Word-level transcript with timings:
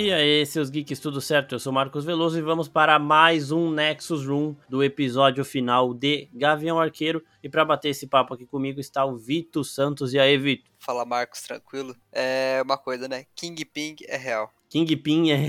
E 0.00 0.12
aí, 0.12 0.46
seus 0.46 0.70
geeks, 0.70 1.00
tudo 1.00 1.20
certo? 1.20 1.56
Eu 1.56 1.58
sou 1.58 1.72
Marcos 1.72 2.04
Veloso 2.04 2.38
e 2.38 2.40
vamos 2.40 2.68
para 2.68 3.00
mais 3.00 3.50
um 3.50 3.68
Nexus 3.68 4.24
Room 4.24 4.54
do 4.68 4.80
episódio 4.84 5.44
final 5.44 5.92
de 5.92 6.28
Gavião 6.32 6.78
Arqueiro. 6.78 7.20
E 7.42 7.48
para 7.48 7.64
bater 7.64 7.88
esse 7.88 8.06
papo 8.06 8.32
aqui 8.32 8.46
comigo 8.46 8.78
está 8.78 9.04
o 9.04 9.16
Vito 9.16 9.64
Santos. 9.64 10.14
E 10.14 10.18
aí, 10.20 10.38
Vito? 10.38 10.70
Fala, 10.78 11.04
Marcos, 11.04 11.42
tranquilo? 11.42 11.96
É 12.12 12.62
uma 12.64 12.78
coisa, 12.78 13.08
né? 13.08 13.24
King 13.34 13.64
Ping 13.64 13.96
é 14.06 14.16
real. 14.16 14.52
King 14.68 14.96
Ping 14.98 15.32
é, 15.32 15.48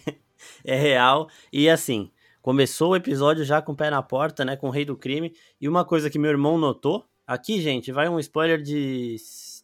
é 0.64 0.76
real. 0.76 1.28
E 1.52 1.68
assim, 1.68 2.10
começou 2.40 2.92
o 2.92 2.96
episódio 2.96 3.44
já 3.44 3.60
com 3.60 3.72
o 3.72 3.76
pé 3.76 3.90
na 3.90 4.02
porta, 4.02 4.46
né? 4.46 4.56
Com 4.56 4.68
o 4.68 4.70
Rei 4.70 4.86
do 4.86 4.96
Crime. 4.96 5.36
E 5.60 5.68
uma 5.68 5.84
coisa 5.84 6.08
que 6.08 6.18
meu 6.18 6.30
irmão 6.30 6.56
notou. 6.56 7.04
Aqui, 7.26 7.60
gente, 7.60 7.92
vai 7.92 8.08
um 8.08 8.18
spoiler 8.18 8.62
de 8.62 9.16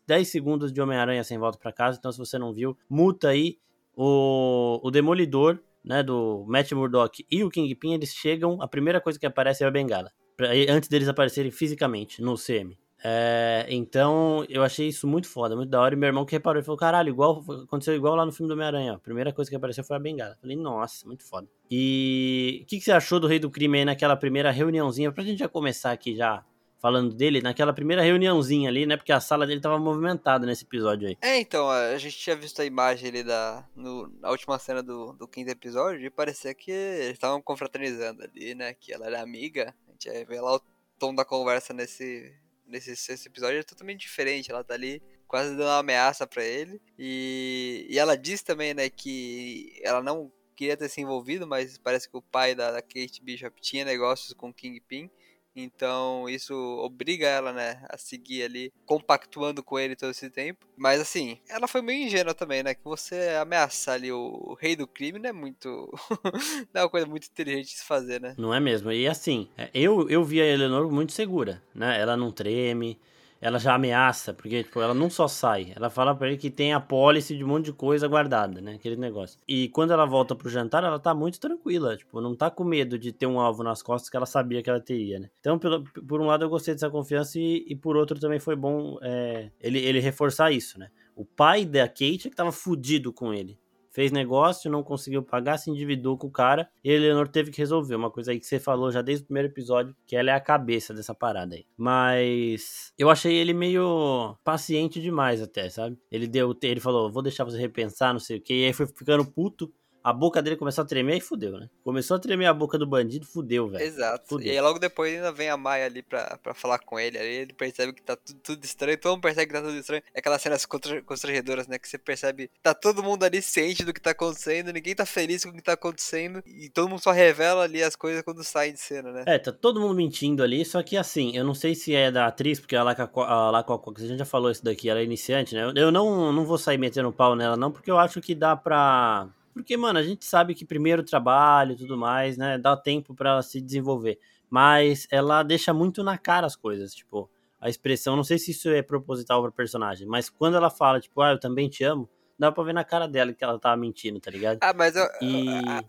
10 0.06 0.28
segundos 0.28 0.70
de 0.70 0.78
Homem-Aranha 0.82 1.24
sem 1.24 1.38
volta 1.38 1.56
para 1.56 1.72
casa. 1.72 1.96
Então, 1.98 2.12
se 2.12 2.18
você 2.18 2.36
não 2.36 2.52
viu, 2.52 2.76
multa 2.86 3.28
aí 3.28 3.56
o, 4.02 4.80
o 4.82 4.90
Demolidor, 4.90 5.58
né, 5.84 6.02
do 6.02 6.46
Matt 6.48 6.72
Murdock 6.72 7.26
e 7.30 7.44
o 7.44 7.50
Kingpin, 7.50 7.92
eles 7.92 8.14
chegam, 8.14 8.56
a 8.62 8.66
primeira 8.66 8.98
coisa 8.98 9.18
que 9.18 9.26
aparece 9.26 9.62
é 9.62 9.66
a 9.66 9.70
bengala, 9.70 10.10
pra, 10.38 10.48
antes 10.70 10.88
deles 10.88 11.06
aparecerem 11.06 11.50
fisicamente 11.50 12.22
no 12.22 12.34
CM. 12.34 12.78
É, 13.02 13.66
então, 13.68 14.44
eu 14.48 14.62
achei 14.62 14.88
isso 14.88 15.06
muito 15.06 15.26
foda, 15.26 15.56
muito 15.56 15.70
da 15.70 15.80
hora. 15.80 15.94
E 15.94 15.98
meu 15.98 16.06
irmão 16.06 16.24
que 16.24 16.32
reparou, 16.32 16.58
ele 16.58 16.64
falou: 16.64 16.78
caralho, 16.78 17.08
igual, 17.08 17.42
aconteceu 17.64 17.94
igual 17.94 18.14
lá 18.14 18.26
no 18.26 18.32
filme 18.32 18.46
do 18.48 18.52
Homem-Aranha. 18.52 18.92
A 18.92 18.98
primeira 18.98 19.32
coisa 19.32 19.50
que 19.50 19.56
apareceu 19.56 19.82
foi 19.82 19.96
a 19.96 19.98
bengala. 19.98 20.36
falei, 20.38 20.54
nossa, 20.54 21.06
muito 21.06 21.26
foda. 21.26 21.48
E 21.70 22.60
o 22.62 22.66
que, 22.66 22.76
que, 22.76 22.84
você 22.84 22.92
achou 22.92 23.18
do 23.18 23.26
Rei 23.26 23.38
do 23.38 23.48
Crime 23.50 23.78
aí 23.78 23.84
naquela 23.86 24.16
primeira 24.16 24.50
reuniãozinha? 24.50 25.10
Pra 25.10 25.24
gente 25.24 25.38
já 25.38 25.48
começar 25.48 25.92
aqui 25.92 26.14
já 26.14 26.44
falando 26.80 27.14
dele 27.14 27.42
naquela 27.42 27.72
primeira 27.72 28.02
reuniãozinha 28.02 28.68
ali, 28.68 28.86
né? 28.86 28.96
Porque 28.96 29.12
a 29.12 29.20
sala 29.20 29.46
dele 29.46 29.60
tava 29.60 29.78
movimentada 29.78 30.46
nesse 30.46 30.64
episódio 30.64 31.08
aí. 31.08 31.18
É, 31.20 31.38
então, 31.38 31.70
a 31.70 31.96
gente 31.98 32.16
tinha 32.16 32.34
visto 32.34 32.60
a 32.60 32.64
imagem 32.64 33.10
ali 33.10 33.22
da, 33.22 33.68
no, 33.76 34.08
na 34.18 34.30
última 34.30 34.58
cena 34.58 34.82
do, 34.82 35.12
do 35.12 35.28
quinto 35.28 35.50
episódio 35.50 36.04
e 36.04 36.10
parecia 36.10 36.54
que 36.54 36.70
eles 36.70 37.12
estavam 37.12 37.40
confraternizando 37.42 38.22
ali, 38.22 38.54
né? 38.54 38.74
Que 38.74 38.92
ela 38.92 39.06
era 39.06 39.20
amiga. 39.20 39.74
A 39.88 39.92
gente 39.92 40.08
ia 40.08 40.24
ver 40.24 40.40
lá 40.40 40.56
o 40.56 40.60
tom 40.98 41.14
da 41.14 41.24
conversa 41.24 41.74
nesse, 41.74 42.34
nesse 42.66 42.96
sexto 42.96 43.26
episódio 43.26 43.58
é 43.58 43.62
totalmente 43.62 44.00
diferente. 44.00 44.50
Ela 44.50 44.64
tá 44.64 44.74
ali 44.74 45.02
quase 45.28 45.50
dando 45.50 45.64
uma 45.64 45.78
ameaça 45.78 46.26
para 46.26 46.42
ele. 46.42 46.80
E, 46.98 47.86
e 47.90 47.98
ela 47.98 48.16
diz 48.16 48.42
também, 48.42 48.72
né, 48.72 48.88
que 48.88 49.78
ela 49.84 50.02
não 50.02 50.32
queria 50.56 50.76
ter 50.76 50.88
se 50.88 51.00
envolvido, 51.00 51.46
mas 51.46 51.78
parece 51.78 52.08
que 52.08 52.16
o 52.16 52.22
pai 52.22 52.54
da, 52.54 52.70
da 52.70 52.82
Kate 52.82 53.22
Bishop 53.22 53.58
tinha 53.60 53.84
negócios 53.84 54.32
com 54.32 54.52
Kingpin. 54.52 55.10
Então 55.54 56.28
isso 56.28 56.54
obriga 56.54 57.26
ela, 57.26 57.52
né, 57.52 57.82
a 57.88 57.98
seguir 57.98 58.42
ali, 58.42 58.72
compactuando 58.86 59.62
com 59.62 59.78
ele 59.78 59.96
todo 59.96 60.10
esse 60.10 60.30
tempo. 60.30 60.66
Mas 60.76 61.00
assim, 61.00 61.38
ela 61.48 61.66
foi 61.66 61.82
meio 61.82 62.06
ingênua 62.06 62.34
também, 62.34 62.62
né? 62.62 62.74
Que 62.74 62.84
você 62.84 63.36
ameaçar 63.40 63.94
ali 63.96 64.10
o, 64.12 64.56
rei 64.60 64.76
do 64.76 64.86
crime 64.86 65.18
não 65.18 65.30
é 65.30 65.32
muito. 65.32 65.68
não 66.72 66.80
é 66.80 66.84
uma 66.84 66.90
coisa 66.90 67.06
muito 67.06 67.26
inteligente 67.26 67.66
de 67.66 67.78
se 67.78 67.84
fazer, 67.84 68.20
né? 68.20 68.34
Não 68.38 68.54
é 68.54 68.60
mesmo. 68.60 68.90
E 68.92 69.06
assim, 69.06 69.48
é, 69.56 69.70
eu, 69.74 70.08
eu 70.08 70.24
vi 70.24 70.40
a 70.40 70.46
Eleanor 70.46 70.90
muito 70.90 71.12
segura, 71.12 71.62
né? 71.74 72.00
Ela 72.00 72.16
não 72.16 72.30
treme, 72.30 72.98
ela 73.40 73.58
já 73.58 73.74
ameaça, 73.74 74.34
porque 74.34 74.62
tipo, 74.62 74.80
ela 74.80 74.92
não 74.92 75.08
só 75.08 75.26
sai, 75.26 75.72
ela 75.74 75.88
fala 75.88 76.14
para 76.14 76.28
ele 76.28 76.36
que 76.36 76.50
tem 76.50 76.74
a 76.74 76.80
policy 76.80 77.36
de 77.36 77.42
um 77.44 77.48
monte 77.48 77.66
de 77.66 77.72
coisa 77.72 78.06
guardada, 78.06 78.60
né? 78.60 78.74
Aquele 78.74 78.96
negócio. 78.96 79.38
E 79.48 79.68
quando 79.68 79.92
ela 79.92 80.04
volta 80.04 80.34
pro 80.34 80.50
jantar, 80.50 80.84
ela 80.84 80.98
tá 80.98 81.14
muito 81.14 81.40
tranquila, 81.40 81.96
tipo, 81.96 82.20
não 82.20 82.34
tá 82.34 82.50
com 82.50 82.64
medo 82.64 82.98
de 82.98 83.12
ter 83.12 83.26
um 83.26 83.40
alvo 83.40 83.62
nas 83.62 83.82
costas 83.82 84.10
que 84.10 84.16
ela 84.16 84.26
sabia 84.26 84.62
que 84.62 84.68
ela 84.68 84.80
teria, 84.80 85.18
né? 85.18 85.30
Então, 85.40 85.58
por, 85.58 85.82
por 86.06 86.20
um 86.20 86.26
lado, 86.26 86.44
eu 86.44 86.50
gostei 86.50 86.74
dessa 86.74 86.90
confiança 86.90 87.38
e, 87.38 87.64
e 87.68 87.74
por 87.74 87.96
outro 87.96 88.18
também 88.20 88.38
foi 88.38 88.56
bom 88.56 88.98
é, 89.02 89.50
ele, 89.60 89.78
ele 89.78 90.00
reforçar 90.00 90.50
isso, 90.50 90.78
né? 90.78 90.90
O 91.16 91.24
pai 91.24 91.64
da 91.64 91.86
Kate 91.86 92.26
é 92.26 92.30
que 92.30 92.36
tava 92.36 92.52
fudido 92.52 93.12
com 93.12 93.32
ele 93.32 93.58
fez 93.90 94.12
negócio, 94.12 94.70
não 94.70 94.82
conseguiu 94.82 95.22
pagar, 95.22 95.58
se 95.58 95.70
endividou 95.70 96.16
com 96.16 96.28
o 96.28 96.32
cara 96.32 96.68
e 96.82 96.90
a 96.90 96.94
Eleanor 96.94 97.28
teve 97.28 97.50
que 97.50 97.58
resolver. 97.58 97.94
Uma 97.94 98.10
coisa 98.10 98.32
aí 98.32 98.40
que 98.40 98.46
você 98.46 98.58
falou 98.58 98.90
já 98.90 99.02
desde 99.02 99.24
o 99.24 99.26
primeiro 99.26 99.48
episódio, 99.48 99.94
que 100.06 100.16
ela 100.16 100.30
é 100.30 100.34
a 100.34 100.40
cabeça 100.40 100.94
dessa 100.94 101.14
parada 101.14 101.54
aí. 101.54 101.66
Mas 101.76 102.92
eu 102.98 103.10
achei 103.10 103.34
ele 103.34 103.52
meio 103.52 104.36
paciente 104.44 105.00
demais 105.00 105.42
até, 105.42 105.68
sabe? 105.68 105.98
Ele 106.10 106.26
deu, 106.26 106.56
ele 106.62 106.80
falou, 106.80 107.10
vou 107.10 107.22
deixar 107.22 107.44
você 107.44 107.58
repensar, 107.58 108.12
não 108.12 108.20
sei 108.20 108.38
o 108.38 108.42
que, 108.42 108.54
e 108.54 108.66
aí 108.66 108.72
foi 108.72 108.86
ficando 108.86 109.24
puto 109.24 109.72
a 110.02 110.12
boca 110.12 110.42
dele 110.42 110.56
começou 110.56 110.82
a 110.82 110.86
tremer 110.86 111.16
e 111.16 111.20
fudeu, 111.20 111.58
né? 111.58 111.68
Começou 111.84 112.16
a 112.16 112.20
tremer 112.20 112.46
a 112.46 112.54
boca 112.54 112.78
do 112.78 112.86
bandido, 112.86 113.26
fudeu, 113.26 113.68
velho. 113.68 113.84
Exato. 113.84 114.28
Fudeu. 114.28 114.46
E 114.46 114.50
aí 114.50 114.60
logo 114.60 114.78
depois 114.78 115.14
ainda 115.14 115.30
vem 115.30 115.50
a 115.50 115.56
Maia 115.56 115.86
ali 115.86 116.02
pra, 116.02 116.38
pra 116.42 116.54
falar 116.54 116.78
com 116.78 116.98
ele. 116.98 117.18
Aí 117.18 117.34
ele 117.34 117.52
percebe 117.52 117.92
que 117.92 118.02
tá 118.02 118.16
tudo, 118.16 118.40
tudo 118.42 118.64
estranho, 118.64 118.98
todo 118.98 119.12
mundo 119.12 119.22
percebe 119.22 119.46
que 119.46 119.52
tá 119.52 119.60
tudo 119.60 119.76
estranho. 119.76 120.02
É 120.14 120.20
aquelas 120.20 120.40
cenas 120.40 120.66
constrangedoras, 120.66 121.66
né? 121.68 121.78
Que 121.78 121.88
você 121.88 121.98
percebe 121.98 122.50
tá 122.62 122.74
todo 122.74 123.02
mundo 123.02 123.24
ali 123.24 123.42
ciente 123.42 123.84
do 123.84 123.92
que 123.92 124.00
tá 124.00 124.10
acontecendo, 124.10 124.72
ninguém 124.72 124.94
tá 124.94 125.04
feliz 125.04 125.44
com 125.44 125.50
o 125.50 125.54
que 125.54 125.62
tá 125.62 125.72
acontecendo. 125.74 126.42
E 126.46 126.68
todo 126.68 126.88
mundo 126.88 127.02
só 127.02 127.10
revela 127.10 127.64
ali 127.64 127.82
as 127.82 127.94
coisas 127.94 128.22
quando 128.22 128.42
saem 128.42 128.72
de 128.72 128.80
cena, 128.80 129.12
né? 129.12 129.24
É, 129.26 129.38
tá 129.38 129.52
todo 129.52 129.80
mundo 129.80 129.94
mentindo 129.94 130.42
ali, 130.42 130.64
só 130.64 130.82
que 130.82 130.96
assim, 130.96 131.36
eu 131.36 131.44
não 131.44 131.54
sei 131.54 131.74
se 131.74 131.94
é 131.94 132.10
da 132.10 132.26
atriz, 132.26 132.58
porque 132.58 132.76
a 132.76 132.82
Laca, 132.82 133.10
a 133.14 133.50
Laca 133.50 133.74
a 133.74 134.00
gente 134.00 134.18
já 134.18 134.24
falou 134.24 134.50
isso 134.50 134.64
daqui, 134.64 134.88
ela 134.88 135.00
é 135.00 135.04
iniciante, 135.04 135.54
né? 135.54 135.72
Eu 135.76 135.90
não, 135.90 136.32
não 136.32 136.44
vou 136.44 136.58
sair 136.58 136.78
metendo 136.78 137.12
pau 137.12 137.34
nela, 137.34 137.56
não, 137.56 137.70
porque 137.70 137.90
eu 137.90 137.98
acho 137.98 138.20
que 138.20 138.34
dá 138.34 138.56
pra 138.56 139.28
porque, 139.52 139.76
mano, 139.76 139.98
a 139.98 140.02
gente 140.02 140.24
sabe 140.24 140.54
que 140.54 140.64
primeiro 140.64 141.02
trabalho 141.02 141.72
e 141.72 141.76
tudo 141.76 141.96
mais, 141.96 142.36
né? 142.36 142.58
Dá 142.58 142.76
tempo 142.76 143.14
para 143.14 143.30
ela 143.30 143.42
se 143.42 143.60
desenvolver. 143.60 144.18
Mas 144.48 145.06
ela 145.10 145.42
deixa 145.42 145.72
muito 145.72 146.02
na 146.02 146.18
cara 146.18 146.46
as 146.46 146.56
coisas, 146.56 146.94
tipo, 146.94 147.30
a 147.60 147.68
expressão, 147.68 148.16
não 148.16 148.24
sei 148.24 148.38
se 148.38 148.52
isso 148.52 148.68
é 148.70 148.82
proposital 148.82 149.42
para 149.42 149.52
personagem, 149.52 150.06
mas 150.06 150.30
quando 150.30 150.56
ela 150.56 150.70
fala, 150.70 150.98
tipo, 150.98 151.20
ah, 151.20 151.32
eu 151.32 151.38
também 151.38 151.68
te 151.68 151.84
amo, 151.84 152.08
dá 152.38 152.50
pra 152.50 152.64
ver 152.64 152.72
na 152.72 152.82
cara 152.82 153.06
dela 153.06 153.34
que 153.34 153.44
ela 153.44 153.58
tava 153.58 153.76
mentindo, 153.76 154.18
tá 154.18 154.30
ligado? 154.30 154.58
Ah, 154.62 154.72
mas 154.72 154.94
e... 155.20 155.48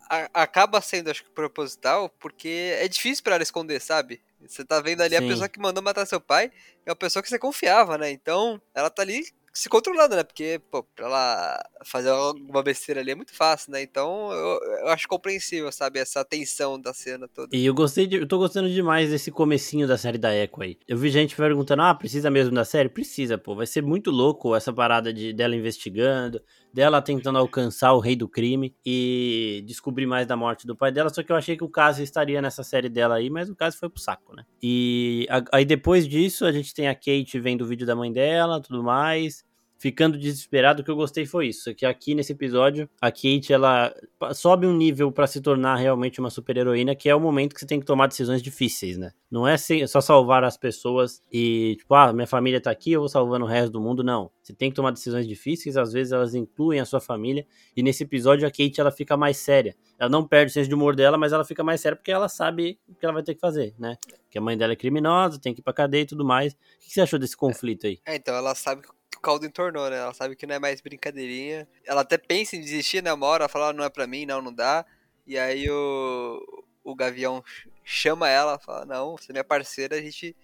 a, 0.10 0.28
a, 0.34 0.44
acaba 0.44 0.82
sendo, 0.82 1.10
acho 1.10 1.24
que, 1.24 1.32
proposital, 1.32 2.10
porque 2.20 2.76
é 2.78 2.88
difícil 2.90 3.24
para 3.24 3.36
ela 3.36 3.44
esconder, 3.44 3.80
sabe? 3.80 4.22
Você 4.46 4.66
tá 4.66 4.82
vendo 4.82 5.02
ali 5.02 5.16
Sim. 5.16 5.24
a 5.24 5.28
pessoa 5.28 5.50
que 5.50 5.60
mandou 5.60 5.82
matar 5.82 6.06
seu 6.06 6.20
pai, 6.20 6.52
é 6.86 6.90
uma 6.90 6.96
pessoa 6.96 7.24
que 7.24 7.30
você 7.30 7.40
confiava, 7.40 7.98
né? 7.98 8.12
Então, 8.12 8.62
ela 8.76 8.90
tá 8.90 9.02
ali 9.02 9.24
se 9.54 9.68
controlando, 9.68 10.16
né? 10.16 10.24
Porque, 10.24 10.62
pô, 10.72 10.84
pra 10.84 11.06
ela 11.06 11.70
fazer 11.86 12.10
alguma 12.10 12.64
besteira 12.64 13.02
ali 13.02 13.12
é 13.12 13.16
muito 13.16 13.34
fácil, 13.34 13.72
né? 13.72 13.82
Então 13.82 14.32
eu, 14.32 14.60
eu 14.80 14.88
acho 14.88 15.08
compreensível, 15.08 15.72
sabe? 15.72 16.00
Essa 16.00 16.24
tensão 16.24 16.80
da 16.80 16.94
cena 16.94 17.28
toda. 17.28 17.56
E 17.56 17.66
eu 17.66 17.74
gostei 17.74 18.08
de, 18.08 18.18
eu 18.18 18.28
tô 18.28 18.38
gostando 18.38 18.70
demais 18.70 19.10
desse 19.10 19.32
comecinho 19.32 19.88
da 19.88 19.98
série 19.98 20.18
da 20.18 20.34
Echo 20.34 20.62
aí. 20.62 20.78
Eu 20.88 20.98
vi 20.98 21.10
gente 21.10 21.36
perguntando, 21.36 21.82
ah, 21.82 21.94
precisa 21.94 22.30
mesmo 22.30 22.54
da 22.54 22.64
série? 22.64 22.90
Precisa, 22.90 23.38
pô. 23.38 23.56
Vai 23.56 23.68
ser 23.68 23.82
muito 23.82 24.10
louco 24.12 24.56
essa 24.56 24.72
parada 24.72 25.14
de 25.14 25.34
dela 25.34 25.56
investigando, 25.56 26.42
dela 26.74 27.02
tentando 27.02 27.38
alcançar 27.38 27.94
o 27.94 28.00
rei 28.00 28.16
do 28.16 28.28
crime 28.28 28.76
e 28.86 29.64
descobrir 29.66 30.06
mais 30.06 30.26
da 30.26 30.36
morte 30.36 30.66
do 30.66 30.76
pai 30.76 30.92
dela. 30.92 31.10
Só 31.10 31.24
que 31.24 31.32
eu 31.32 31.36
achei 31.36 31.58
que 31.58 31.64
o 31.64 31.70
caso 31.70 32.02
estaria 32.02 32.42
nessa 32.42 32.64
série 32.64 32.90
dela 32.90 33.16
aí, 33.16 33.30
mas 33.30 33.50
o 33.50 33.56
caso 33.56 33.78
foi 33.78 33.90
pro 33.90 34.02
saco, 34.02 34.36
né? 34.36 34.44
E 34.62 35.28
aí 35.52 35.66
depois 35.66 36.08
disso 36.08 36.46
a 36.46 36.52
gente 36.52 36.74
tem 36.74 36.88
a 36.88 36.96
Kate 36.96 37.40
vendo 37.40 37.62
o 37.62 37.68
vídeo 37.68 37.86
da 37.86 37.96
mãe 37.96 38.12
dela, 38.12 38.62
tudo 38.62 38.84
mais 38.84 39.44
ficando 39.82 40.16
desesperado. 40.16 40.82
O 40.82 40.86
que 40.86 40.92
eu 40.92 40.96
gostei 40.96 41.26
foi 41.26 41.48
isso, 41.48 41.74
que 41.74 41.88
aqui 41.88 42.14
nesse 42.14 42.34
episódio 42.34 42.88
a 43.02 43.12
Kate 43.12 43.52
ela 43.52 43.92
sobe 44.36 44.68
um 44.68 44.78
nível 44.78 45.12
para 45.12 45.26
se 45.26 45.42
tornar 45.42 45.76
realmente 45.76 46.20
uma 46.20 46.30
super 46.30 46.56
heroína, 46.56 46.96
que 46.96 47.10
é 47.10 47.16
o 47.16 47.20
momento 47.20 47.56
que 47.56 47.60
você 47.60 47.66
tem 47.66 47.80
que 47.80 47.86
tomar 47.86 48.06
decisões 48.06 48.44
difíceis, 48.44 48.96
né? 48.96 49.12
Não 49.30 49.48
é 49.48 49.58
só 49.58 50.00
salvar 50.00 50.44
as 50.44 50.56
pessoas 50.56 51.24
e 51.32 51.78
tipo, 51.80 51.96
ah, 51.96 52.14
minha 52.14 52.28
família 52.28 52.62
tá 52.62 52.70
aqui, 52.70 52.92
eu 52.92 53.00
vou 53.00 53.10
salvando 53.10 53.44
o 53.44 53.48
resto 53.48 53.72
do 53.72 53.82
mundo, 53.82 54.04
não. 54.04 54.30
Você 54.44 54.54
tem 54.54 54.70
que 54.70 54.76
tomar 54.76 54.92
decisões 54.92 55.28
difíceis, 55.28 55.76
às 55.76 55.92
vezes 55.92 56.14
elas 56.14 56.36
incluem 56.36 56.80
a 56.80 56.86
sua 56.86 57.02
família, 57.02 57.44
e 57.76 57.82
nesse 57.82 58.04
episódio 58.04 58.48
a 58.48 58.52
Kate 58.52 58.80
ela 58.80 58.92
fica 58.92 59.18
mais 59.18 59.38
séria. 59.38 59.76
Ela 59.98 60.10
não 60.10 60.28
perde 60.28 60.52
o 60.52 60.54
senso 60.54 60.70
de 60.70 60.76
humor 60.76 60.96
dela, 60.96 61.18
mas 61.18 61.34
ela 61.34 61.44
fica 61.44 61.64
mais 61.64 61.82
séria 61.82 61.96
porque 61.96 62.12
ela 62.12 62.30
sabe 62.30 62.78
o 62.88 62.94
que 62.94 63.04
ela 63.04 63.14
vai 63.14 63.24
ter 63.24 63.34
que 63.34 63.42
fazer, 63.42 63.74
né? 63.80 63.98
Que 64.30 64.38
a 64.38 64.42
mãe 64.42 64.56
dela 64.56 64.74
é 64.74 64.76
criminosa, 64.76 65.40
tem 65.40 65.56
que 65.56 65.62
ir 65.62 65.64
pra 65.64 65.74
cadeia 65.74 66.04
e 66.04 66.06
tudo 66.06 66.24
mais. 66.24 66.54
O 66.54 66.58
que 66.80 66.92
você 66.92 67.02
achou 67.02 67.18
desse 67.18 67.36
conflito 67.36 67.88
aí? 67.88 68.00
É, 68.06 68.16
então 68.16 68.36
ela 68.36 68.54
sabe 68.54 68.84
que 68.84 69.01
caldo 69.20 69.46
entornou, 69.46 69.90
né? 69.90 69.98
Ela 69.98 70.14
sabe 70.14 70.36
que 70.36 70.46
não 70.46 70.56
é 70.56 70.60
mais 70.60 70.82
brincadeirinha. 70.82 71.68
Ela 71.86 72.02
até 72.02 72.18
pensa 72.18 72.56
em 72.56 72.62
desistir, 72.62 73.04
né? 73.04 73.12
Uma 73.14 73.28
hora 73.28 73.44
ela 73.44 73.50
fala, 73.50 73.70
ah, 73.70 73.74
não 73.74 73.84
é 73.84 73.90
pra 73.90 74.08
mim, 74.08 74.26
não, 74.26 74.42
não 74.42 74.54
dá. 74.54 74.86
E 75.26 75.38
aí 75.38 75.70
o, 75.70 76.64
o 76.84 76.96
Gavião 76.96 77.44
chama 77.84 78.30
ela, 78.30 78.60
fala, 78.60 78.86
não, 78.86 79.18
você 79.18 79.32
é 79.32 79.34
minha 79.34 79.44
parceira, 79.44 79.96
a 79.96 80.02
gente, 80.02 80.36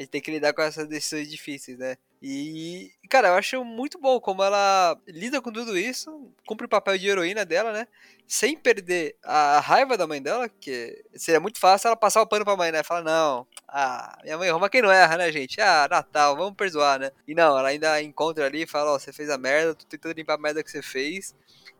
a 0.00 0.02
gente 0.02 0.10
tem 0.10 0.20
que 0.20 0.30
lidar 0.30 0.54
com 0.54 0.62
essas 0.62 0.88
decisões 0.88 1.28
difíceis, 1.28 1.76
né? 1.78 1.96
E, 2.22 2.90
cara, 3.10 3.28
eu 3.28 3.34
acho 3.34 3.62
muito 3.62 3.98
bom 3.98 4.18
como 4.18 4.42
ela 4.42 4.98
lida 5.06 5.42
com 5.42 5.52
tudo 5.52 5.76
isso, 5.76 6.32
cumpre 6.46 6.64
o 6.64 6.68
papel 6.68 6.96
de 6.96 7.06
heroína 7.06 7.44
dela, 7.44 7.70
né? 7.70 7.86
Sem 8.26 8.56
perder 8.56 9.14
a 9.22 9.60
raiva 9.60 9.98
da 9.98 10.06
mãe 10.06 10.22
dela, 10.22 10.48
que 10.48 11.04
seria 11.14 11.38
muito 11.38 11.60
fácil 11.60 11.88
ela 11.88 11.96
passar 11.96 12.22
o 12.22 12.26
pano 12.26 12.46
pra 12.46 12.56
mãe, 12.56 12.72
né? 12.72 12.82
Fala, 12.82 13.02
não, 13.02 13.46
ah, 13.68 14.18
minha 14.22 14.38
mãe 14.38 14.48
arruma 14.48 14.70
quem 14.70 14.80
não 14.80 14.90
erra, 14.90 15.18
né, 15.18 15.30
gente? 15.30 15.60
Ah, 15.60 15.86
Natal, 15.90 16.34
vamos 16.34 16.54
perdoar, 16.56 16.98
né? 16.98 17.10
E 17.28 17.34
não, 17.34 17.58
ela 17.58 17.68
ainda 17.68 18.02
encontra 18.02 18.46
ali 18.46 18.62
e 18.62 18.66
fala, 18.66 18.92
ó, 18.92 18.96
oh, 18.96 18.98
você 18.98 19.12
fez 19.12 19.28
a 19.28 19.36
merda, 19.36 19.74
tô 19.74 19.84
tentando 19.84 20.16
limpar 20.16 20.34
a 20.34 20.38
merda 20.38 20.62
que 20.64 20.70
você 20.70 20.80
fez. 20.80 21.34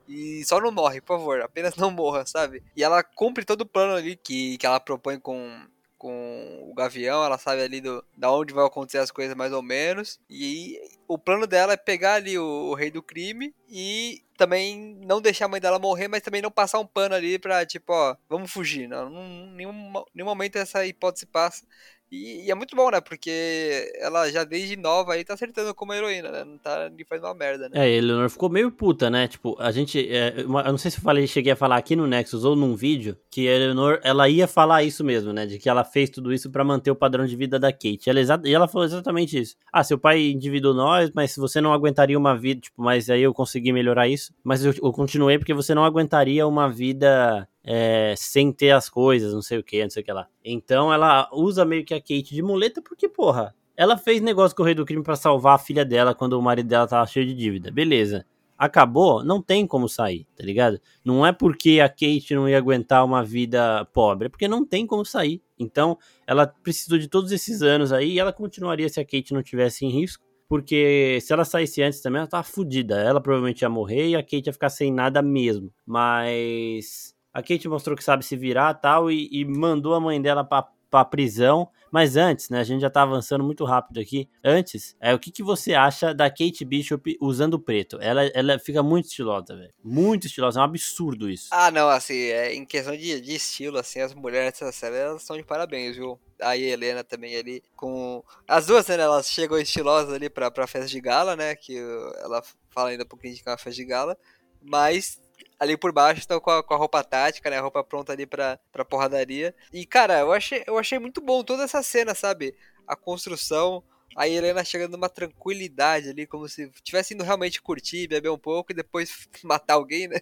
E 0.07 0.45
só 0.45 0.61
não 0.61 0.73
morre, 0.73 1.01
por 1.01 1.17
favor, 1.19 1.41
apenas 1.41 1.75
não 1.77 1.91
morra, 1.91 2.27
sabe? 2.27 2.63
E 2.77 2.85
ela 2.85 3.03
cumpre 3.03 3.47
todo 3.47 3.63
o 3.63 3.67
plano 3.67 3.95
ali 3.95 4.15
que, 4.15 4.59
que 4.59 4.67
ela 4.67 4.79
propõe 4.79 5.19
com 5.19 5.67
com 6.01 6.67
o 6.67 6.73
Gavião, 6.73 7.23
ela 7.23 7.37
sabe 7.37 7.61
ali 7.61 7.79
do, 7.79 8.03
da 8.17 8.33
onde 8.33 8.55
vai 8.55 8.65
acontecer 8.65 8.97
as 8.97 9.11
coisas 9.11 9.37
mais 9.37 9.53
ou 9.53 9.63
menos. 9.63 10.19
E 10.31 10.81
o 11.07 11.19
plano 11.19 11.47
dela 11.47 11.75
é 11.75 11.77
pegar 11.77 12.15
ali 12.15 12.39
o, 12.39 12.43
o 12.43 12.75
rei 12.75 12.91
do 12.91 13.03
crime 13.03 13.55
e 13.69 14.25
também 14.35 14.99
não 15.05 15.21
deixar 15.21 15.45
a 15.45 15.49
mãe 15.49 15.61
dela 15.61 15.79
morrer, 15.79 16.09
mas 16.09 16.23
também 16.23 16.41
não 16.41 16.51
passar 16.51 16.79
um 16.79 16.87
pano 16.87 17.15
ali 17.15 17.39
pra, 17.39 17.67
tipo, 17.67 17.93
ó, 17.93 18.17
vamos 18.31 18.51
fugir. 18.51 18.89
Não, 18.89 19.11
não 19.11 19.53
nenhum, 19.53 19.93
nenhum 20.15 20.27
momento 20.27 20.57
essa 20.57 20.87
hipótese 20.87 21.27
passa. 21.27 21.67
E, 22.11 22.47
e, 22.47 22.51
é 22.51 22.55
muito 22.55 22.75
bom, 22.75 22.91
né? 22.91 23.01
Porque 23.01 23.93
ela 24.01 24.29
já 24.31 24.43
desde 24.43 24.77
nova 24.77 25.13
aí 25.13 25.25
tá 25.25 25.35
acertando 25.35 25.73
como 25.73 25.95
heroína, 25.95 26.31
né? 26.31 26.45
Não 26.45 26.59
tá 26.59 26.91
nem 26.91 27.05
faz 27.05 27.23
uma 27.23 27.35
merda, 27.35 27.69
né? 27.69 27.87
É, 27.87 27.89
Eleanor 27.89 28.29
ficou 28.29 28.51
meio 28.51 28.71
puta, 28.71 29.09
né? 29.09 29.29
Tipo, 29.29 29.57
a 29.61 29.71
gente. 29.71 30.13
É, 30.13 30.45
uma, 30.45 30.63
eu 30.63 30.73
não 30.73 30.79
sei 30.79 30.91
se 30.91 30.99
eu 30.99 31.03
falei, 31.03 31.27
cheguei 31.29 31.53
a 31.53 31.57
falar 31.57 31.77
aqui 31.77 31.95
no 31.95 32.09
Nexus 32.09 32.45
ou 32.45 32.57
num 32.57 32.75
vídeo, 32.75 33.17
que 33.31 33.49
a 33.49 33.53
Eleanor, 33.55 34.01
ela 34.03 34.29
ia 34.29 34.49
falar 34.49 34.83
isso 34.83 35.05
mesmo, 35.05 35.33
né? 35.33 35.47
De 35.47 35.59
que 35.59 35.69
ela 35.69 35.85
fez 35.85 36.11
tudo 36.11 36.33
isso 36.33 36.51
para 36.51 36.65
manter 36.65 36.91
o 36.91 36.97
padrão 36.97 37.25
de 37.25 37.37
vida 37.37 37.61
da 37.61 37.73
Kate. 37.73 38.09
Ela 38.11 38.21
e 38.45 38.53
ela 38.53 38.67
falou 38.67 38.85
exatamente 38.85 39.39
isso. 39.39 39.55
Ah, 39.73 39.85
seu 39.85 39.99
pai 39.99 40.31
endividou 40.31 40.75
nós, 40.75 41.13
mas 41.15 41.37
você 41.37 41.61
não 41.61 41.73
aguentaria 41.73 42.19
uma 42.19 42.37
vida, 42.37 42.61
tipo, 42.63 42.83
mas 42.83 43.09
aí 43.09 43.23
eu 43.23 43.33
consegui 43.33 43.73
melhorar 43.73 44.09
isso. 44.09 44.35
Mas 44.43 44.65
eu, 44.65 44.75
eu 44.83 44.93
continuei 44.93 45.39
porque 45.39 45.55
você 45.55 45.75
não 45.75 45.85
aguentaria 45.85 46.47
uma 46.47 46.69
vida 46.69 47.49
é, 47.65 48.15
sem 48.17 48.53
ter 48.53 48.71
as 48.71 48.89
coisas, 48.89 49.33
não 49.33 49.43
sei 49.43 49.59
o 49.59 49.63
que, 49.65 49.83
não 49.83 49.91
sei 49.91 50.03
o 50.03 50.05
que 50.05 50.13
lá. 50.13 50.27
Então 50.45 50.93
ela 50.93 51.29
usa 51.33 51.65
meio 51.65 51.85
que 51.85 51.95
a 51.95 52.01
Kate 52.01 52.35
de 52.35 52.43
muleta 52.43 52.83
porque, 52.83 53.09
porra, 53.09 53.55
ela 53.77 53.97
fez 53.97 54.21
negócio 54.21 54.57
com 54.57 54.63
o 54.63 54.67
rei 54.67 54.75
do 54.75 54.85
crime 54.85 55.03
para 55.03 55.17
salvar 55.17 55.55
a 55.55 55.59
filha 55.59 55.85
dela 55.85 56.15
quando 56.15 56.35
o 56.35 56.43
marido 56.43 56.69
dela 56.69 56.87
tava 56.87 57.07
cheio 57.07 57.27
de 57.27 57.35
dívida. 57.35 57.71
Beleza. 57.71 58.27
Acabou, 58.59 59.25
não 59.25 59.41
tem 59.41 59.67
como 59.67 59.89
sair, 59.89 60.27
tá 60.37 60.45
ligado? 60.45 60.79
Não 61.03 61.25
é 61.25 61.33
porque 61.33 61.81
a 61.81 61.89
Kate 61.89 62.35
não 62.35 62.47
ia 62.47 62.59
aguentar 62.59 63.03
uma 63.03 63.25
vida 63.25 63.87
pobre, 63.87 64.27
é 64.27 64.29
porque 64.29 64.47
não 64.47 64.67
tem 64.67 64.87
como 64.87 65.03
sair. 65.03 65.41
Então, 65.59 65.97
ela 66.27 66.47
precisou 66.47 66.99
de 66.99 67.09
todos 67.09 67.33
esses 67.33 67.63
anos 67.63 67.91
aí 67.91 68.13
e 68.13 68.21
ela 68.21 68.35
continuaria 68.35 68.87
se 68.91 69.01
a 69.01 69.05
Kate 69.05 69.33
não 69.33 69.43
tivesse 69.43 69.87
em 69.87 69.89
risco. 69.89 70.23
Porque 70.47 71.19
se 71.23 71.33
ela 71.33 71.45
saísse 71.45 71.81
antes 71.81 72.03
também, 72.03 72.19
ela 72.19 72.27
tava 72.29 72.43
fodida. 72.43 73.01
Ela 73.01 73.21
provavelmente 73.21 73.63
ia 73.63 73.69
morrer 73.71 74.09
e 74.09 74.17
a 74.17 74.23
Kate 74.23 74.49
ia 74.49 74.53
ficar 74.53 74.69
sem 74.69 74.93
nada 74.93 75.23
mesmo. 75.23 75.73
Mas 75.87 77.15
a 77.33 77.43
Kate 77.43 77.69
mostrou 77.69 77.97
que 77.97 78.05
sabe 78.05 78.25
se 78.25 78.37
virar 78.37 78.75
tal 78.75 79.11
e, 79.11 79.29
e 79.31 79.45
mandou 79.45 79.95
a 79.95 80.01
mãe 80.01 80.21
dela 80.21 80.45
pra, 80.45 80.67
pra 80.91 81.05
prisão. 81.05 81.69
Mas 81.91 82.17
antes, 82.17 82.49
né? 82.49 82.61
A 82.61 82.65
gente 82.65 82.81
já 82.81 82.91
tá 82.91 83.03
avançando 83.03 83.43
muito 83.43 83.65
rápido 83.65 83.99
aqui. 83.99 84.29
Antes, 84.45 84.97
é 85.01 85.13
o 85.13 85.19
que, 85.19 85.33
que 85.33 85.43
você 85.43 85.75
acha 85.75 86.15
da 86.15 86.31
Kate 86.31 86.65
Bishop 86.65 87.17
usando 87.21 87.59
preto? 87.59 87.99
Ela, 88.01 88.27
ela 88.27 88.59
fica 88.61 88.81
muito 88.81 89.07
estilosa, 89.07 89.57
velho. 89.57 89.73
Muito 89.83 90.27
estilosa. 90.29 90.61
É 90.61 90.63
um 90.63 90.67
absurdo 90.67 91.29
isso. 91.29 91.49
Ah, 91.51 91.71
não, 91.71 91.89
assim, 91.89 92.15
é, 92.15 92.55
em 92.55 92.65
questão 92.65 92.97
de, 92.97 93.21
de 93.21 93.35
estilo, 93.35 93.77
assim, 93.77 94.01
as 94.01 94.15
mulheres 94.15 94.53
dessa 94.53 94.71
série, 94.71 94.97
elas 94.97 95.23
são 95.25 95.37
de 95.37 95.43
parabéns, 95.43 95.97
viu? 95.97 96.19
Aí 96.41 96.65
a 96.65 96.69
Helena 96.69 97.03
também 97.03 97.37
ali 97.37 97.63
com. 97.75 98.23
As 98.47 98.67
duas, 98.67 98.87
né? 98.87 98.95
Elas 98.95 99.29
chegam 99.29 99.59
estilosas 99.59 100.13
ali 100.15 100.31
pra, 100.31 100.49
pra 100.49 100.69
festa 100.69 100.87
de 100.87 101.01
gala, 101.01 101.35
né? 101.35 101.57
Que 101.57 101.77
ela 102.23 102.41
fala 102.71 102.91
ainda 102.91 103.03
um 103.03 103.09
pouquinho 103.09 103.35
de 103.35 103.43
que 103.43 103.49
é 103.49 103.53
uma 103.53 103.59
festa 103.59 103.83
de 103.83 103.85
gala. 103.85 104.17
Mas 104.63 105.19
ali 105.61 105.77
por 105.77 105.93
baixo 105.93 106.21
estão 106.21 106.41
com 106.41 106.51
a, 106.51 106.63
com 106.63 106.73
a 106.73 106.77
roupa 106.79 107.05
tática, 107.05 107.51
né? 107.51 107.59
A 107.59 107.61
roupa 107.61 107.85
pronta 107.85 108.13
ali 108.13 108.25
pra, 108.25 108.59
pra 108.73 108.85
porradaria. 108.85 109.55
E, 109.71 109.85
cara, 109.85 110.21
eu 110.21 110.33
achei, 110.33 110.65
eu 110.67 110.79
achei 110.79 110.99
muito 110.99 111.21
bom 111.21 111.45
toda 111.45 111.65
essa 111.65 111.83
cena, 111.83 112.15
sabe? 112.15 112.57
A 112.87 112.97
construção, 112.97 113.85
a 114.17 114.27
Helena 114.27 114.65
chegando 114.65 114.93
numa 114.93 115.11
tranquilidade 115.11 116.09
ali, 116.09 116.27
como 116.27 116.49
se 116.49 116.71
tivesse 116.83 117.13
indo 117.13 117.23
realmente 117.23 117.61
curtir, 117.61 118.09
beber 118.09 118.31
um 118.31 118.39
pouco 118.39 118.73
e 118.73 118.75
depois 118.75 119.29
matar 119.45 119.75
alguém, 119.75 120.09
né? 120.09 120.21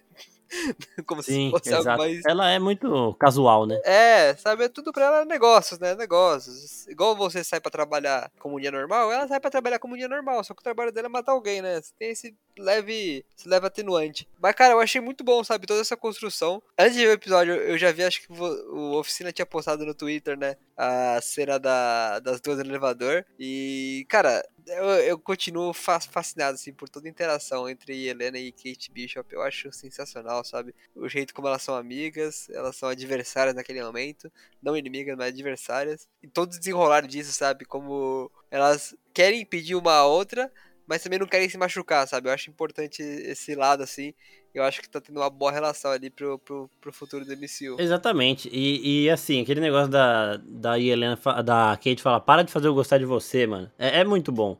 Como 1.05 1.21
Sim, 1.23 1.47
se 1.47 1.51
fosse 1.51 1.69
exato. 1.69 1.89
algo 1.89 2.03
mais. 2.03 2.21
Ela 2.25 2.51
é 2.51 2.59
muito 2.59 3.13
casual, 3.19 3.65
né? 3.65 3.79
É, 3.83 4.35
sabe? 4.35 4.63
É 4.65 4.69
tudo 4.69 4.91
pra 4.91 5.05
ela 5.05 5.25
negócios, 5.25 5.79
né? 5.79 5.95
Negócios. 5.95 6.87
Igual 6.87 7.15
você 7.15 7.43
sai 7.43 7.59
pra 7.59 7.71
trabalhar 7.71 8.31
como 8.39 8.57
um 8.57 8.59
dia 8.59 8.71
normal, 8.71 9.11
ela 9.11 9.27
sai 9.27 9.39
pra 9.39 9.49
trabalhar 9.49 9.79
como 9.79 9.93
um 9.93 9.97
dia 9.97 10.07
normal. 10.07 10.43
Só 10.43 10.53
que 10.53 10.61
o 10.61 10.63
trabalho 10.63 10.91
dela 10.91 11.07
é 11.07 11.09
matar 11.09 11.31
alguém, 11.31 11.61
né? 11.61 11.81
Você 11.81 11.91
tem 11.97 12.11
esse 12.11 12.35
leve, 12.57 13.25
esse 13.37 13.47
leve 13.47 13.67
atenuante. 13.67 14.27
Mas, 14.41 14.55
cara, 14.55 14.73
eu 14.73 14.79
achei 14.79 14.99
muito 15.01 15.23
bom, 15.23 15.43
sabe? 15.43 15.67
Toda 15.67 15.81
essa 15.81 15.97
construção. 15.97 16.61
Antes 16.77 16.95
de 16.95 17.05
ver 17.05 17.11
o 17.11 17.13
episódio, 17.13 17.53
eu 17.53 17.77
já 17.77 17.91
vi, 17.91 18.03
acho 18.03 18.21
que 18.21 18.31
o 18.31 18.97
Oficina 18.97 19.31
tinha 19.31 19.45
postado 19.45 19.85
no 19.85 19.93
Twitter, 19.93 20.37
né? 20.37 20.55
A 20.77 21.19
cena 21.21 21.59
da, 21.59 22.19
das 22.19 22.39
duas 22.41 22.57
no 22.57 22.65
elevador. 22.65 23.25
E, 23.39 24.05
cara, 24.09 24.43
eu, 24.69 24.85
eu 24.85 25.19
continuo 25.19 25.73
fascinado, 25.73 26.55
assim, 26.55 26.73
por 26.73 26.87
toda 26.87 27.07
a 27.07 27.09
interação 27.09 27.67
entre 27.69 28.07
Helena 28.07 28.37
e 28.37 28.51
Kate 28.51 28.91
Bishop. 28.91 29.33
Eu 29.33 29.41
acho 29.41 29.71
sensacional, 29.71 30.43
sabe? 30.43 30.73
O 30.95 31.07
jeito 31.09 31.33
como 31.33 31.47
elas 31.47 31.61
são 31.61 31.75
amigas, 31.75 32.49
elas 32.49 32.75
são 32.75 32.89
adversárias 32.89 33.55
naquele 33.55 33.83
momento. 33.83 34.31
Não 34.61 34.77
inimigas, 34.77 35.17
mas 35.17 35.27
adversárias. 35.27 36.07
E 36.21 36.27
todo 36.27 36.53
o 36.53 36.57
desenrolar 36.59 37.05
disso, 37.07 37.33
sabe? 37.33 37.65
Como 37.65 38.31
elas 38.51 38.95
querem 39.13 39.41
impedir 39.41 39.75
uma 39.75 39.93
a 39.93 40.05
outra, 40.05 40.51
mas 40.89 41.03
também 41.03 41.19
não 41.19 41.27
querem 41.27 41.47
se 41.47 41.55
machucar, 41.55 42.07
sabe? 42.07 42.27
Eu 42.27 42.33
acho 42.33 42.49
importante 42.49 43.03
esse 43.03 43.53
lado, 43.53 43.83
assim. 43.83 44.11
Eu 44.51 44.63
acho 44.63 44.81
que 44.81 44.89
tá 44.89 44.99
tendo 44.99 45.19
uma 45.19 45.29
boa 45.29 45.51
relação 45.51 45.91
ali 45.91 46.09
pro, 46.09 46.39
pro, 46.39 46.67
pro 46.81 46.91
futuro 46.91 47.23
do 47.23 47.31
MCU. 47.33 47.79
Exatamente. 47.79 48.49
E, 48.51 49.03
e 49.03 49.09
assim, 49.11 49.39
aquele 49.39 49.61
negócio 49.61 49.87
da, 49.87 50.37
da 50.37 50.79
Helena, 50.79 51.15
da 51.45 51.77
Kate 51.77 52.01
falar, 52.01 52.21
para 52.21 52.41
de 52.41 52.51
fazer 52.51 52.67
eu 52.67 52.73
gostar 52.73 52.97
de 52.97 53.05
você, 53.05 53.45
mano. 53.45 53.71
É, 53.77 53.99
é 53.99 54.03
muito 54.03 54.31
bom 54.31 54.57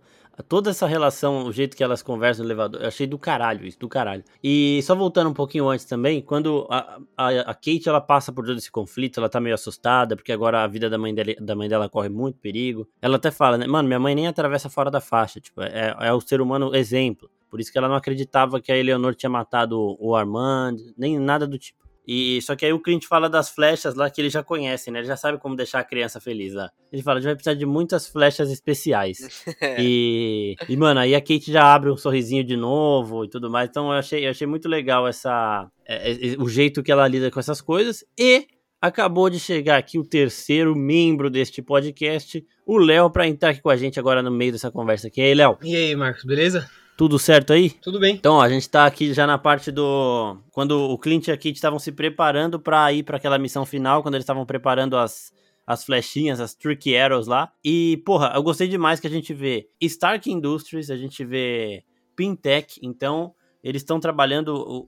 toda 0.47 0.69
essa 0.69 0.87
relação, 0.87 1.45
o 1.45 1.51
jeito 1.51 1.75
que 1.75 1.83
elas 1.83 2.01
conversam 2.01 2.43
no 2.43 2.47
elevador, 2.47 2.81
eu 2.81 2.87
achei 2.87 3.05
do 3.05 3.17
caralho 3.17 3.65
isso, 3.65 3.79
do 3.79 3.87
caralho. 3.87 4.23
E 4.43 4.81
só 4.83 4.95
voltando 4.95 5.29
um 5.29 5.33
pouquinho 5.33 5.67
antes 5.67 5.85
também, 5.85 6.21
quando 6.21 6.67
a, 6.69 6.99
a, 7.17 7.27
a, 7.41 7.53
Kate 7.53 7.87
ela 7.87 8.01
passa 8.01 8.31
por 8.31 8.45
todo 8.45 8.57
esse 8.57 8.71
conflito, 8.71 9.19
ela 9.19 9.29
tá 9.29 9.39
meio 9.39 9.55
assustada, 9.55 10.15
porque 10.15 10.31
agora 10.31 10.63
a 10.63 10.67
vida 10.67 10.89
da 10.89 10.97
mãe, 10.97 11.13
dela, 11.13 11.35
da 11.39 11.55
mãe 11.55 11.67
dela 11.67 11.89
corre 11.89 12.09
muito 12.09 12.39
perigo. 12.39 12.87
Ela 13.01 13.17
até 13.17 13.31
fala, 13.31 13.57
né, 13.57 13.67
mano, 13.67 13.87
minha 13.87 13.99
mãe 13.99 14.15
nem 14.15 14.27
atravessa 14.27 14.69
fora 14.69 14.89
da 14.89 15.01
faixa, 15.01 15.39
tipo, 15.39 15.61
é, 15.61 15.95
é 15.99 16.13
o 16.13 16.21
ser 16.21 16.41
humano 16.41 16.75
exemplo. 16.75 17.29
Por 17.49 17.59
isso 17.59 17.71
que 17.71 17.77
ela 17.77 17.87
não 17.87 17.95
acreditava 17.95 18.61
que 18.61 18.71
a 18.71 18.77
Eleanor 18.77 19.15
tinha 19.15 19.29
matado 19.29 19.97
o 19.99 20.15
Armand, 20.15 20.77
nem 20.97 21.17
nada 21.17 21.47
do 21.47 21.57
tipo. 21.57 21.78
E 22.11 22.41
só 22.41 22.55
que 22.55 22.65
aí 22.65 22.73
o 22.73 22.79
cliente 22.79 23.07
fala 23.07 23.29
das 23.29 23.51
flechas 23.51 23.93
lá 23.93 24.09
que 24.09 24.19
ele 24.19 24.31
já 24.31 24.41
conhece, 24.41 24.89
né? 24.89 24.97
Ele 24.97 25.07
já 25.07 25.15
sabe 25.15 25.37
como 25.37 25.55
deixar 25.55 25.81
a 25.81 25.83
criança 25.83 26.19
feliz 26.19 26.55
lá. 26.55 26.71
Ele 26.91 27.03
fala, 27.03 27.19
a 27.19 27.21
gente 27.21 27.27
vai 27.27 27.35
precisar 27.35 27.53
de 27.53 27.67
muitas 27.67 28.07
flechas 28.07 28.49
especiais. 28.49 29.45
e, 29.77 30.55
e, 30.67 30.75
mano, 30.75 31.01
aí 31.01 31.13
a 31.13 31.21
Kate 31.21 31.51
já 31.51 31.71
abre 31.71 31.91
um 31.91 31.95
sorrisinho 31.95 32.43
de 32.43 32.57
novo 32.57 33.25
e 33.25 33.29
tudo 33.29 33.47
mais. 33.47 33.69
Então 33.69 33.91
eu 33.91 33.91
achei, 33.91 34.25
eu 34.25 34.31
achei 34.31 34.47
muito 34.47 34.67
legal 34.67 35.07
essa, 35.07 35.69
é, 35.87 36.13
é, 36.13 36.35
o 36.39 36.49
jeito 36.49 36.81
que 36.81 36.91
ela 36.91 37.07
lida 37.07 37.29
com 37.29 37.39
essas 37.39 37.61
coisas. 37.61 38.03
E 38.19 38.47
acabou 38.81 39.29
de 39.29 39.39
chegar 39.39 39.77
aqui 39.77 39.99
o 39.99 40.03
terceiro 40.03 40.75
membro 40.75 41.29
deste 41.29 41.61
podcast, 41.61 42.43
o 42.65 42.79
Léo, 42.79 43.11
para 43.11 43.27
entrar 43.27 43.51
aqui 43.51 43.61
com 43.61 43.69
a 43.69 43.77
gente 43.77 43.99
agora 43.99 44.23
no 44.23 44.31
meio 44.31 44.51
dessa 44.51 44.71
conversa 44.71 45.09
aqui. 45.09 45.21
E 45.21 45.25
aí, 45.25 45.35
Léo? 45.35 45.59
E 45.61 45.75
aí, 45.75 45.95
Marcos, 45.95 46.23
beleza? 46.23 46.67
Tudo 46.99 47.17
certo 47.17 47.53
aí? 47.53 47.69
Tudo 47.69 47.97
bem. 47.97 48.15
Então, 48.15 48.35
ó, 48.35 48.41
a 48.41 48.49
gente 48.49 48.69
tá 48.69 48.85
aqui 48.85 49.13
já 49.13 49.25
na 49.25 49.37
parte 49.37 49.71
do. 49.71 50.35
Quando 50.51 50.77
o 50.77 50.97
Clint 50.97 51.29
e 51.29 51.31
a 51.31 51.37
Kit 51.37 51.55
estavam 51.55 51.79
se 51.79 51.93
preparando 51.93 52.59
para 52.59 52.91
ir 52.91 53.03
para 53.03 53.15
aquela 53.15 53.39
missão 53.39 53.65
final, 53.65 54.01
quando 54.01 54.15
eles 54.15 54.25
estavam 54.25 54.45
preparando 54.45 54.97
as, 54.97 55.31
as 55.65 55.85
flechinhas, 55.85 56.41
as 56.41 56.53
tricky 56.53 56.97
arrows 56.97 57.25
lá. 57.25 57.53
E, 57.63 58.03
porra, 58.05 58.33
eu 58.35 58.43
gostei 58.43 58.67
demais 58.67 58.99
que 58.99 59.07
a 59.07 59.09
gente 59.09 59.33
vê 59.33 59.69
Stark 59.79 60.29
Industries, 60.29 60.91
a 60.91 60.97
gente 60.97 61.23
vê 61.23 61.85
Pintech, 62.17 62.81
então 62.83 63.33
eles 63.63 63.81
estão 63.81 63.97
trabalhando, 63.97 64.85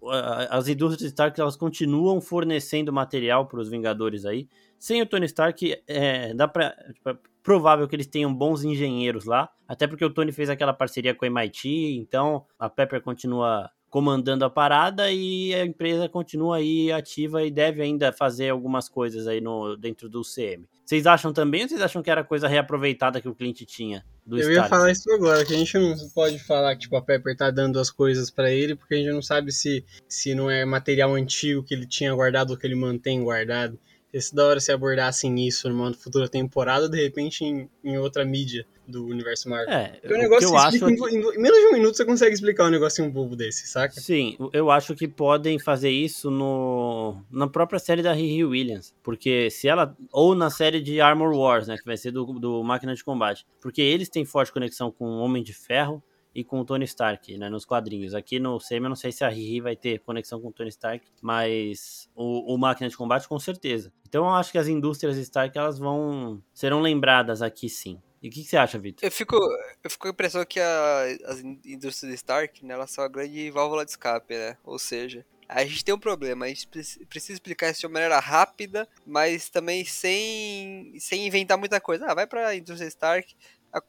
as 0.49 0.67
indústrias 0.67 1.11
Stark 1.11 1.39
elas 1.39 1.55
continuam 1.55 2.19
fornecendo 2.19 2.91
material 2.91 3.47
para 3.47 3.61
os 3.61 3.69
Vingadores 3.69 4.25
aí. 4.25 4.49
Sem 4.81 4.99
o 4.99 5.05
Tony 5.05 5.27
Stark, 5.27 5.77
é, 5.87 6.33
dá 6.33 6.47
pra, 6.47 6.75
tipo, 6.91 7.15
provável 7.43 7.87
que 7.87 7.95
eles 7.95 8.07
tenham 8.07 8.33
bons 8.33 8.63
engenheiros 8.63 9.25
lá, 9.25 9.47
até 9.67 9.85
porque 9.85 10.03
o 10.03 10.09
Tony 10.09 10.31
fez 10.31 10.49
aquela 10.49 10.73
parceria 10.73 11.13
com 11.13 11.23
a 11.23 11.27
MIT, 11.27 11.69
então 11.99 12.47
a 12.57 12.67
Pepper 12.67 12.99
continua 12.99 13.69
comandando 13.91 14.43
a 14.43 14.49
parada 14.49 15.11
e 15.11 15.53
a 15.53 15.63
empresa 15.63 16.09
continua 16.09 16.57
aí 16.57 16.91
ativa 16.91 17.43
e 17.43 17.51
deve 17.51 17.83
ainda 17.83 18.11
fazer 18.11 18.49
algumas 18.49 18.89
coisas 18.89 19.27
aí 19.27 19.39
no, 19.39 19.75
dentro 19.75 20.09
do 20.09 20.23
CM. 20.23 20.65
Vocês 20.83 21.05
acham 21.05 21.31
também 21.31 21.61
ou 21.61 21.69
vocês 21.69 21.81
acham 21.81 22.01
que 22.01 22.09
era 22.09 22.23
coisa 22.23 22.47
reaproveitada 22.47 23.21
que 23.21 23.29
o 23.29 23.35
cliente 23.35 23.67
tinha? 23.67 24.03
Do 24.25 24.39
Eu 24.39 24.51
ia 24.51 24.63
falar 24.63 24.91
isso 24.91 25.11
agora, 25.11 25.45
que 25.45 25.53
a 25.53 25.57
gente 25.57 25.77
não 25.77 25.95
pode 26.15 26.39
falar 26.39 26.73
que 26.73 26.81
tipo, 26.81 26.95
a 26.95 27.03
Pepper 27.03 27.37
tá 27.37 27.51
dando 27.51 27.79
as 27.79 27.91
coisas 27.91 28.31
para 28.31 28.49
ele, 28.49 28.75
porque 28.75 28.95
a 28.95 28.97
gente 28.97 29.11
não 29.11 29.21
sabe 29.21 29.51
se, 29.51 29.85
se 30.07 30.33
não 30.33 30.49
é 30.49 30.65
material 30.65 31.13
antigo 31.13 31.61
que 31.61 31.75
ele 31.75 31.85
tinha 31.85 32.15
guardado 32.15 32.49
ou 32.49 32.57
que 32.57 32.65
ele 32.65 32.75
mantém 32.75 33.23
guardado. 33.23 33.77
Esse 34.13 34.35
da 34.35 34.45
hora 34.45 34.59
se 34.59 34.71
abordassem 34.71 35.47
isso 35.47 35.69
numa 35.69 35.93
futura 35.93 36.27
temporada, 36.27 36.89
de 36.89 37.01
repente 37.01 37.45
em, 37.45 37.69
em 37.83 37.97
outra 37.97 38.25
mídia 38.25 38.65
do 38.87 39.05
universo 39.05 39.49
Marvel. 39.49 39.73
É, 39.73 39.87
Porque 40.01 40.13
o 40.13 40.17
negócio 40.17 40.49
que 40.49 40.53
eu 40.53 40.57
acho 40.57 40.89
em, 40.89 40.93
em, 40.93 41.19
em, 41.19 41.41
menos 41.41 41.59
de 41.59 41.67
um 41.67 41.73
minuto 41.73 41.95
você 41.95 42.05
consegue 42.05 42.33
explicar 42.33 42.65
um 42.65 42.69
negocinho 42.69 43.09
bobo 43.09 43.35
desse, 43.35 43.67
saca? 43.67 43.99
Sim, 43.99 44.37
eu 44.51 44.69
acho 44.69 44.93
que 44.95 45.07
podem 45.07 45.57
fazer 45.57 45.89
isso 45.89 46.29
no 46.29 47.21
na 47.31 47.47
própria 47.47 47.79
série 47.79 48.01
da 48.01 48.13
Riri 48.13 48.43
Williams, 48.43 48.93
porque 49.01 49.49
se 49.49 49.67
ela 49.67 49.95
ou 50.11 50.35
na 50.35 50.49
série 50.49 50.81
de 50.81 50.99
Armor 50.99 51.33
Wars, 51.33 51.67
né, 51.67 51.77
que 51.77 51.85
vai 51.85 51.95
ser 51.97 52.11
do, 52.11 52.25
do 52.25 52.63
Máquina 52.63 52.93
de 52.93 53.03
Combate, 53.03 53.45
porque 53.61 53.81
eles 53.81 54.09
têm 54.09 54.25
forte 54.25 54.51
conexão 54.51 54.91
com 54.91 55.05
o 55.05 55.19
Homem 55.19 55.41
de 55.41 55.53
Ferro 55.53 56.03
e 56.33 56.43
com 56.43 56.59
o 56.59 56.65
Tony 56.65 56.85
Stark, 56.85 57.37
né, 57.37 57.49
nos 57.49 57.65
quadrinhos. 57.65 58.13
Aqui 58.13 58.39
no 58.39 58.59
Semi 58.59 58.85
eu 58.85 58.89
não 58.89 58.95
sei 58.95 59.11
se 59.11 59.23
a 59.23 59.29
Riri 59.29 59.61
vai 59.61 59.75
ter 59.75 59.99
conexão 59.99 60.39
com 60.39 60.47
o 60.49 60.53
Tony 60.53 60.69
Stark, 60.69 61.05
mas 61.21 62.09
o, 62.15 62.53
o 62.53 62.57
Máquina 62.57 62.89
de 62.89 62.97
Combate 62.97 63.27
com 63.27 63.39
certeza. 63.39 63.91
Então 64.07 64.25
eu 64.25 64.33
acho 64.33 64.51
que 64.51 64.57
as 64.57 64.67
indústrias 64.67 65.17
Stark 65.17 65.57
elas 65.57 65.79
vão 65.79 66.41
serão 66.53 66.81
lembradas 66.81 67.41
aqui 67.41 67.69
sim. 67.69 68.01
E 68.21 68.27
o 68.27 68.31
que, 68.31 68.43
que, 68.43 68.49
você 68.49 68.57
acha, 68.57 68.77
Vitor? 68.77 69.03
Eu 69.03 69.11
fico, 69.11 69.35
eu 69.83 69.89
fico 69.89 70.03
com 70.03 70.07
a 70.09 70.11
impressão 70.11 70.45
que 70.45 70.59
a, 70.59 71.03
as 71.25 71.39
indústrias 71.39 72.13
Stark, 72.15 72.63
né, 72.63 72.75
elas 72.75 72.91
são 72.91 73.03
a 73.03 73.07
grande 73.07 73.49
válvula 73.49 73.83
de 73.83 73.91
escape, 73.91 74.35
né? 74.35 74.57
Ou 74.63 74.77
seja, 74.77 75.25
a 75.49 75.65
gente 75.65 75.83
tem 75.83 75.93
um 75.93 75.99
problema, 75.99 76.45
a 76.45 76.47
gente 76.47 76.67
precisa 77.09 77.33
explicar 77.33 77.69
isso 77.69 77.81
de 77.81 77.87
uma 77.87 77.93
maneira 77.93 78.19
rápida, 78.19 78.87
mas 79.05 79.49
também 79.49 79.83
sem, 79.83 80.93
sem 80.97 81.27
inventar 81.27 81.57
muita 81.57 81.81
coisa. 81.81 82.05
Ah, 82.07 82.13
vai 82.13 82.27
pra 82.27 82.55
indústria 82.55 82.87
Stark, 82.87 83.35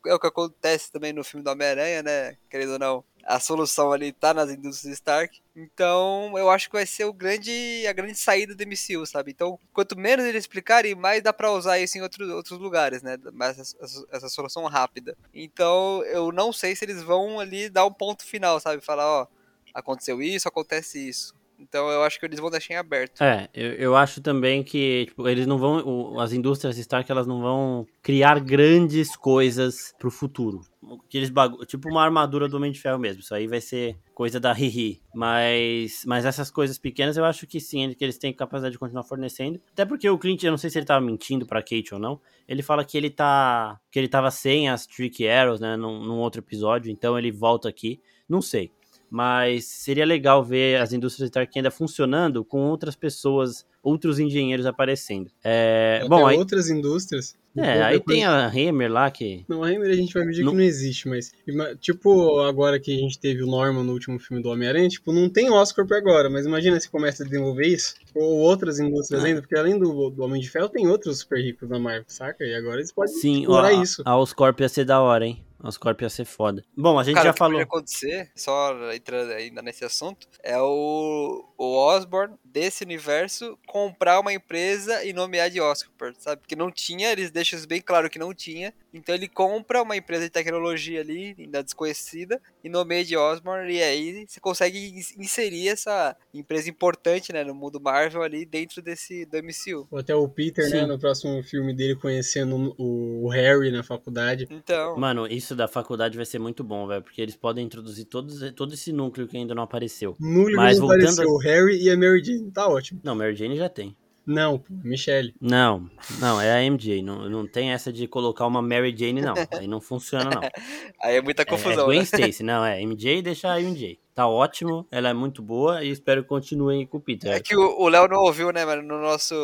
é 0.06 0.14
o 0.14 0.18
que 0.18 0.26
acontece 0.26 0.92
também 0.92 1.12
no 1.12 1.24
filme 1.24 1.42
do 1.44 1.50
Homem-Aranha, 1.50 2.02
né? 2.02 2.36
Querendo 2.48 2.74
ou 2.74 2.78
não, 2.78 3.04
a 3.24 3.40
solução 3.40 3.92
ali 3.92 4.12
tá 4.12 4.32
nas 4.32 4.50
indústrias 4.50 4.94
Stark. 4.94 5.40
Então, 5.54 6.32
eu 6.36 6.50
acho 6.50 6.68
que 6.68 6.76
vai 6.76 6.86
ser 6.86 7.04
o 7.04 7.12
grande, 7.12 7.84
a 7.88 7.92
grande 7.92 8.14
saída 8.14 8.54
do 8.54 8.64
MCU, 8.66 9.06
sabe? 9.06 9.30
Então, 9.32 9.58
quanto 9.72 9.98
menos 9.98 10.24
eles 10.24 10.44
explicarem, 10.44 10.94
mais 10.94 11.22
dá 11.22 11.32
pra 11.32 11.52
usar 11.52 11.78
isso 11.78 11.98
em 11.98 12.02
outros, 12.02 12.28
outros 12.30 12.58
lugares, 12.58 13.02
né? 13.02 13.16
Mais 13.32 13.58
essa, 13.58 14.06
essa, 14.10 14.28
solução 14.28 14.64
rápida. 14.66 15.16
Então, 15.34 16.02
eu 16.04 16.32
não 16.32 16.52
sei 16.52 16.74
se 16.74 16.84
eles 16.84 17.02
vão 17.02 17.38
ali 17.38 17.68
dar 17.68 17.84
um 17.84 17.92
ponto 17.92 18.24
final, 18.24 18.58
sabe? 18.60 18.82
Falar, 18.82 19.06
ó, 19.06 19.26
aconteceu 19.74 20.22
isso, 20.22 20.48
acontece 20.48 21.08
isso. 21.08 21.34
Então 21.62 21.88
eu 21.88 22.02
acho 22.02 22.18
que 22.18 22.26
eles 22.26 22.40
vão 22.40 22.50
deixar 22.50 22.74
em 22.74 22.76
aberto. 22.76 23.22
É, 23.22 23.48
eu, 23.54 23.72
eu 23.74 23.96
acho 23.96 24.20
também 24.20 24.62
que 24.62 25.06
tipo, 25.06 25.28
eles 25.28 25.46
não 25.46 25.56
vão. 25.56 25.78
O, 25.86 26.20
as 26.20 26.32
indústrias 26.32 26.76
Stark 26.76 27.10
elas 27.10 27.26
não 27.26 27.40
vão 27.40 27.86
criar 28.02 28.40
grandes 28.40 29.16
coisas 29.16 29.94
pro 29.98 30.10
futuro. 30.10 30.60
Aqueles 31.06 31.30
bagu 31.30 31.64
tipo 31.64 31.88
uma 31.88 32.02
armadura 32.02 32.48
do 32.48 32.56
Homem 32.56 32.72
de 32.72 32.80
Ferro 32.80 32.98
mesmo. 32.98 33.20
Isso 33.20 33.34
aí 33.34 33.46
vai 33.46 33.60
ser 33.60 33.96
coisa 34.12 34.40
da 34.40 34.52
Riri. 34.52 35.00
Mas, 35.14 36.02
mas 36.04 36.24
essas 36.24 36.50
coisas 36.50 36.76
pequenas 36.78 37.16
eu 37.16 37.24
acho 37.24 37.46
que 37.46 37.60
sim, 37.60 37.94
que 37.94 38.04
eles 38.04 38.18
têm 38.18 38.32
capacidade 38.32 38.72
de 38.72 38.78
continuar 38.78 39.04
fornecendo. 39.04 39.60
Até 39.72 39.84
porque 39.84 40.10
o 40.10 40.18
Clint, 40.18 40.42
eu 40.42 40.50
não 40.50 40.58
sei 40.58 40.68
se 40.68 40.78
ele 40.78 40.86
tava 40.86 41.00
mentindo 41.00 41.46
pra 41.46 41.62
Kate 41.62 41.94
ou 41.94 42.00
não. 42.00 42.20
Ele 42.48 42.62
fala 42.62 42.84
que 42.84 42.98
ele 42.98 43.10
tá. 43.10 43.78
que 43.90 43.98
ele 43.98 44.08
tava 44.08 44.30
sem 44.30 44.68
as 44.68 44.84
Trick 44.84 45.26
Arrows, 45.28 45.60
né? 45.60 45.76
Num, 45.76 46.02
num 46.02 46.18
outro 46.18 46.40
episódio. 46.40 46.90
Então 46.90 47.16
ele 47.16 47.30
volta 47.30 47.68
aqui. 47.68 48.00
Não 48.28 48.42
sei 48.42 48.72
mas 49.12 49.66
seria 49.66 50.06
legal 50.06 50.42
ver 50.42 50.80
as 50.80 50.94
indústrias 50.94 51.28
Stark 51.28 51.52
ainda 51.54 51.70
funcionando 51.70 52.42
com 52.42 52.62
outras 52.62 52.96
pessoas, 52.96 53.66
outros 53.82 54.18
engenheiros 54.18 54.64
aparecendo. 54.64 55.30
É, 55.44 56.02
bom, 56.08 56.26
aí, 56.26 56.38
outras 56.38 56.70
indústrias. 56.70 57.36
É, 57.54 57.82
aí 57.82 58.00
tem 58.00 58.24
a 58.24 58.46
Hammer 58.46 58.90
lá 58.90 59.10
que. 59.10 59.44
Não, 59.46 59.62
a 59.62 59.66
Hammer 59.66 59.90
a 59.90 59.94
gente 59.94 60.14
vai 60.14 60.24
medir 60.24 60.42
não... 60.42 60.52
que 60.52 60.56
não 60.56 60.64
existe, 60.64 61.06
mas. 61.10 61.30
Tipo, 61.78 62.40
agora 62.40 62.80
que 62.80 62.90
a 62.90 62.98
gente 62.98 63.18
teve 63.18 63.42
o 63.42 63.46
Norman 63.46 63.84
no 63.84 63.92
último 63.92 64.18
filme 64.18 64.42
do 64.42 64.48
Homem-Aranha, 64.48 64.88
tipo, 64.88 65.12
não 65.12 65.28
tem 65.28 65.50
Oscar 65.50 65.86
pra 65.86 65.98
agora, 65.98 66.30
mas 66.30 66.46
imagina 66.46 66.80
se 66.80 66.90
começa 66.90 67.22
a 67.22 67.26
desenvolver 67.26 67.66
isso. 67.66 67.96
Ou 68.14 68.38
outras 68.38 68.80
indústrias 68.80 69.22
ah. 69.22 69.26
ainda, 69.26 69.42
porque 69.42 69.58
além 69.58 69.78
do, 69.78 70.08
do, 70.08 70.24
Homem 70.24 70.40
de 70.40 70.48
Ferro, 70.48 70.70
tem 70.70 70.88
outros 70.88 71.18
super 71.18 71.38
ricos 71.38 71.68
na 71.68 71.78
Marvel, 71.78 72.04
saca? 72.06 72.44
E 72.44 72.54
agora 72.54 72.76
eles 72.76 72.90
podem 72.90 73.12
Sim, 73.12 73.40
explorar 73.40 73.74
ó, 73.74 73.82
isso. 73.82 74.02
A 74.06 74.16
Oscorp 74.16 74.58
ia 74.60 74.70
ser 74.70 74.86
da 74.86 75.02
hora, 75.02 75.26
hein? 75.26 75.44
Oscorp 75.62 76.00
ia 76.02 76.08
ser 76.08 76.24
foda. 76.24 76.64
Bom, 76.76 76.98
a 76.98 77.04
gente 77.04 77.14
Cara, 77.14 77.28
já 77.28 77.32
falou. 77.32 77.60
O 77.60 77.62
que 77.62 77.66
pode 77.66 77.78
acontecer, 77.78 78.30
só 78.34 78.92
entrando 78.92 79.32
ainda 79.32 79.62
nesse 79.62 79.84
assunto, 79.84 80.26
é 80.42 80.58
o, 80.58 81.44
o 81.56 81.76
Osborn 81.76 82.34
desse 82.44 82.84
universo 82.84 83.58
comprar 83.66 84.20
uma 84.20 84.32
empresa 84.32 85.04
e 85.04 85.12
nomear 85.12 85.50
de 85.50 85.60
Oscorp, 85.60 86.14
sabe? 86.18 86.40
Porque 86.40 86.56
não 86.56 86.70
tinha, 86.70 87.10
eles 87.12 87.30
deixam 87.30 87.58
isso 87.58 87.68
bem 87.68 87.80
claro 87.80 88.10
que 88.10 88.18
não 88.18 88.34
tinha. 88.34 88.74
Então 88.92 89.14
ele 89.14 89.28
compra 89.28 89.82
uma 89.82 89.96
empresa 89.96 90.24
de 90.24 90.30
tecnologia 90.30 91.00
ali, 91.00 91.34
ainda 91.38 91.62
desconhecida, 91.62 92.40
e 92.62 92.68
nomeia 92.68 93.04
de 93.04 93.16
Osborn, 93.16 93.72
e 93.72 93.82
aí 93.82 94.26
você 94.28 94.38
consegue 94.38 94.94
inserir 95.18 95.68
essa 95.68 96.16
empresa 96.34 96.68
importante, 96.68 97.32
né, 97.32 97.42
no 97.42 97.54
mundo 97.54 97.80
Marvel 97.80 98.22
ali 98.22 98.44
dentro 98.44 98.82
desse 98.82 99.24
do 99.24 99.38
MCU. 99.38 99.86
Ou 99.90 99.98
até 99.98 100.14
o 100.14 100.28
Peter, 100.28 100.64
né, 100.64 100.70
Sim. 100.70 100.76
né, 100.82 100.86
no 100.86 100.98
próximo 100.98 101.42
filme 101.42 101.74
dele 101.74 101.96
conhecendo 101.96 102.74
o 102.78 103.28
Harry 103.28 103.70
na 103.70 103.82
faculdade. 103.82 104.46
Então. 104.50 104.96
Mano, 104.96 105.26
isso 105.26 105.51
da 105.54 105.68
faculdade 105.68 106.16
vai 106.16 106.26
ser 106.26 106.38
muito 106.38 106.62
bom, 106.62 106.86
velho, 106.86 107.02
porque 107.02 107.20
eles 107.20 107.36
podem 107.36 107.64
introduzir 107.64 108.04
todos, 108.06 108.52
todo 108.52 108.74
esse 108.74 108.92
núcleo 108.92 109.26
que 109.26 109.36
ainda 109.36 109.54
não 109.54 109.62
apareceu. 109.62 110.16
Núcleo 110.18 110.56
Mas 110.56 110.78
não 110.78 110.86
voltando 110.86 111.02
apareceu, 111.02 111.28
o 111.28 111.38
Harry 111.38 111.82
e 111.82 111.90
a 111.90 111.96
Mary 111.96 112.22
Jane, 112.22 112.50
tá 112.50 112.68
ótimo. 112.68 113.00
Não, 113.02 113.14
Mary 113.14 113.34
Jane 113.34 113.56
já 113.56 113.68
tem. 113.68 113.96
Não, 114.26 114.62
Michelle. 114.70 115.34
Não, 115.40 115.90
não, 116.20 116.40
é 116.40 116.52
a 116.52 116.62
MJ. 116.62 117.02
Não, 117.02 117.28
não 117.28 117.46
tem 117.46 117.72
essa 117.72 117.92
de 117.92 118.06
colocar 118.06 118.46
uma 118.46 118.62
Mary 118.62 118.94
Jane, 118.96 119.20
não. 119.20 119.34
Aí 119.52 119.66
não 119.66 119.80
funciona, 119.80 120.30
não. 120.30 120.40
Aí 121.02 121.16
é 121.16 121.22
muita 121.22 121.44
confusão. 121.44 121.80
É, 121.80 121.82
é 121.82 121.86
Gwen 121.86 121.98
né? 121.98 122.04
Stacy, 122.04 122.42
não, 122.42 122.64
é 122.64 122.80
MJ 122.80 123.22
deixa 123.22 123.52
a 123.52 123.60
MJ. 123.60 123.98
Tá 124.14 124.28
ótimo, 124.28 124.86
ela 124.90 125.08
é 125.08 125.12
muito 125.14 125.42
boa 125.42 125.82
e 125.82 125.88
espero 125.88 126.22
que 126.22 126.28
continuem 126.28 126.86
com 126.86 126.98
o 126.98 127.00
Peter. 127.00 127.32
É 127.32 127.40
que 127.40 127.56
o 127.56 127.88
Léo 127.88 128.06
não 128.08 128.18
ouviu, 128.18 128.52
né, 128.52 128.62
mano, 128.64 128.82
no 128.82 129.00
nosso. 129.00 129.34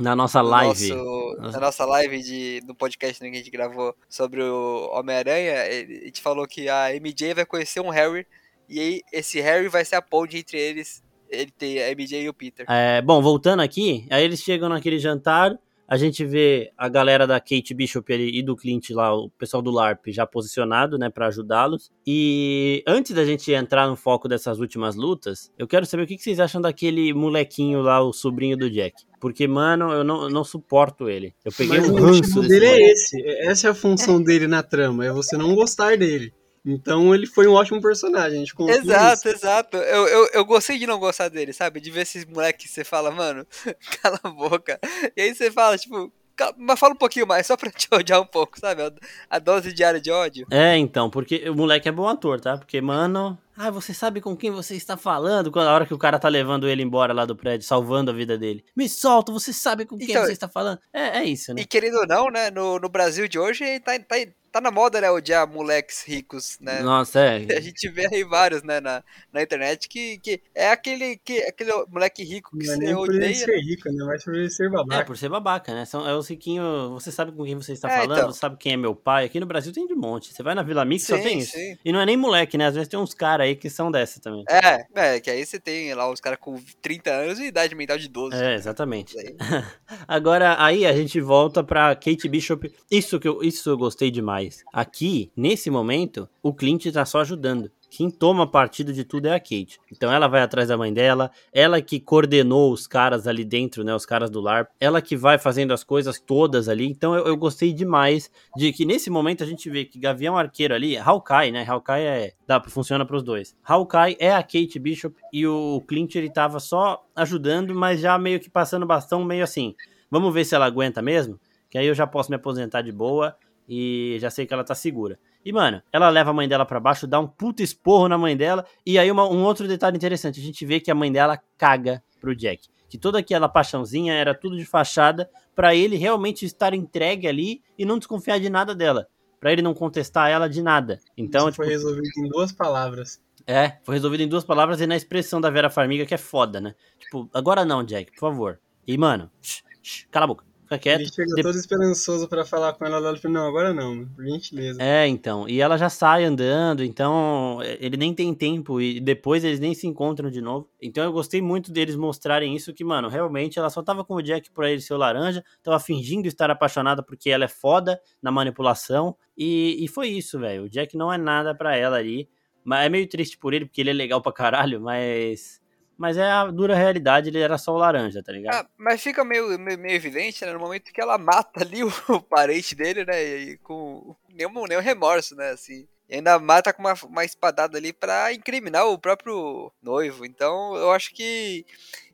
Na 0.00 0.16
nossa 0.16 0.40
live. 0.40 0.94
Nosso, 0.94 1.36
na 1.38 1.60
nossa 1.60 1.84
live 1.84 2.22
de, 2.22 2.60
do 2.62 2.74
podcast 2.74 3.20
que 3.20 3.26
a 3.26 3.32
gente 3.32 3.50
gravou 3.50 3.94
sobre 4.08 4.42
o 4.42 4.90
Homem-Aranha, 4.94 5.62
a 5.62 6.06
gente 6.06 6.22
falou 6.22 6.46
que 6.46 6.70
a 6.70 6.88
MJ 6.94 7.34
vai 7.34 7.44
conhecer 7.44 7.80
um 7.80 7.90
Harry 7.90 8.26
e 8.68 8.80
aí 8.80 9.02
esse 9.12 9.40
Harry 9.40 9.68
vai 9.68 9.84
ser 9.84 9.96
a 9.96 10.02
ponte 10.02 10.36
entre 10.36 10.58
eles 10.58 11.02
ele 11.30 11.50
tem 11.50 11.82
a 11.82 11.90
MJ 11.90 12.22
e 12.22 12.28
o 12.28 12.34
Peter. 12.34 12.66
É, 12.68 13.00
bom, 13.02 13.20
voltando 13.20 13.60
aqui, 13.60 14.06
aí 14.10 14.24
eles 14.24 14.40
chegam 14.40 14.68
naquele 14.68 14.98
jantar, 14.98 15.58
a 15.88 15.96
gente 15.96 16.22
vê 16.22 16.70
a 16.76 16.86
galera 16.86 17.26
da 17.26 17.40
Kate 17.40 17.72
Bishop 17.72 18.12
e 18.12 18.42
do 18.42 18.54
Clint 18.54 18.90
lá, 18.90 19.14
o 19.14 19.30
pessoal 19.30 19.62
do 19.62 19.70
LARP 19.70 20.08
já 20.08 20.26
posicionado, 20.26 20.98
né, 20.98 21.08
para 21.08 21.28
ajudá-los. 21.28 21.90
E 22.06 22.84
antes 22.86 23.14
da 23.14 23.24
gente 23.24 23.50
entrar 23.52 23.88
no 23.88 23.96
foco 23.96 24.28
dessas 24.28 24.60
últimas 24.60 24.96
lutas, 24.96 25.50
eu 25.58 25.66
quero 25.66 25.86
saber 25.86 26.02
o 26.02 26.06
que 26.06 26.18
vocês 26.18 26.38
acham 26.40 26.60
daquele 26.60 27.14
molequinho 27.14 27.80
lá, 27.80 28.02
o 28.02 28.12
sobrinho 28.12 28.54
do 28.54 28.70
Jack. 28.70 29.02
Porque, 29.18 29.48
mano, 29.48 29.90
eu 29.90 30.04
não, 30.04 30.24
eu 30.24 30.28
não 30.28 30.44
suporto 30.44 31.08
ele. 31.08 31.34
Eu 31.42 31.50
peguei 31.52 31.78
Mas 31.78 31.88
um 31.88 31.94
ranço 31.94 32.42
dele 32.42 32.66
é 32.66 32.92
esse. 32.92 33.26
Essa 33.48 33.68
é 33.68 33.70
a 33.70 33.74
função 33.74 34.22
dele 34.22 34.46
na 34.46 34.62
trama, 34.62 35.06
é 35.06 35.10
você 35.10 35.38
não 35.38 35.54
gostar 35.54 35.96
dele. 35.96 36.34
Então 36.64 37.14
ele 37.14 37.26
foi 37.26 37.46
um 37.46 37.52
ótimo 37.52 37.80
personagem, 37.80 38.42
a 38.42 38.44
gente 38.44 38.54
Exato, 38.58 39.28
exato. 39.28 39.76
Eu, 39.76 40.06
eu, 40.06 40.28
eu 40.34 40.44
gostei 40.44 40.78
de 40.78 40.86
não 40.86 40.98
gostar 40.98 41.28
dele, 41.28 41.52
sabe? 41.52 41.80
De 41.80 41.90
ver 41.90 42.02
esses 42.02 42.24
moleques 42.24 42.66
que 42.66 42.72
você 42.72 42.84
fala, 42.84 43.10
mano, 43.10 43.46
cala 44.02 44.20
a 44.22 44.28
boca. 44.28 44.78
E 45.16 45.20
aí 45.20 45.34
você 45.34 45.50
fala, 45.50 45.76
tipo, 45.78 46.12
mas 46.56 46.78
fala 46.78 46.94
um 46.94 46.98
pouquinho 46.98 47.26
mais, 47.26 47.46
só 47.46 47.56
pra 47.56 47.70
te 47.70 47.88
odiar 47.92 48.20
um 48.20 48.26
pouco, 48.26 48.58
sabe? 48.58 48.82
A 49.28 49.38
dose 49.38 49.72
diária 49.72 50.00
de 50.00 50.10
ódio. 50.10 50.46
É, 50.50 50.76
então, 50.76 51.10
porque 51.10 51.48
o 51.48 51.54
moleque 51.54 51.88
é 51.88 51.92
bom 51.92 52.06
ator, 52.06 52.40
tá? 52.40 52.56
Porque, 52.56 52.80
mano. 52.80 53.38
Ah, 53.56 53.70
você 53.70 53.92
sabe 53.92 54.20
com 54.20 54.36
quem 54.36 54.52
você 54.52 54.76
está 54.76 54.96
falando? 54.96 55.50
Quando 55.50 55.66
a 55.66 55.74
hora 55.74 55.86
que 55.86 55.94
o 55.94 55.98
cara 55.98 56.18
tá 56.18 56.28
levando 56.28 56.68
ele 56.68 56.82
embora 56.82 57.12
lá 57.12 57.24
do 57.24 57.34
prédio, 57.34 57.66
salvando 57.66 58.10
a 58.10 58.14
vida 58.14 58.38
dele. 58.38 58.64
Me 58.76 58.88
solta, 58.88 59.32
você 59.32 59.52
sabe 59.52 59.84
com 59.84 59.98
quem 59.98 60.10
então, 60.10 60.24
você 60.24 60.32
está 60.32 60.48
falando? 60.48 60.78
É, 60.92 61.18
é 61.18 61.24
isso, 61.24 61.52
né? 61.52 61.62
E 61.62 61.64
querendo 61.66 61.98
ou 61.98 62.06
não, 62.06 62.30
né? 62.30 62.50
No, 62.50 62.78
no 62.78 62.88
Brasil 62.88 63.26
de 63.26 63.38
hoje, 63.38 63.80
tá, 63.80 63.98
tá, 63.98 64.16
tá 64.58 64.60
na 64.60 64.70
moda, 64.70 65.00
né, 65.00 65.10
odiar 65.10 65.48
moleques 65.48 66.04
ricos, 66.06 66.58
né? 66.60 66.80
Nossa, 66.80 67.20
é. 67.20 67.46
A 67.56 67.60
gente 67.60 67.88
vê 67.88 68.06
aí 68.12 68.24
vários, 68.24 68.62
né, 68.62 68.80
na, 68.80 69.02
na 69.32 69.42
internet 69.42 69.88
que, 69.88 70.18
que 70.18 70.40
é 70.54 70.70
aquele, 70.70 71.16
que, 71.16 71.40
aquele 71.42 71.72
moleque 71.88 72.22
rico 72.22 72.56
que 72.56 72.66
não 72.66 72.76
você 72.76 72.84
é 72.84 72.96
odeia. 72.96 73.18
Por 73.18 73.22
ele 73.22 73.34
ser 73.34 73.60
rico, 73.60 73.88
né? 73.90 74.04
Mas 74.04 74.24
por 74.24 74.34
ele 74.34 74.50
ser 74.50 74.70
babaca. 74.70 75.00
É, 75.00 75.04
por 75.04 75.16
ser 75.16 75.28
babaca, 75.28 75.74
né? 75.74 75.84
São, 75.84 76.08
é 76.08 76.14
os 76.14 76.28
riquinhos, 76.28 76.90
você 76.90 77.10
sabe 77.10 77.32
com 77.32 77.44
quem 77.44 77.54
você 77.54 77.72
está 77.72 77.88
é, 77.88 78.00
falando, 78.00 78.18
então. 78.18 78.32
sabe 78.32 78.56
quem 78.58 78.72
é 78.72 78.76
meu 78.76 78.94
pai. 78.94 79.24
Aqui 79.24 79.40
no 79.40 79.46
Brasil 79.46 79.72
tem 79.72 79.86
de 79.86 79.94
monte. 79.94 80.32
Você 80.32 80.42
vai 80.42 80.54
na 80.54 80.62
Vila 80.62 80.84
Mix, 80.84 81.04
sim, 81.04 81.16
só 81.16 81.22
tem 81.22 81.38
isso. 81.38 81.52
Sim. 81.52 81.78
E 81.84 81.92
não 81.92 82.00
é 82.00 82.06
nem 82.06 82.16
moleque, 82.16 82.58
né? 82.58 82.66
Às 82.66 82.74
vezes 82.74 82.88
tem 82.88 82.98
uns 82.98 83.14
caras 83.14 83.46
aí 83.46 83.56
que 83.56 83.70
são 83.70 83.90
dessa 83.90 84.20
também. 84.20 84.44
É, 84.48 84.86
é, 84.94 85.20
que 85.20 85.30
aí 85.30 85.44
você 85.44 85.58
tem 85.58 85.94
lá 85.94 86.10
os 86.10 86.20
caras 86.20 86.38
com 86.40 86.60
30 86.82 87.10
anos 87.10 87.38
e 87.38 87.44
idade 87.44 87.74
mental 87.74 87.98
de 87.98 88.08
12. 88.08 88.36
É, 88.36 88.54
exatamente. 88.54 89.16
Agora, 90.06 90.56
aí 90.58 90.86
a 90.86 90.92
gente 90.92 91.20
volta 91.20 91.62
pra 91.62 91.94
Kate 91.94 92.28
Bishop. 92.28 92.72
Isso 92.90 93.18
que 93.20 93.28
eu, 93.28 93.42
isso 93.42 93.70
eu 93.70 93.76
gostei 93.76 94.10
demais. 94.10 94.47
Aqui 94.72 95.30
nesse 95.36 95.70
momento, 95.70 96.28
o 96.42 96.52
Clint 96.52 96.86
tá 96.92 97.04
só 97.04 97.20
ajudando. 97.20 97.70
Quem 97.90 98.10
toma 98.10 98.46
partido 98.46 98.92
de 98.92 99.02
tudo 99.02 99.26
é 99.26 99.34
a 99.34 99.40
Kate. 99.40 99.80
Então 99.90 100.12
ela 100.12 100.28
vai 100.28 100.42
atrás 100.42 100.68
da 100.68 100.76
mãe 100.76 100.92
dela, 100.92 101.30
ela 101.52 101.80
que 101.80 101.98
coordenou 101.98 102.70
os 102.72 102.86
caras 102.86 103.26
ali 103.26 103.44
dentro, 103.44 103.82
né? 103.82 103.94
Os 103.94 104.04
caras 104.04 104.28
do 104.28 104.40
LARP, 104.40 104.68
ela 104.78 105.00
que 105.00 105.16
vai 105.16 105.38
fazendo 105.38 105.72
as 105.72 105.82
coisas 105.82 106.20
todas 106.20 106.68
ali. 106.68 106.86
Então 106.86 107.14
eu, 107.14 107.26
eu 107.26 107.36
gostei 107.36 107.72
demais 107.72 108.30
de 108.56 108.72
que 108.72 108.84
nesse 108.84 109.08
momento 109.08 109.42
a 109.42 109.46
gente 109.46 109.70
vê 109.70 109.84
que 109.84 109.98
Gavião 109.98 110.36
Arqueiro 110.36 110.74
ali, 110.74 110.98
Hawkeye, 110.98 111.50
né? 111.50 111.64
Hawkeye 111.66 112.04
é. 112.04 112.32
Dá, 112.46 112.60
funciona 112.60 113.06
pros 113.06 113.22
dois. 113.22 113.56
Hawkeye 113.64 114.16
é 114.20 114.34
a 114.34 114.42
Kate 114.42 114.78
Bishop 114.78 115.16
e 115.32 115.46
o 115.46 115.82
Clint 115.88 116.14
ele 116.14 116.30
tava 116.30 116.60
só 116.60 117.02
ajudando, 117.16 117.74
mas 117.74 118.00
já 118.00 118.18
meio 118.18 118.38
que 118.38 118.50
passando 118.50 118.86
bastão, 118.86 119.24
meio 119.24 119.44
assim. 119.44 119.74
Vamos 120.10 120.32
ver 120.32 120.44
se 120.44 120.54
ela 120.54 120.66
aguenta 120.66 121.00
mesmo, 121.00 121.38
que 121.70 121.78
aí 121.78 121.86
eu 121.86 121.94
já 121.94 122.06
posso 122.06 122.30
me 122.30 122.36
aposentar 122.36 122.82
de 122.82 122.92
boa 122.92 123.34
e 123.68 124.16
já 124.20 124.30
sei 124.30 124.46
que 124.46 124.54
ela 124.54 124.64
tá 124.64 124.74
segura. 124.74 125.18
E, 125.44 125.52
mano, 125.52 125.82
ela 125.92 126.08
leva 126.08 126.30
a 126.30 126.32
mãe 126.32 126.48
dela 126.48 126.64
para 126.64 126.80
baixo, 126.80 127.06
dá 127.06 127.20
um 127.20 127.26
puto 127.26 127.62
esporro 127.62 128.08
na 128.08 128.16
mãe 128.18 128.36
dela. 128.36 128.64
E 128.84 128.98
aí, 128.98 129.10
uma, 129.10 129.28
um 129.28 129.44
outro 129.44 129.68
detalhe 129.68 129.96
interessante: 129.96 130.40
a 130.40 130.42
gente 130.42 130.64
vê 130.66 130.80
que 130.80 130.90
a 130.90 130.94
mãe 130.94 131.12
dela 131.12 131.38
caga 131.56 132.02
pro 132.20 132.34
Jack. 132.34 132.68
Que 132.88 132.96
toda 132.98 133.18
aquela 133.18 133.48
paixãozinha 133.48 134.14
era 134.14 134.34
tudo 134.34 134.56
de 134.56 134.64
fachada 134.64 135.28
para 135.54 135.74
ele 135.74 135.96
realmente 135.96 136.44
estar 136.46 136.72
entregue 136.72 137.28
ali 137.28 137.62
e 137.78 137.84
não 137.84 137.98
desconfiar 137.98 138.38
de 138.40 138.48
nada 138.48 138.74
dela. 138.74 139.06
para 139.40 139.52
ele 139.52 139.62
não 139.62 139.74
contestar 139.74 140.30
ela 140.30 140.48
de 140.48 140.62
nada. 140.62 140.98
Então, 141.16 141.48
Isso 141.48 141.56
foi 141.56 141.66
tipo, 141.68 141.78
resolvido 141.78 142.10
em 142.18 142.28
duas 142.28 142.50
palavras. 142.50 143.20
é, 143.46 143.76
foi 143.84 143.94
resolvido 143.94 144.22
em 144.22 144.28
duas 144.28 144.42
palavras 144.44 144.80
e 144.80 144.86
na 144.86 144.96
expressão 144.96 145.40
da 145.40 145.48
Vera 145.50 145.70
Farmiga 145.70 146.04
que 146.06 146.14
é 146.14 146.18
foda, 146.18 146.60
né? 146.60 146.74
Tipo, 146.98 147.28
agora 147.32 147.64
não, 147.64 147.84
Jack, 147.84 148.10
por 148.12 148.20
favor. 148.20 148.58
E, 148.86 148.96
mano, 148.98 149.30
shh, 149.42 149.62
shh, 149.82 150.06
cala 150.10 150.24
a 150.24 150.26
boca, 150.26 150.44
fica 150.68 150.78
quieto. 150.78 151.00
Ele 151.00 151.10
chega 151.12 151.34
De- 151.34 151.42
todo 151.42 151.56
esperançoso 151.56 152.28
pra 152.28 152.44
falar 152.44 152.72
com 152.74 152.84
ela, 152.84 152.96
ela 152.98 153.16
fala, 153.16 153.34
não, 153.34 153.46
agora 153.48 153.72
não, 153.72 154.06
por 154.06 154.24
gentileza. 154.24 154.82
É, 154.82 155.06
então. 155.06 155.48
E 155.48 155.60
ela 155.60 155.76
já 155.76 155.88
sai 155.88 156.24
andando, 156.24 156.84
então 156.84 157.60
é, 157.62 157.78
ele 157.80 157.96
nem 157.96 158.12
tem 158.14 158.34
tempo 158.34 158.80
e 158.80 159.00
depois 159.00 159.44
eles 159.44 159.58
nem 159.60 159.74
se 159.74 159.86
encontram 159.86 160.30
de 160.30 160.40
novo. 160.40 160.68
Então 160.80 161.02
eu 161.04 161.12
gostei 161.12 161.40
muito 161.40 161.72
deles 161.72 161.96
mostrarem 161.96 162.54
isso 162.54 162.72
que, 162.74 162.84
mano, 162.84 163.08
realmente 163.08 163.58
ela 163.58 163.70
só 163.70 163.82
tava 163.82 164.04
com 164.04 164.14
o 164.14 164.22
Jack 164.22 164.50
por 164.50 164.64
ele 164.64 164.80
ser 164.80 164.94
o 164.94 164.98
laranja, 164.98 165.42
tava 165.62 165.80
fingindo 165.80 166.28
estar 166.28 166.50
apaixonada 166.50 167.02
porque 167.02 167.30
ela 167.30 167.44
é 167.44 167.48
foda 167.48 168.00
na 168.22 168.30
manipulação 168.30 169.16
e, 169.36 169.82
e 169.84 169.88
foi 169.88 170.08
isso, 170.08 170.38
velho. 170.38 170.64
O 170.64 170.68
Jack 170.68 170.96
não 170.96 171.12
é 171.12 171.16
nada 171.18 171.54
pra 171.54 171.76
ela 171.76 171.96
ali. 171.96 172.28
Mas 172.64 172.84
é 172.84 172.88
meio 172.90 173.08
triste 173.08 173.38
por 173.38 173.54
ele 173.54 173.64
porque 173.64 173.80
ele 173.80 173.88
é 173.88 173.94
legal 173.94 174.20
pra 174.20 174.30
caralho, 174.30 174.78
mas 174.78 175.58
mas 175.98 176.16
é 176.16 176.30
a 176.30 176.46
dura 176.46 176.76
realidade, 176.76 177.28
ele 177.28 177.40
era 177.40 177.58
só 177.58 177.72
o 177.72 177.76
laranja, 177.76 178.22
tá 178.22 178.30
ligado? 178.30 178.54
Ah, 178.54 178.66
mas 178.78 179.02
fica 179.02 179.24
meio, 179.24 179.58
meio, 179.58 179.76
meio 179.76 179.96
evidente, 179.96 180.44
né? 180.44 180.52
No 180.52 180.60
momento 180.60 180.92
que 180.92 181.00
ela 181.00 181.18
mata 181.18 181.60
ali 181.60 181.82
o, 182.08 182.20
parente 182.20 182.76
dele, 182.76 183.04
né? 183.04 183.20
E 183.20 183.58
com 183.58 184.14
nenhum, 184.32 184.64
nenhum 184.66 184.80
remorso, 184.80 185.34
né? 185.34 185.50
Assim. 185.50 185.88
E 186.08 186.14
ainda 186.14 186.38
mata 186.38 186.72
com 186.72 186.80
uma, 186.80 186.94
uma 187.04 187.24
espadada 187.24 187.76
ali 187.76 187.92
pra 187.92 188.32
incriminar 188.32 188.86
o 188.86 188.96
próprio 188.96 189.72
noivo. 189.82 190.24
Então 190.24 190.76
eu 190.76 190.92
acho 190.92 191.12
que, 191.12 191.66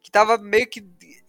que 0.03 0.11
tava 0.11 0.39
meio 0.39 0.67
que 0.67 0.83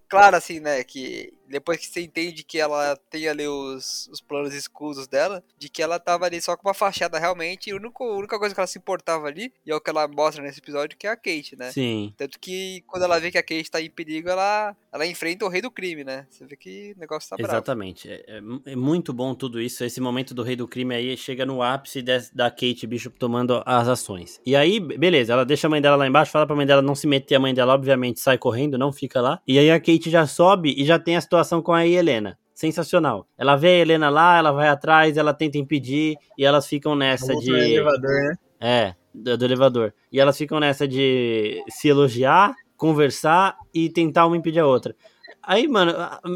claro, 0.08 0.38
assim, 0.38 0.62
né? 0.62 0.82
Que 0.84 1.34
depois 1.56 1.78
que 1.80 1.86
você 1.88 2.02
entende 2.02 2.44
que 2.44 2.60
ela 2.60 2.98
tem 3.10 3.28
ali 3.28 3.48
os, 3.48 4.08
os 4.12 4.20
planos 4.20 4.54
escusos 4.54 5.08
dela, 5.08 5.44
de 5.58 5.70
que 5.70 5.82
ela 5.82 5.98
tava 6.00 6.26
ali 6.26 6.42
só 6.42 6.56
com 6.58 6.68
uma 6.68 6.74
fachada 6.74 7.18
realmente, 7.18 7.70
e 7.70 7.74
a 7.74 7.76
única, 7.78 8.04
a 8.04 8.16
única 8.18 8.38
coisa 8.38 8.54
que 8.54 8.60
ela 8.60 8.68
se 8.68 8.78
importava 8.78 9.28
ali, 9.28 9.54
e 9.66 9.72
é 9.72 9.76
o 9.76 9.80
que 9.80 9.90
ela 9.90 10.08
mostra 10.08 10.44
nesse 10.44 10.60
episódio, 10.60 10.98
que 10.98 11.08
é 11.08 11.12
a 11.12 11.16
Kate, 11.16 11.56
né? 11.58 11.72
Sim. 11.72 12.14
Tanto 12.18 12.38
que 12.40 12.84
quando 12.88 13.04
ela 13.04 13.20
vê 13.20 13.32
que 13.32 13.38
a 13.38 13.44
Kate 13.44 13.72
tá 13.72 13.82
em 13.82 13.90
perigo, 13.90 14.30
ela, 14.30 14.76
ela 14.92 15.06
enfrenta 15.08 15.46
o 15.46 15.50
rei 15.50 15.62
do 15.62 15.72
crime, 15.72 16.04
né? 16.04 16.28
Você 16.30 16.46
vê 16.46 16.56
que 16.58 16.94
o 16.96 17.00
negócio 17.00 17.30
tá 17.30 17.38
bravo. 17.38 17.54
Exatamente. 17.54 18.10
É, 18.10 18.24
é- 18.28 18.72
é 18.74 18.76
muito 18.76 19.14
bom 19.14 19.34
tudo 19.34 19.62
isso. 19.62 19.84
Esse 19.84 20.02
momento 20.02 20.34
do 20.34 20.44
rei 20.44 20.56
do 20.56 20.68
crime 20.68 20.94
aí 20.94 21.16
chega 21.16 21.46
no 21.46 21.62
ápice 21.62 22.02
des- 22.02 22.30
da 22.32 22.50
Kate 22.52 22.86
Bishop 22.86 23.18
tomando 23.18 23.62
as 23.66 23.88
ações. 23.88 24.42
E 24.46 24.56
aí, 24.56 24.80
be- 24.80 24.98
beleza, 24.98 25.32
ela 25.34 25.46
deixa 25.46 25.68
a 25.68 25.70
mãe 25.70 25.82
dela 25.82 25.96
lá 25.96 26.08
embaixo, 26.08 26.32
fala 26.32 26.46
pra 26.46 26.56
mãe 26.56 26.66
dela 26.66 26.82
não 26.82 26.96
se 26.96 27.08
meter. 27.08 27.36
A 27.36 27.40
mãe 27.40 27.54
dela, 27.54 27.74
obviamente, 27.74 28.20
sai 28.20 28.38
correndo, 28.38 28.78
não 28.78 28.92
fica 28.92 29.22
lá. 29.22 29.40
E 29.48 29.58
aí 29.60 29.70
a 29.72 29.80
Kate 29.80 30.10
já 30.10 30.26
sobe 30.28 30.74
e 30.78 30.84
já 30.86 30.98
tem 31.00 31.16
a 31.16 31.22
situação 31.22 31.45
com 31.62 31.74
a 31.74 31.86
Helena. 31.86 32.38
Sensacional. 32.54 33.28
Ela 33.38 33.56
vê 33.56 33.68
a 33.68 33.80
Helena 33.80 34.10
lá, 34.10 34.38
ela 34.38 34.52
vai 34.52 34.70
atrás, 34.70 35.18
ela 35.18 35.34
tenta 35.34 35.58
impedir 35.58 36.16
e 36.38 36.46
elas 36.46 36.66
ficam 36.68 36.96
nessa 36.96 37.36
de. 37.36 37.52
elevador, 37.52 38.12
né? 38.12 38.36
É, 38.60 38.96
do, 39.14 39.38
do 39.38 39.46
elevador. 39.46 39.94
E 40.12 40.20
elas 40.20 40.38
ficam 40.38 40.60
nessa 40.60 40.88
de 40.88 41.62
se 41.70 41.90
elogiar, 41.90 42.56
conversar 42.78 43.58
e 43.74 43.90
tentar 43.90 44.26
uma 44.26 44.38
impedir 44.38 44.60
a 44.60 44.66
outra. 44.66 44.96
Aí, 45.48 45.68
mano, 45.68 45.94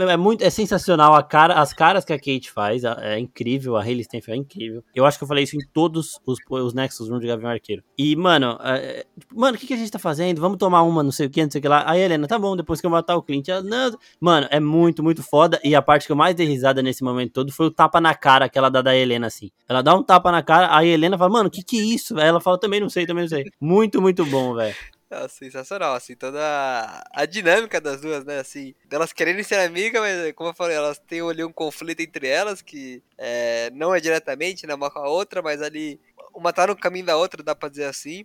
é 0.07 0.17
muito, 0.17 0.43
é 0.43 0.49
sensacional 0.49 1.15
a 1.15 1.23
cara, 1.23 1.55
as 1.55 1.73
caras 1.73 2.05
que 2.05 2.13
a 2.13 2.17
Kate 2.17 2.51
faz, 2.51 2.83
é 2.83 3.17
incrível, 3.17 3.75
a 3.75 3.81
Hayley 3.81 4.03
Steinfeld 4.03 4.39
é 4.39 4.41
incrível. 4.41 4.83
Eu 4.93 5.05
acho 5.05 5.17
que 5.17 5.23
eu 5.23 5.27
falei 5.27 5.43
isso 5.43 5.55
em 5.55 5.65
todos 5.73 6.19
os, 6.25 6.37
os 6.49 6.73
Nexus 6.73 7.09
Room 7.09 7.19
de 7.19 7.27
Gavião 7.27 7.49
Arqueiro. 7.49 7.83
E, 7.97 8.15
mano, 8.15 8.57
é, 8.61 9.05
tipo, 9.19 9.39
mano, 9.39 9.57
o 9.57 9.59
que, 9.59 9.67
que 9.67 9.73
a 9.73 9.77
gente 9.77 9.91
tá 9.91 9.99
fazendo? 9.99 10.39
Vamos 10.39 10.57
tomar 10.57 10.83
uma, 10.83 11.01
não 11.01 11.11
sei 11.11 11.27
o 11.27 11.29
que, 11.29 11.43
não 11.43 11.49
sei 11.49 11.59
o 11.59 11.61
que 11.61 11.67
lá. 11.67 11.83
Aí, 11.89 12.01
Helena, 12.01 12.27
tá 12.27 12.37
bom, 12.37 12.55
depois 12.55 12.79
que 12.79 12.85
eu 12.85 12.91
matar 12.91 13.15
o 13.15 13.23
Clint. 13.23 13.47
Ela, 13.47 13.63
não. 13.63 13.97
Mano, 14.19 14.47
é 14.51 14.59
muito, 14.59 15.03
muito 15.03 15.23
foda. 15.23 15.59
E 15.63 15.73
a 15.75 15.81
parte 15.81 16.05
que 16.05 16.11
eu 16.11 16.15
mais 16.15 16.35
dei 16.35 16.45
risada 16.45 16.81
nesse 16.81 17.03
momento 17.03 17.33
todo 17.33 17.51
foi 17.51 17.65
o 17.65 17.71
tapa 17.71 17.99
na 17.99 18.13
cara 18.13 18.47
que 18.47 18.57
ela 18.57 18.69
dá 18.69 18.81
da 18.81 18.95
Helena, 18.95 19.27
assim. 19.27 19.49
Ela 19.67 19.81
dá 19.81 19.95
um 19.95 20.03
tapa 20.03 20.31
na 20.31 20.43
cara, 20.43 20.75
aí 20.75 20.91
a 20.91 20.93
Helena 20.93 21.17
fala, 21.17 21.31
mano, 21.31 21.49
que 21.49 21.63
que 21.63 21.79
é 21.79 21.83
isso? 21.83 22.17
Aí 22.19 22.27
ela 22.27 22.39
fala, 22.39 22.59
também 22.59 22.79
não 22.79 22.89
sei, 22.89 23.05
também 23.05 23.23
não 23.23 23.29
sei. 23.29 23.45
Muito, 23.59 24.01
muito 24.01 24.25
bom, 24.25 24.53
velho. 24.53 24.75
É 25.11 25.27
sensacional, 25.27 25.95
assim, 25.95 26.15
toda 26.15 26.39
a, 27.11 27.25
dinâmica 27.25 27.81
das 27.81 27.99
duas, 27.99 28.23
né, 28.23 28.37
assim, 28.37 28.75
delas 28.85 29.11
querendo 29.11 29.43
ser 29.43 29.55
amigas, 29.55 29.99
mas 29.99 30.31
como 30.33 30.51
eu 30.51 30.53
falei, 30.53 30.77
elas 30.77 30.99
têm 30.99 31.19
ali 31.27 31.43
um 31.43 31.51
conflito 31.51 32.01
entre 32.01 32.27
elas, 32.27 32.61
que 32.61 33.01
é, 33.17 33.71
não 33.71 33.93
é 33.93 33.99
diretamente, 33.99 34.67
né, 34.67 34.75
uma 34.75 34.91
com 34.91 34.99
a 34.99 35.09
outra, 35.09 35.41
mas 35.41 35.63
ali, 35.63 35.99
uma 36.31 36.53
tá 36.53 36.67
no 36.67 36.75
caminho 36.77 37.07
da 37.07 37.17
outra, 37.17 37.41
dá 37.41 37.55
pra 37.55 37.69
dizer 37.69 37.85
assim, 37.85 38.23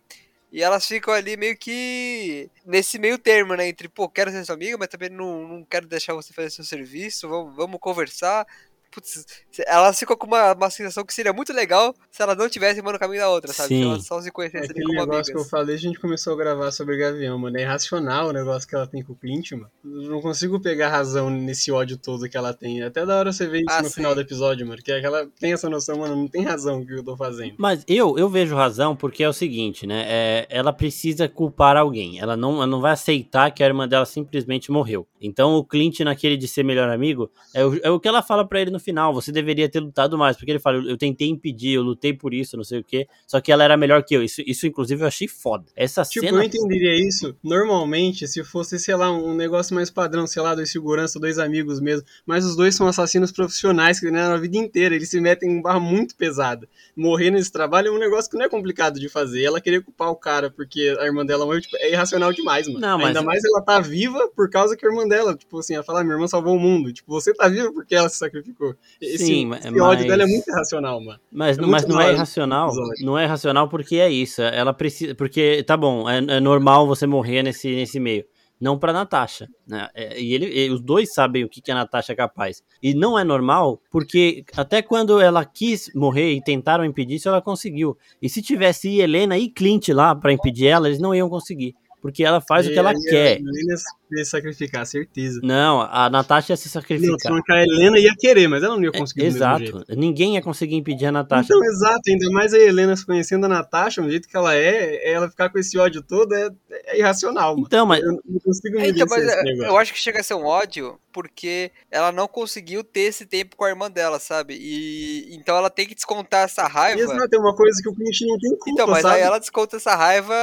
e 0.52 0.62
elas 0.62 0.86
ficam 0.86 1.14
ali 1.14 1.38
meio 1.38 1.56
que 1.56 2.50
nesse 2.66 2.98
meio 2.98 3.16
termo, 3.16 3.54
né, 3.56 3.66
entre, 3.66 3.88
pô, 3.88 4.06
quero 4.06 4.30
ser 4.30 4.44
sua 4.44 4.54
amiga, 4.54 4.76
mas 4.76 4.88
também 4.88 5.08
não, 5.08 5.48
não 5.48 5.64
quero 5.64 5.86
deixar 5.86 6.12
você 6.12 6.34
fazer 6.34 6.50
seu 6.50 6.64
serviço, 6.64 7.26
vamos, 7.26 7.56
vamos 7.56 7.80
conversar, 7.80 8.46
Putz, 8.94 9.26
elas 9.66 9.98
ficam 9.98 10.16
com 10.16 10.26
uma, 10.26 10.52
uma 10.54 10.70
sensação 10.70 11.04
que 11.04 11.12
seria 11.12 11.32
muito 11.32 11.52
legal 11.52 11.92
se 12.12 12.22
elas 12.22 12.36
não 12.38 12.48
tivessem 12.48 12.80
uma 12.80 12.92
no 12.92 12.98
caminho 12.98 13.20
da 13.20 13.28
outra, 13.28 13.52
sabe? 13.52 13.68
Sim. 13.70 13.82
Se 13.82 13.88
elas 13.88 14.06
só 14.06 14.20
se 14.22 14.28
É 14.28 14.30
conhecessem 14.30 14.70
ali 14.70 14.70
aquele 14.70 14.86
como 14.86 15.00
negócio 15.00 15.14
amigas. 15.16 15.32
que 15.32 15.36
eu 15.38 15.44
falei, 15.44 15.74
a 15.74 15.78
gente 15.78 15.98
começou 15.98 16.32
a 16.32 16.36
gravar 16.36 16.70
sobre 16.70 16.96
Gavião, 16.96 17.38
mano. 17.38 17.56
É 17.58 17.62
irracional 17.62 18.28
o 18.28 18.32
negócio 18.32 18.68
que 18.68 18.74
ela 18.74 18.86
tem 18.86 19.02
com 19.02 19.12
o 19.12 19.16
Clint, 19.16 19.50
mano. 19.52 19.70
Eu 19.84 20.10
não 20.10 20.20
consigo 20.22 20.60
pegar 20.60 20.88
razão 20.90 21.28
nesse 21.28 21.72
ódio 21.72 21.96
todo 21.98 22.28
que 22.28 22.36
ela 22.36 22.54
tem. 22.54 22.82
Até 22.82 23.04
da 23.04 23.18
hora 23.18 23.32
você 23.32 23.46
ver 23.46 23.58
isso 23.62 23.66
Ah, 23.70 23.82
no 23.82 23.88
sim. 23.88 23.94
final 23.94 24.14
do 24.14 24.20
episódio, 24.20 24.66
mano. 24.66 24.80
Que 24.82 24.92
é 24.92 25.00
que 25.00 25.06
ela 25.06 25.26
tem 25.40 25.52
essa 25.52 25.68
noção, 25.68 25.98
mano, 25.98 26.14
não 26.14 26.28
tem 26.28 26.42
razão 26.44 26.80
o 26.80 26.86
que 26.86 26.92
eu 26.94 27.04
tô 27.04 27.16
fazendo. 27.16 27.54
Mas 27.58 27.82
eu, 27.88 28.16
eu 28.18 28.28
vejo 28.28 28.54
razão 28.54 28.94
porque 28.94 29.24
é 29.24 29.28
o 29.28 29.32
seguinte, 29.32 29.86
né? 29.86 30.04
É, 30.06 30.46
ela 30.48 30.72
precisa 30.72 31.28
culpar 31.28 31.76
alguém. 31.76 32.20
Ela 32.20 32.36
não, 32.36 32.56
ela 32.56 32.66
não 32.66 32.80
vai 32.80 32.92
aceitar 32.92 33.50
que 33.50 33.62
a 33.62 33.66
irmã 33.66 33.88
dela 33.88 34.04
simplesmente 34.06 34.70
morreu. 34.70 35.06
Então 35.20 35.54
o 35.54 35.64
Clint, 35.64 36.00
naquele 36.00 36.36
de 36.36 36.46
ser 36.46 36.62
melhor 36.62 36.88
amigo, 36.90 37.30
é 37.54 37.64
o, 37.64 37.80
é 37.82 37.90
o 37.90 37.98
que 37.98 38.06
ela 38.06 38.22
fala 38.22 38.46
pra 38.46 38.60
ele 38.60 38.70
no 38.70 38.78
final. 38.84 39.12
Você 39.14 39.32
deveria 39.32 39.68
ter 39.68 39.80
lutado 39.80 40.16
mais. 40.18 40.36
Porque 40.36 40.50
ele 40.52 40.58
fala, 40.58 40.76
eu, 40.88 40.96
tentei 40.96 41.28
impedir, 41.28 41.72
eu 41.74 41.82
lutei 41.82 42.12
por 42.12 42.34
isso, 42.34 42.56
não 42.56 42.64
sei 42.64 42.80
o 42.80 42.84
quê. 42.84 43.06
Só 43.26 43.40
que 43.40 43.50
ela 43.50 43.64
era 43.64 43.76
melhor 43.76 44.02
que 44.04 44.14
eu. 44.14 44.22
Isso, 44.22 44.42
isso 44.46 44.66
inclusive, 44.66 45.02
eu 45.02 45.06
achei 45.08 45.26
foda. 45.26 45.64
Essa 45.74 46.02
Tipo, 46.04 46.26
cena. 46.26 46.38
eu 46.38 46.42
entenderia 46.44 46.94
isso 47.08 47.34
normalmente 47.42 48.28
se 48.28 48.44
fosse, 48.44 48.78
sei 48.78 48.94
lá, 48.94 49.10
um 49.10 49.34
negócio 49.34 49.74
mais 49.74 49.90
padrão, 49.90 50.26
sei 50.26 50.42
lá, 50.42 50.54
dois 50.54 50.70
segurança, 50.70 51.18
dois 51.18 51.38
amigos 51.38 51.80
mesmo. 51.80 52.06
Mas 52.26 52.44
os 52.44 52.54
dois 52.56 52.74
são 52.74 52.86
assassinos 52.86 53.32
profissionais 53.32 53.98
que 53.98 54.10
né, 54.10 54.28
na 54.28 54.36
vida 54.36 54.56
inteira. 54.56 54.94
Eles 54.94 55.08
se 55.08 55.20
metem 55.20 55.50
em 55.50 55.62
barra 55.62 55.80
muito 55.80 56.14
pesada. 56.16 56.68
Morrer 56.96 57.30
nesse 57.30 57.50
trabalho 57.50 57.88
é 57.88 57.90
um 57.90 57.98
negócio 57.98 58.30
que 58.30 58.36
não 58.36 58.44
é 58.44 58.48
complicado 58.48 59.00
de 59.00 59.08
fazer. 59.08 59.42
Ela 59.44 59.60
querer 59.60 59.82
culpar 59.82 60.10
o 60.10 60.16
cara 60.16 60.50
porque 60.50 60.94
a 61.00 61.04
irmã 61.06 61.24
dela 61.24 61.44
morreu, 61.46 61.60
tipo, 61.60 61.76
é 61.78 61.90
irracional 61.90 62.32
demais, 62.32 62.66
mano. 62.66 62.80
Não, 62.80 62.98
mas- 62.98 63.08
Ainda 63.08 63.22
mais 63.22 63.42
ela 63.44 63.62
tá 63.62 63.80
viva 63.80 64.28
por 64.34 64.50
causa 64.50 64.76
que 64.76 64.84
a 64.86 64.88
irmã 64.90 65.06
dela, 65.06 65.34
tipo 65.36 65.58
assim, 65.58 65.74
ela 65.74 65.82
fala, 65.84 66.00
"Ah, 66.00 66.04
minha 66.04 66.14
irmã 66.16 66.26
salvou 66.26 66.54
o 66.56 66.60
mundo. 66.60 66.92
Tipo, 66.92 67.12
você 67.12 67.32
tá 67.32 67.48
viva 67.48 67.72
porque 67.72 67.94
ela 67.94 68.08
se 68.08 68.16
sacrificou. 68.18 68.73
Esse, 69.00 69.26
Sim, 69.26 69.52
esse 69.54 69.70
mas- 69.70 69.80
ódio 69.82 70.06
dela 70.06 70.22
é 70.22 70.26
muito 70.26 70.48
irracional, 70.48 71.00
mano. 71.02 71.20
Mas, 71.30 71.58
É 71.58 71.60
mas 71.62 71.82
muito 71.84 71.88
não 71.94 72.00
é 72.00 72.12
irracional. 72.12 72.72
Não 73.02 73.18
é 73.18 73.24
irracional 73.24 73.68
porque 73.68 73.96
é 73.96 74.10
isso. 74.10 74.42
Ela 74.42 74.72
precisa. 74.72 75.14
Porque, 75.14 75.62
tá 75.62 75.76
bom, 75.76 76.08
é, 76.08 76.18
é 76.18 76.40
normal 76.40 76.86
você 76.86 77.06
morrer 77.06 77.42
nesse, 77.42 77.68
nesse 77.74 77.98
meio. 78.00 78.24
Não 78.60 78.78
pra 78.78 78.92
Natasha. 78.92 79.48
Né? 79.66 79.88
É, 79.94 80.18
E 80.20 80.32
ele, 80.32 80.46
e 80.46 80.70
os 80.70 80.80
dois 80.80 81.12
sabem 81.12 81.44
o 81.44 81.48
que, 81.48 81.60
que 81.60 81.72
a 81.72 81.74
Natasha 81.74 82.12
é 82.12 82.16
capaz. 82.16 82.62
E 82.82 82.94
não 82.94 83.18
é 83.18 83.24
normal 83.24 83.80
porque 83.90 84.44
até 84.56 84.80
quando 84.80 85.20
ela 85.20 85.44
quis 85.44 85.90
morrer 85.94 86.32
e 86.32 86.40
tentaram 86.42 86.84
impedir 86.84 87.16
isso, 87.16 87.28
ela 87.28 87.42
conseguiu. 87.42 87.98
E 88.22 88.28
se 88.28 88.40
tivesse 88.40 89.00
Helena 89.00 89.36
e 89.36 89.48
Clint 89.50 89.88
lá 89.88 90.14
pra 90.14 90.32
impedir 90.32 90.68
ela, 90.68 90.86
eles 90.88 91.00
não 91.00 91.14
iam 91.14 91.28
conseguir. 91.28 91.74
Porque 92.04 92.22
ela 92.22 92.38
faz 92.38 92.66
o 92.66 92.70
que 92.70 92.78
ela 92.78 92.92
E 92.92 93.00
quer. 93.00 93.28
A 93.28 93.30
Helena 93.36 93.72
ia 94.12 94.24
se 94.24 94.30
sacrificar, 94.30 94.84
certeza. 94.84 95.40
Não, 95.42 95.80
a 95.80 96.10
Natasha 96.10 96.52
ia 96.52 96.56
se 96.58 96.66
Não, 96.66 96.72
sacrificar. 96.72 97.42
que 97.42 97.50
a 97.52 97.62
Helena 97.62 97.98
ia 97.98 98.14
querer, 98.14 98.46
mas 98.46 98.62
ela 98.62 98.76
não 98.76 98.84
ia 98.84 98.92
conseguir 98.92 99.30
do 99.30 99.32
mesmo 99.32 99.58
jeito. 99.58 99.76
Exato. 99.78 99.96
Ninguém 99.98 100.34
ia 100.34 100.42
conseguir 100.42 100.74
impedir 100.76 101.06
a 101.06 101.12
Natasha. 101.12 101.46
Então, 101.50 101.64
exato, 101.64 102.02
ainda 102.06 102.30
mais 102.30 102.52
a 102.52 102.58
Helena 102.58 102.94
se 102.94 103.06
conhecendo 103.06 103.46
a 103.46 103.48
Natasha, 103.48 104.02
do 104.02 104.10
jeito 104.10 104.28
que 104.28 104.36
ela 104.36 104.54
é, 104.54 105.10
ela 105.10 105.30
ficar 105.30 105.48
com 105.48 105.58
esse 105.58 105.78
ódio 105.78 106.02
todo 106.02 106.34
é, 106.34 106.50
é 106.88 106.98
irracional, 106.98 107.54
mano. 107.54 107.64
Então, 107.66 107.86
mas 107.86 108.02
Eu 108.04 108.12
não 108.12 108.40
consigo 108.44 108.76
É, 108.76 108.82
medir 108.82 109.00
então, 109.02 109.06
mas 109.08 109.24
esse 109.26 109.64
é, 109.64 109.68
eu 109.70 109.78
acho 109.78 109.94
que 109.94 109.98
chega 109.98 110.20
a 110.20 110.22
ser 110.22 110.34
um 110.34 110.44
ódio 110.44 111.00
porque 111.10 111.70
ela 111.92 112.10
não 112.10 112.26
conseguiu 112.26 112.82
ter 112.82 113.02
esse 113.02 113.24
tempo 113.24 113.54
com 113.56 113.64
a 113.64 113.68
irmã 113.70 113.88
dela, 113.88 114.18
sabe? 114.18 114.58
E 114.60 115.32
então 115.34 115.56
ela 115.56 115.70
tem 115.70 115.86
que 115.86 115.94
descontar 115.94 116.42
essa 116.44 116.66
raiva. 116.66 117.00
Exato, 117.00 117.28
é 117.32 117.38
uma 117.38 117.54
coisa 117.54 117.80
que 117.80 117.88
o 117.88 117.94
Clint 117.94 118.20
não 118.22 118.36
tem 118.36 118.50
culpa, 118.50 118.70
Então, 118.70 118.86
mas 118.88 119.02
sabe? 119.02 119.14
aí 119.14 119.20
ela 119.22 119.38
desconta 119.38 119.76
essa 119.76 119.94
raiva 119.94 120.34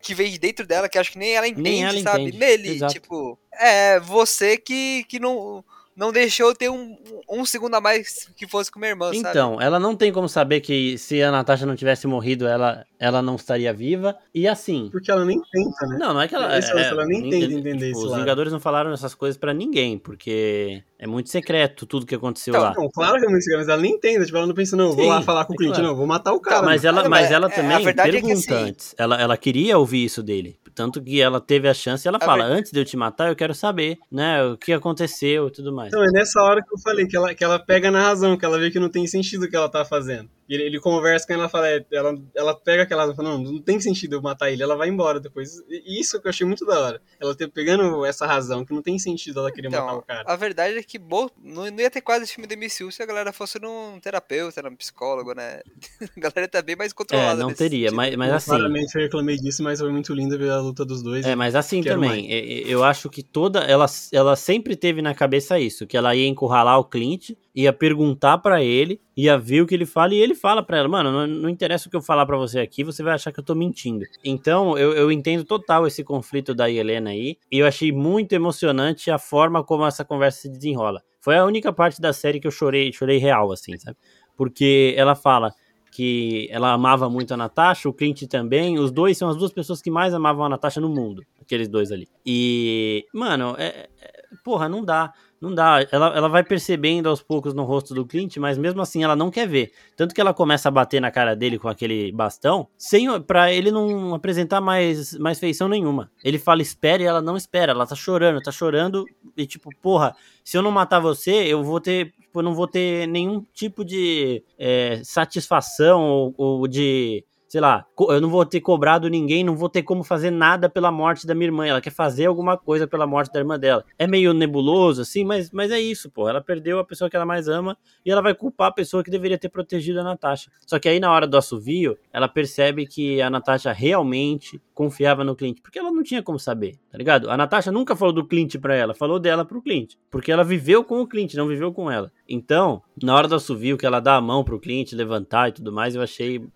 que 0.00 0.14
vem 0.14 0.30
de 0.30 0.38
dentro 0.38 0.64
dela, 0.64 0.77
que 0.86 0.98
acho 0.98 1.12
que 1.12 1.18
nem 1.18 1.34
ela 1.34 1.48
entende, 1.48 1.62
Nem 1.62 1.82
ela 1.84 1.98
sabe? 2.02 2.24
entende, 2.24 2.36
Nele, 2.38 2.68
exato. 2.76 2.92
tipo, 2.92 3.38
é 3.54 3.98
você 4.00 4.58
que, 4.58 5.04
que 5.08 5.18
não, 5.18 5.64
não 5.98 6.12
deixou 6.12 6.54
ter 6.54 6.70
um, 6.70 6.96
um 7.28 7.44
segundo 7.44 7.74
a 7.74 7.80
mais 7.80 8.30
que 8.36 8.46
fosse 8.46 8.70
com 8.70 8.78
minha 8.78 8.92
irmã, 8.92 9.06
sabe? 9.12 9.18
Então, 9.18 9.60
ela 9.60 9.80
não 9.80 9.96
tem 9.96 10.12
como 10.12 10.28
saber 10.28 10.60
que 10.60 10.96
se 10.96 11.20
a 11.22 11.30
Natasha 11.32 11.66
não 11.66 11.74
tivesse 11.74 12.06
morrido, 12.06 12.46
ela, 12.46 12.86
ela 13.00 13.20
não 13.20 13.34
estaria 13.34 13.72
viva. 13.74 14.16
E 14.32 14.46
assim. 14.46 14.88
Porque 14.92 15.10
ela 15.10 15.24
nem 15.24 15.40
tenta, 15.52 15.86
né? 15.88 15.96
Não, 15.98 16.14
não 16.14 16.20
é 16.22 16.28
que 16.28 16.34
ela. 16.36 16.56
Esse 16.56 16.70
é 16.72 16.82
ela 16.88 17.04
nem 17.04 17.22
ninguém- 17.22 17.40
tenta 17.48 17.54
entender 17.58 17.90
esse 17.90 18.00
Os 18.04 18.10
lado. 18.10 18.20
Vingadores 18.20 18.52
não 18.52 18.60
falaram 18.60 18.92
essas 18.92 19.14
coisas 19.14 19.36
pra 19.36 19.52
ninguém, 19.52 19.98
porque 19.98 20.82
é 20.98 21.06
muito 21.06 21.28
secreto 21.30 21.84
tudo 21.84 22.06
que 22.06 22.14
aconteceu 22.14 22.52
Então, 22.52 22.62
lá. 22.62 22.74
Não, 22.76 22.88
claro 22.88 23.18
que 23.18 23.26
é 23.26 23.28
muito 23.28 23.42
seguro, 23.42 23.58
mas 23.62 23.68
ela 23.68 23.82
nem 23.82 23.92
entende, 23.94 24.24
tipo, 24.24 24.36
ela 24.38 24.46
não 24.46 24.54
pensa, 24.54 24.76
não, 24.76 24.92
vou 24.92 25.02
Sim, 25.04 25.10
lá 25.10 25.20
falar 25.22 25.44
com 25.44 25.52
o 25.52 25.56
é 25.56 25.58
Clint, 25.58 25.70
claro. 25.74 25.88
não, 25.88 25.96
vou 25.96 26.06
matar 26.06 26.32
o 26.32 26.40
cara. 26.40 26.62
Mas 26.64 26.84
mano. 26.84 26.98
ela, 27.00 27.08
mas 27.08 27.22
mas 27.22 27.32
ela 27.32 27.46
é- 27.48 27.50
a 27.50 27.54
também 27.54 27.86
é 27.88 27.92
pergunta 27.92 28.32
assim- 28.34 28.54
antes. 28.54 28.94
Ela, 28.96 29.20
ela 29.20 29.36
queria 29.36 29.76
ouvir 29.76 30.04
isso 30.04 30.22
dele. 30.22 30.56
Tanto 30.74 31.02
que 31.02 31.20
ela 31.20 31.40
teve 31.40 31.68
a 31.68 31.74
chance 31.74 32.06
e 32.06 32.08
ela 32.08 32.18
A 32.18 32.24
fala: 32.24 32.46
ver- 32.46 32.52
antes 32.52 32.70
de 32.70 32.78
eu 32.78 32.84
te 32.84 32.96
matar, 32.96 33.28
eu 33.28 33.34
quero 33.34 33.52
saber, 33.52 33.98
né? 34.12 34.44
O 34.44 34.56
que 34.56 34.72
aconteceu 34.72 35.48
e 35.48 35.50
tudo 35.50 35.72
mais. 35.72 35.87
Então, 35.88 36.04
é 36.04 36.06
nessa 36.12 36.40
hora 36.42 36.62
que 36.62 36.72
eu 36.72 36.78
falei 36.78 37.06
que 37.06 37.16
ela, 37.16 37.34
que 37.34 37.42
ela 37.42 37.58
pega 37.58 37.90
na 37.90 38.02
razão, 38.02 38.36
que 38.36 38.44
ela 38.44 38.58
vê 38.58 38.70
que 38.70 38.78
não 38.78 38.88
tem 38.88 39.06
sentido 39.06 39.44
o 39.44 39.50
que 39.50 39.56
ela 39.56 39.68
tá 39.68 39.84
fazendo. 39.84 40.30
E 40.48 40.54
ele, 40.54 40.64
ele 40.64 40.80
conversa 40.80 41.26
com 41.26 41.34
ela 41.34 41.46
e 41.46 41.50
fala, 41.50 41.68
é, 41.68 41.84
ela, 41.92 42.18
ela 42.34 42.54
pega 42.54 42.84
aquela 42.84 43.02
razão, 43.02 43.16
fala, 43.16 43.30
não, 43.30 43.38
não 43.38 43.60
tem 43.60 43.78
sentido 43.78 44.16
eu 44.16 44.22
matar 44.22 44.50
ele, 44.50 44.62
ela 44.62 44.76
vai 44.76 44.88
embora 44.88 45.20
depois. 45.20 45.62
E 45.68 46.00
isso 46.00 46.20
que 46.20 46.26
eu 46.26 46.30
achei 46.30 46.46
muito 46.46 46.64
da 46.64 46.80
hora. 46.80 47.02
Ela 47.20 47.34
ter 47.34 47.48
pegando 47.48 48.04
essa 48.06 48.26
razão, 48.26 48.64
que 48.64 48.72
não 48.72 48.80
tem 48.80 48.98
sentido 48.98 49.40
ela 49.40 49.52
querer 49.52 49.68
Então, 49.68 49.84
matar 49.84 49.98
o 49.98 50.02
cara. 50.02 50.24
a 50.26 50.36
verdade 50.36 50.78
é 50.78 50.82
que 50.82 50.98
bo... 50.98 51.30
não, 51.42 51.70
não 51.70 51.80
ia 51.80 51.90
ter 51.90 52.00
quase 52.00 52.24
esse 52.24 52.34
filme 52.34 52.46
do 52.46 52.56
MCU 52.56 52.90
se 52.90 53.02
a 53.02 53.06
galera 53.06 53.32
fosse 53.32 53.60
num 53.60 54.00
terapeuta, 54.00 54.62
num 54.62 54.74
psicólogo, 54.74 55.34
né? 55.34 55.60
A 56.16 56.20
galera 56.20 56.48
tá 56.48 56.62
bem 56.62 56.76
mais 56.76 56.92
controlada. 56.92 57.40
É, 57.40 57.44
não 57.44 57.52
teria, 57.52 57.90
sentido. 57.90 57.96
mas, 57.96 58.16
mas 58.16 58.28
Eu 58.30 58.34
assim. 58.36 58.50
Claramente 58.50 58.94
eu 58.94 59.02
reclamei 59.02 59.36
disso, 59.36 59.62
mas 59.62 59.80
foi 59.80 59.92
muito 59.92 60.14
lindo 60.14 60.38
ver 60.38 60.50
a 60.50 60.60
luta 60.60 60.84
dos 60.84 61.02
dois. 61.02 61.26
É, 61.26 61.34
mas 61.34 61.54
assim 61.54 61.82
também, 61.82 62.30
é, 62.30 62.38
é, 62.38 62.62
eu 62.66 62.82
acho 62.82 63.10
que 63.10 63.22
toda. 63.22 63.60
Ela, 63.60 63.86
ela 64.12 64.34
sempre 64.36 64.76
teve 64.76 65.02
na 65.02 65.14
cabeça 65.14 65.58
isso, 65.60 65.86
que 65.86 65.96
ela 65.96 66.14
ia 66.14 66.26
encurralar 66.26 66.78
o 66.78 66.84
Clint, 66.84 67.30
ia 67.60 67.72
perguntar 67.72 68.38
pra 68.38 68.62
ele, 68.62 69.00
ia 69.16 69.36
ver 69.36 69.62
o 69.62 69.66
que 69.66 69.74
ele 69.74 69.84
fala, 69.84 70.14
e 70.14 70.18
ele 70.18 70.34
fala 70.34 70.62
pra 70.62 70.78
ela, 70.78 70.88
mano, 70.88 71.10
não, 71.10 71.26
não 71.26 71.48
interessa 71.48 71.88
o 71.88 71.90
que 71.90 71.96
eu 71.96 72.00
falar 72.00 72.24
pra 72.24 72.36
você 72.36 72.60
aqui, 72.60 72.84
você 72.84 73.02
vai 73.02 73.14
achar 73.14 73.32
que 73.32 73.40
eu 73.40 73.44
tô 73.44 73.52
mentindo. 73.52 74.04
Então, 74.24 74.78
eu, 74.78 74.92
eu 74.92 75.10
entendo 75.10 75.42
total 75.44 75.84
esse 75.84 76.04
conflito 76.04 76.54
da 76.54 76.70
Helena 76.70 77.10
aí, 77.10 77.36
e 77.50 77.58
eu 77.58 77.66
achei 77.66 77.90
muito 77.90 78.32
emocionante 78.32 79.10
a 79.10 79.18
forma 79.18 79.64
como 79.64 79.84
essa 79.84 80.04
conversa 80.04 80.42
se 80.42 80.48
desenrola. 80.48 81.02
Foi 81.20 81.36
a 81.36 81.44
única 81.44 81.72
parte 81.72 82.00
da 82.00 82.12
série 82.12 82.38
que 82.38 82.46
eu 82.46 82.52
chorei, 82.52 82.92
chorei 82.92 83.18
real, 83.18 83.50
assim, 83.50 83.76
sabe? 83.76 83.96
Porque 84.36 84.94
ela 84.96 85.16
fala 85.16 85.52
que 85.90 86.46
ela 86.52 86.72
amava 86.72 87.10
muito 87.10 87.34
a 87.34 87.36
Natasha, 87.36 87.88
o 87.88 87.92
Clint 87.92 88.22
também. 88.28 88.78
Os 88.78 88.92
dois 88.92 89.18
são 89.18 89.28
as 89.28 89.36
duas 89.36 89.52
pessoas 89.52 89.82
que 89.82 89.90
mais 89.90 90.14
amavam 90.14 90.44
a 90.44 90.48
Natasha 90.48 90.80
no 90.80 90.88
mundo, 90.88 91.24
aqueles 91.40 91.66
dois 91.66 91.90
ali. 91.90 92.06
E, 92.24 93.04
mano, 93.12 93.56
é, 93.58 93.88
é- 94.00 94.17
porra, 94.48 94.66
não 94.66 94.82
dá. 94.82 95.12
Não 95.38 95.54
dá. 95.54 95.86
Ela, 95.92 96.16
ela 96.16 96.26
vai 96.26 96.42
percebendo 96.42 97.06
aos 97.06 97.20
poucos 97.20 97.52
no 97.52 97.64
rosto 97.64 97.92
do 97.92 98.06
Clint, 98.06 98.38
mas 98.38 98.56
mesmo 98.56 98.80
assim 98.80 99.04
ela 99.04 99.14
não 99.14 99.30
quer 99.30 99.46
ver. 99.46 99.72
Tanto 99.94 100.14
que 100.14 100.20
ela 100.22 100.32
começa 100.32 100.68
a 100.68 100.72
bater 100.72 101.02
na 101.02 101.10
cara 101.10 101.36
dele 101.36 101.58
com 101.58 101.68
aquele 101.68 102.10
bastão, 102.12 102.66
sem 102.78 103.20
para 103.20 103.52
ele 103.52 103.70
não 103.70 104.14
apresentar 104.14 104.62
mais, 104.62 105.12
mais 105.18 105.38
feição 105.38 105.68
nenhuma. 105.68 106.10
Ele 106.24 106.38
fala 106.38 106.62
espere 106.62 107.04
e 107.04 107.06
ela 107.06 107.20
não 107.20 107.36
espera. 107.36 107.72
Ela 107.72 107.86
tá 107.86 107.94
chorando, 107.94 108.40
tá 108.40 108.50
chorando 108.50 109.04
e 109.36 109.46
tipo, 109.46 109.68
porra, 109.82 110.16
se 110.42 110.56
eu 110.56 110.62
não 110.62 110.70
matar 110.70 110.98
você, 110.98 111.30
eu 111.30 111.62
vou 111.62 111.78
ter, 111.78 112.06
tipo, 112.18 112.38
eu 112.38 112.42
não 112.42 112.54
vou 112.54 112.66
ter 112.66 113.06
nenhum 113.06 113.44
tipo 113.52 113.84
de 113.84 114.42
é, 114.58 115.02
satisfação 115.04 116.00
ou, 116.08 116.34
ou 116.38 116.66
de 116.66 117.22
sei 117.48 117.62
lá, 117.62 117.86
eu 117.98 118.20
não 118.20 118.28
vou 118.28 118.44
ter 118.44 118.60
cobrado 118.60 119.08
ninguém, 119.08 119.42
não 119.42 119.56
vou 119.56 119.70
ter 119.70 119.82
como 119.82 120.04
fazer 120.04 120.30
nada 120.30 120.68
pela 120.68 120.92
morte 120.92 121.26
da 121.26 121.34
minha 121.34 121.46
irmã. 121.46 121.66
Ela 121.66 121.80
quer 121.80 121.90
fazer 121.90 122.26
alguma 122.26 122.58
coisa 122.58 122.86
pela 122.86 123.06
morte 123.06 123.32
da 123.32 123.40
irmã 123.40 123.58
dela. 123.58 123.84
É 123.98 124.06
meio 124.06 124.34
nebuloso, 124.34 125.00
assim, 125.00 125.24
mas, 125.24 125.50
mas 125.50 125.70
é 125.70 125.80
isso, 125.80 126.10
pô. 126.10 126.28
Ela 126.28 126.42
perdeu 126.42 126.78
a 126.78 126.84
pessoa 126.84 127.08
que 127.08 127.16
ela 127.16 127.24
mais 127.24 127.48
ama 127.48 127.76
e 128.04 128.10
ela 128.10 128.20
vai 128.20 128.34
culpar 128.34 128.68
a 128.68 128.72
pessoa 128.72 129.02
que 129.02 129.10
deveria 129.10 129.38
ter 129.38 129.48
protegido 129.48 129.98
a 130.00 130.04
Natasha. 130.04 130.50
Só 130.66 130.78
que 130.78 130.88
aí, 130.88 131.00
na 131.00 131.10
hora 131.10 131.26
do 131.26 131.38
assovio, 131.38 131.96
ela 132.12 132.28
percebe 132.28 132.86
que 132.86 133.22
a 133.22 133.30
Natasha 133.30 133.72
realmente 133.72 134.60
confiava 134.74 135.24
no 135.24 135.34
Clint, 135.34 135.58
porque 135.62 135.78
ela 135.78 135.90
não 135.90 136.02
tinha 136.02 136.22
como 136.22 136.38
saber, 136.38 136.78
tá 136.90 136.96
ligado? 136.98 137.30
A 137.30 137.36
Natasha 137.36 137.72
nunca 137.72 137.96
falou 137.96 138.12
do 138.12 138.24
Clint 138.24 138.56
pra 138.58 138.76
ela, 138.76 138.94
falou 138.94 139.18
dela 139.18 139.44
pro 139.44 139.62
Clint, 139.62 139.94
porque 140.10 140.30
ela 140.30 140.44
viveu 140.44 140.84
com 140.84 141.00
o 141.00 141.06
Clint, 141.06 141.34
não 141.34 141.48
viveu 141.48 141.72
com 141.72 141.90
ela. 141.90 142.12
Então, 142.28 142.82
na 143.02 143.14
hora 143.14 143.26
do 143.26 143.34
assovio, 143.34 143.76
que 143.76 143.86
ela 143.86 143.98
dá 144.00 144.16
a 144.16 144.20
mão 144.20 144.44
pro 144.44 144.60
Clint 144.60 144.92
levantar 144.92 145.48
e 145.48 145.52
tudo 145.52 145.72
mais, 145.72 145.96
eu 145.96 146.02
achei 146.02 146.46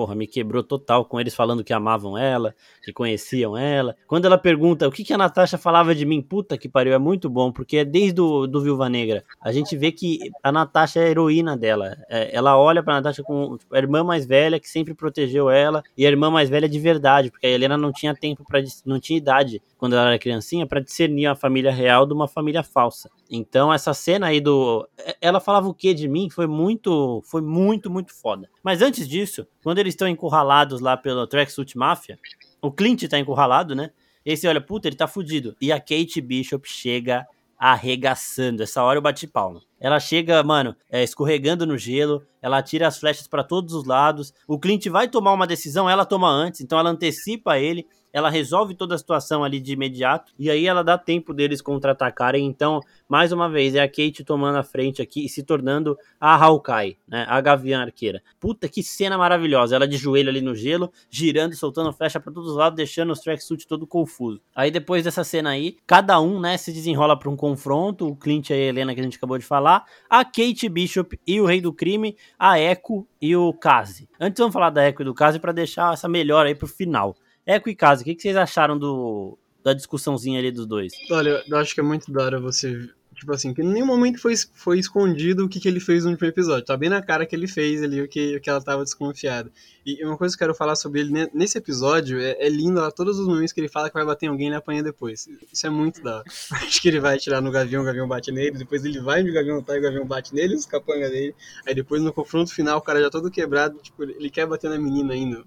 porra, 0.00 0.14
me 0.14 0.26
quebrou 0.26 0.62
total 0.62 1.04
com 1.04 1.20
eles 1.20 1.34
falando 1.34 1.62
que 1.62 1.74
amavam 1.74 2.16
ela, 2.16 2.54
que 2.82 2.90
conheciam 2.90 3.54
ela. 3.54 3.94
Quando 4.06 4.24
ela 4.24 4.38
pergunta 4.38 4.88
o 4.88 4.90
que, 4.90 5.04
que 5.04 5.12
a 5.12 5.18
Natasha 5.18 5.58
falava 5.58 5.94
de 5.94 6.06
mim, 6.06 6.22
puta 6.22 6.56
que 6.56 6.70
pariu, 6.70 6.94
é 6.94 6.98
muito 6.98 7.28
bom, 7.28 7.52
porque 7.52 7.76
é 7.76 7.84
desde 7.84 8.18
o 8.18 8.46
do 8.46 8.62
Viúva 8.62 8.88
Negra. 8.88 9.22
A 9.38 9.52
gente 9.52 9.76
vê 9.76 9.92
que 9.92 10.18
a 10.42 10.50
Natasha 10.50 11.00
é 11.00 11.04
a 11.04 11.08
heroína 11.10 11.54
dela. 11.54 11.98
É, 12.08 12.34
ela 12.34 12.56
olha 12.56 12.82
pra 12.82 12.94
Natasha 12.94 13.22
com 13.22 13.58
tipo, 13.58 13.74
a 13.74 13.78
irmã 13.78 14.02
mais 14.02 14.24
velha 14.24 14.58
que 14.58 14.70
sempre 14.70 14.94
protegeu 14.94 15.50
ela, 15.50 15.82
e 15.94 16.06
a 16.06 16.08
irmã 16.08 16.30
mais 16.30 16.48
velha 16.48 16.66
de 16.66 16.78
verdade, 16.78 17.30
porque 17.30 17.46
a 17.46 17.50
Helena 17.50 17.76
não 17.76 17.92
tinha 17.92 18.14
tempo 18.14 18.42
para 18.42 18.62
não 18.86 18.98
tinha 18.98 19.18
idade 19.18 19.60
quando 19.76 19.96
ela 19.96 20.08
era 20.08 20.18
criancinha 20.18 20.66
para 20.66 20.80
discernir 20.80 21.26
a 21.26 21.34
família 21.34 21.70
real 21.70 22.06
de 22.06 22.14
uma 22.14 22.26
família 22.26 22.62
falsa. 22.62 23.10
Então 23.30 23.72
essa 23.72 23.94
cena 23.94 24.26
aí 24.26 24.40
do 24.40 24.88
ela 25.20 25.38
falava 25.38 25.68
o 25.68 25.74
que 25.74 25.94
de 25.94 26.08
mim 26.08 26.28
foi 26.28 26.48
muito 26.48 27.22
foi 27.24 27.40
muito 27.40 27.88
muito 27.88 28.12
foda. 28.12 28.50
Mas 28.62 28.82
antes 28.82 29.08
disso, 29.08 29.46
quando 29.62 29.78
eles 29.78 29.94
estão 29.94 30.08
encurralados 30.08 30.80
lá 30.80 30.96
pelo 30.96 31.26
Tracksuit 31.26 31.78
Mafia, 31.78 32.18
o 32.60 32.72
Clint 32.72 33.06
tá 33.08 33.18
encurralado, 33.18 33.74
né? 33.74 33.90
E 34.26 34.36
você 34.36 34.48
olha, 34.48 34.60
puta, 34.60 34.88
ele 34.88 34.96
tá 34.96 35.06
fudido. 35.06 35.56
E 35.60 35.72
a 35.72 35.78
Kate 35.78 36.20
Bishop 36.20 36.68
chega 36.68 37.26
arregaçando. 37.58 38.62
Essa 38.62 38.82
hora 38.82 38.98
eu 38.98 39.02
bati 39.02 39.26
palma. 39.26 39.60
Ela 39.78 40.00
chega, 40.00 40.42
mano, 40.42 40.74
é, 40.90 41.02
escorregando 41.02 41.66
no 41.66 41.76
gelo, 41.76 42.22
ela 42.40 42.58
atira 42.58 42.86
as 42.86 42.98
flechas 42.98 43.28
para 43.28 43.44
todos 43.44 43.74
os 43.74 43.84
lados. 43.84 44.32
O 44.48 44.58
Clint 44.58 44.86
vai 44.86 45.08
tomar 45.08 45.32
uma 45.32 45.46
decisão, 45.46 45.88
ela 45.88 46.06
toma 46.06 46.30
antes, 46.30 46.62
então 46.62 46.78
ela 46.78 46.90
antecipa 46.90 47.58
ele, 47.58 47.86
ela 48.12 48.30
resolve 48.30 48.74
toda 48.74 48.94
a 48.94 48.98
situação 48.98 49.44
ali 49.44 49.60
de 49.60 49.72
imediato, 49.72 50.32
e 50.38 50.50
aí 50.50 50.66
ela 50.66 50.82
dá 50.82 50.96
tempo 50.96 51.32
deles 51.32 51.60
contra-atacarem. 51.60 52.46
Então, 52.46 52.80
mais 53.08 53.32
uma 53.32 53.48
vez, 53.48 53.74
é 53.74 53.80
a 53.80 53.88
Kate 53.88 54.24
tomando 54.24 54.56
a 54.56 54.62
frente 54.62 55.02
aqui 55.02 55.24
e 55.24 55.28
se 55.28 55.42
tornando 55.42 55.96
a 56.20 56.34
Hawkeye, 56.34 56.96
né? 57.06 57.26
A 57.28 57.40
Gavião 57.40 57.80
Arqueira. 57.80 58.22
Puta 58.38 58.68
que 58.68 58.82
cena 58.82 59.16
maravilhosa. 59.16 59.76
Ela 59.76 59.86
de 59.86 59.96
joelho 59.96 60.28
ali 60.28 60.40
no 60.40 60.54
gelo, 60.54 60.92
girando 61.10 61.52
e 61.52 61.56
soltando 61.56 61.92
flecha 61.92 62.20
para 62.20 62.32
todos 62.32 62.50
os 62.50 62.56
lados, 62.56 62.76
deixando 62.76 63.12
os 63.12 63.20
tracksuit 63.20 63.66
todo 63.66 63.86
confuso. 63.86 64.40
Aí 64.54 64.70
depois 64.70 65.04
dessa 65.04 65.24
cena 65.24 65.50
aí, 65.50 65.76
cada 65.86 66.20
um, 66.20 66.40
né, 66.40 66.56
se 66.56 66.72
desenrola 66.72 67.18
para 67.18 67.30
um 67.30 67.36
confronto. 67.36 68.06
O 68.06 68.16
Clint 68.16 68.50
e 68.50 68.52
a 68.52 68.56
Helena 68.56 68.94
que 68.94 69.00
a 69.00 69.04
gente 69.04 69.16
acabou 69.16 69.38
de 69.38 69.44
falar, 69.44 69.84
a 70.08 70.24
Kate 70.24 70.68
Bishop 70.68 71.18
e 71.26 71.40
o 71.40 71.46
Rei 71.46 71.60
do 71.60 71.72
Crime, 71.72 72.16
a 72.38 72.58
Echo 72.58 73.06
e 73.20 73.34
o 73.36 73.52
Kazi. 73.52 74.08
Antes 74.18 74.38
vamos 74.38 74.52
falar 74.52 74.70
da 74.70 74.86
Echo 74.86 75.02
e 75.02 75.04
do 75.04 75.14
Kazi 75.14 75.38
para 75.38 75.52
deixar 75.52 75.92
essa 75.92 76.08
melhor 76.08 76.46
aí 76.46 76.54
pro 76.54 76.66
final. 76.66 77.16
Echo 77.50 77.68
e 77.68 77.74
Kazi, 77.74 78.02
o 78.02 78.04
que, 78.04 78.14
que 78.14 78.22
vocês 78.22 78.36
acharam 78.36 78.78
do, 78.78 79.36
da 79.62 79.72
discussãozinha 79.72 80.38
ali 80.38 80.52
dos 80.52 80.66
dois? 80.66 80.92
Olha, 81.10 81.42
eu 81.48 81.56
acho 81.56 81.74
que 81.74 81.80
é 81.80 81.82
muito 81.82 82.12
da 82.12 82.22
hora 82.22 82.40
você. 82.40 82.88
Tipo 83.12 83.34
assim, 83.34 83.52
que 83.52 83.60
em 83.60 83.66
nenhum 83.66 83.84
momento 83.84 84.18
foi, 84.18 84.34
foi 84.54 84.78
escondido 84.78 85.44
o 85.44 85.48
que, 85.48 85.60
que 85.60 85.68
ele 85.68 85.80
fez 85.80 86.04
no 86.04 86.12
último 86.12 86.26
episódio. 86.26 86.64
Tá 86.64 86.74
bem 86.74 86.88
na 86.88 87.02
cara 87.02 87.26
que 87.26 87.36
ele 87.36 87.46
fez 87.46 87.82
ali, 87.82 88.00
o 88.00 88.08
que, 88.08 88.36
o 88.36 88.40
que 88.40 88.48
ela 88.48 88.62
tava 88.62 88.82
desconfiada. 88.82 89.52
E 89.84 90.02
uma 90.06 90.16
coisa 90.16 90.34
que 90.34 90.42
eu 90.42 90.46
quero 90.46 90.56
falar 90.56 90.74
sobre 90.74 91.00
ele 91.00 91.28
nesse 91.34 91.58
episódio 91.58 92.18
é, 92.18 92.36
é 92.38 92.48
lindo 92.48 92.80
lá, 92.80 92.90
todos 92.90 93.18
os 93.18 93.26
momentos 93.26 93.52
que 93.52 93.60
ele 93.60 93.68
fala 93.68 93.88
que 93.90 93.94
vai 93.94 94.06
bater 94.06 94.24
em 94.24 94.28
alguém 94.30 94.46
e 94.46 94.48
ele 94.50 94.56
apanha 94.56 94.82
depois. 94.82 95.28
Isso 95.52 95.66
é 95.66 95.70
muito 95.70 96.02
da 96.02 96.18
hora. 96.18 96.24
Acho 96.64 96.80
que 96.80 96.88
ele 96.88 96.98
vai 96.98 97.16
atirar 97.16 97.42
no 97.42 97.50
Gavião, 97.50 97.82
o 97.82 97.84
Gavião 97.84 98.08
bate 98.08 98.32
nele, 98.32 98.56
depois 98.56 98.86
ele 98.86 99.00
vai 99.00 99.22
no 99.22 99.34
Gavião 99.34 99.62
tá, 99.62 99.76
e 99.76 99.80
o 99.80 99.82
Gavião 99.82 100.06
bate 100.06 100.34
nele, 100.34 100.54
os 100.54 100.64
capanga 100.64 101.10
dele. 101.10 101.34
Aí 101.66 101.74
depois 101.74 102.00
no 102.00 102.14
confronto 102.14 102.54
final, 102.54 102.78
o 102.78 102.82
cara 102.82 103.02
já 103.02 103.10
todo 103.10 103.30
quebrado, 103.30 103.76
tipo, 103.82 104.02
ele 104.02 104.30
quer 104.30 104.46
bater 104.46 104.70
na 104.70 104.78
menina 104.78 105.12
ainda 105.12 105.44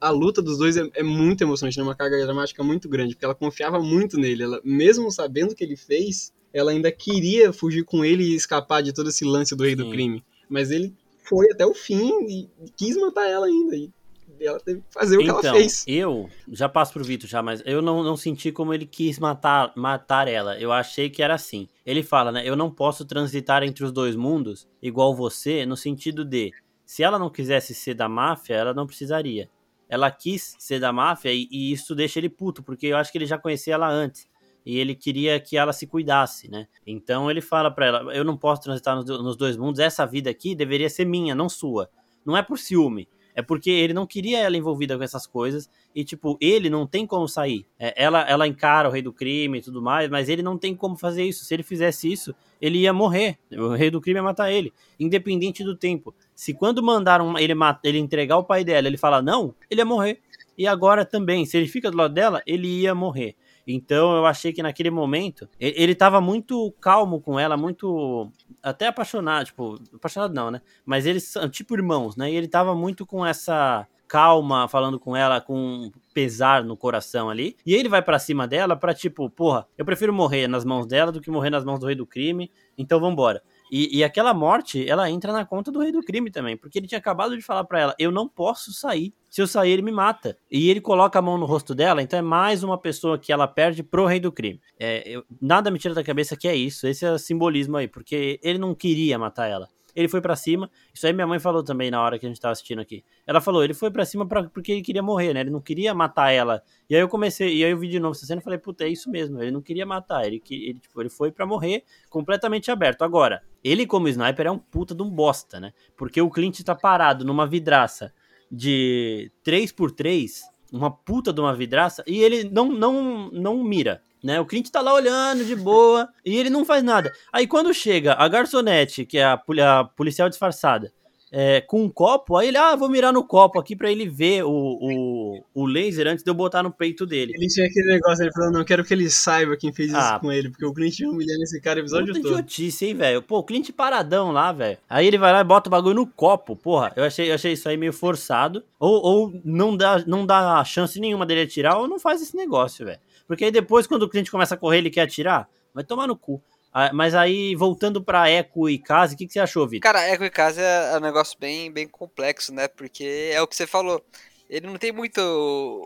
a 0.00 0.10
luta 0.10 0.42
dos 0.42 0.58
dois 0.58 0.76
é, 0.76 0.88
é 0.94 1.02
muito 1.02 1.42
emocionante, 1.42 1.78
né? 1.78 1.84
Uma 1.84 1.94
carga 1.94 2.24
dramática 2.24 2.62
muito 2.62 2.88
grande, 2.88 3.14
porque 3.14 3.24
ela 3.24 3.34
confiava 3.34 3.78
muito 3.78 4.18
nele. 4.18 4.42
Ela, 4.42 4.60
mesmo 4.64 5.10
sabendo 5.10 5.52
o 5.52 5.54
que 5.54 5.64
ele 5.64 5.76
fez, 5.76 6.32
ela 6.52 6.70
ainda 6.70 6.90
queria 6.90 7.52
fugir 7.52 7.84
com 7.84 8.04
ele 8.04 8.24
e 8.24 8.34
escapar 8.34 8.82
de 8.82 8.92
todo 8.92 9.08
esse 9.08 9.24
lance 9.24 9.54
do 9.54 9.62
rei 9.62 9.76
Sim. 9.76 9.84
do 9.84 9.90
crime. 9.90 10.24
Mas 10.48 10.70
ele 10.70 10.94
foi 11.22 11.50
até 11.52 11.66
o 11.66 11.74
fim 11.74 12.10
e 12.26 12.48
quis 12.76 12.96
matar 12.96 13.28
ela 13.28 13.46
ainda. 13.46 13.76
E 13.76 14.46
ela 14.46 14.60
teve 14.60 14.80
que 14.80 14.92
fazer 14.92 15.16
o 15.16 15.20
que 15.20 15.24
então, 15.24 15.40
ela 15.40 15.52
fez. 15.52 15.84
eu 15.86 16.28
já 16.52 16.68
passo 16.68 16.92
pro 16.92 17.04
Vitor 17.04 17.28
já, 17.28 17.42
mas 17.42 17.62
eu 17.66 17.82
não, 17.82 18.02
não 18.02 18.16
senti 18.16 18.52
como 18.52 18.72
ele 18.72 18.86
quis 18.86 19.18
matar, 19.18 19.72
matar 19.76 20.28
ela. 20.28 20.58
Eu 20.58 20.72
achei 20.72 21.10
que 21.10 21.22
era 21.22 21.34
assim. 21.34 21.68
Ele 21.84 22.02
fala, 22.02 22.30
né? 22.30 22.42
Eu 22.44 22.54
não 22.54 22.70
posso 22.70 23.04
transitar 23.04 23.62
entre 23.62 23.84
os 23.84 23.90
dois 23.90 24.14
mundos 24.14 24.68
igual 24.80 25.14
você, 25.14 25.66
no 25.66 25.76
sentido 25.76 26.24
de 26.24 26.52
se 26.86 27.02
ela 27.02 27.18
não 27.18 27.28
quisesse 27.28 27.74
ser 27.74 27.94
da 27.94 28.08
máfia, 28.08 28.54
ela 28.54 28.72
não 28.72 28.86
precisaria. 28.86 29.50
Ela 29.88 30.10
quis 30.10 30.54
ser 30.58 30.80
da 30.80 30.92
máfia 30.92 31.32
e, 31.32 31.48
e 31.50 31.72
isso 31.72 31.94
deixa 31.94 32.18
ele 32.18 32.28
puto, 32.28 32.62
porque 32.62 32.86
eu 32.86 32.96
acho 32.96 33.10
que 33.10 33.18
ele 33.18 33.26
já 33.26 33.38
conhecia 33.38 33.74
ela 33.74 33.88
antes. 33.88 34.28
E 34.66 34.78
ele 34.78 34.94
queria 34.94 35.40
que 35.40 35.56
ela 35.56 35.72
se 35.72 35.86
cuidasse, 35.86 36.50
né? 36.50 36.66
Então 36.86 37.30
ele 37.30 37.40
fala 37.40 37.70
pra 37.70 37.86
ela: 37.86 38.14
Eu 38.14 38.24
não 38.24 38.36
posso 38.36 38.62
transitar 38.62 38.94
nos, 38.94 39.06
nos 39.06 39.36
dois 39.36 39.56
mundos, 39.56 39.80
essa 39.80 40.04
vida 40.04 40.28
aqui 40.28 40.54
deveria 40.54 40.90
ser 40.90 41.04
minha, 41.04 41.34
não 41.34 41.48
sua. 41.48 41.88
Não 42.24 42.36
é 42.36 42.42
por 42.42 42.58
ciúme, 42.58 43.08
é 43.38 43.42
porque 43.42 43.70
ele 43.70 43.94
não 43.94 44.04
queria 44.04 44.40
ela 44.40 44.56
envolvida 44.56 44.98
com 44.98 45.04
essas 45.04 45.24
coisas 45.24 45.70
e, 45.94 46.04
tipo, 46.04 46.36
ele 46.40 46.68
não 46.68 46.88
tem 46.88 47.06
como 47.06 47.28
sair. 47.28 47.64
É, 47.78 47.94
ela, 47.96 48.28
ela 48.28 48.48
encara 48.48 48.88
o 48.88 48.90
rei 48.90 49.00
do 49.00 49.12
crime 49.12 49.58
e 49.58 49.62
tudo 49.62 49.80
mais, 49.80 50.10
mas 50.10 50.28
ele 50.28 50.42
não 50.42 50.58
tem 50.58 50.74
como 50.74 50.96
fazer 50.96 51.22
isso. 51.22 51.44
Se 51.44 51.54
ele 51.54 51.62
fizesse 51.62 52.10
isso, 52.10 52.34
ele 52.60 52.78
ia 52.78 52.92
morrer. 52.92 53.38
O 53.52 53.68
rei 53.76 53.92
do 53.92 54.00
crime 54.00 54.18
ia 54.18 54.24
matar 54.24 54.50
ele, 54.50 54.72
independente 54.98 55.62
do 55.62 55.76
tempo. 55.76 56.12
Se 56.38 56.54
quando 56.54 56.80
mandaram 56.80 57.36
ele, 57.36 57.52
ele 57.82 57.98
entregar 57.98 58.36
o 58.36 58.44
pai 58.44 58.62
dela, 58.62 58.86
ele 58.86 58.96
fala 58.96 59.20
não, 59.20 59.56
ele 59.68 59.80
ia 59.80 59.84
morrer. 59.84 60.20
E 60.56 60.68
agora 60.68 61.04
também, 61.04 61.44
se 61.44 61.56
ele 61.56 61.66
fica 61.66 61.90
do 61.90 61.96
lado 61.96 62.14
dela, 62.14 62.40
ele 62.46 62.68
ia 62.82 62.94
morrer. 62.94 63.34
Então 63.66 64.16
eu 64.16 64.24
achei 64.24 64.52
que 64.52 64.62
naquele 64.62 64.88
momento 64.88 65.48
ele 65.58 65.96
tava 65.96 66.20
muito 66.20 66.72
calmo 66.80 67.20
com 67.20 67.40
ela, 67.40 67.56
muito 67.56 68.30
até 68.62 68.86
apaixonado, 68.86 69.46
tipo, 69.46 69.80
apaixonado 69.92 70.32
não, 70.32 70.48
né? 70.48 70.62
Mas 70.86 71.06
eles 71.06 71.24
são 71.24 71.48
tipo 71.48 71.74
irmãos, 71.74 72.14
né? 72.14 72.30
E 72.30 72.36
ele 72.36 72.46
tava 72.46 72.72
muito 72.72 73.04
com 73.04 73.26
essa 73.26 73.84
calma, 74.06 74.68
falando 74.68 74.98
com 74.98 75.16
ela, 75.16 75.40
com 75.40 75.90
pesar 76.14 76.62
no 76.62 76.76
coração 76.76 77.28
ali. 77.28 77.56
E 77.66 77.74
ele 77.74 77.88
vai 77.88 78.00
para 78.00 78.18
cima 78.18 78.46
dela 78.46 78.76
pra, 78.76 78.94
tipo, 78.94 79.28
porra, 79.28 79.66
eu 79.76 79.84
prefiro 79.84 80.12
morrer 80.12 80.46
nas 80.46 80.64
mãos 80.64 80.86
dela 80.86 81.10
do 81.10 81.20
que 81.20 81.30
morrer 81.30 81.50
nas 81.50 81.64
mãos 81.64 81.80
do 81.80 81.86
rei 81.86 81.96
do 81.96 82.06
crime, 82.06 82.50
então 82.76 83.00
vambora. 83.00 83.42
E, 83.70 83.98
e 83.98 84.04
aquela 84.04 84.32
morte, 84.32 84.88
ela 84.88 85.10
entra 85.10 85.32
na 85.32 85.44
conta 85.44 85.70
do 85.70 85.80
rei 85.80 85.92
do 85.92 86.02
crime 86.02 86.30
também, 86.30 86.56
porque 86.56 86.78
ele 86.78 86.86
tinha 86.86 86.98
acabado 86.98 87.36
de 87.36 87.42
falar 87.42 87.64
para 87.64 87.80
ela: 87.80 87.94
eu 87.98 88.10
não 88.10 88.28
posso 88.28 88.72
sair. 88.72 89.12
Se 89.28 89.42
eu 89.42 89.46
sair, 89.46 89.72
ele 89.72 89.82
me 89.82 89.92
mata. 89.92 90.36
E 90.50 90.70
ele 90.70 90.80
coloca 90.80 91.18
a 91.18 91.22
mão 91.22 91.36
no 91.36 91.44
rosto 91.44 91.74
dela, 91.74 92.02
então 92.02 92.18
é 92.18 92.22
mais 92.22 92.62
uma 92.62 92.78
pessoa 92.78 93.18
que 93.18 93.32
ela 93.32 93.46
perde 93.46 93.82
pro 93.82 94.06
rei 94.06 94.20
do 94.20 94.32
crime. 94.32 94.60
É, 94.78 95.06
eu, 95.06 95.24
nada 95.40 95.70
me 95.70 95.78
tira 95.78 95.94
da 95.94 96.02
cabeça 96.02 96.36
que 96.36 96.48
é 96.48 96.54
isso, 96.56 96.86
esse 96.86 97.04
é 97.04 97.12
o 97.12 97.18
simbolismo 97.18 97.76
aí, 97.76 97.86
porque 97.86 98.40
ele 98.42 98.58
não 98.58 98.74
queria 98.74 99.18
matar 99.18 99.46
ela 99.46 99.68
ele 99.98 100.06
foi 100.06 100.20
para 100.20 100.36
cima. 100.36 100.70
Isso 100.94 101.06
aí 101.06 101.12
minha 101.12 101.26
mãe 101.26 101.40
falou 101.40 101.64
também 101.64 101.90
na 101.90 102.00
hora 102.00 102.18
que 102.18 102.24
a 102.24 102.28
gente 102.28 102.40
tava 102.40 102.52
assistindo 102.52 102.80
aqui. 102.80 103.04
Ela 103.26 103.40
falou, 103.40 103.64
ele 103.64 103.74
foi 103.74 103.90
para 103.90 104.04
cima 104.04 104.26
pra, 104.26 104.44
porque 104.44 104.70
ele 104.70 104.82
queria 104.82 105.02
morrer, 105.02 105.34
né? 105.34 105.40
Ele 105.40 105.50
não 105.50 105.60
queria 105.60 105.92
matar 105.92 106.30
ela. 106.30 106.62
E 106.88 106.94
aí 106.94 107.00
eu 107.00 107.08
comecei, 107.08 107.56
e 107.56 107.64
aí 107.64 107.70
eu 107.72 107.76
vi 107.76 107.88
de 107.88 107.98
novo 107.98 108.14
essa 108.14 108.24
cena 108.24 108.40
e 108.40 108.44
falei, 108.44 108.60
puta, 108.60 108.84
é 108.84 108.88
isso 108.88 109.10
mesmo. 109.10 109.42
Ele 109.42 109.50
não 109.50 109.60
queria 109.60 109.84
matar, 109.84 110.24
ele, 110.24 110.40
ele, 110.48 110.78
tipo, 110.78 111.02
ele 111.02 111.08
foi 111.08 111.32
para 111.32 111.44
morrer 111.44 111.82
completamente 112.08 112.70
aberto. 112.70 113.02
Agora, 113.02 113.42
ele 113.64 113.86
como 113.86 114.06
sniper 114.06 114.46
é 114.46 114.50
um 114.52 114.58
puta 114.58 114.94
de 114.94 115.02
um 115.02 115.10
bosta, 115.10 115.58
né? 115.58 115.72
Porque 115.96 116.22
o 116.22 116.30
Clint 116.30 116.60
tá 116.62 116.76
parado 116.76 117.24
numa 117.24 117.46
vidraça 117.46 118.14
de 118.50 119.32
3x3, 119.44 120.42
uma 120.72 120.90
puta 120.90 121.32
de 121.32 121.40
uma 121.40 121.54
vidraça, 121.54 122.02
e 122.06 122.22
ele 122.22 122.44
não, 122.44 122.70
não, 122.70 123.30
não 123.30 123.62
mira 123.62 124.02
né? 124.22 124.40
O 124.40 124.46
Clint 124.46 124.68
tá 124.70 124.80
lá 124.80 124.92
olhando 124.92 125.44
de 125.44 125.54
boa 125.54 126.08
e 126.24 126.36
ele 126.36 126.50
não 126.50 126.64
faz 126.64 126.82
nada. 126.82 127.12
Aí 127.32 127.46
quando 127.46 127.72
chega 127.72 128.14
a 128.14 128.28
garçonete, 128.28 129.04
que 129.04 129.18
é 129.18 129.24
a, 129.24 129.34
a 129.34 129.84
policial 129.84 130.28
disfarçada, 130.28 130.92
é, 131.30 131.60
com 131.60 131.82
um 131.82 131.90
copo, 131.90 132.36
aí 132.36 132.48
ele, 132.48 132.56
ah, 132.56 132.74
vou 132.74 132.88
mirar 132.88 133.12
no 133.12 133.24
copo 133.24 133.58
aqui 133.58 133.76
para 133.76 133.90
ele 133.90 134.08
ver 134.08 134.44
o, 134.44 134.50
o, 134.50 135.44
o 135.54 135.66
laser 135.66 136.06
antes 136.06 136.24
de 136.24 136.30
eu 136.30 136.34
botar 136.34 136.62
no 136.62 136.72
peito 136.72 137.04
dele. 137.04 137.32
Ele 137.36 137.46
tinha 137.46 137.66
aquele 137.66 137.92
negócio, 137.92 138.24
ele 138.24 138.32
falou, 138.32 138.50
não 138.50 138.64
quero 138.64 138.84
que 138.84 138.94
ele 138.94 139.10
saiba 139.10 139.56
quem 139.56 139.72
fez 139.72 139.94
ah, 139.94 139.98
isso 139.98 140.20
com 140.20 140.32
ele, 140.32 140.50
porque 140.50 140.64
o 140.64 140.72
Clint 140.72 141.00
humilhando 141.00 141.42
esse 141.42 141.60
cara 141.60 141.78
o 141.78 141.82
episódio 141.82 142.14
todo. 142.14 142.26
idiotice, 142.26 142.86
hein, 142.86 142.94
velho? 142.94 143.22
Pô, 143.22 143.38
o 143.38 143.44
Clint 143.44 143.70
paradão 143.72 144.32
lá, 144.32 144.52
velho. 144.52 144.78
Aí 144.88 145.06
ele 145.06 145.18
vai 145.18 145.32
lá 145.32 145.40
e 145.40 145.44
bota 145.44 145.68
o 145.68 145.70
bagulho 145.70 145.94
no 145.96 146.06
copo, 146.06 146.56
porra. 146.56 146.92
Eu 146.96 147.04
achei, 147.04 147.30
eu 147.30 147.34
achei 147.34 147.52
isso 147.52 147.68
aí 147.68 147.76
meio 147.76 147.92
forçado. 147.92 148.64
Ou, 148.78 149.02
ou 149.02 149.40
não, 149.44 149.76
dá, 149.76 150.02
não 150.06 150.24
dá 150.24 150.64
chance 150.64 150.98
nenhuma 151.00 151.26
dele 151.26 151.42
atirar, 151.42 151.78
ou 151.78 151.88
não 151.88 151.98
faz 151.98 152.22
esse 152.22 152.36
negócio, 152.36 152.86
velho. 152.86 153.00
Porque 153.26 153.44
aí 153.44 153.50
depois, 153.50 153.86
quando 153.86 154.02
o 154.02 154.08
cliente 154.08 154.30
começa 154.30 154.54
a 154.54 154.58
correr, 154.58 154.78
ele 154.78 154.90
quer 154.90 155.02
atirar, 155.02 155.48
vai 155.74 155.84
tomar 155.84 156.06
no 156.06 156.16
cu. 156.16 156.42
Ah, 156.72 156.90
mas 156.92 157.14
aí, 157.14 157.54
voltando 157.54 158.02
pra 158.02 158.28
Eco 158.28 158.68
e 158.68 158.78
Case, 158.78 159.14
o 159.14 159.18
que, 159.18 159.26
que 159.26 159.32
você 159.32 159.40
achou, 159.40 159.66
Vitor? 159.66 159.92
Cara, 159.92 160.06
Eco 160.06 160.24
e 160.24 160.30
Case 160.30 160.60
é 160.60 160.96
um 160.96 161.00
negócio 161.00 161.38
bem, 161.38 161.72
bem 161.72 161.88
complexo, 161.88 162.52
né? 162.52 162.68
Porque 162.68 163.30
é 163.32 163.40
o 163.40 163.46
que 163.46 163.56
você 163.56 163.66
falou. 163.66 164.04
Ele 164.48 164.66
não 164.66 164.76
tem 164.76 164.92
muita 164.92 165.22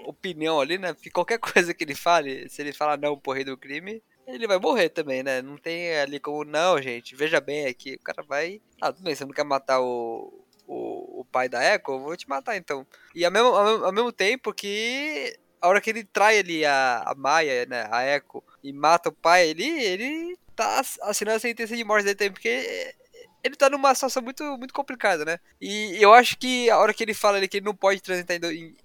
opinião 0.07 0.61
ali, 0.61 0.79
né? 0.79 0.93
Porque 0.93 1.11
qualquer 1.11 1.39
coisa 1.41 1.73
que 1.75 1.85
ele 1.85 1.95
fale, 1.95 2.49
se 2.49 2.63
ele 2.63 2.73
falar 2.73 2.97
não 2.97 3.19
pro 3.19 3.33
rei 3.33 3.45
do 3.45 3.57
crime, 3.57 4.03
ele 4.27 4.47
vai 4.47 4.59
morrer 4.59 4.89
também, 4.89 5.23
né? 5.23 5.43
Não 5.43 5.57
tem 5.57 5.97
ali 5.99 6.21
como, 6.21 6.45
não, 6.45 6.81
gente, 6.81 7.15
veja 7.17 7.41
bem 7.41 7.67
aqui. 7.67 7.95
O 7.95 8.01
cara 8.01 8.23
vai. 8.23 8.61
Ah, 8.81 8.93
tudo 8.93 9.05
bem, 9.05 9.15
você 9.15 9.25
não 9.25 9.33
quer 9.33 9.45
matar 9.45 9.81
o, 9.81 10.45
o, 10.67 11.21
o 11.21 11.25
pai 11.31 11.49
da 11.49 11.63
Echo? 11.63 11.93
Eu 11.93 12.01
vou 12.01 12.17
te 12.17 12.29
matar 12.29 12.57
então. 12.57 12.87
E 13.15 13.25
ao 13.25 13.31
mesmo, 13.33 13.49
ao 13.49 13.85
ao 13.87 13.93
mesmo 13.93 14.13
tempo 14.13 14.53
que 14.53 15.37
a 15.61 15.69
hora 15.69 15.81
que 15.81 15.91
ele 15.91 16.05
trai 16.05 16.39
ali 16.41 16.65
a, 16.65 17.03
a 17.07 17.15
Maia, 17.15 17.67
né, 17.67 17.87
a 17.91 18.05
Echo, 18.05 18.43
e 18.63 18.73
mata 18.73 19.09
o 19.11 19.13
pai, 19.13 19.49
ele, 19.49 19.65
ele 19.65 20.37
tá 20.55 20.83
assinando 21.03 21.37
a 21.37 21.41
sentença 21.41 21.77
de 21.77 21.85
morte 21.85 22.05
dele 22.05 22.17
também, 22.17 22.33
porque 22.33 22.95
ele 23.43 23.57
tá 23.57 23.69
numa 23.69 23.95
situação 23.95 24.23
muito, 24.23 24.45
muito 24.57 24.73
complicada, 24.73 25.25
né? 25.25 25.39
E 25.61 25.97
eu 26.01 26.13
acho 26.15 26.39
que 26.39 26.71
a 26.71 26.79
hora 26.79 26.95
que 26.95 27.03
ele 27.03 27.15
fala 27.15 27.39
ali 27.39 27.49
que 27.49 27.57
ele 27.57 27.67
não 27.67 27.75
pode 27.75 28.01
transitar 28.01 28.39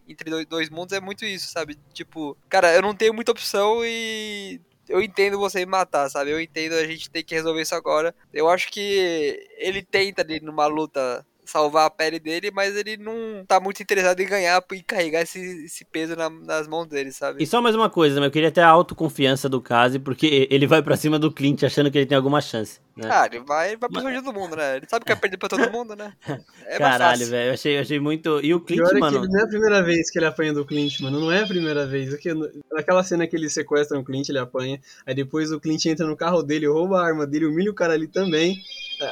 entre 0.07 0.45
dois, 0.45 0.69
mundos 0.69 0.97
é 0.97 0.99
muito 0.99 1.25
isso, 1.25 1.51
sabe? 1.51 1.77
Tipo, 1.93 2.35
cara, 2.49 2.73
eu 2.73 2.81
não 2.81 2.95
tenho 2.95 3.13
muita 3.13 3.31
opção 3.31 3.85
e 3.85 4.59
eu 4.89 5.01
entendo 5.01 5.37
você 5.37 5.59
me 5.59 5.65
matar, 5.67 6.09
sabe? 6.09 6.31
Eu 6.31 6.41
entendo 6.41 6.73
a 6.73 6.87
gente 6.87 7.09
tem 7.09 7.23
que 7.23 7.35
resolver 7.35 7.61
isso 7.61 7.75
agora. 7.75 8.15
Eu 8.33 8.49
acho 8.49 8.71
que 8.71 9.47
ele 9.57 9.83
tenta 9.83 10.21
ali 10.23 10.39
numa 10.39 10.65
luta 10.65 11.25
salvar 11.47 11.85
a 11.85 11.89
pele 11.89 12.19
dele, 12.19 12.51
mas 12.53 12.75
ele 12.75 12.97
não 12.97 13.45
tá 13.47 13.59
muito 13.59 13.81
interessado 13.81 14.19
em 14.19 14.27
ganhar 14.27 14.63
e 14.71 14.83
carregar 14.83 15.21
esse, 15.21 15.39
esse 15.65 15.85
peso 15.85 16.15
na, 16.15 16.29
nas 16.29 16.67
mãos 16.67 16.87
dele, 16.87 17.11
sabe? 17.11 17.43
E 17.43 17.47
só 17.47 17.61
mais 17.61 17.75
uma 17.75 17.89
coisa, 17.89 18.19
eu 18.19 18.31
queria 18.31 18.51
ter 18.51 18.61
a 18.61 18.67
autoconfiança 18.67 19.47
do 19.49 19.61
Kazi, 19.61 19.99
porque 19.99 20.47
ele 20.51 20.67
vai 20.67 20.81
para 20.81 20.95
cima 20.95 21.17
do 21.17 21.31
Clint 21.31 21.63
achando 21.63 21.89
que 21.89 21.97
ele 21.97 22.05
tem 22.05 22.15
alguma 22.15 22.41
chance. 22.41 22.79
Né? 22.97 23.07
Ah, 23.11 23.27
ele 23.27 23.39
vai, 23.41 23.77
vai 23.77 23.89
pra 23.89 24.01
cima 24.01 24.21
do 24.23 24.33
mundo, 24.33 24.55
né? 24.55 24.77
Ele 24.77 24.87
sabe 24.89 25.05
que 25.05 25.11
vai 25.11 25.21
perder 25.21 25.37
pra 25.37 25.47
todo 25.47 25.71
mundo, 25.71 25.95
né? 25.95 26.13
É 26.69 26.77
Caralho, 26.77 27.25
velho, 27.27 27.49
eu 27.49 27.53
achei, 27.53 27.77
eu 27.77 27.81
achei 27.81 27.99
muito. 27.99 28.41
E 28.43 28.53
o 28.53 28.59
Clint, 28.59 28.81
Pior 28.81 28.99
mano. 28.99 29.17
É 29.17 29.21
que 29.21 29.27
não 29.27 29.39
é 29.39 29.43
a 29.43 29.47
primeira 29.47 29.83
vez 29.83 30.11
que 30.11 30.19
ele 30.19 30.25
apanha 30.25 30.53
do 30.53 30.65
Clint, 30.65 30.99
mano. 30.99 31.19
Não 31.19 31.31
é 31.31 31.43
a 31.43 31.47
primeira 31.47 31.85
vez. 31.85 32.13
Aqui, 32.13 32.29
naquela 32.73 33.03
cena 33.03 33.25
que 33.25 33.35
ele 33.37 33.49
sequestra 33.49 33.97
o 33.97 34.03
Clint, 34.03 34.27
ele 34.27 34.39
apanha. 34.39 34.81
Aí 35.05 35.15
depois 35.15 35.51
o 35.51 35.59
Clint 35.61 35.85
entra 35.85 36.05
no 36.05 36.17
carro 36.17 36.43
dele, 36.43 36.67
rouba 36.67 36.99
a 36.99 37.05
arma 37.05 37.25
dele, 37.25 37.45
humilha 37.45 37.71
o 37.71 37.75
cara 37.75 37.93
ali 37.93 38.07
também. 38.07 38.57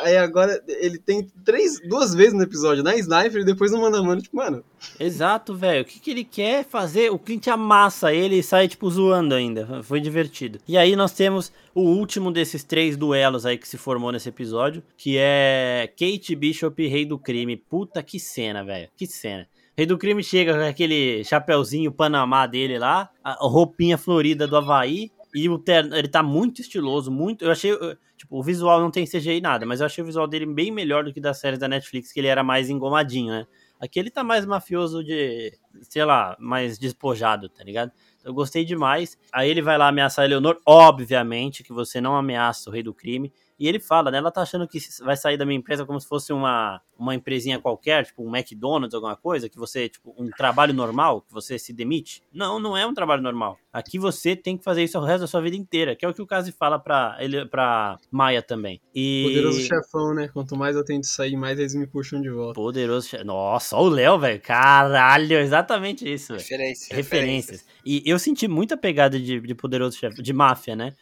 Aí 0.02 0.18
agora 0.18 0.62
ele 0.68 0.98
tem 0.98 1.28
três, 1.44 1.80
duas 1.88 2.14
vezes 2.14 2.34
no 2.34 2.44
episódio, 2.44 2.84
na 2.84 2.96
sniper 2.96 3.42
e 3.42 3.46
depois 3.46 3.72
no 3.72 3.82
mano 3.82 3.98
a 3.98 4.04
mano, 4.04 4.22
tipo, 4.22 4.36
mano. 4.36 4.64
Exato, 5.00 5.56
velho. 5.56 5.84
O 5.84 5.86
que, 5.86 6.00
que 6.00 6.12
ele 6.12 6.24
quer 6.24 6.66
fazer? 6.66 7.12
O 7.12 7.20
Clint 7.20 7.48
amassa 7.48 8.14
ele 8.14 8.38
e 8.40 8.44
sai, 8.44 8.68
tipo, 8.68 8.90
zoando 8.90 9.36
ainda. 9.36 9.84
Foi 9.84 10.00
divertido. 10.00 10.60
E 10.68 10.78
aí 10.78 10.96
nós 10.96 11.12
temos 11.12 11.52
o 11.74 11.82
último 11.82 12.32
desses 12.32 12.64
três 12.64 12.98
duelos 12.98 13.46
aí 13.46 13.58
que 13.58 13.68
se 13.68 13.78
formou 13.78 14.12
nesse 14.12 14.30
episódio, 14.30 14.82
que 14.98 15.18
é 15.18 15.92
Kate 15.98 16.36
Bishop 16.36 16.88
Rei 16.88 17.06
do 17.06 17.20
Crime. 17.20 17.58
Puta 17.58 18.02
que 18.02 18.20
cena, 18.20 18.64
velho. 18.64 18.90
Que 18.96 19.06
cena. 19.06 19.48
Rei 19.78 19.86
do 19.86 19.98
Crime 19.98 20.24
chega 20.24 20.54
com 20.54 20.62
aquele 20.62 21.22
chapéuzinho 21.26 21.92
Panamá 21.92 22.48
dele 22.48 22.80
lá, 22.80 23.10
a 23.22 23.34
roupinha 23.42 23.98
florida 23.98 24.48
do 24.48 24.56
Havaí, 24.56 25.12
e 25.36 25.50
o 25.50 25.60
terno, 25.60 25.94
ele 25.96 26.08
tá 26.08 26.24
muito 26.24 26.62
estiloso, 26.62 27.12
muito. 27.12 27.44
Eu 27.44 27.52
achei. 27.52 27.78
Tipo, 28.16 28.40
o 28.40 28.44
visual 28.44 28.80
não 28.80 28.90
tem 28.90 29.06
CGI 29.06 29.42
nada, 29.42 29.66
mas 29.66 29.82
eu 29.82 29.86
achei 29.86 30.02
o 30.02 30.08
visual 30.08 30.26
dele 30.26 30.46
bem 30.46 30.72
melhor 30.72 31.04
do 31.04 31.12
que 31.14 31.20
das 31.20 31.38
séries 31.38 31.60
da 31.60 31.68
Netflix, 31.68 32.14
que 32.14 32.22
ele 32.22 32.28
era 32.28 32.42
mais 32.42 32.70
engomadinho, 32.70 33.34
né? 33.34 33.46
Aqui 33.78 34.00
ele 34.00 34.10
tá 34.10 34.24
mais 34.24 34.46
mafioso 34.46 35.04
de, 35.04 35.52
sei 35.82 36.06
lá, 36.06 36.38
mais 36.40 36.80
despojado, 36.80 37.50
tá 37.50 37.62
ligado? 37.62 37.92
Eu 38.24 38.34
gostei 38.34 38.64
demais. 38.64 39.18
Aí 39.34 39.50
ele 39.50 39.62
vai 39.62 39.78
lá 39.78 39.90
ameaçar 39.90 40.24
a 40.24 40.26
Eleonor. 40.26 40.58
Obviamente 40.66 41.62
que 41.62 41.74
você 41.74 42.00
não 42.00 42.16
ameaça 42.16 42.70
o 42.70 42.74
rei 42.74 42.82
do 42.82 42.94
crime. 42.94 43.34
E 43.58 43.68
ele 43.68 43.80
fala, 43.80 44.12
né? 44.12 44.18
Ela 44.18 44.32
tá 44.32 44.42
achando 44.42 44.68
que 44.68 44.80
vai 45.02 45.16
sair 45.16 45.38
da 45.38 45.46
minha 45.46 45.58
empresa 45.58 45.86
como 45.86 46.00
se 46.00 46.08
fosse 46.08 46.34
uma, 46.34 46.82
uma 46.98 47.16
empresinha 47.16 47.60
qualquer, 47.60 48.06
tipo 48.06 48.24
um 48.24 48.36
McDonald's, 48.36 48.94
alguma 48.94 49.16
coisa, 49.16 49.48
que 49.48 49.58
você, 49.58 49.88
tipo, 49.88 50.14
um 50.18 50.30
trabalho 50.30 50.74
normal, 50.74 51.22
que 51.22 51.34
você 51.34 51.58
se 51.58 51.72
demite. 51.72 52.22
Não, 52.34 52.60
não 52.60 52.76
é 52.76 52.86
um 52.86 52.94
trabalho 52.94 53.22
normal. 53.22 53.58
Aqui 53.72 53.98
você 53.98 54.36
tem 54.36 54.58
que 54.58 54.64
fazer 54.64 54.84
isso 54.84 54.98
o 54.98 55.04
resto 55.04 55.22
da 55.22 55.28
sua 55.28 55.42
vida 55.42 55.56
inteira, 55.56 55.96
que 55.96 56.06
é 56.06 56.10
o 56.10 56.14
que 56.14 56.22
o 56.22 56.28
Kazi 56.28 56.52
fala 56.52 56.78
pra, 56.78 57.18
ele, 57.20 57.46
pra 57.46 57.98
Maia 58.12 58.42
também. 58.42 58.82
E... 58.94 59.24
Poderoso 59.26 59.62
chefão, 59.62 60.14
né? 60.14 60.28
Quanto 60.28 60.56
mais 60.58 60.76
eu 60.76 60.84
tento 60.84 61.06
sair, 61.06 61.36
mais 61.38 61.58
eles 61.58 61.76
me 61.76 61.88
puxam 61.88 62.22
de 62.22 62.30
volta. 62.30 62.54
Poderoso 62.54 63.08
chefão. 63.08 63.26
Nossa, 63.26 63.78
o 63.78 63.88
Léo, 63.88 64.20
velho. 64.20 64.42
Caralho, 64.42 65.38
exatamente 65.38 66.12
isso. 66.12 66.34
Referências. 66.34 66.90
Referências. 66.90 67.66
E 67.86 68.04
eu 68.06 68.20
senti 68.20 68.48
muita 68.48 68.76
pegada 68.76 69.20
de, 69.20 69.40
de 69.40 69.56
poderoso 69.56 69.98
chefe, 69.98 70.22
de 70.22 70.34
máfia, 70.34 70.76
né? 70.76 70.94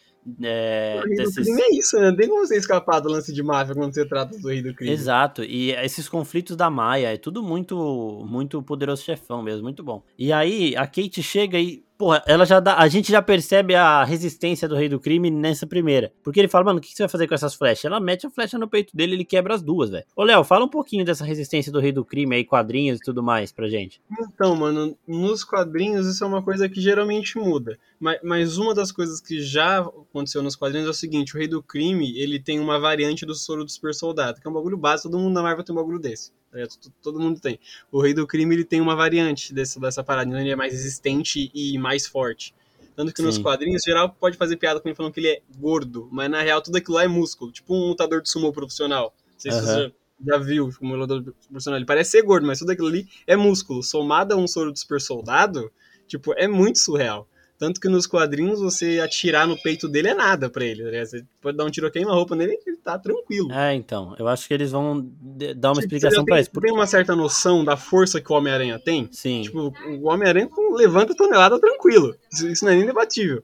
É, 0.41 1.01
desses... 1.07 1.45
crime 1.45 1.61
é 1.61 1.75
isso, 1.75 1.99
né? 1.99 2.09
Não 2.09 2.15
tem 2.15 2.29
como 2.29 2.45
você 2.45 2.55
escapar 2.55 2.99
do 2.99 3.09
lance 3.09 3.33
de 3.33 3.43
máfia 3.43 3.75
quando 3.75 3.93
você 3.93 4.05
trata 4.05 4.37
do 4.37 4.47
rei 4.47 4.61
do 4.61 4.73
crime. 4.73 4.91
Exato, 4.91 5.43
e 5.43 5.71
esses 5.71 6.07
conflitos 6.07 6.55
da 6.55 6.69
Maia, 6.69 7.13
é 7.13 7.17
tudo 7.17 7.43
muito, 7.43 8.25
muito 8.27 8.61
poderoso 8.63 9.03
chefão 9.03 9.43
mesmo, 9.43 9.63
muito 9.63 9.83
bom. 9.83 10.03
E 10.17 10.31
aí 10.31 10.75
a 10.75 10.87
Kate 10.87 11.21
chega 11.21 11.59
e 11.59 11.83
Porra, 12.03 12.21
ela 12.27 12.45
já 12.45 12.59
dá. 12.59 12.75
A 12.75 12.89
gente 12.89 13.09
já 13.09 13.21
percebe 13.21 13.75
a 13.75 14.03
resistência 14.03 14.67
do 14.67 14.75
rei 14.75 14.89
do 14.89 14.99
crime 14.99 15.31
nessa 15.31 15.65
primeira. 15.65 16.11
Porque 16.21 16.37
ele 16.37 16.49
fala, 16.49 16.65
mano, 16.65 16.79
o 16.79 16.81
que 16.81 16.93
você 16.93 17.03
vai 17.03 17.07
fazer 17.07 17.29
com 17.29 17.33
essas 17.33 17.55
flechas? 17.55 17.85
Ela 17.85 17.97
mete 17.97 18.27
a 18.27 18.29
flecha 18.29 18.57
no 18.57 18.67
peito 18.67 18.93
dele 18.93 19.13
ele 19.13 19.23
quebra 19.23 19.55
as 19.55 19.61
duas, 19.61 19.89
velho. 19.89 20.03
Ô, 20.13 20.21
Léo, 20.21 20.43
fala 20.43 20.65
um 20.65 20.69
pouquinho 20.69 21.05
dessa 21.05 21.23
resistência 21.23 21.71
do 21.71 21.79
rei 21.79 21.93
do 21.93 22.03
crime 22.03 22.35
aí, 22.35 22.43
quadrinhos 22.43 22.99
e 22.99 23.01
tudo 23.01 23.23
mais 23.23 23.53
pra 23.53 23.69
gente. 23.69 24.01
Então, 24.19 24.53
mano, 24.53 24.97
nos 25.07 25.45
quadrinhos 25.45 26.05
isso 26.05 26.25
é 26.25 26.27
uma 26.27 26.43
coisa 26.43 26.67
que 26.67 26.81
geralmente 26.81 27.37
muda. 27.37 27.79
Mas, 27.97 28.19
mas 28.21 28.57
uma 28.57 28.75
das 28.75 28.91
coisas 28.91 29.21
que 29.21 29.39
já 29.39 29.79
aconteceu 29.79 30.43
nos 30.43 30.57
quadrinhos 30.57 30.87
é 30.87 30.91
o 30.91 30.93
seguinte: 30.93 31.33
o 31.33 31.39
rei 31.39 31.47
do 31.47 31.63
crime 31.63 32.19
ele 32.19 32.37
tem 32.37 32.59
uma 32.59 32.81
variante 32.81 33.25
do 33.25 33.33
soro 33.33 33.63
do 33.63 33.71
super 33.71 33.93
soldado, 33.93 34.41
que 34.41 34.45
é 34.47 34.51
um 34.51 34.53
bagulho 34.53 34.75
básico, 34.77 35.09
todo 35.09 35.21
mundo 35.21 35.35
na 35.35 35.41
Marvel 35.41 35.63
tem 35.63 35.73
um 35.73 35.79
bagulho 35.79 35.99
desse. 35.99 36.33
Tá 36.53 36.91
todo 37.01 37.19
mundo 37.19 37.39
tem. 37.39 37.59
O 37.91 37.99
Rei 38.01 38.13
do 38.13 38.27
Crime 38.27 38.53
ele 38.53 38.63
tem 38.63 38.79
uma 38.79 38.95
variante 38.95 39.53
desse, 39.53 39.79
dessa 39.79 40.03
parada, 40.03 40.29
então 40.29 40.39
ele 40.39 40.51
é 40.51 40.55
mais 40.55 40.71
resistente 40.71 41.49
e 41.53 41.77
mais 41.79 42.05
forte. 42.05 42.53
Tanto 42.95 43.11
que 43.11 43.17
Sim. 43.17 43.25
nos 43.25 43.37
quadrinhos, 43.39 43.81
geral 43.83 44.09
pode 44.09 44.37
fazer 44.37 44.55
piada 44.57 44.79
com 44.79 44.87
ele 44.87 44.95
falando 44.95 45.11
que 45.11 45.19
ele 45.19 45.29
é 45.29 45.41
gordo, 45.57 46.07
mas 46.11 46.29
na 46.29 46.41
real 46.41 46.61
tudo 46.61 46.77
aquilo 46.77 46.95
lá 46.95 47.03
é 47.03 47.07
músculo, 47.07 47.51
tipo 47.51 47.73
um 47.73 47.87
lutador 47.87 48.21
de 48.21 48.29
sumo 48.29 48.53
profissional. 48.53 49.13
Não 49.31 49.39
sei 49.39 49.51
se 49.51 49.61
você 49.61 49.93
já 50.25 50.37
viu 50.37 50.71
como 50.77 50.93
um 50.93 50.97
lutador 50.97 51.33
profissional. 51.49 51.79
Ele 51.79 51.85
parece 51.85 52.11
ser 52.11 52.21
gordo, 52.21 52.45
mas 52.45 52.59
tudo 52.59 52.71
aquilo 52.71 52.87
ali 52.87 53.07
é 53.25 53.35
músculo. 53.35 53.81
Somado 53.81 54.33
a 54.33 54.37
um 54.37 54.47
soro 54.47 54.71
de 54.71 54.79
super 54.79 55.01
soldado, 55.01 55.71
tipo, 56.07 56.33
é 56.37 56.47
muito 56.47 56.79
surreal. 56.79 57.27
Tanto 57.63 57.79
que 57.79 57.87
nos 57.87 58.05
quadrinhos 58.05 58.59
você 58.59 58.99
atirar 58.99 59.47
no 59.47 59.55
peito 59.57 59.87
dele 59.87 60.09
é 60.09 60.13
nada 60.13 60.49
pra 60.49 60.65
ele. 60.65 60.83
Né? 60.83 61.05
Você 61.05 61.23
pode 61.41 61.55
dar 61.55 61.63
um 61.63 61.69
tiro 61.69 61.89
queima-roupa 61.89 62.35
nele 62.35 62.51
e 62.65 62.69
ele 62.69 62.77
tá 62.83 62.99
tranquilo. 62.99 63.49
É, 63.53 63.73
então. 63.73 64.13
Eu 64.19 64.27
acho 64.27 64.45
que 64.45 64.53
eles 64.53 64.69
vão 64.71 64.99
dar 65.55 65.69
uma 65.69 65.75
Tipo, 65.75 65.79
explicação 65.79 66.25
tem, 66.25 66.39
isso. 66.41 66.51
Por- 66.51 66.61
tem 66.61 66.73
uma 66.73 66.85
certa 66.85 67.15
noção 67.15 67.63
da 67.63 67.77
força 67.77 68.19
que 68.19 68.29
o 68.29 68.35
Homem-Aranha 68.35 68.77
tem? 68.77 69.07
Sim. 69.13 69.43
Tipo, 69.43 69.73
o 69.97 70.09
Homem-Aranha 70.09 70.49
levanta 70.75 71.15
tonelada 71.15 71.57
tranquilo. 71.57 72.13
Isso, 72.33 72.49
isso 72.49 72.65
não 72.65 72.73
é 72.73 72.75
nem 72.75 72.85
debatível. 72.85 73.41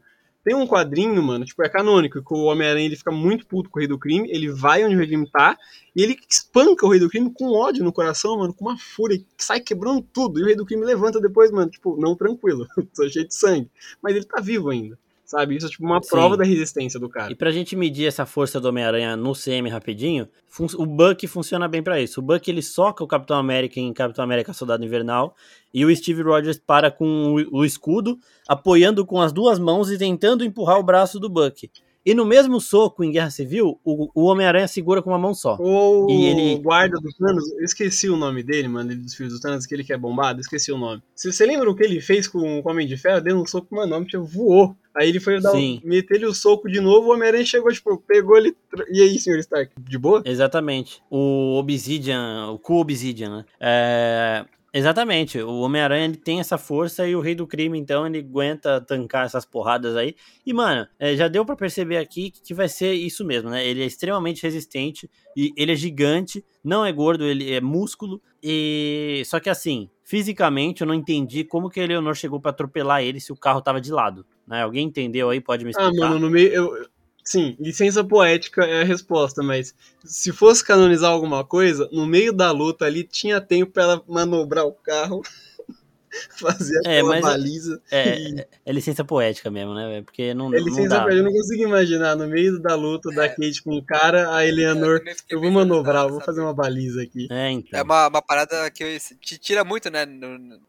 Tem 0.50 0.56
um 0.56 0.66
quadrinho, 0.66 1.22
mano, 1.22 1.46
tipo, 1.46 1.62
é 1.62 1.70
canônico, 1.70 2.24
que 2.24 2.34
o 2.34 2.46
Homem-Aranha 2.46 2.88
ele 2.88 2.96
fica 2.96 3.12
muito 3.12 3.46
puto 3.46 3.70
com 3.70 3.78
o 3.78 3.80
Rei 3.80 3.88
do 3.88 4.00
Crime, 4.00 4.28
ele 4.32 4.50
vai 4.52 4.84
onde 4.84 4.96
o 4.96 4.98
Rei 4.98 5.06
do 5.06 5.12
Crime 5.12 5.30
tá, 5.30 5.56
e 5.96 6.02
ele 6.02 6.18
espanca 6.28 6.88
o 6.88 6.90
Rei 6.90 7.00
do 7.00 7.08
Crime 7.08 7.32
com 7.32 7.52
ódio 7.52 7.84
no 7.84 7.94
coração, 7.94 8.36
mano, 8.36 8.52
com 8.52 8.66
uma 8.66 8.76
fúria, 8.76 9.24
sai 9.38 9.60
quebrando 9.60 10.02
tudo, 10.12 10.40
e 10.40 10.42
o 10.42 10.46
Rei 10.48 10.56
do 10.56 10.66
Crime 10.66 10.84
levanta 10.84 11.22
depois, 11.22 11.52
mano, 11.52 11.70
tipo, 11.70 11.96
não 12.02 12.16
tranquilo, 12.16 12.66
tô 12.96 13.08
cheio 13.08 13.28
de 13.28 13.36
sangue. 13.36 13.70
Mas 14.02 14.16
ele 14.16 14.26
tá 14.26 14.42
vivo 14.42 14.72
ainda, 14.72 14.98
sabe? 15.30 15.56
Isso 15.56 15.68
é 15.68 15.70
tipo 15.70 15.86
uma 15.86 16.02
Sim. 16.02 16.10
prova 16.10 16.36
da 16.36 16.44
resistência 16.44 17.00
do 17.00 17.06
E 17.06 17.10
cara. 17.10 17.36
pra 17.36 17.52
gente 17.52 17.76
medir 17.76 18.08
essa 18.08 18.26
força 18.26 18.60
do 18.60 18.68
Homem-Aranha 18.68 19.15
no 19.15 19.34
CM 19.34 19.70
rapidinho, 19.70 20.28
o 20.76 20.86
Buck 20.88 21.28
funciona 21.28 21.68
bem 21.68 21.84
pra 21.84 22.02
isso. 22.02 22.20
O 22.20 22.24
Buck 22.24 22.50
ele 22.50 22.63
soca 22.63 23.04
o 23.04 23.08
Capitão 23.08 23.38
América 23.38 23.80
em 23.80 23.94
Capitão 23.94 24.24
América 24.24 24.54
Soldado 24.54 24.84
Invernal 24.84 25.36
e 25.72 25.86
o 25.86 25.96
Steve 25.96 26.24
Rogers 26.24 26.58
para 26.58 26.89
com 26.89 27.36
o, 27.52 27.60
o 27.60 27.63
escudo, 27.63 28.18
apoiando 28.48 29.06
com 29.06 29.22
as 29.22 29.32
duas 29.32 29.60
mãos 29.60 29.92
e 29.92 30.00
tentando 30.00 30.44
empurrar 30.44 30.80
o 30.80 30.84
braço 30.84 31.20
do 31.20 31.30
Buck. 31.30 31.70
E 32.06 32.14
no 32.14 32.26
mesmo 32.26 32.62
soco 32.62 33.04
em 33.04 33.12
Guerra 33.12 33.30
Civil, 33.30 33.80
o, 33.84 34.10
o 34.16 34.26
Homem-Aranha 34.26 34.68
segura 34.68 35.02
com 35.02 35.10
uma 35.10 35.18
mão 35.20 35.34
só. 35.34 35.58
O 35.60 36.08
E 36.10 36.26
ele- 36.26 36.60
guarda 36.62 36.96
do 36.98 37.10
Thanos, 37.18 37.52
eu 37.52 37.64
esqueci 37.66 38.10
o 38.10 38.16
nome 38.16 38.42
dele, 38.42 38.68
mano, 38.70 38.92
ele 38.92 39.02
dos 39.02 39.14
filhos 39.14 39.34
do 39.34 39.40
Thanos, 39.40 39.66
aquele 39.66 39.84
que 39.84 39.92
é 39.94 39.98
bombado, 39.98 40.40
esqueci 40.40 40.72
o 40.72 40.78
nome. 40.78 41.04
Se 41.14 41.32
você 41.32 41.46
lembra 41.46 41.70
o 41.70 41.76
que 41.76 41.84
ele 41.84 42.00
fez 42.00 42.28
com 42.28 42.40
o 42.62 42.68
Homem 42.68 42.88
de 42.88 42.96
Ferro, 42.98 43.22
deu 43.22 43.38
um 43.38 43.46
soco, 43.46 43.76
mano, 43.76 43.92
o 43.94 43.96
homem 43.98 44.08
tipo, 44.08 44.24
voou. 44.24 44.76
Aí 44.96 45.10
ele 45.10 45.20
foi 45.20 45.40
dar 45.42 45.52
um, 45.52 45.56
Sim. 45.56 45.82
meter 45.84 46.16
ele 46.16 46.26
o 46.26 46.34
soco 46.34 46.70
de 46.70 46.80
novo, 46.80 47.10
o 47.10 47.14
Homem-Aranha 47.14 47.46
chegou, 47.46 47.72
tipo, 47.72 47.98
pegou 48.08 48.38
ele. 48.38 48.56
E 48.92 49.02
aí, 49.02 49.20
senhor 49.20 49.38
Stark, 49.40 49.72
de 49.80 49.98
boa? 49.98 50.22
Exatamente. 50.26 51.02
O 51.12 51.58
Obsidian, 51.60 52.52
o 52.52 52.58
Cool 52.60 52.80
Obsidian, 52.82 53.30
né? 53.38 53.46
É, 53.60 54.46
Exatamente. 54.73 55.39
O 55.39 55.62
Homem-Aranha 55.62 56.12
tem 56.15 56.39
essa 56.39 56.58
força 56.58 57.08
e 57.08 57.15
o 57.15 57.21
Rei 57.21 57.34
do 57.34 57.47
Crime, 57.47 57.77
então, 57.77 58.05
ele 58.05 58.19
aguenta 58.19 58.79
tancar 58.79 59.25
essas 59.25 59.45
porradas 59.45 59.95
aí. 59.95 60.15
E, 60.45 60.53
mano, 60.53 60.88
é, 60.99 61.15
já 61.15 61.27
deu 61.27 61.43
pra 61.43 61.55
perceber 61.55 61.97
aqui 61.97 62.32
que 62.32 62.53
vai 62.53 62.69
ser 62.69 62.93
isso 62.93 63.25
mesmo, 63.25 63.49
né? 63.49 63.65
Ele 63.65 63.82
é 63.82 63.86
extremamente 63.86 64.43
resistente 64.43 65.10
e 65.36 65.51
ele 65.58 65.71
é 65.71 65.75
gigante, 65.75 66.43
não 66.63 66.86
é 66.86 66.91
gordo, 66.91 67.25
ele 67.25 67.51
é 67.51 67.60
músculo. 67.60 68.21
E 68.43 69.23
só 69.25 69.39
que 69.39 69.49
assim, 69.49 69.89
fisicamente 70.03 70.82
eu 70.82 70.88
não 70.88 70.93
entendi 70.93 71.43
como 71.43 71.69
que 71.69 71.79
a 71.79 71.84
Eleonor 71.84 72.13
chegou 72.15 72.39
pra 72.39 72.51
atropelar 72.51 73.01
ele 73.03 73.19
se 73.19 73.32
o 73.32 73.36
carro 73.38 73.62
tava 73.62 73.82
de 73.82 73.91
lado. 73.91 74.25
Né? 74.47 74.62
Alguém 74.63 74.86
entendeu 74.88 75.29
aí? 75.29 75.41
Pode 75.41 75.65
me 75.65 75.71
Ah, 75.75 75.82
explicar? 75.82 76.10
mano, 76.10 76.19
no 76.19 76.29
meio. 76.29 76.51
Eu, 76.53 76.86
sim, 77.32 77.56
licença 77.60 78.04
poética 78.04 78.63
é 78.65 78.82
a 78.82 78.86
resposta, 78.86 79.44
mas 79.44 79.74
se 80.04 80.32
fosse 80.32 80.63
canonizar 80.63 81.12
alguma 81.12 81.44
coisa, 81.46 81.88
no 81.92 82.06
meio 82.06 82.34
da 82.34 82.52
luta 82.52 82.86
ali 82.86 83.04
tinha 83.04 83.39
tempo 83.39 83.72
pra 83.72 83.84
ela 83.84 84.04
manobrar 84.08 84.65
o 84.65 84.74
carro, 84.74 85.22
fazer 86.39 86.76
É, 86.86 87.00
aquela 87.00 87.10
mas- 87.10 87.22
baliza. 87.22 87.82
É, 87.92 88.18
e- 88.20 88.39
é, 88.39 88.48
é 88.65 88.72
licença 88.74 89.06
poética 89.06 89.52
mesmo, 89.52 89.74
né? 89.76 90.02
Porque 90.02 90.34
não, 90.34 90.48
É 90.54 90.58
não 90.60 90.65
licença 90.65 90.89
dá. 90.89 91.02
poética, 91.04 91.20
eu 91.20 91.24
não 91.24 91.32
consigo 91.32 91.63
imaginar 91.63 92.15
no 92.15 92.28
meio 92.28 92.60
da 92.60 92.76
luta 92.76 93.12
da 93.12 93.30
Kate 93.30 93.62
com 93.63 93.76
o 93.78 93.86
cara, 93.86 94.36
a 94.36 94.46
Eleanor. 94.46 95.02
Eu 95.30 95.39
vou 95.39 95.52
manobrar, 95.52 96.06
eu 96.06 96.10
vou 96.10 96.22
fazer 96.22 96.42
uma 96.42 96.54
baliza 96.54 97.02
aqui. 97.04 97.28
É, 97.32 97.52
então. 97.52 97.80
É 97.80 97.84
uma, 97.84 98.08
uma 98.08 98.22
parada 98.22 98.70
que 98.72 98.98
te 99.22 99.38
tira 99.38 99.63
muito, 99.63 99.89
né? 99.92 100.06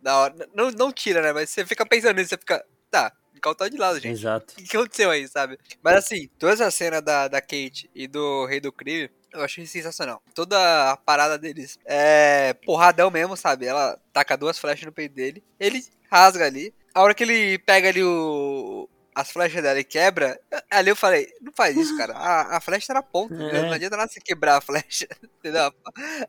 na 0.03 0.17
hora. 0.19 0.35
Não, 0.55 0.71
não 0.71 0.93
tira, 0.93 1.23
né? 1.23 1.33
Mas 1.33 1.49
você 1.51 1.65
fica 1.65 1.87
pensando 1.87 2.17
nisso, 2.17 2.29
você 2.31 2.37
fica. 2.39 2.63
Tá, 2.91 3.13
o 3.41 3.43
carro 3.43 3.55
tá 3.55 3.69
de 3.69 3.77
lado, 3.77 3.99
gente. 3.99 4.19
Exato. 4.19 4.55
O 4.59 4.63
que 4.63 4.77
aconteceu 4.77 5.11
aí, 5.11 5.27
sabe? 5.27 5.59
Mas 5.83 5.97
assim, 5.97 6.29
toda 6.39 6.53
essa 6.53 6.71
cena 6.71 7.01
da, 7.01 7.27
da 7.27 7.41
Kate 7.41 7.91
e 7.95 8.07
do 8.07 8.45
Rei 8.45 8.61
do 8.61 8.71
Crime, 8.71 9.11
eu 9.33 9.43
achei 9.43 9.67
sensacional. 9.67 10.23
Toda 10.35 10.93
a 10.93 10.97
parada 10.97 11.39
deles 11.39 11.79
é 11.85 12.55
porradão 12.65 13.11
mesmo, 13.11 13.37
sabe? 13.37 13.67
Ela 13.67 13.99
taca 14.13 14.37
duas 14.37 14.59
flechas 14.59 14.85
no 14.85 14.93
peito 14.93 15.15
dele, 15.15 15.43
ele 15.59 15.83
rasga 16.11 16.47
ali. 16.47 16.75
A 16.95 17.03
hora 17.03 17.15
que 17.15 17.25
ele 17.25 17.59
pega 17.59 17.89
ali 17.89 18.03
o. 18.05 18.89
As 19.13 19.31
flechas 19.33 19.61
dela 19.61 19.79
e 19.79 19.85
quebra, 19.85 20.41
ali 20.71 20.89
eu 20.89 20.95
falei, 20.95 21.29
não 21.43 21.53
faz 21.53 21.77
isso, 21.77 21.97
cara. 21.97 22.15
A, 22.15 22.57
a 22.57 22.61
flecha 22.61 22.87
tá 22.87 22.95
na 22.95 23.03
ponta, 23.03 23.35
É. 23.35 23.63
Não 23.63 23.73
adianta 23.73 23.97
nada 23.97 24.11
você 24.11 24.21
quebrar 24.21 24.57
a 24.57 24.61
flecha, 24.61 25.07
entendeu? 25.41 25.63
A, 25.65 25.73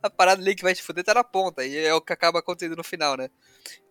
a 0.01 0.09
parada 0.09 0.41
ali 0.41 0.55
que 0.55 0.63
vai 0.63 0.73
te 0.73 0.81
fuder 0.81 1.03
tá 1.03 1.13
na 1.13 1.23
ponta, 1.23 1.63
e 1.63 1.77
é 1.77 1.93
o 1.93 2.01
que 2.01 2.11
acaba 2.11 2.39
acontecendo 2.39 2.75
no 2.75 2.83
final, 2.83 3.15
né? 3.15 3.29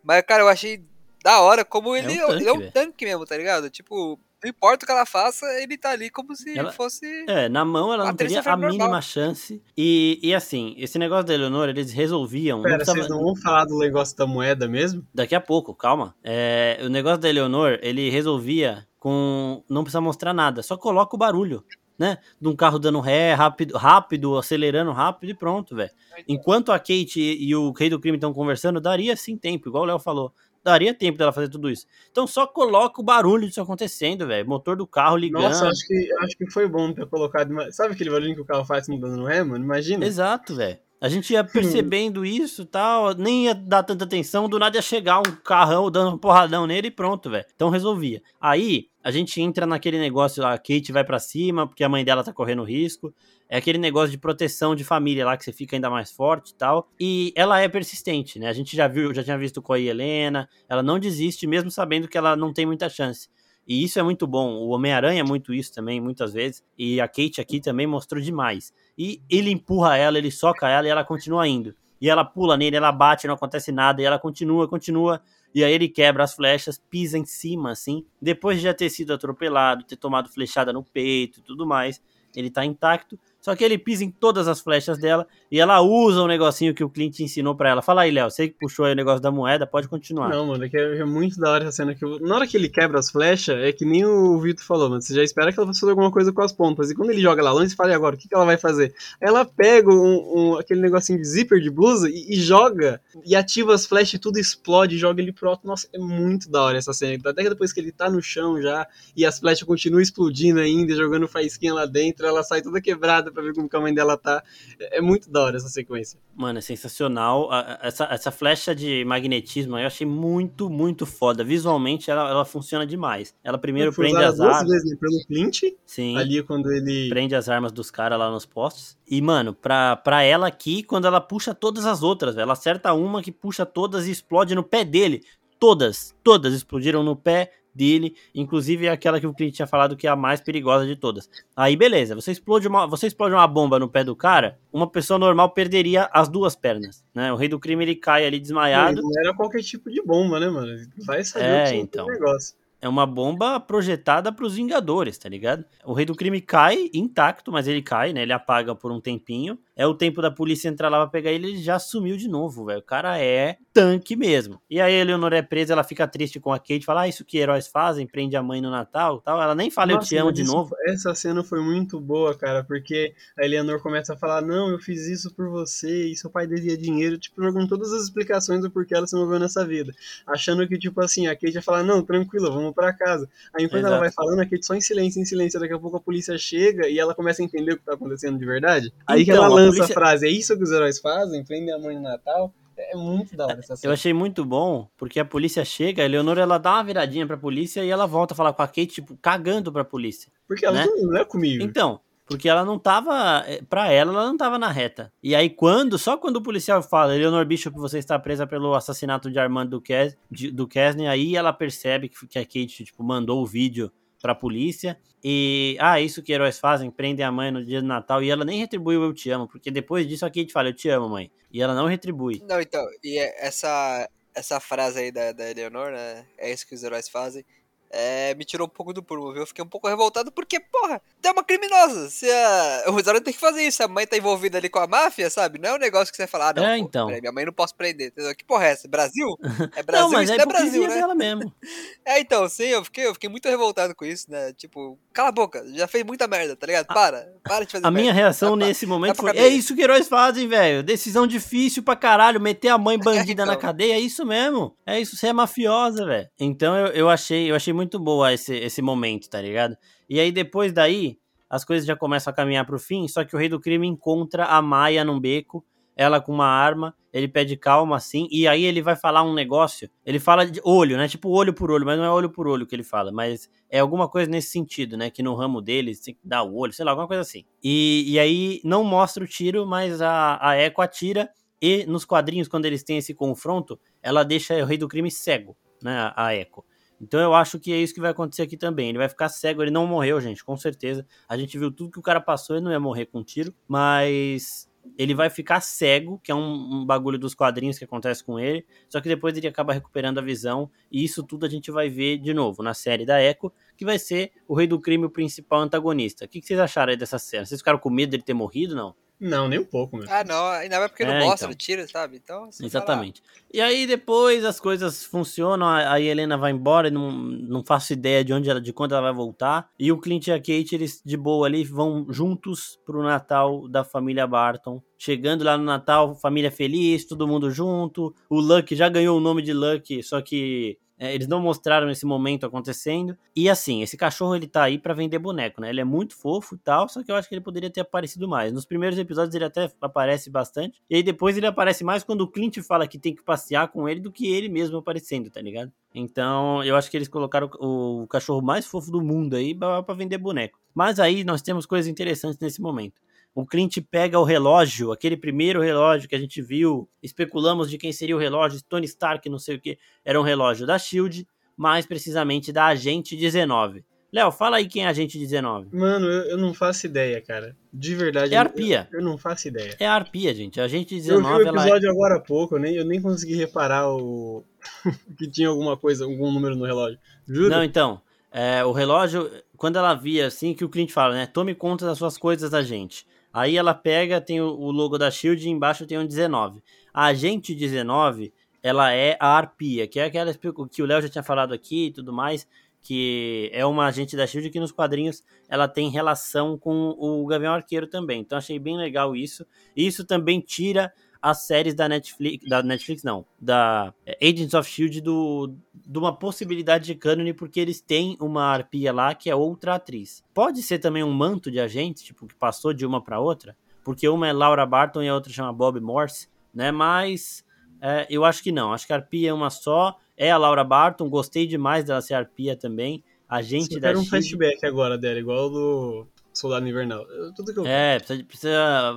Mas, 0.03 0.23
cara, 0.23 0.43
eu 0.43 0.49
achei 0.49 0.85
da 1.23 1.41
hora 1.41 1.65
como 1.65 1.95
ele 1.97 2.13
um 2.25 2.27
tanque, 2.29 2.33
ele 2.41 2.49
é 2.49 2.53
um 2.53 2.71
tanque 2.71 3.05
mesmo, 3.05 3.27
tá 3.27 3.37
ligado? 3.37 3.69
Tipo, 3.71 4.19
não 4.43 4.49
importa 4.49 4.85
o 4.85 4.87
que 4.87 4.93
ela 4.93 5.05
faça, 5.05 5.45
ele 5.61 5.77
tá 5.77 5.91
ali 5.91 6.09
como 6.09 6.35
se 6.35 6.59
Ela- 6.59 6.73
fosse. 6.73 7.05
É, 7.29 7.49
na 7.49 7.63
mão 7.65 7.93
ela 7.93 8.05
A 8.05 8.07
não 8.09 8.15
teria 8.15 8.41
a 8.41 8.43
normal. 8.57 8.71
mínima 8.71 9.03
chance. 9.03 9.63
E, 9.77 10.19
e 10.23 10.35
assim, 10.35 10.75
esse 10.79 10.99
negócio 10.99 11.27
da 11.27 11.35
Eleonor, 11.35 11.69
eles 11.69 11.93
resolviam. 11.93 12.59
não 12.59 12.63
Pera, 12.65 12.77
precisava- 12.77 12.99
vocês 13.01 13.11
não 13.11 13.23
vão 13.23 13.37
falar 13.37 13.65
do 13.67 13.77
negócio 13.79 14.17
da 14.17 14.27
moeda 14.27 14.67
mesmo? 14.67 15.07
Daqui 15.15 15.35
a 15.35 15.41
pouco, 15.41 15.75
calma. 15.75 16.15
É, 16.25 16.81
o 16.83 16.89
negócio 16.89 17.19
da 17.19 17.29
Eleonor, 17.29 17.79
ele 17.83 18.09
resolvia 18.09 18.87
com. 18.99 19.63
Não 19.69 19.83
precisa 19.83 20.01
mostrar 20.01 20.33
nada, 20.33 20.63
só 20.63 20.77
coloca 20.77 21.15
o 21.15 21.19
barulho, 21.19 21.63
né? 21.99 22.17
De 22.41 22.49
um 22.49 22.57
carro 22.57 22.79
dando 22.79 22.99
ré, 23.01 23.35
rápido, 23.35 23.77
rápido 23.77 24.39
acelerando 24.39 24.91
rápido 24.93 25.31
e 25.31 25.35
pronto, 25.35 25.77
velho. 25.77 25.91
Enquanto 26.27 26.73
a 26.73 26.79
Kate 26.79 27.21
e, 27.21 27.49
e 27.49 27.55
o 27.55 27.73
Rei 27.73 27.91
do 27.91 28.01
Crime 28.01 28.17
estão 28.17 28.33
conversando, 28.33 28.81
daria 28.81 29.15
sim 29.17 29.37
tempo, 29.37 29.69
igual 29.69 29.83
o 29.85 29.87
Léo 29.87 29.99
falou. 29.99 30.33
Daria 30.63 30.93
tempo 30.93 31.17
dela 31.17 31.33
fazer 31.33 31.49
tudo 31.49 31.71
isso. 31.71 31.87
Então 32.11 32.27
só 32.27 32.47
coloca 32.47 33.01
o 33.01 33.05
barulho 33.05 33.49
disso 33.49 33.61
acontecendo, 33.61 34.27
velho. 34.27 34.47
Motor 34.47 34.77
do 34.77 34.87
carro 34.87 35.17
ligando. 35.17 35.43
Nossa, 35.43 35.69
acho 35.69 35.87
que, 35.87 36.09
acho 36.21 36.37
que 36.37 36.51
foi 36.51 36.69
bom 36.69 36.93
ter 36.93 37.07
colocado. 37.07 37.55
Sabe 37.73 37.95
aquele 37.95 38.11
barulho 38.11 38.35
que 38.35 38.41
o 38.41 38.45
carro 38.45 38.65
faz 38.65 38.89
mudando 38.89 39.17
no 39.17 39.25
ré, 39.25 39.43
mano? 39.43 39.65
Imagina. 39.65 40.05
Exato, 40.05 40.55
velho. 40.55 40.79
A 41.01 41.09
gente 41.09 41.33
ia 41.33 41.43
percebendo 41.43 42.27
isso 42.27 42.67
tal, 42.67 43.15
nem 43.15 43.47
ia 43.47 43.55
dar 43.55 43.83
tanta 43.83 44.05
atenção, 44.05 44.51
do 44.51 44.59
nada 44.59 44.77
ia 44.77 44.83
chegar 44.83 45.21
um 45.21 45.35
carrão 45.43 45.91
dando 45.91 46.15
um 46.15 46.19
porradão 46.19 46.67
nele 46.67 46.89
e 46.89 46.91
pronto, 46.91 47.31
velho. 47.31 47.47
Então 47.55 47.71
resolvia. 47.71 48.21
Aí 48.39 48.89
a 49.03 49.11
gente 49.11 49.41
entra 49.41 49.67
naquele 49.67 49.99
negócio 49.99 50.43
lá, 50.43 50.53
a 50.53 50.59
Kate 50.59 50.93
vai 50.93 51.03
pra 51.03 51.19
cima 51.19 51.67
porque 51.67 51.83
a 51.83 51.89
mãe 51.89 52.05
dela 52.05 52.23
tá 52.23 52.35
correndo 52.35 52.63
risco. 52.63 53.15
É 53.53 53.57
aquele 53.59 53.79
negócio 53.79 54.13
de 54.13 54.17
proteção 54.17 54.77
de 54.77 54.85
família 54.85 55.27
lá 55.27 55.37
que 55.37 55.45
você 55.45 55.53
fica 55.53 55.77
ainda 55.77 55.91
mais 55.91 56.13
forte 56.13 56.51
e 56.51 56.55
tal. 56.55 56.89
E 57.01 57.33
ela 57.35 57.61
é 57.61 57.69
persistente, 57.69 58.39
né? 58.39 58.47
A 58.49 58.53
gente 58.53 58.77
já 58.77 58.87
viu, 58.87 59.13
já 59.13 59.25
tinha 59.25 59.37
visto 59.37 59.61
com 59.61 59.73
a 59.73 59.81
Helena, 59.81 60.49
ela 60.69 60.85
não 60.85 61.01
desiste 61.01 61.49
mesmo 61.49 61.69
sabendo 61.69 62.07
que 62.07 62.17
ela 62.17 62.37
não 62.37 62.53
tem 62.53 62.65
muita 62.65 62.89
chance. 62.89 63.29
E 63.67 63.83
isso 63.83 63.99
é 63.99 64.05
muito 64.05 64.25
bom. 64.25 64.53
O 64.55 64.69
Homem-Aranha 64.69 65.21
é 65.21 65.25
muito 65.25 65.53
isso 65.53 65.75
também, 65.75 66.01
muitas 66.01 66.33
vezes. 66.33 66.65
E 66.79 67.01
a 67.01 67.09
Kate 67.09 67.41
aqui 67.41 67.61
também 67.61 67.89
mostrou 67.89 68.23
demais. 68.23 68.73
E 68.97 69.21
ele 69.29 69.51
empurra 69.51 69.97
ela, 69.97 70.17
ele 70.17 70.31
soca 70.31 70.69
ela 70.69 70.87
e 70.87 70.91
ela 70.91 71.05
continua 71.05 71.47
indo. 71.49 71.75
E 72.01 72.09
ela 72.09 72.25
pula 72.25 72.57
nele, 72.57 72.77
ela 72.77 72.93
bate, 72.93 73.27
não 73.27 73.35
acontece 73.35 73.73
nada. 73.73 74.01
E 74.01 74.05
ela 74.05 74.19
continua, 74.19 74.69
continua. 74.69 75.21
E 75.53 75.65
aí 75.65 75.73
ele 75.73 75.89
quebra 75.89 76.23
as 76.23 76.35
flechas, 76.35 76.81
pisa 76.89 77.19
em 77.19 77.25
cima, 77.25 77.73
assim. 77.73 78.05
Depois 78.23 78.59
de 78.59 78.63
já 78.63 78.75
ter 78.75 78.89
sido 78.91 79.13
atropelado, 79.13 79.85
ter 79.85 79.97
tomado 79.97 80.29
flechada 80.29 80.73
no 80.73 80.85
peito 80.85 81.41
e 81.41 81.43
tudo 81.43 81.67
mais. 81.67 82.01
Ele 82.35 82.51
tá 82.51 82.65
intacto. 82.65 83.19
Só 83.41 83.57
que 83.57 83.65
ele 83.65 83.79
pisa 83.79 84.05
em 84.05 84.11
todas 84.11 84.47
as 84.47 84.61
flechas 84.61 84.99
dela. 84.99 85.27
E 85.51 85.59
ela 85.59 85.81
usa 85.81 86.21
o 86.21 86.27
negocinho 86.29 86.75
que 86.75 86.85
o 86.85 86.91
Clint 86.91 87.19
ensinou 87.21 87.55
pra 87.57 87.71
ela. 87.71 87.83
Fala 87.83 88.03
aí, 88.03 88.11
Léo. 88.11 88.31
Você 88.31 88.49
que 88.49 88.57
puxou 88.61 88.85
aí 88.85 88.93
o 88.93 88.97
negócio 88.97 89.21
da 89.21 89.31
moeda, 89.31 89.67
pode 89.67 89.89
continuar. 89.89 90.29
Não, 90.29 90.47
mano, 90.47 90.65
é 90.65 90.69
que 90.69 90.77
é 90.77 91.05
muito 91.05 91.41
da 91.41 91.51
hora 91.51 91.65
essa 91.65 91.73
cena 91.73 91.95
que. 91.95 92.05
eu- 92.05 92.21
Na 92.21 92.37
hora 92.37 92.47
que 92.47 92.57
ele 92.57 92.69
quebra 92.69 92.99
as 93.01 93.11
flechas, 93.11 93.57
é 93.59 93.73
que 93.73 93.85
nem 93.85 94.05
o 94.05 94.39
Vitor 94.41 94.65
falou, 94.65 94.91
mano. 94.91 95.01
Você 95.03 95.15
já 95.15 95.23
espera 95.25 95.53
que 95.53 95.59
ela 95.59 95.67
faça 95.67 95.89
alguma 95.89 96.11
coisa 96.11 96.33
com 96.33 96.43
as 96.43 96.53
pontas. 96.53 96.91
E 96.91 96.95
quando 96.95 97.11
ele 97.11 97.21
joga 97.23 97.43
lá 97.43 97.51
longe, 97.53 97.71
você 97.71 97.77
fala, 97.77 97.91
e 97.91 97.95
agora? 97.95 98.15
O 98.15 98.19
que, 98.19 98.29
que 98.29 98.35
ela 98.35 98.45
vai 98.45 98.59
fazer? 98.59 98.95
Ela 99.21 99.45
pega 99.45 99.89
um, 99.91 100.53
um- 100.53 100.59
aquele 100.59 100.81
negocinho 100.81 101.19
de 101.19 101.27
zíper 101.27 101.61
de 101.61 101.71
blusa 101.71 102.09
e, 102.11 102.35
e 102.35 102.37
joga. 102.37 103.01
E 103.25 103.35
ativa 103.35 103.75
as 103.75 103.87
flechas 103.87 104.15
e 104.15 104.19
tudo 104.19 104.39
explode, 104.39 104.99
joga 104.99 105.21
ele 105.23 105.33
pro 105.33 105.49
alto. 105.49 105.67
Nossa, 105.67 105.89
é 105.95 105.99
muito 105.99 106.51
da 106.51 106.63
hora 106.63 106.77
essa 106.79 106.93
cena. 106.93 107.19
Até 107.25 107.43
que 107.43 107.49
depois 107.49 107.73
que 107.73 107.81
ele 107.81 107.91
tá 107.91 108.09
no 108.11 108.23
chão 108.23 108.61
já, 108.61 108.87
e 109.17 109.25
as 109.25 109.39
flechas 109.39 109.63
continuam 109.67 110.03
explodindo 110.03 110.61
ainda, 110.61 110.95
jogando 110.95 111.27
faísquinha 111.27 111.73
lá 111.75 111.87
dentro, 111.87 112.27
ela 112.27 112.43
sai 112.43 112.61
toda 112.63 112.81
quebrada 112.81 113.30
pra 113.33 113.43
ver 113.43 113.55
como 113.55 113.69
que 113.69 113.77
a 113.77 113.81
mãe 113.81 113.93
dela 113.93 114.17
tá. 114.17 114.43
É, 114.79 114.99
é 114.99 115.01
muito 115.01 115.31
da 115.31 115.43
hora 115.43 115.57
essa 115.57 115.69
sequência. 115.69 116.19
Mano, 116.35 116.59
é 116.59 116.63
sensacional. 116.63 117.49
Essa, 117.83 118.05
essa 118.05 118.31
flecha 118.31 118.75
de 118.75 119.05
magnetismo 119.05 119.79
eu 119.79 119.87
achei 119.87 120.07
muito, 120.07 120.71
muito 120.71 121.07
foda. 121.07 121.45
Visualmente 121.45 122.11
ela, 122.11 122.29
ela 122.29 122.45
funciona 122.45 122.87
demais. 122.87 123.35
Ela 123.43 123.59
primeiro 123.59 123.93
prende 123.93 124.23
as 124.23 124.41
armas. 124.41 124.69
vezes 124.69 124.91
né, 124.91 124.97
pelo 125.01 125.27
Clint, 125.27 125.63
Sim. 125.85 126.17
ali 126.17 126.43
quando 126.43 126.71
ele. 126.71 127.09
Prende 127.09 127.35
as 127.35 127.49
armas 127.49 127.73
dos 127.73 127.91
caras 127.91 128.19
lá 128.19 128.31
nos 128.31 128.47
postes. 128.47 128.99
E, 129.09 129.21
mano, 129.21 129.53
pra, 129.53 129.97
pra 129.97 130.23
ela 130.23 130.47
aqui, 130.47 130.83
quando 130.83 131.07
ela 131.07 131.21
puxa 131.21 131.55
todas 131.55 131.85
as 131.85 132.03
outras, 132.03 132.37
ela 132.37 132.53
acerta 132.53 132.93
uma 132.93 133.23
que 133.23 133.33
puxa 133.33 133.67
todas 133.67 134.07
e 134.07 134.11
explode 134.11 134.55
no 134.55 134.63
pé 134.63 134.85
dele. 134.85 135.23
Todas, 135.59 136.15
todas 136.25 136.55
explodiram 136.55 137.03
no 137.03 137.15
pé 137.15 137.53
dele, 137.75 138.15
inclusive 138.35 138.89
aquela 138.89 139.21
que 139.21 139.27
o 139.27 139.35
Clint 139.35 139.55
tinha 139.55 139.67
falado 139.67 139.97
que 139.97 140.07
é 140.07 140.11
a 140.11 140.17
mais 140.17 140.41
perigosa 140.41 140.87
de 140.87 140.97
todas. 140.97 141.29
Aí 141.57 141.77
beleza, 141.77 142.15
você 142.15 142.33
explode 142.33 142.67
uma, 142.69 142.87
você 142.87 143.07
explode 143.07 143.35
uma 143.35 143.47
bomba 143.47 143.79
no 143.79 143.89
pé 143.89 144.05
do 144.05 144.17
cara, 144.17 144.59
uma 144.73 144.89
pessoa 144.89 145.19
normal 145.19 145.51
perderia 145.51 146.09
as 146.13 146.29
duas 146.29 146.55
pernas, 146.57 147.05
né? 147.15 147.33
O 147.33 147.37
rei 147.37 147.49
do 147.49 147.59
crime 147.59 147.85
ele 147.85 147.95
cai 147.97 148.25
ali 148.27 148.39
desmaiado. 148.41 149.01
Não 149.03 149.11
era 149.25 149.35
qualquer 149.35 149.63
tipo 149.63 149.91
de 149.91 150.03
bomba, 150.03 150.39
né, 150.41 150.49
mano? 150.49 150.73
Vai 151.07 151.25
saber 151.25 151.45
É, 151.45 151.65
o 151.65 151.67
que 151.69 151.73
é 151.75 151.77
então. 151.77 152.07
negócio. 152.07 152.55
é 152.83 152.89
uma 152.89 153.05
bomba 153.07 153.61
projetada 153.61 154.33
pros 154.33 154.55
Vingadores, 154.55 155.19
tá 155.19 155.29
ligado? 155.29 155.65
O 155.85 155.93
Rei 155.93 156.07
do 156.07 156.15
Crime 156.15 156.41
cai 156.41 156.89
intacto, 156.95 157.53
mas 157.53 157.69
ele 157.69 157.83
cai, 157.83 158.13
né? 158.13 158.23
Ele 158.23 158.33
apaga 158.33 158.75
por 158.75 158.91
um 158.91 159.01
tempinho. 159.01 159.59
É 159.81 159.87
o 159.87 159.95
tempo 159.95 160.21
da 160.21 160.31
polícia 160.31 160.69
entrar 160.69 160.91
lá 160.91 160.99
pra 160.99 161.07
pegar 161.07 161.33
ele, 161.33 161.53
ele 161.53 161.63
já 161.63 161.79
sumiu 161.79 162.15
de 162.15 162.29
novo, 162.29 162.67
velho. 162.67 162.81
O 162.81 162.83
cara 162.83 163.19
é 163.19 163.57
tanque 163.73 164.15
mesmo. 164.15 164.61
E 164.69 164.79
aí 164.79 164.95
a 164.95 164.99
Eleonora 164.99 165.39
é 165.39 165.43
presa, 165.43 165.73
ela 165.73 165.83
fica 165.83 166.07
triste 166.07 166.39
com 166.39 166.53
a 166.53 166.59
Kate, 166.59 166.85
fala, 166.85 167.01
ah, 167.01 167.09
isso 167.09 167.25
que 167.25 167.39
heróis 167.39 167.67
fazem, 167.67 168.07
prende 168.07 168.37
a 168.37 168.43
mãe 168.43 168.61
no 168.61 168.71
Natal 168.71 169.23
tal. 169.23 169.41
Ela 169.41 169.55
nem 169.55 169.71
fala, 169.71 169.95
Nossa, 169.95 170.05
eu 170.05 170.09
te 170.09 170.17
amo 170.19 170.33
de 170.33 170.43
isso, 170.43 170.53
novo. 170.53 170.77
Essa 170.87 171.15
cena 171.15 171.43
foi 171.43 171.63
muito 171.63 171.99
boa, 171.99 172.37
cara, 172.37 172.63
porque 172.63 173.15
a 173.39 173.43
Eleanor 173.43 173.81
começa 173.81 174.13
a 174.13 174.19
falar, 174.19 174.43
não, 174.43 174.69
eu 174.69 174.79
fiz 174.79 175.07
isso 175.07 175.33
por 175.35 175.49
você, 175.49 176.09
e 176.09 176.15
seu 176.15 176.29
pai 176.29 176.47
devia 176.47 176.77
dinheiro, 176.77 177.17
tipo, 177.17 177.43
jogando 177.43 177.67
todas 177.67 177.91
as 177.91 178.03
explicações 178.03 178.61
do 178.61 178.71
porquê 178.71 178.95
ela 178.95 179.07
se 179.07 179.17
moveu 179.17 179.39
nessa 179.39 179.65
vida. 179.65 179.95
Achando 180.27 180.69
que, 180.69 180.77
tipo 180.77 181.01
assim, 181.01 181.27
a 181.27 181.35
Kate 181.35 181.55
ia 181.55 181.63
falar, 181.63 181.83
não, 181.83 182.03
tranquilo, 182.03 182.53
vamos 182.53 182.75
para 182.75 182.93
casa. 182.93 183.27
Aí 183.55 183.65
enquanto 183.65 183.81
Exato. 183.81 183.95
ela 183.95 184.01
vai 184.03 184.13
falando, 184.13 184.41
a 184.41 184.45
Kate 184.45 184.67
só 184.67 184.75
em 184.75 184.83
silêncio, 184.83 185.23
em 185.23 185.25
silêncio, 185.25 185.59
daqui 185.59 185.73
a 185.73 185.79
pouco 185.79 185.97
a 185.97 186.01
polícia 186.01 186.37
chega 186.37 186.87
e 186.87 186.99
ela 186.99 187.15
começa 187.15 187.41
a 187.41 187.47
entender 187.47 187.73
o 187.73 187.79
que 187.79 187.85
tá 187.85 187.95
acontecendo 187.95 188.39
de 188.39 188.45
verdade. 188.45 188.89
Então, 188.89 189.17
Aí 189.17 189.25
que 189.25 189.31
ela 189.31 189.49
lança 189.49 189.70
polícia... 189.71 189.93
a 189.93 189.95
frase, 189.95 190.27
é 190.27 190.31
isso 190.31 190.57
que 190.57 190.63
os 190.63 190.71
heróis 190.71 190.99
fazem? 190.99 191.45
Prende 191.45 191.71
a 191.71 191.79
mãe 191.79 191.97
no 191.97 192.03
Natal? 192.03 192.53
É 192.77 192.97
muito 192.97 193.37
da 193.37 193.47
hora 193.47 193.59
essa 193.59 193.77
cena. 193.77 193.91
Eu 193.91 193.95
achei 193.95 194.13
muito 194.13 194.45
bom, 194.45 194.89
porque 194.97 195.21
a 195.21 195.25
polícia 195.25 195.65
chega, 195.65 196.05
a 196.05 196.09
Leonor 196.09 196.39
ela 196.39 196.59
dá 196.59 196.75
uma 196.75 196.85
viradinha 196.85 197.27
pra 197.27 197.37
polícia 197.37 197.85
e 197.85 197.91
ela 197.91 198.07
volta 198.07 198.33
a 198.33 198.37
falar 198.37 198.53
com 198.53 198.63
a 198.63 198.67
Kate, 198.67 198.87
tipo, 198.87 199.19
cagando 199.21 199.71
pra 199.71 199.85
polícia. 199.85 200.33
Porque 200.49 200.65
ela 200.65 200.79
né? 200.79 200.87
não 200.87 201.17
é 201.17 201.25
comigo. 201.25 201.63
Então, 201.63 202.01
porque 202.31 202.49
ela 202.49 202.65
não 202.65 202.79
tava. 202.79 203.45
Eh, 203.47 203.61
pra 203.69 203.91
ela, 203.91 204.13
ela 204.13 204.27
não 204.27 204.37
tava 204.37 204.57
na 204.57 204.71
reta. 204.71 205.13
E 205.21 205.35
aí, 205.35 205.51
quando. 205.51 205.99
Só 205.99 206.17
quando 206.17 206.37
o 206.37 206.43
policial 206.43 206.81
fala, 206.81 207.15
Eleanor 207.15 207.45
Bishop, 207.45 207.77
você 207.77 207.99
está 207.99 208.19
presa 208.19 208.47
pelo 208.47 208.73
assassinato 208.75 209.31
de 209.31 209.39
Armando 209.39 209.71
Duques, 209.71 210.17
Duquesne, 210.53 211.09
aí 211.09 211.35
ela 211.35 211.53
percebe 211.53 212.09
que, 212.09 212.27
que 212.29 212.39
a 212.39 212.45
Kate, 212.45 212.85
tipo, 212.85 213.03
mandou 213.03 213.43
o 213.43 213.47
vídeo 213.47 213.91
pra 214.21 214.35
polícia. 214.35 214.99
E, 215.23 215.77
ah, 215.81 216.01
isso 216.01 216.23
que 216.23 216.33
heróis 216.33 216.59
fazem, 216.59 216.91
prendem 216.91 217.25
a 217.25 217.33
mãe 217.33 217.51
no 217.51 217.65
dia 217.65 217.81
do 217.81 217.87
Natal. 217.87 218.23
E 218.23 218.31
ela 218.31 218.45
nem 218.45 218.59
retribui 218.59 218.97
o 218.97 219.05
eu 219.05 219.13
te 219.13 219.31
amo, 219.31 219.49
porque 219.49 219.71
depois 219.71 220.07
disso 220.07 220.25
a 220.25 220.31
Kate 220.31 220.53
fala, 220.53 220.69
eu 220.69 220.75
te 220.75 220.89
amo, 220.89 221.09
mãe. 221.09 221.31
E 221.53 221.63
ela 221.63 221.75
não 221.75 221.87
retribui. 221.87 222.43
Não, 222.49 222.61
então, 222.61 222.85
e 223.03 223.19
é 223.19 223.47
essa, 223.47 224.09
essa 224.35 224.61
frase 224.61 225.01
aí 225.01 225.13
da, 225.13 225.33
da 225.33 225.45
né? 225.45 226.27
É 226.39 226.53
isso 226.53 226.67
que 226.67 226.75
os 226.75 226.83
heróis 226.83 227.09
fazem 227.09 227.45
é, 227.91 228.35
me 228.35 228.45
tirou 228.45 228.67
um 228.67 228.71
pouco 228.71 228.93
do 228.93 229.03
prumo, 229.03 229.33
viu? 229.33 229.43
Eu 229.43 229.47
fiquei 229.47 229.65
um 229.65 229.69
pouco 229.69 229.89
revoltado 229.89 230.31
porque, 230.31 230.61
porra, 230.61 231.03
é 231.23 231.31
uma 231.31 231.43
criminosa. 231.43 232.09
Se 232.09 232.31
a... 232.31 232.85
O 232.87 232.93
Rosário 232.93 233.21
tem 233.21 233.35
que 233.35 233.41
fazer 233.41 233.63
isso. 233.63 233.83
A 233.83 233.89
mãe 233.89 234.07
tá 234.07 234.17
envolvida 234.17 234.59
ali 234.59 234.69
com 234.69 234.79
a 234.79 234.87
máfia, 234.87 235.29
sabe? 235.29 235.59
Não 235.59 235.71
é 235.71 235.75
um 235.75 235.79
negócio 235.79 236.11
que 236.13 236.17
você 236.17 236.27
fala, 236.27 236.51
ah, 236.51 236.53
não, 236.55 236.65
é, 236.65 236.79
pô, 236.79 236.85
então. 236.85 237.09
minha 237.09 237.33
mãe 237.33 237.45
não 237.45 237.53
posso 237.53 237.75
prender. 237.75 238.09
Entendeu? 238.09 238.35
Que 238.35 238.45
porra 238.45 238.67
é 238.67 238.71
essa? 238.71 238.89
Brasil? 238.89 239.27
É 239.77 239.83
Brasil, 239.83 240.07
não, 240.07 240.13
mas 240.13 240.29
isso 240.29 240.39
é, 240.39 240.43
é 240.43 240.47
Brasil, 240.47 240.83
né? 240.83 240.95
dela 240.95 241.15
mesmo. 241.15 241.53
é, 242.05 242.21
então, 242.21 242.49
sim, 242.49 242.65
eu 242.65 242.85
fiquei, 242.85 243.07
eu 243.07 243.15
fiquei 243.15 243.29
muito 243.29 243.49
revoltado 243.49 243.95
com 243.95 244.05
isso, 244.05 244.31
né? 244.31 244.53
Tipo, 244.53 244.99
cala 245.13 245.29
a 245.29 245.33
boca, 245.33 245.65
já 245.75 245.87
fez 245.87 246.05
muita 246.05 246.27
merda, 246.27 246.57
tá 246.57 246.67
ligado? 246.67 246.87
Para, 246.87 247.33
para 247.43 247.65
de 247.65 247.73
fazer 247.73 247.87
A 247.87 247.91
merda. 247.91 248.01
minha 248.03 248.13
reação 248.13 248.59
tá, 248.59 248.67
nesse 248.67 248.87
momento 248.87 249.17
foi, 249.17 249.37
é 249.37 249.49
isso 249.49 249.75
que 249.75 249.83
heróis 249.83 250.09
fazem, 250.09 250.49
velho. 250.49 250.83
Decisão 250.83 251.27
difícil 251.27 251.83
pra 251.83 251.95
caralho, 251.95 252.41
meter 252.41 252.69
a 252.69 252.79
mãe 252.79 252.99
bandida 252.99 253.43
é, 253.43 253.45
então. 253.45 253.47
na 253.47 253.57
cadeia, 253.57 253.95
é 253.95 254.01
isso 254.01 254.25
mesmo. 254.25 254.75
É 254.87 255.01
isso, 255.01 255.17
você 255.17 255.29
é 255.29 255.33
mafiosa, 255.33 256.05
velho. 256.05 256.29
Então 256.39 256.77
eu, 256.77 256.87
eu 256.89 257.11
achei, 257.11 257.51
eu 257.51 257.55
achei 257.55 257.73
muito 257.81 257.99
boa 257.99 258.33
esse 258.33 258.55
esse 258.55 258.83
momento, 258.83 259.29
tá 259.29 259.41
ligado? 259.41 259.77
E 260.09 260.21
aí 260.21 260.31
depois 260.31 260.71
daí, 260.73 261.19
as 261.49 261.65
coisas 261.65 261.87
já 261.87 261.97
começam 261.97 262.31
a 262.31 262.35
caminhar 262.35 262.67
pro 262.67 262.79
fim, 262.79 263.09
só 263.09 263.25
que 263.25 263.35
o 263.35 263.39
rei 263.39 263.49
do 263.49 263.59
crime 263.59 263.87
encontra 263.87 264.45
a 264.45 264.61
Maia 264.61 265.03
num 265.03 265.19
beco, 265.19 265.65
ela 265.97 266.21
com 266.21 266.33
uma 266.33 266.47
arma, 266.47 266.95
ele 267.13 267.27
pede 267.27 267.57
calma 267.57 267.97
assim, 267.97 268.29
e 268.31 268.47
aí 268.47 268.65
ele 268.65 268.83
vai 268.83 268.97
falar 268.97 269.23
um 269.23 269.33
negócio, 269.33 269.91
ele 270.05 270.19
fala 270.19 270.45
de 270.45 270.61
olho, 270.63 270.97
né? 270.99 271.09
Tipo 271.09 271.31
olho 271.31 271.55
por 271.55 271.71
olho, 271.71 271.87
mas 271.87 271.99
não 271.99 272.05
é 272.05 272.11
olho 272.11 272.31
por 272.31 272.47
olho 272.47 272.67
que 272.67 272.75
ele 272.75 272.85
fala, 272.85 273.11
mas 273.11 273.49
é 273.71 273.81
alguma 273.81 274.09
coisa 274.09 274.31
nesse 274.31 274.51
sentido, 274.51 274.97
né? 274.97 275.11
Que 275.11 275.23
no 275.23 275.35
ramo 275.35 275.63
dele 275.63 275.97
tem 275.97 276.15
que 276.15 276.21
dar 276.23 276.43
o 276.43 276.55
olho, 276.55 276.73
sei 276.75 276.85
lá, 276.85 276.93
alguma 276.93 277.09
coisa 277.09 277.23
assim. 277.23 277.45
E, 277.65 278.05
e 278.07 278.19
aí 278.19 278.61
não 278.63 278.85
mostra 278.85 279.25
o 279.25 279.27
tiro, 279.27 279.67
mas 279.67 280.03
a, 280.03 280.39
a 280.41 280.59
Echo 280.59 280.83
atira, 280.83 281.31
e 281.63 281.85
nos 281.87 282.05
quadrinhos, 282.05 282.47
quando 282.47 282.67
eles 282.67 282.85
têm 282.85 282.99
esse 282.99 283.15
confronto, 283.15 283.79
ela 284.03 284.23
deixa 284.23 284.55
o 284.63 284.67
rei 284.67 284.77
do 284.77 284.89
crime 284.89 285.11
cego, 285.11 285.57
né? 285.83 286.13
A 286.15 286.35
Echo. 286.35 286.65
Então 287.01 287.19
eu 287.21 287.35
acho 287.35 287.59
que 287.59 287.73
é 287.73 287.79
isso 287.79 287.95
que 287.95 288.01
vai 288.01 288.11
acontecer 288.11 288.43
aqui 288.43 288.57
também. 288.57 288.91
Ele 288.91 288.99
vai 288.99 289.09
ficar 289.09 289.29
cego, 289.29 289.63
ele 289.63 289.71
não 289.71 289.87
morreu, 289.87 290.21
gente, 290.21 290.45
com 290.45 290.57
certeza. 290.57 291.07
A 291.29 291.37
gente 291.37 291.59
viu 291.59 291.71
tudo 291.71 291.91
que 291.91 291.99
o 291.99 292.03
cara 292.03 292.21
passou, 292.21 292.57
ele 292.57 292.65
não 292.65 292.71
ia 292.71 292.81
morrer 292.81 293.07
com 293.07 293.21
um 293.21 293.25
tiro, 293.25 293.55
mas 293.67 294.71
ele 294.99 295.15
vai 295.15 295.31
ficar 295.31 295.61
cego, 295.61 296.21
que 296.23 296.31
é 296.31 296.35
um, 296.35 296.81
um, 296.81 296.87
bagulho 296.87 297.19
dos 297.19 297.35
quadrinhos 297.35 297.79
que 297.79 297.85
acontece 297.85 298.25
com 298.25 298.39
ele, 298.39 298.65
só 298.89 299.01
que 299.01 299.09
depois 299.09 299.37
ele 299.37 299.47
acaba 299.47 299.73
recuperando 299.73 300.19
a 300.19 300.23
visão, 300.23 300.71
e 300.91 301.05
isso 301.05 301.23
tudo 301.23 301.47
a 301.47 301.49
gente 301.49 301.71
vai 301.71 301.89
ver 301.89 302.19
de 302.19 302.33
novo 302.33 302.63
na 302.63 302.75
série 302.75 303.05
da 303.05 303.23
Echo, 303.23 303.53
que 303.77 303.85
vai 303.85 303.99
ser 303.99 304.33
o 304.49 304.55
Rei 304.55 304.67
do 304.67 304.81
Crime 304.81 305.05
o 305.05 305.11
principal 305.11 305.61
antagonista. 305.61 306.25
O 306.25 306.29
que, 306.29 306.41
que 306.41 306.47
vocês 306.47 306.59
acharam 306.59 306.91
aí 306.93 306.97
dessa 306.97 307.19
cena? 307.19 307.45
Vocês 307.45 307.61
ficaram 307.61 307.79
com 307.79 307.91
medo 307.91 308.11
dele 308.11 308.23
ter 308.23 308.35
morrido, 308.35 308.75
não? 308.75 308.95
Não, 309.21 309.49
nem 309.49 309.59
um 309.59 309.65
pouco, 309.65 309.99
meu. 309.99 310.07
Ah, 310.09 310.25
não, 310.25 310.47
ainda 310.47 310.79
mais 310.79 310.91
porque 310.91 311.05
não 311.05 311.13
é, 311.13 311.21
mostra 311.21 311.47
então. 311.47 311.55
o 311.55 311.55
tiro, 311.55 311.87
sabe? 311.87 312.17
Então, 312.17 312.49
Exatamente. 312.61 313.21
Fala... 313.21 313.41
E 313.53 313.61
aí 313.61 313.87
depois 313.87 314.45
as 314.47 314.59
coisas 314.59 315.05
funcionam, 315.05 315.69
a 315.69 316.01
Helena 316.01 316.39
vai 316.39 316.53
embora 316.53 316.89
e 316.89 316.91
não, 316.91 317.13
não 317.13 317.63
faço 317.63 317.93
ideia 317.93 318.25
de 318.25 318.33
onde 318.33 318.49
ela, 318.49 318.61
de 318.61 318.73
quando 318.73 318.93
ela 318.93 319.03
vai 319.03 319.13
voltar. 319.13 319.69
E 319.79 319.93
o 319.93 319.99
Clint 319.99 320.29
e 320.29 320.33
a 320.33 320.39
Kate, 320.39 320.75
eles 320.75 321.03
de 321.05 321.17
boa 321.19 321.47
ali, 321.47 321.65
vão 321.65 322.07
juntos 322.09 322.79
pro 322.87 323.03
Natal 323.03 323.69
da 323.69 323.85
família 323.85 324.27
Barton. 324.27 324.83
Chegando 324.97 325.45
lá 325.45 325.59
no 325.59 325.65
Natal, 325.65 326.15
família 326.15 326.51
feliz, 326.51 327.05
todo 327.05 327.29
mundo 327.29 327.51
junto. 327.51 328.15
O 328.29 328.41
Luck 328.41 328.75
já 328.75 328.89
ganhou 328.89 329.19
o 329.19 329.21
nome 329.21 329.43
de 329.43 329.53
Luck, 329.53 330.03
só 330.03 330.23
que 330.23 330.79
é, 331.01 331.15
eles 331.15 331.27
não 331.27 331.41
mostraram 331.41 331.89
esse 331.89 332.05
momento 332.05 332.45
acontecendo. 332.45 333.17
E 333.35 333.49
assim, 333.49 333.83
esse 333.83 333.97
cachorro 333.97 334.37
ele 334.37 334.47
tá 334.47 334.65
aí 334.65 334.79
para 334.79 334.93
vender 334.93 335.19
boneco, 335.19 335.59
né? 335.59 335.71
Ele 335.71 335.81
é 335.81 335.85
muito 335.85 336.15
fofo 336.15 336.55
e 336.55 336.59
tal, 336.59 336.91
só 336.91 337.03
que 337.03 337.11
eu 337.11 337.17
acho 337.17 337.27
que 337.27 337.35
ele 337.35 337.41
poderia 337.41 337.71
ter 337.71 337.81
aparecido 337.81 338.29
mais. 338.29 338.53
Nos 338.53 338.67
primeiros 338.67 338.99
episódios 338.99 339.35
ele 339.35 339.47
até 339.47 339.73
aparece 339.81 340.29
bastante. 340.29 340.79
E 340.91 340.97
aí 340.97 341.03
depois 341.03 341.39
ele 341.39 341.47
aparece 341.47 341.83
mais 341.83 342.05
quando 342.05 342.21
o 342.21 342.29
Clint 342.29 342.59
fala 342.59 342.87
que 342.87 342.99
tem 342.99 343.15
que 343.15 343.23
passear 343.23 343.69
com 343.69 343.89
ele 343.89 343.99
do 343.99 344.13
que 344.13 344.31
ele 344.31 344.51
mesmo 344.51 344.77
aparecendo, 344.77 345.31
tá 345.31 345.41
ligado? 345.41 345.73
Então, 345.95 346.63
eu 346.63 346.77
acho 346.77 346.91
que 346.91 346.99
eles 346.99 347.09
colocaram 347.09 347.51
o, 347.59 348.03
o 348.03 348.07
cachorro 348.07 348.43
mais 348.43 348.67
fofo 348.67 348.91
do 348.91 349.01
mundo 349.01 349.37
aí 349.37 349.55
para 349.55 349.95
vender 349.95 350.19
boneco. 350.19 350.61
Mas 350.75 351.01
aí 351.01 351.25
nós 351.25 351.41
temos 351.41 351.65
coisas 351.65 351.89
interessantes 351.91 352.39
nesse 352.39 352.61
momento 352.61 353.01
o 353.35 353.47
Clint 353.47 353.79
pega 353.91 354.19
o 354.19 354.25
relógio, 354.25 354.93
aquele 354.93 355.17
primeiro 355.17 355.61
relógio 355.61 356.09
que 356.09 356.15
a 356.15 356.19
gente 356.19 356.43
viu, 356.43 356.89
especulamos 357.03 357.71
de 357.71 357.79
quem 357.79 357.93
seria 357.93 358.17
o 358.17 358.19
relógio, 358.19 358.63
Tony 358.69 358.87
Stark, 358.87 359.29
não 359.29 359.39
sei 359.39 359.57
o 359.57 359.61
que, 359.61 359.79
era 360.05 360.21
um 360.21 360.25
relógio 360.25 360.67
da 360.67 360.79
SHIELD, 360.79 361.27
mais 361.57 361.87
precisamente 361.87 362.53
da 362.53 362.67
Agente 362.67 363.17
19. 363.17 363.85
Léo, 364.13 364.33
fala 364.33 364.57
aí 364.57 364.67
quem 364.67 364.83
é 364.83 364.87
a 364.87 364.91
Agente 364.91 365.17
19. 365.17 365.69
Mano, 365.73 366.07
eu, 366.07 366.31
eu, 366.31 366.37
não 366.37 366.53
faço 366.53 366.87
ideia, 366.87 367.21
cara. 367.21 367.57
De 367.73 367.95
verdade. 367.95 368.35
É 368.35 368.37
a 368.37 368.41
Arpia. 368.41 368.89
Eu, 368.91 368.99
eu, 368.99 369.05
não 369.05 369.17
faço 369.17 369.47
ideia. 369.47 369.77
É 369.79 369.87
a 369.87 369.95
Arpia, 369.95 370.35
gente. 370.35 370.61
A 370.61 370.65
Agente 370.65 370.97
19. 370.97 371.23
Eu 371.23 371.39
vi 371.39 371.45
o 371.45 371.49
episódio 371.49 371.89
é... 371.89 371.93
agora 371.93 372.17
há 372.17 372.21
pouco, 372.21 372.57
eu 372.57 372.59
nem, 372.59 372.75
eu 372.75 372.85
nem 372.85 373.01
consegui 373.01 373.37
reparar 373.37 373.89
o 373.89 374.45
que 375.17 375.31
tinha 375.31 375.49
alguma 375.49 375.77
coisa, 375.77 376.05
algum 376.05 376.33
número 376.33 376.57
no 376.57 376.65
relógio. 376.65 376.99
Juro? 377.27 377.51
Não, 377.51 377.63
então. 377.63 378.03
É, 378.33 378.65
o 378.65 378.73
relógio, 378.73 379.31
quando 379.57 379.77
ela 379.77 379.95
via 379.95 380.27
assim, 380.27 380.55
que 380.55 380.65
o 380.65 380.69
cliente 380.69 380.93
fala, 380.93 381.15
né? 381.15 381.27
Tome 381.27 381.55
conta 381.55 381.87
das 381.87 381.99
suas 381.99 382.19
coisas, 382.19 382.53
agente. 382.53 383.07
Aí 383.33 383.57
ela 383.57 383.75
pega, 383.75 384.21
tem 384.21 384.41
o 384.41 384.71
logo 384.71 384.99
da 384.99 385.11
Shield 385.11 385.47
e 385.47 385.51
embaixo 385.51 385.87
tem 385.87 385.99
um 385.99 386.07
19. 386.07 386.63
A 386.93 387.07
Agente 387.07 387.55
19, 387.55 388.33
ela 388.63 388.93
é 388.93 389.17
a 389.21 389.29
Arpia, 389.37 389.87
que 389.87 390.01
é 390.01 390.05
aquela 390.05 390.33
que 390.35 390.83
o 390.83 390.87
Léo 390.87 391.03
já 391.03 391.09
tinha 391.09 391.23
falado 391.23 391.55
aqui 391.55 391.87
e 391.87 391.93
tudo 391.93 392.13
mais, 392.13 392.47
que 392.83 393.51
é 393.53 393.65
uma 393.65 393.87
agente 393.87 394.17
da 394.17 394.27
Shield 394.27 394.51
que 394.51 394.59
nos 394.59 394.73
quadrinhos 394.73 395.23
ela 395.49 395.69
tem 395.69 395.91
relação 395.91 396.59
com 396.59 396.95
o 396.99 397.27
Gavião 397.27 397.53
Arqueiro 397.53 397.87
também. 397.87 398.21
Então 398.21 398.39
achei 398.39 398.59
bem 398.59 398.77
legal 398.77 399.15
isso. 399.15 399.47
Isso 399.77 400.05
também 400.05 400.41
tira 400.41 400.93
as 401.23 401.43
séries 401.43 401.75
da 401.75 401.89
Netflix, 401.89 402.49
da 402.49 402.63
Netflix 402.63 403.03
não, 403.03 403.27
da 403.41 403.93
é, 404.07 404.19
Agents 404.27 404.55
of 404.55 404.69
Shield 404.69 405.01
do, 405.01 405.55
de 405.75 405.99
uma 405.99 406.15
possibilidade 406.17 406.87
de 406.87 406.95
cânone 406.95 407.33
porque 407.35 407.61
eles 407.61 407.81
têm 407.81 408.17
uma 408.21 408.45
arpia 408.45 408.93
lá 408.93 409.15
que 409.15 409.29
é 409.29 409.35
outra 409.35 409.75
atriz. 409.75 410.25
Pode 410.33 410.63
ser 410.63 410.79
também 410.79 411.03
um 411.03 411.13
manto 411.13 411.51
de 411.51 411.61
agentes, 411.61 412.03
tipo 412.03 412.27
que 412.27 412.35
passou 412.35 412.73
de 412.73 412.87
uma 412.87 413.03
para 413.03 413.21
outra, 413.21 413.57
porque 413.85 414.09
uma 414.09 414.29
é 414.29 414.33
Laura 414.33 414.65
Barton 414.65 415.03
e 415.03 415.09
a 415.09 415.15
outra 415.15 415.33
chama 415.33 415.53
Bob 415.53 415.81
Morse, 415.81 416.29
né? 416.55 416.71
Mas 416.71 417.45
é, 417.81 418.07
eu 418.11 418.25
acho 418.25 418.43
que 418.43 418.53
não. 418.53 418.73
Acho 418.73 418.87
que 418.87 418.93
a 418.93 418.97
arpia 418.97 419.31
é 419.31 419.33
uma 419.33 419.51
só. 419.51 419.99
É 420.17 420.31
a 420.31 420.37
Laura 420.37 420.63
Barton. 420.63 421.09
Gostei 421.09 421.47
demais 421.47 421.85
dela 421.85 422.03
ser 422.03 422.15
arpia 422.15 422.55
também. 422.55 423.03
Agente 423.29 423.75
Só 423.75 423.81
da 423.81 423.89
quero 423.89 424.01
um 424.01 424.05
flashback 424.05 424.67
agora 424.67 424.99
dela, 424.99 425.19
igual 425.19 425.49
do 425.49 426.07
Soldado 426.41 426.67
Invernal. 426.69 427.05
Tudo 427.37 427.53
que 427.53 427.61
eu 427.61 427.67
É, 427.67 427.99
precisa, 427.99 428.25
precisa- 428.25 428.97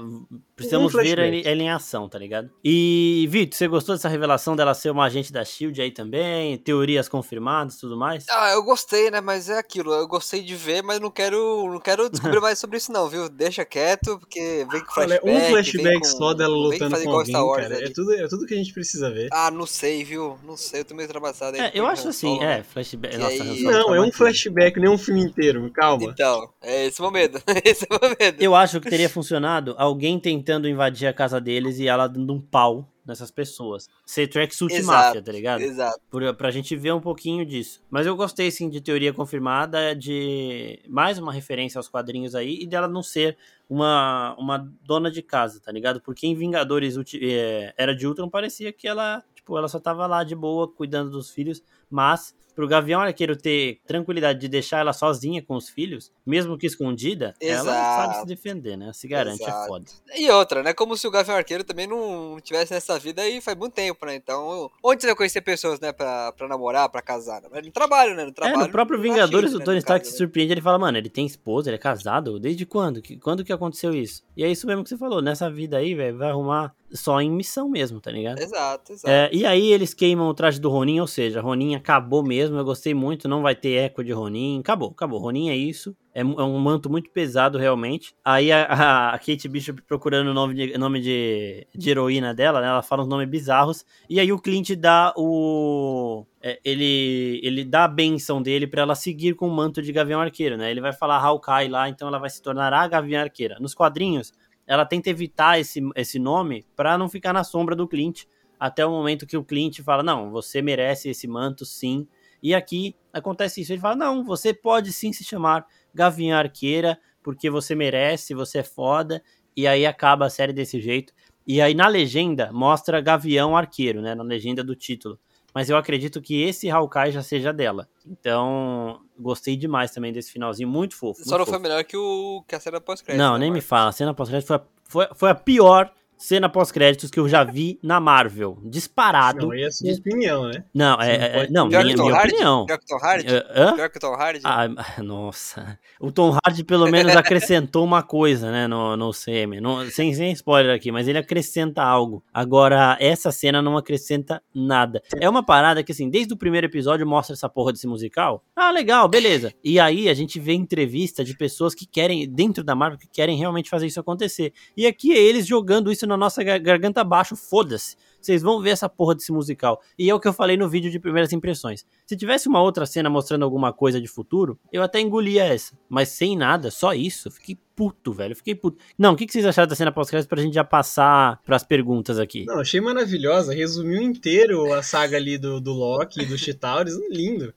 precisamos 0.55 0.93
Um 0.93 0.97
ver 0.97 1.19
ele 1.19 1.63
em 1.63 1.69
ação, 1.69 2.07
tá 2.07 2.17
ligado? 2.17 2.49
E, 2.63 3.27
Vitor, 3.29 3.57
você 3.57 3.67
gostou 3.67 3.95
dessa 3.95 4.07
revelação 4.09 4.55
dela 4.55 4.73
ser 4.73 4.89
uma 4.91 5.05
agente 5.05 5.31
da 5.33 5.43
SHIELD 5.43 5.81
aí 5.81 5.91
também? 5.91 6.57
Teorias 6.57 7.07
confirmadas 7.09 7.75
e 7.75 7.79
tudo 7.81 7.97
mais? 7.97 8.25
Ah, 8.29 8.51
eu 8.53 8.63
gostei, 8.63 9.11
né? 9.11 9.19
Mas 9.21 9.49
é 9.49 9.57
aquilo, 9.57 9.93
eu 9.93 10.07
gostei 10.07 10.41
de 10.41 10.55
ver, 10.55 10.81
mas 10.83 10.99
não 10.99 11.11
quero, 11.11 11.67
não 11.71 11.79
quero 11.79 12.09
descobrir 12.09 12.39
mais 12.41 12.57
sobre 12.59 12.77
isso 12.77 12.91
não, 12.91 13.07
viu? 13.09 13.27
Deixa 13.29 13.65
quieto, 13.65 14.17
porque 14.19 14.65
vem 14.71 14.83
com 14.85 14.99
Olha, 15.01 15.19
flashback. 15.19 15.29
um 15.29 15.39
flashback 15.51 15.99
com- 15.99 16.05
só 16.05 16.33
dela 16.33 16.55
lutando 16.55 17.03
com 17.03 17.09
alguém, 17.11 17.33
cara. 17.33 17.85
É 17.85 17.89
tudo, 17.89 18.13
é 18.13 18.27
tudo 18.27 18.45
que 18.45 18.53
a 18.53 18.57
gente 18.57 18.73
precisa 18.73 19.09
ver. 19.11 19.27
Ah, 19.31 19.51
não 19.51 19.65
sei, 19.65 20.03
viu? 20.03 20.37
Não 20.43 20.55
sei, 20.55 20.81
eu 20.81 20.85
tô 20.85 20.95
meio 20.95 21.07
traumatizado 21.09 21.57
aí. 21.57 21.63
É, 21.63 21.71
eu 21.73 21.85
acho 21.87 22.07
assim, 22.07 22.35
Solo, 22.35 22.43
é, 22.43 22.63
flashback. 22.63 23.17
Nossa, 23.17 23.43
aí- 23.43 23.63
Não, 23.63 23.95
é 23.95 24.01
um 24.01 24.11
flashback, 24.11 24.79
nem 24.79 24.89
um 24.89 24.97
filme 24.97 25.21
inteiro. 25.21 25.69
Calma. 25.73 26.03
Então, 26.05 26.49
é 26.61 26.85
esse 26.85 27.01
é 27.01 27.05
o 27.05 27.11
meu 27.11 27.21
medo. 27.33 27.43
esse 27.65 27.85
é 27.89 27.95
o 27.95 27.99
meu 27.99 28.15
medo. 28.19 28.41
Eu 28.41 28.55
acho 28.55 28.79
que 28.79 28.89
teria 28.89 29.09
funcionado 29.09 29.75
alguém 29.77 30.19
tentando 30.19 30.67
invadir 30.67 31.07
a 31.07 31.13
casa 31.13 31.39
deles 31.39 31.79
e 31.79 31.87
ela 31.87 32.07
dando 32.07 32.33
um 32.33 32.41
pau 32.41 32.89
nessas 33.05 33.29
pessoas. 33.29 33.89
Ser 34.05 34.27
tracksuit 34.27 34.73
Exato, 34.73 35.07
máfia, 35.07 35.21
tá 35.21 35.31
ligado? 35.31 35.61
Exato. 35.61 35.99
Por, 36.09 36.33
pra 36.35 36.51
gente 36.51 36.75
ver 36.75 36.93
um 36.93 37.01
pouquinho 37.01 37.45
disso. 37.45 37.81
Mas 37.89 38.05
eu 38.05 38.15
gostei, 38.15 38.49
sim, 38.49 38.69
de 38.69 38.79
teoria 38.79 39.13
confirmada, 39.13 39.93
de 39.95 40.79
mais 40.87 41.19
uma 41.19 41.33
referência 41.33 41.77
aos 41.77 41.89
quadrinhos 41.89 42.33
aí, 42.33 42.59
e 42.61 42.67
dela 42.67 42.87
não 42.87 43.03
ser 43.03 43.37
uma, 43.69 44.35
uma 44.37 44.71
dona 44.83 45.11
de 45.11 45.21
casa, 45.21 45.59
tá 45.59 45.71
ligado? 45.71 46.01
Porque 46.01 46.27
em 46.27 46.35
Vingadores 46.35 46.95
eh, 47.15 47.73
Era 47.77 47.95
de 47.95 48.07
Ultron 48.07 48.29
parecia 48.29 48.71
que 48.71 48.87
ela, 48.87 49.23
tipo, 49.35 49.57
ela 49.57 49.67
só 49.67 49.79
tava 49.79 50.07
lá 50.07 50.23
de 50.23 50.35
boa, 50.35 50.71
cuidando 50.71 51.11
dos 51.11 51.29
filhos, 51.29 51.61
mas 51.89 52.35
pro 52.55 52.67
Gavião 52.67 53.01
Arqueiro 53.01 53.35
ter 53.35 53.79
tranquilidade 53.87 54.39
de 54.39 54.47
deixar 54.47 54.79
ela 54.79 54.93
sozinha 54.93 55.41
com 55.41 55.55
os 55.55 55.69
filhos, 55.69 56.11
mesmo 56.25 56.57
que 56.57 56.65
escondida, 56.67 57.33
ela 57.41 57.63
sabe 57.73 58.07
se 58.07 58.11
Exato. 58.11 58.25
defender, 58.27 58.77
né? 58.77 58.91
Se 58.93 59.07
garante, 59.07 59.43
é 59.43 59.47
Exato. 59.47 59.67
foda. 59.67 59.85
E 60.15 60.29
outra, 60.29 60.61
né? 60.63 60.73
Como 60.73 60.95
se 60.97 61.07
o 61.07 61.11
Gavião 61.11 61.35
Arqueiro 61.37 61.63
também 61.63 61.87
não 61.87 62.37
tivesse 62.41 62.73
nessa 62.73 62.97
vida 62.99 63.21
aí 63.21 63.41
faz 63.41 63.57
muito 63.57 63.73
tempo, 63.73 64.05
né? 64.05 64.15
Então, 64.15 64.69
onde 64.83 65.01
você 65.01 65.07
vai 65.07 65.15
conhecer 65.15 65.41
pessoas, 65.41 65.79
né? 65.79 65.91
Pra, 65.91 66.31
pra 66.31 66.47
namorar, 66.47 66.89
pra 66.89 67.01
casar? 67.01 67.41
Né? 67.41 67.61
No 67.61 67.71
trabalho, 67.71 68.15
né? 68.15 68.23
No 68.23 68.29
É, 68.29 68.33
trabalho. 68.33 68.59
no 68.59 68.69
próprio 68.71 69.01
Vingadores, 69.01 69.53
o 69.53 69.59
né, 69.59 69.65
Tony 69.65 69.77
Stark 69.79 70.05
se 70.05 70.13
né? 70.13 70.17
surpreende, 70.17 70.53
ele 70.53 70.61
fala, 70.61 70.77
mano, 70.79 70.97
ele 70.97 71.09
tem 71.09 71.25
esposa, 71.25 71.69
ele 71.69 71.75
é 71.75 71.79
casado? 71.79 72.39
Desde 72.39 72.65
quando? 72.65 73.01
Que- 73.01 73.17
Quando 73.17 73.43
que 73.43 73.51
aconteceu 73.53 73.93
isso? 73.93 74.23
E 74.37 74.43
é 74.43 74.49
isso 74.49 74.67
mesmo 74.67 74.83
que 74.83 74.89
você 74.89 74.97
falou, 74.97 75.21
nessa 75.21 75.49
vida 75.49 75.77
aí, 75.77 75.93
velho, 75.95 76.17
vai 76.17 76.29
arrumar 76.29 76.73
só 76.93 77.19
em 77.19 77.31
missão 77.31 77.67
mesmo, 77.69 77.99
tá 77.99 78.11
ligado? 78.11 78.39
Exato, 78.39 78.93
exato. 78.93 79.09
É, 79.09 79.29
e 79.33 79.45
aí 79.45 79.71
eles 79.71 79.93
queimam 79.93 80.27
o 80.27 80.33
traje 80.33 80.59
do 80.61 80.69
Ronin, 80.69 80.99
ou 80.99 81.07
seja, 81.07 81.41
Ronin 81.41 81.75
acabou 81.75 82.23
mesmo, 82.23 82.57
eu 82.57 82.63
gostei 82.63 82.93
muito, 82.93 83.27
não 83.27 83.41
vai 83.41 83.55
ter 83.55 83.73
eco 83.75 84.03
de 84.03 84.11
Ronin, 84.11 84.59
acabou, 84.59 84.89
acabou, 84.91 85.19
Ronin 85.19 85.49
é 85.49 85.55
isso, 85.55 85.95
é, 86.13 86.21
é 86.21 86.23
um 86.23 86.59
manto 86.59 86.89
muito 86.91 87.09
pesado 87.09 87.57
realmente. 87.57 88.13
Aí 88.23 88.51
a, 88.51 89.11
a- 89.13 89.17
Kate 89.19 89.47
Bishop 89.47 89.81
procurando 89.81 90.27
o 90.29 90.33
nome, 90.33 90.53
de, 90.53 90.77
nome 90.77 91.01
de, 91.01 91.65
de 91.75 91.89
heroína 91.89 92.33
dela, 92.33 92.61
né, 92.61 92.67
ela 92.67 92.83
fala 92.83 93.01
uns 93.01 93.07
nomes 93.09 93.27
bizarros, 93.27 93.83
e 94.09 94.19
aí 94.19 94.31
o 94.31 94.39
Clint 94.39 94.71
dá 94.75 95.11
o... 95.17 96.25
é, 96.41 96.59
ele, 96.63 97.39
ele 97.43 97.63
dá 97.65 97.85
a 97.85 97.87
benção 97.87 98.41
dele 98.41 98.67
pra 98.67 98.83
ela 98.83 98.93
seguir 98.95 99.33
com 99.33 99.47
o 99.47 99.51
manto 99.51 99.81
de 99.81 99.91
Gavião 99.91 100.21
Arqueiro, 100.21 100.57
né, 100.57 100.69
ele 100.69 100.81
vai 100.81 100.93
falar 100.93 101.17
Hawkeye 101.19 101.69
lá, 101.69 101.89
então 101.89 102.07
ela 102.07 102.19
vai 102.19 102.29
se 102.29 102.41
tornar 102.41 102.71
a 102.73 102.87
Gavião 102.87 103.21
Arqueira. 103.23 103.57
Nos 103.59 103.73
quadrinhos, 103.73 104.31
ela 104.65 104.85
tenta 104.85 105.09
evitar 105.09 105.59
esse, 105.59 105.81
esse 105.95 106.19
nome 106.19 106.65
pra 106.75 106.97
não 106.97 107.09
ficar 107.09 107.33
na 107.33 107.43
sombra 107.43 107.75
do 107.75 107.87
Clint, 107.87 108.23
até 108.59 108.85
o 108.85 108.91
momento 108.91 109.27
que 109.27 109.37
o 109.37 109.43
Clint 109.43 109.81
fala: 109.81 110.03
Não, 110.03 110.31
você 110.31 110.61
merece 110.61 111.09
esse 111.09 111.27
manto 111.27 111.65
sim. 111.65 112.07
E 112.41 112.53
aqui 112.53 112.95
acontece 113.11 113.61
isso. 113.61 113.73
Ele 113.73 113.81
fala: 113.81 113.95
Não, 113.95 114.23
você 114.23 114.53
pode 114.53 114.93
sim 114.93 115.11
se 115.11 115.23
chamar 115.23 115.65
Gavião 115.93 116.37
Arqueira, 116.37 116.97
porque 117.21 117.49
você 117.49 117.75
merece, 117.75 118.33
você 118.33 118.59
é 118.59 118.63
foda. 118.63 119.21
E 119.55 119.67
aí 119.67 119.85
acaba 119.85 120.25
a 120.25 120.29
série 120.29 120.53
desse 120.53 120.79
jeito. 120.79 121.13
E 121.45 121.61
aí 121.61 121.73
na 121.73 121.87
legenda 121.87 122.51
mostra 122.53 123.01
Gavião 123.01 123.55
Arqueiro, 123.55 124.01
né? 124.01 124.15
Na 124.15 124.23
legenda 124.23 124.63
do 124.63 124.75
título. 124.75 125.19
Mas 125.53 125.69
eu 125.69 125.77
acredito 125.77 126.21
que 126.21 126.41
esse 126.41 126.69
Hawkeye 126.69 127.11
já 127.11 127.21
seja 127.21 127.53
dela. 127.53 127.87
Então, 128.07 129.01
gostei 129.19 129.55
demais 129.55 129.91
também 129.91 130.11
desse 130.11 130.31
finalzinho, 130.31 130.67
muito 130.67 130.95
fofo. 130.95 131.19
Só 131.23 131.31
muito 131.31 131.31
não 131.39 131.45
fofo. 131.45 131.51
foi 131.51 131.59
melhor 131.59 131.83
que, 131.83 131.95
o, 131.95 132.43
que 132.47 132.55
a 132.55 132.59
cena 132.59 132.81
pós-crédito. 132.81 133.21
Não, 133.21 133.33
né, 133.33 133.39
nem 133.39 133.49
me 133.51 133.55
Marcos? 133.57 133.69
fala. 133.69 133.89
A 133.89 133.91
cena 133.91 134.13
pós-crédito 134.13 134.47
foi, 134.47 134.55
a- 134.55 134.61
foi, 134.83 135.07
foi 135.13 135.29
a 135.29 135.35
pior 135.35 135.91
cena 136.23 136.47
pós-créditos 136.47 137.09
que 137.11 137.19
eu 137.19 137.27
já 137.27 137.43
vi 137.43 137.77
na 137.83 137.99
Marvel. 137.99 138.57
Disparado. 138.63 139.47
Não, 139.47 139.53
e 139.55 139.65
a 139.65 139.71
sua 139.71 139.91
opinião, 139.91 140.47
né? 140.47 140.63
Não, 140.73 140.93
é, 141.01 141.17
não 141.17 141.25
é- 141.25 141.29
pode- 141.39 141.51
não, 141.51 141.67
minha, 141.67 141.83
minha 141.83 142.15
opinião. 142.15 142.65
Pior 142.65 142.77
que 142.79 142.85
o 142.85 142.87
Tom 142.87 143.05
Hardy? 143.05 143.27
É, 143.27 143.45
hã? 143.55 143.75
Pior 143.75 143.89
que 143.89 143.97
o 143.97 143.99
Tom 143.99 144.13
Hardy? 144.13 144.39
Ah, 144.45 144.67
nossa. 145.03 145.77
O 145.99 146.11
Tom 146.13 146.37
Hardy 146.41 146.63
pelo 146.63 146.89
menos 146.89 147.13
acrescentou 147.15 147.83
uma 147.83 148.01
coisa, 148.01 148.49
né, 148.51 148.67
no, 148.67 148.95
no 148.95 149.11
CM. 149.11 149.59
Não- 149.59 149.85
sem, 149.89 150.13
sem 150.13 150.31
spoiler 150.31 150.73
aqui, 150.73 150.91
mas 150.93 151.07
ele 151.09 151.17
acrescenta 151.17 151.83
algo. 151.83 152.23
Agora, 152.33 152.95
essa 153.01 153.29
cena 153.31 153.61
não 153.61 153.75
acrescenta 153.75 154.41
nada. 154.55 155.03
É 155.19 155.29
uma 155.29 155.43
parada 155.43 155.83
que, 155.83 155.91
assim, 155.91 156.09
desde 156.09 156.33
o 156.33 156.37
primeiro 156.37 156.67
episódio 156.67 157.05
mostra 157.05 157.33
essa 157.33 157.49
porra 157.49 157.73
desse 157.73 157.85
musical. 157.87 158.43
Ah, 158.55 158.71
legal, 158.71 159.09
beleza. 159.09 159.53
E 159.63 159.77
aí 159.77 160.07
a 160.07 160.13
gente 160.13 160.39
vê 160.39 160.53
entrevista 160.53 161.21
de 161.23 161.35
pessoas 161.35 161.75
que 161.75 161.85
querem, 161.85 162.29
dentro 162.29 162.63
da 162.63 162.73
Marvel, 162.75 162.97
que 162.97 163.07
querem 163.07 163.37
realmente 163.37 163.69
fazer 163.69 163.87
isso 163.87 163.99
acontecer. 163.99 164.53
E 164.77 164.87
aqui 164.87 165.11
é 165.11 165.17
eles 165.17 165.45
jogando 165.45 165.91
isso 165.91 166.07
na 166.07 166.12
nossa 166.17 166.43
gar- 166.43 166.59
garganta 166.59 167.01
abaixo, 167.01 167.35
foda-se. 167.35 167.95
Vocês 168.21 168.41
vão 168.41 168.61
ver 168.61 168.69
essa 168.69 168.87
porra 168.87 169.15
desse 169.15 169.31
musical. 169.33 169.81
E 169.99 170.09
é 170.09 170.15
o 170.15 170.19
que 170.19 170.27
eu 170.27 170.33
falei 170.33 170.55
no 170.55 170.69
vídeo 170.69 170.89
de 170.89 170.97
primeiras 170.99 171.33
impressões. 171.33 171.85
Se 172.05 172.15
tivesse 172.15 172.47
uma 172.47 172.61
outra 172.61 172.85
cena 172.85 173.09
mostrando 173.09 173.43
alguma 173.43 173.73
coisa 173.73 173.99
de 173.99 174.07
futuro, 174.07 174.57
eu 174.71 174.81
até 174.81 175.01
engolia 175.01 175.43
essa. 175.43 175.77
Mas 175.89 176.07
sem 176.09 176.37
nada, 176.37 176.71
só 176.71 176.93
isso. 176.93 177.29
Fiquei 177.29 177.57
puto, 177.75 178.13
velho. 178.13 178.33
Fiquei 178.33 178.55
puto. 178.55 178.77
Não, 178.97 179.11
o 179.11 179.15
que, 179.17 179.25
que 179.25 179.33
vocês 179.33 179.45
acharam 179.45 179.67
da 179.67 179.75
cena 179.75 179.91
pós-crédito 179.91 180.29
pra 180.29 180.41
gente 180.41 180.53
já 180.53 180.63
passar 180.63 181.41
pras 181.43 181.63
perguntas 181.65 182.17
aqui? 182.17 182.45
Não, 182.45 182.59
achei 182.59 182.79
maravilhosa. 182.79 183.53
Resumiu 183.53 184.01
inteiro 184.01 184.71
a 184.73 184.81
saga 184.81 185.17
ali 185.17 185.37
do, 185.37 185.59
do 185.59 185.73
Loki 185.73 186.21
e 186.21 186.25
do 186.25 186.37
Chitauris. 186.37 186.93
Lindo. 187.09 187.53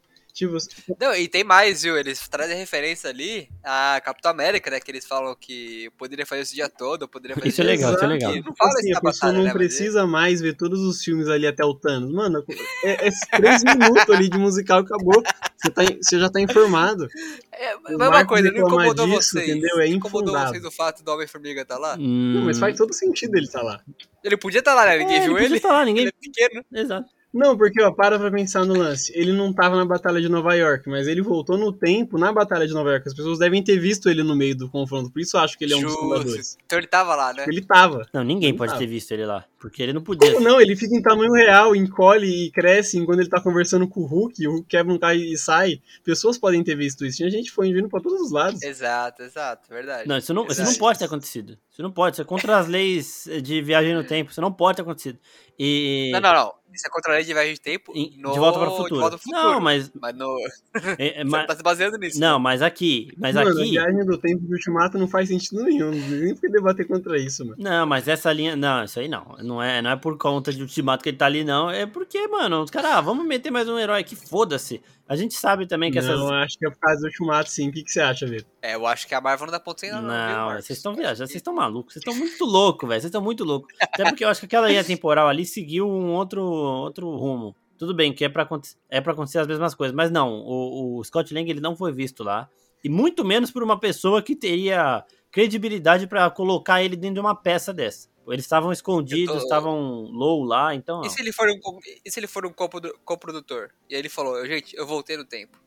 Não, 1.00 1.14
e 1.14 1.28
tem 1.28 1.42
mais, 1.42 1.82
viu? 1.82 1.96
Eles 1.96 2.28
trazem 2.28 2.56
referência 2.56 3.08
ali 3.08 3.48
a 3.64 4.00
Capitão 4.04 4.30
América, 4.30 4.70
né? 4.70 4.78
Que 4.78 4.90
eles 4.90 5.06
falam 5.06 5.34
que 5.34 5.84
eu 5.84 5.92
poderia 5.92 6.26
fazer 6.26 6.42
isso 6.42 6.52
o 6.52 6.54
dia 6.56 6.68
todo, 6.68 7.02
eu 7.02 7.08
poderia 7.08 7.34
fazer 7.34 7.48
Isso 7.48 7.60
é 7.62 7.64
legal, 7.64 7.94
isso 7.94 8.04
é 8.04 8.08
legal. 8.08 8.34
Não 8.36 8.54
fala 8.54 8.70
assim, 8.72 8.90
isso 8.90 8.98
a 8.98 9.00
pessoa 9.00 9.12
batalha, 9.12 9.32
não 9.32 9.44
né? 9.44 9.52
mas 9.52 9.52
precisa 9.54 10.06
mais 10.06 10.40
ver 10.40 10.54
todos 10.54 10.80
os 10.80 11.02
filmes 11.02 11.28
ali 11.28 11.46
até 11.46 11.64
o 11.64 11.74
Thanos. 11.74 12.12
Mano, 12.12 12.44
é, 12.84 13.08
é 13.08 13.10
três 13.36 13.64
minutos 13.64 14.10
ali 14.10 14.28
de 14.28 14.38
musical 14.38 14.80
acabou. 14.80 15.22
Você, 15.56 15.70
tá, 15.70 15.82
você 15.82 16.18
já 16.18 16.28
tá 16.28 16.40
informado. 16.40 17.08
É, 17.52 17.76
mas 17.82 17.94
uma 17.94 18.26
coisa, 18.26 18.50
não 18.50 18.66
incomodou 18.66 19.06
disso, 19.06 19.30
vocês. 19.30 19.48
entendeu? 19.48 19.80
É 19.80 19.88
Não 19.88 19.94
incomodou 19.94 20.34
infundado. 20.34 20.50
vocês 20.50 20.64
o 20.64 20.70
fato 20.70 21.02
do 21.02 21.10
Homem-Formiga 21.12 21.62
estar 21.62 21.78
lá? 21.78 21.96
Não, 21.96 22.42
mas 22.42 22.56
Hum, 22.56 22.60
faz 22.60 22.76
todo 22.76 22.92
sentido 22.92 23.36
ele 23.36 23.46
estar 23.46 23.62
lá. 23.62 23.80
Ele 24.22 24.36
podia 24.36 24.58
estar 24.58 24.74
lá, 24.74 24.84
né? 24.84 24.98
Ninguém 24.98 25.16
é, 25.16 25.20
viu 25.20 25.36
ele 25.36 25.46
ele. 25.46 25.54
podia 25.54 25.60
falar, 25.62 25.84
ninguém... 25.84 26.02
Ele 26.02 26.12
é 26.16 26.20
pequeno. 26.20 26.64
Exato. 26.72 27.15
Não, 27.36 27.54
porque, 27.56 27.82
ó, 27.82 27.92
para 27.92 28.18
pra 28.18 28.30
pensar 28.30 28.64
no 28.64 28.72
lance. 28.72 29.12
Ele 29.14 29.30
não 29.30 29.52
tava 29.52 29.76
na 29.76 29.84
Batalha 29.84 30.20
de 30.22 30.28
Nova 30.28 30.54
York, 30.54 30.88
mas 30.88 31.06
ele 31.06 31.20
voltou 31.20 31.58
no 31.58 31.70
tempo 31.70 32.16
na 32.16 32.32
Batalha 32.32 32.66
de 32.66 32.72
Nova 32.72 32.90
York. 32.92 33.06
As 33.06 33.14
pessoas 33.14 33.38
devem 33.38 33.62
ter 33.62 33.78
visto 33.78 34.08
ele 34.08 34.22
no 34.22 34.34
meio 34.34 34.56
do 34.56 34.70
confronto, 34.70 35.10
por 35.10 35.20
isso 35.20 35.36
eu 35.36 35.40
acho 35.42 35.58
que 35.58 35.64
ele 35.64 35.74
é 35.74 35.76
um 35.76 35.82
dos 35.82 35.90
Justo. 35.92 36.02
fundadores. 36.06 36.56
Então 36.64 36.78
ele 36.78 36.86
tava 36.86 37.14
lá, 37.14 37.34
né? 37.34 37.44
Ele 37.46 37.60
tava. 37.60 38.06
Não, 38.12 38.24
ninguém 38.24 38.52
Não 38.52 38.58
pode 38.58 38.70
tava. 38.70 38.80
ter 38.80 38.86
visto 38.86 39.12
ele 39.12 39.26
lá. 39.26 39.44
Porque 39.58 39.82
ele 39.82 39.92
não 39.92 40.00
podia. 40.00 40.32
Como 40.32 40.44
não? 40.48 40.60
Ele 40.60 40.76
fica 40.76 40.94
em 40.94 41.02
tamanho 41.02 41.32
real, 41.32 41.74
encolhe 41.74 42.46
e 42.46 42.50
cresce 42.52 42.98
enquanto 42.98 43.20
ele 43.20 43.28
tá 43.28 43.40
conversando 43.40 43.86
com 43.88 44.00
o 44.00 44.06
Hulk, 44.06 44.46
o 44.46 44.50
Hulk 44.52 44.68
quebra 44.68 44.92
um 44.94 44.98
carro 44.98 45.14
e 45.14 45.36
sai. 45.36 45.80
Pessoas 46.04 46.38
podem 46.38 46.62
ter 46.62 46.76
visto 46.76 47.04
isso. 47.04 47.18
Tinha 47.18 47.28
gente 47.30 47.50
foi 47.50 47.72
vindo 47.72 47.88
pra 47.88 48.00
todos 48.00 48.20
os 48.20 48.30
lados. 48.30 48.62
Exato, 48.62 49.22
exato, 49.22 49.68
verdade. 49.68 50.08
Não, 50.08 50.16
isso 50.18 50.32
não, 50.32 50.46
isso 50.46 50.62
não 50.62 50.74
pode 50.74 50.98
ter 50.98 51.06
acontecido. 51.06 51.58
Isso 51.70 51.82
não 51.82 51.90
pode. 51.90 52.14
Isso 52.14 52.22
é 52.22 52.24
contra 52.24 52.58
as 52.58 52.68
leis 52.68 53.28
de 53.42 53.60
viagem 53.60 53.94
no 53.94 54.04
tempo. 54.04 54.30
Isso 54.30 54.40
não 54.40 54.52
pode 54.52 54.76
ter 54.76 54.82
acontecido. 54.82 55.18
E. 55.58 56.10
Não, 56.12 56.20
não, 56.20 56.32
não. 56.32 56.52
Isso 56.76 56.86
é 56.86 56.90
contra 56.90 57.12
a 57.12 57.16
lei 57.16 57.24
de 57.24 57.32
viagem 57.32 57.54
de 57.54 57.60
tempo 57.60 57.92
em- 57.94 58.12
no... 58.18 58.32
De 58.32 58.38
volta 58.38 58.58
para 58.58 58.68
o 58.68 58.70
De 58.70 58.76
futuro. 58.76 59.00
volta 59.00 59.16
pro 59.18 59.24
futuro. 59.24 59.42
Não, 59.42 59.60
mas. 59.60 59.90
Mas 60.00 60.14
no... 60.16 60.36
é- 60.98 61.20
é- 61.20 61.24
Você 61.24 61.24
mas- 61.24 61.46
tá 61.46 61.56
se 61.56 61.62
baseando 61.62 61.98
nisso. 61.98 62.20
não, 62.20 62.38
né? 62.38 62.42
mas 62.42 62.62
aqui. 62.62 63.08
Mas 63.16 63.34
mano, 63.34 63.48
a 63.48 63.52
aqui. 63.52 63.70
viagem 63.70 64.04
do 64.04 64.18
tempo 64.18 64.42
do 64.44 64.52
Ultimato 64.52 64.98
não 64.98 65.08
faz 65.08 65.28
sentido 65.28 65.64
nenhum. 65.64 65.86
Não 65.90 66.00
tem 66.08 66.20
nem 66.20 66.34
porque 66.34 66.48
debater 66.48 66.86
contra 66.86 67.18
isso, 67.18 67.44
mano. 67.44 67.56
Não, 67.58 67.86
mas 67.86 68.06
essa 68.06 68.32
linha. 68.32 68.54
Não, 68.54 68.84
isso 68.84 69.00
aí 69.00 69.08
não. 69.08 69.36
Não 69.42 69.62
é, 69.62 69.80
não 69.82 69.90
é 69.90 69.96
por 69.96 70.16
conta 70.18 70.52
de 70.52 70.60
ultimato 70.62 71.02
que 71.02 71.08
ele 71.10 71.16
tá 71.16 71.26
ali, 71.26 71.42
não. 71.42 71.70
É 71.70 71.86
porque, 71.86 72.28
mano, 72.28 72.62
os 72.62 72.70
caras, 72.70 72.90
ah, 72.92 73.00
vamos 73.00 73.26
meter 73.26 73.50
mais 73.50 73.68
um 73.68 73.78
herói 73.78 74.00
aqui, 74.00 74.14
foda-se. 74.14 74.80
A 75.08 75.14
gente 75.14 75.34
sabe 75.34 75.68
também 75.68 75.92
que 75.92 75.98
essas. 76.00 76.18
Não, 76.18 76.34
acho 76.34 76.58
que 76.58 76.66
é 76.66 76.70
por 76.70 76.78
causa 76.80 77.00
do 77.00 77.06
Ultimato, 77.06 77.48
sim. 77.48 77.68
O 77.68 77.72
que, 77.72 77.84
que 77.84 77.92
você 77.92 78.00
acha, 78.00 78.26
Vitor? 78.26 78.46
É, 78.60 78.74
eu 78.74 78.84
acho 78.86 79.06
que 79.06 79.14
a 79.14 79.20
Marvel 79.20 79.46
não 79.46 79.52
dá 79.52 79.60
ponto 79.60 79.80
sem 79.80 79.92
nó, 79.92 80.00
não, 80.02 80.08
viu, 80.08 80.36
Não, 80.36 80.48
vocês 80.60 80.76
estão 80.78 80.94
viajando, 80.94 81.28
vocês 81.28 81.36
estão 81.36 81.54
malucos, 81.54 81.92
vocês 81.94 82.02
estão 82.04 82.14
muito 82.18 82.44
loucos, 82.44 82.88
velho. 82.88 83.00
Vocês 83.00 83.08
estão 83.08 83.22
muito 83.22 83.44
loucos. 83.44 83.72
Até 83.80 84.02
porque 84.02 84.24
eu 84.24 84.28
acho 84.28 84.40
que 84.40 84.46
aquela 84.46 84.66
linha 84.66 84.82
temporal 84.84 85.28
ali 85.28 85.46
seguiu 85.46 85.88
um 85.88 86.12
outro, 86.12 86.42
outro 86.66 87.08
rumo. 87.16 87.54
Tudo 87.78 87.94
bem 87.94 88.12
que 88.12 88.24
é 88.24 88.28
pra, 88.28 88.44
aconte- 88.44 88.74
é 88.88 89.00
pra 89.00 89.12
acontecer 89.12 89.38
as 89.38 89.46
mesmas 89.46 89.74
coisas, 89.74 89.94
mas 89.94 90.10
não, 90.10 90.32
o, 90.40 90.98
o 90.98 91.04
Scott 91.04 91.32
Lang 91.34 91.48
ele 91.50 91.60
não 91.60 91.76
foi 91.76 91.92
visto 91.92 92.24
lá. 92.24 92.48
E 92.82 92.88
muito 92.88 93.24
menos 93.24 93.50
por 93.50 93.62
uma 93.62 93.78
pessoa 93.78 94.22
que 94.22 94.34
teria 94.36 95.04
credibilidade 95.30 96.06
pra 96.06 96.30
colocar 96.30 96.82
ele 96.82 96.96
dentro 96.96 97.14
de 97.14 97.20
uma 97.20 97.34
peça 97.34 97.72
dessa. 97.72 98.08
Eles 98.28 98.44
estavam 98.44 98.72
escondidos, 98.72 99.34
Eu 99.34 99.40
tô- 99.40 99.44
estavam 99.44 99.78
low 100.10 100.42
lá, 100.42 100.74
então. 100.74 101.02
E 101.04 101.10
se 101.10 101.20
ele 101.20 101.30
for 101.32 101.48
um, 101.48 101.60
e 102.04 102.10
se 102.10 102.18
ele 102.18 102.26
for 102.26 102.44
um 102.46 102.52
coprodu- 102.52 102.94
coprodutor? 103.04 103.68
E 103.88 103.94
aí 103.94 104.00
ele 104.00 104.08
falou, 104.08 104.44
gente, 104.46 104.74
eu 104.76 104.86
voltei 104.86 105.16
no 105.16 105.24
tempo. 105.24 105.58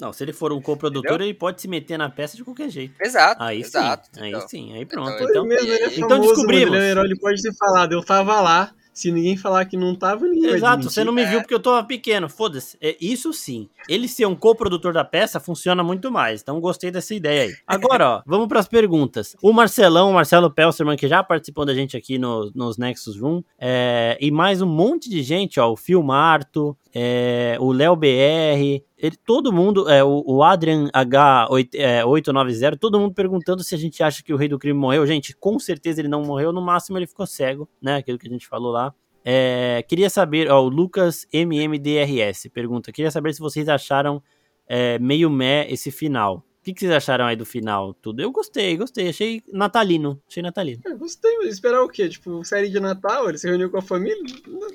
Não, 0.00 0.12
se 0.14 0.24
ele 0.24 0.32
for 0.32 0.50
um 0.52 0.62
coprodutor, 0.62 1.20
ele 1.20 1.34
pode 1.34 1.60
se 1.60 1.68
meter 1.68 1.98
na 1.98 2.08
peça 2.08 2.34
de 2.36 2.44
qualquer 2.44 2.70
jeito. 2.70 2.94
Exato. 3.02 3.42
Aí 3.42 3.60
exato, 3.60 4.08
sim, 4.14 4.22
aí 4.34 4.48
sim, 4.48 4.72
aí 4.74 4.86
pronto. 4.86 5.10
Então, 5.10 5.26
então, 5.28 5.44
mesmo, 5.44 5.66
ele 5.68 5.72
é 5.74 5.90
famoso, 5.90 6.00
então 6.00 6.20
descobrimos. 6.20 6.76
Ele, 6.76 6.84
é 6.86 6.90
herói, 6.90 7.04
ele 7.04 7.18
pode 7.18 7.42
ter 7.42 7.52
falado, 7.54 7.92
eu 7.92 8.02
tava 8.02 8.40
lá, 8.40 8.72
se 8.98 9.12
ninguém 9.12 9.36
falar 9.36 9.64
que 9.64 9.76
não 9.76 9.94
tava, 9.94 10.26
ninguém 10.26 10.50
Exato, 10.50 10.90
você 10.90 11.04
não 11.04 11.12
me 11.12 11.24
viu 11.24 11.40
porque 11.40 11.54
eu 11.54 11.60
tô 11.60 11.84
pequeno, 11.84 12.28
foda-se. 12.28 12.76
É, 12.80 12.96
isso 13.00 13.32
sim. 13.32 13.68
Ele 13.88 14.08
ser 14.08 14.26
um 14.26 14.34
coprodutor 14.34 14.92
da 14.92 15.04
peça 15.04 15.38
funciona 15.38 15.84
muito 15.84 16.10
mais. 16.10 16.42
Então 16.42 16.60
gostei 16.60 16.90
dessa 16.90 17.14
ideia 17.14 17.42
aí. 17.42 17.54
Agora, 17.64 18.10
ó, 18.10 18.22
vamos 18.26 18.48
para 18.48 18.58
as 18.58 18.66
perguntas. 18.66 19.36
O 19.40 19.52
Marcelão, 19.52 20.10
o 20.10 20.14
Marcelo 20.14 20.50
Pelserman, 20.50 20.96
que 20.96 21.06
já 21.06 21.22
participou 21.22 21.64
da 21.64 21.74
gente 21.74 21.96
aqui 21.96 22.18
no, 22.18 22.50
nos 22.52 22.76
Nexus 22.76 23.16
Room, 23.16 23.40
é, 23.56 24.18
e 24.20 24.32
mais 24.32 24.60
um 24.60 24.66
monte 24.66 25.08
de 25.08 25.22
gente, 25.22 25.60
ó, 25.60 25.70
o 25.70 25.76
Phil 25.76 26.02
Marto, 26.02 26.76
é, 26.92 27.56
o 27.60 27.70
Léo 27.70 27.94
BR, 27.94 28.82
ele, 28.98 29.16
todo 29.16 29.52
mundo, 29.52 29.88
é, 29.88 30.02
o, 30.02 30.24
o 30.26 30.42
Adrian 30.42 30.88
H890, 30.88 32.72
é, 32.72 32.76
todo 32.76 32.98
mundo 32.98 33.14
perguntando 33.14 33.62
se 33.62 33.74
a 33.74 33.78
gente 33.78 34.02
acha 34.02 34.22
que 34.24 34.32
o 34.32 34.36
Rei 34.36 34.48
do 34.48 34.58
Crime 34.58 34.78
morreu. 34.78 35.06
Gente, 35.06 35.36
com 35.36 35.58
certeza 35.58 36.00
ele 36.00 36.08
não 36.08 36.22
morreu, 36.22 36.52
no 36.52 36.60
máximo 36.60 36.98
ele 36.98 37.06
ficou 37.06 37.24
cego, 37.24 37.68
né? 37.80 37.96
Aquilo 37.96 38.18
que 38.18 38.26
a 38.26 38.30
gente 38.30 38.48
falou 38.48 38.72
lá. 38.72 38.92
É, 39.24 39.84
queria 39.88 40.10
saber, 40.10 40.50
ó, 40.50 40.60
o 40.62 40.68
Lucas 40.68 41.26
MMDRS 41.32 42.48
pergunta: 42.52 42.90
queria 42.90 43.10
saber 43.10 43.32
se 43.34 43.40
vocês 43.40 43.68
acharam 43.68 44.20
é, 44.66 44.98
meio 44.98 45.30
meh 45.30 45.70
esse 45.70 45.90
final 45.90 46.44
que, 46.68 46.74
que 46.74 46.80
vocês 46.80 46.92
acharam 46.92 47.26
aí 47.26 47.36
do 47.36 47.46
final? 47.46 47.94
Tudo? 47.94 48.20
Eu 48.20 48.30
gostei, 48.30 48.76
gostei. 48.76 49.08
Achei 49.08 49.42
natalino. 49.50 50.22
Achei 50.28 50.42
natalino. 50.42 50.82
Eu 50.84 50.98
gostei, 50.98 51.36
mas 51.38 51.54
esperar 51.54 51.82
o 51.82 51.88
quê? 51.88 52.08
Tipo, 52.08 52.44
série 52.44 52.68
de 52.68 52.78
Natal, 52.78 53.28
ele 53.28 53.38
se 53.38 53.46
reuniu 53.46 53.70
com 53.70 53.78
a 53.78 53.82
família? 53.82 54.16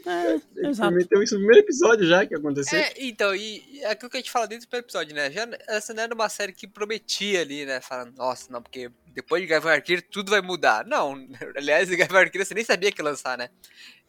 É, 0.05 0.39
ele 0.55 0.67
exato. 0.69 0.89
prometeu 0.89 1.21
isso 1.21 1.35
no 1.35 1.41
primeiro 1.41 1.65
episódio 1.65 2.07
já 2.07 2.25
que 2.25 2.35
aconteceu. 2.35 2.79
É, 2.79 2.93
então, 2.97 3.35
e, 3.35 3.63
e 3.71 3.85
aquilo 3.85 4.09
que 4.09 4.17
a 4.17 4.19
gente 4.19 4.31
fala 4.31 4.47
dentro 4.47 4.65
do 4.65 4.69
primeiro 4.69 4.87
episódio, 4.87 5.15
né? 5.15 5.31
Já, 5.31 5.47
essa 5.67 5.93
não 5.93 6.03
era 6.03 6.13
uma 6.13 6.29
série 6.29 6.53
que 6.53 6.67
prometia 6.67 7.41
ali, 7.41 7.65
né? 7.65 7.79
Falando, 7.81 8.15
nossa, 8.17 8.51
não, 8.51 8.61
porque 8.61 8.89
depois 9.13 9.41
de 9.41 9.47
Gavião 9.47 9.73
Arqueiro 9.73 10.01
tudo 10.01 10.31
vai 10.31 10.41
mudar. 10.41 10.85
Não, 10.85 11.13
aliás, 11.55 11.89
Gavião 11.89 12.21
Arqueiro 12.21 12.45
você 12.45 12.53
nem 12.53 12.65
sabia 12.65 12.91
que 12.91 13.01
lançar, 13.01 13.37
né? 13.37 13.49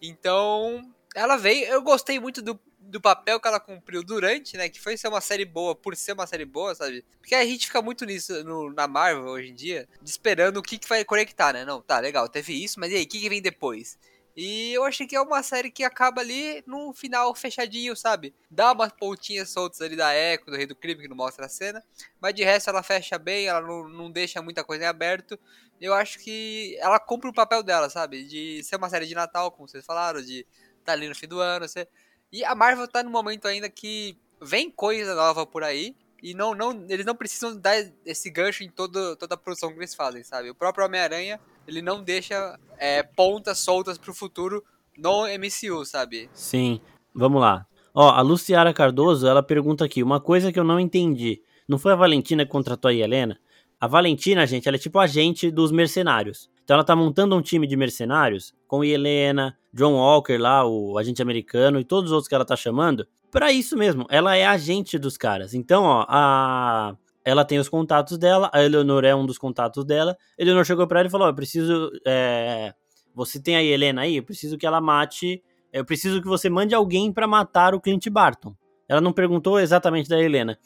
Então, 0.01 0.83
ela 1.15 1.37
veio, 1.37 1.67
eu 1.67 1.83
gostei 1.83 2.19
muito 2.19 2.43
do 2.43 2.59
do 2.87 3.01
papel 3.01 3.41
que 3.41 3.49
ela 3.49 3.61
cumpriu 3.61 4.03
durante, 4.03 4.57
né? 4.57 4.69
Que 4.69 4.81
foi 4.81 4.97
ser 4.97 5.09
uma 5.09 5.21
série 5.21 5.45
boa 5.45 5.75
por 5.75 5.97
ser 5.97 6.13
uma 6.13 6.27
série 6.27 6.45
boa, 6.45 6.75
sabe? 6.75 7.05
Porque 7.19 7.35
a 7.35 7.45
gente 7.45 7.67
fica 7.67 7.83
muito 7.83 8.05
nisso 8.05 8.45
no, 8.45 8.73
na 8.73 8.87
Marvel 8.87 9.27
hoje 9.27 9.51
em 9.51 9.55
dia, 9.55 9.89
esperando 10.05 10.59
o 10.59 10.63
que, 10.63 10.79
que 10.79 10.89
vai 10.89 11.05
conectar, 11.05 11.53
né? 11.53 11.65
Não, 11.65 11.81
tá, 11.81 11.99
legal, 11.99 12.29
teve 12.29 12.53
isso, 12.53 12.79
mas 12.79 12.93
e 12.93 12.97
aí, 12.97 13.05
o 13.05 13.09
que, 13.09 13.21
que 13.21 13.29
vem 13.29 13.43
depois? 13.43 13.99
E 14.37 14.73
eu 14.73 14.83
achei 14.83 15.07
que 15.07 15.15
é 15.15 15.21
uma 15.21 15.45
série 15.45 15.71
que 15.71 15.85
acaba 15.85 16.21
ali 16.21 16.63
no 16.67 16.93
final 16.93 17.33
fechadinho, 17.37 17.95
sabe? 17.95 18.35
Dá 18.51 18.73
umas 18.73 18.93
pontinhas 18.93 19.49
soltas 19.51 19.81
ali 19.81 19.95
da 19.95 20.13
Echo, 20.15 20.47
do 20.47 20.57
Rei 20.57 20.67
do 20.67 20.75
Crime, 20.75 21.01
que 21.01 21.09
não 21.09 21.17
mostra 21.17 21.47
a 21.47 21.49
cena. 21.49 21.85
Mas 22.21 22.35
de 22.35 22.43
resto 22.43 22.69
ela 22.69 22.83
fecha 22.83 23.17
bem, 23.17 23.47
ela 23.47 23.61
não, 23.61 23.89
não 23.89 24.11
deixa 24.11 24.43
muita 24.43 24.65
coisa 24.65 24.85
em 24.85 24.89
aberto. 24.89 25.39
Eu 25.81 25.95
acho 25.95 26.19
que 26.19 26.77
ela 26.81 26.99
cumpre 26.99 27.31
o 27.31 27.33
papel 27.33 27.63
dela, 27.63 27.89
sabe? 27.89 28.25
De 28.25 28.63
ser 28.65 28.75
uma 28.75 28.91
série 28.91 29.07
de 29.07 29.15
Natal, 29.15 29.53
como 29.53 29.69
vocês 29.69 29.85
falaram, 29.87 30.21
de 30.21 30.41
estar 30.41 30.85
tá 30.85 30.93
ali 30.93 31.09
no 31.09 31.15
fim 31.15 31.29
do 31.29 31.39
ano, 31.39 31.69
você 31.69 31.87
e 32.35 32.45
a 32.45 32.53
Marvel 32.53 32.89
tá 32.89 33.01
no 33.01 33.11
momento 33.11 33.47
ainda 33.47 33.71
que 33.71 34.19
vem 34.43 34.69
coisa 34.69 35.15
nova 35.15 35.47
por 35.47 35.63
aí. 35.63 35.95
E 36.21 36.35
não, 36.35 36.53
não, 36.53 36.85
eles 36.89 37.07
não 37.07 37.15
precisam 37.15 37.57
dar 37.57 37.77
esse 38.05 38.29
gancho 38.29 38.65
em 38.65 38.69
todo, 38.69 39.15
toda 39.15 39.37
a 39.37 39.39
produção 39.39 39.71
que 39.71 39.79
eles 39.79 39.95
fazem, 39.95 40.25
sabe? 40.25 40.51
O 40.51 40.55
próprio 40.55 40.85
Homem-Aranha, 40.85 41.39
ele 41.65 41.81
não 41.81 42.03
deixa 42.03 42.59
é, 42.77 43.05
pontas 43.05 43.59
soltas 43.59 43.99
pro 43.99 44.13
futuro 44.13 44.65
no 44.99 45.27
MCU, 45.27 45.85
sabe? 45.85 46.29
Sim. 46.33 46.81
Vamos 47.15 47.41
lá. 47.41 47.69
Ó, 47.95 48.11
a 48.11 48.21
Luciara 48.21 48.75
Cardoso, 48.75 49.29
ela 49.29 49.43
pergunta 49.43 49.85
aqui, 49.85 50.03
uma 50.03 50.21
coisa 50.21 50.51
que 50.51 50.59
eu 50.59 50.65
não 50.65 50.81
entendi. 50.81 51.41
Não 51.69 51.79
foi 51.79 51.93
a 51.93 51.97
Valentina 51.97 52.45
que 52.45 52.51
contratou 52.51 52.89
a 52.89 52.95
Helena? 52.95 53.39
A 53.81 53.87
Valentina, 53.87 54.45
gente, 54.45 54.67
ela 54.67 54.77
é 54.77 54.81
tipo 54.81 54.99
agente 54.99 55.53
dos 55.53 55.71
mercenários. 55.71 56.51
Então 56.65 56.75
ela 56.75 56.85
tá 56.85 56.97
montando 56.97 57.37
um 57.37 57.43
time 57.43 57.67
de 57.67 57.77
mercenários 57.77 58.55
com 58.67 58.83
Helena, 58.83 59.57
John 59.73 59.95
Walker 59.95 60.39
lá, 60.39 60.67
o 60.67 60.97
agente 60.97 61.21
americano 61.21 61.79
e 61.79 61.85
todos 61.85 62.11
os 62.11 62.13
outros 62.13 62.29
que 62.29 62.35
ela 62.35 62.45
tá 62.45 62.57
chamando. 62.57 63.07
Para 63.31 63.53
isso 63.53 63.77
mesmo, 63.77 64.07
ela 64.09 64.35
é 64.35 64.47
agente 64.47 64.99
dos 64.99 65.17
caras. 65.17 65.55
Então, 65.55 65.85
ó, 65.85 66.07
a 66.09 66.97
ela 67.25 67.45
tem 67.45 67.59
os 67.59 67.69
contatos 67.69 68.19
dela, 68.19 68.51
a 68.53 68.63
Eleanor 68.63 69.03
é 69.05 69.15
um 69.15 69.25
dos 69.25 69.39
contatos 69.39 69.85
dela. 69.85 70.17
A 70.39 70.43
Eleanor 70.43 70.65
chegou 70.65 70.87
para 70.87 71.01
ela 71.01 71.09
e 71.09 71.11
falou: 71.11 71.27
"Eu 71.27 71.35
preciso 71.35 71.91
é... 72.07 72.75
você 73.15 73.41
tem 73.41 73.57
a 73.57 73.63
Helena 73.63 74.03
aí, 74.03 74.17
eu 74.17 74.23
preciso 74.23 74.59
que 74.59 74.67
ela 74.67 74.81
mate, 74.81 75.43
eu 75.73 75.85
preciso 75.85 76.21
que 76.21 76.29
você 76.29 76.51
mande 76.51 76.75
alguém 76.75 77.13
para 77.13 77.27
matar 77.27 77.75
o 77.75 77.81
Clint 77.81 78.09
Barton". 78.09 78.55
Ela 78.89 79.01
não 79.01 79.13
perguntou 79.13 79.59
exatamente 79.59 80.09
da 80.09 80.21
Helena. 80.21 80.59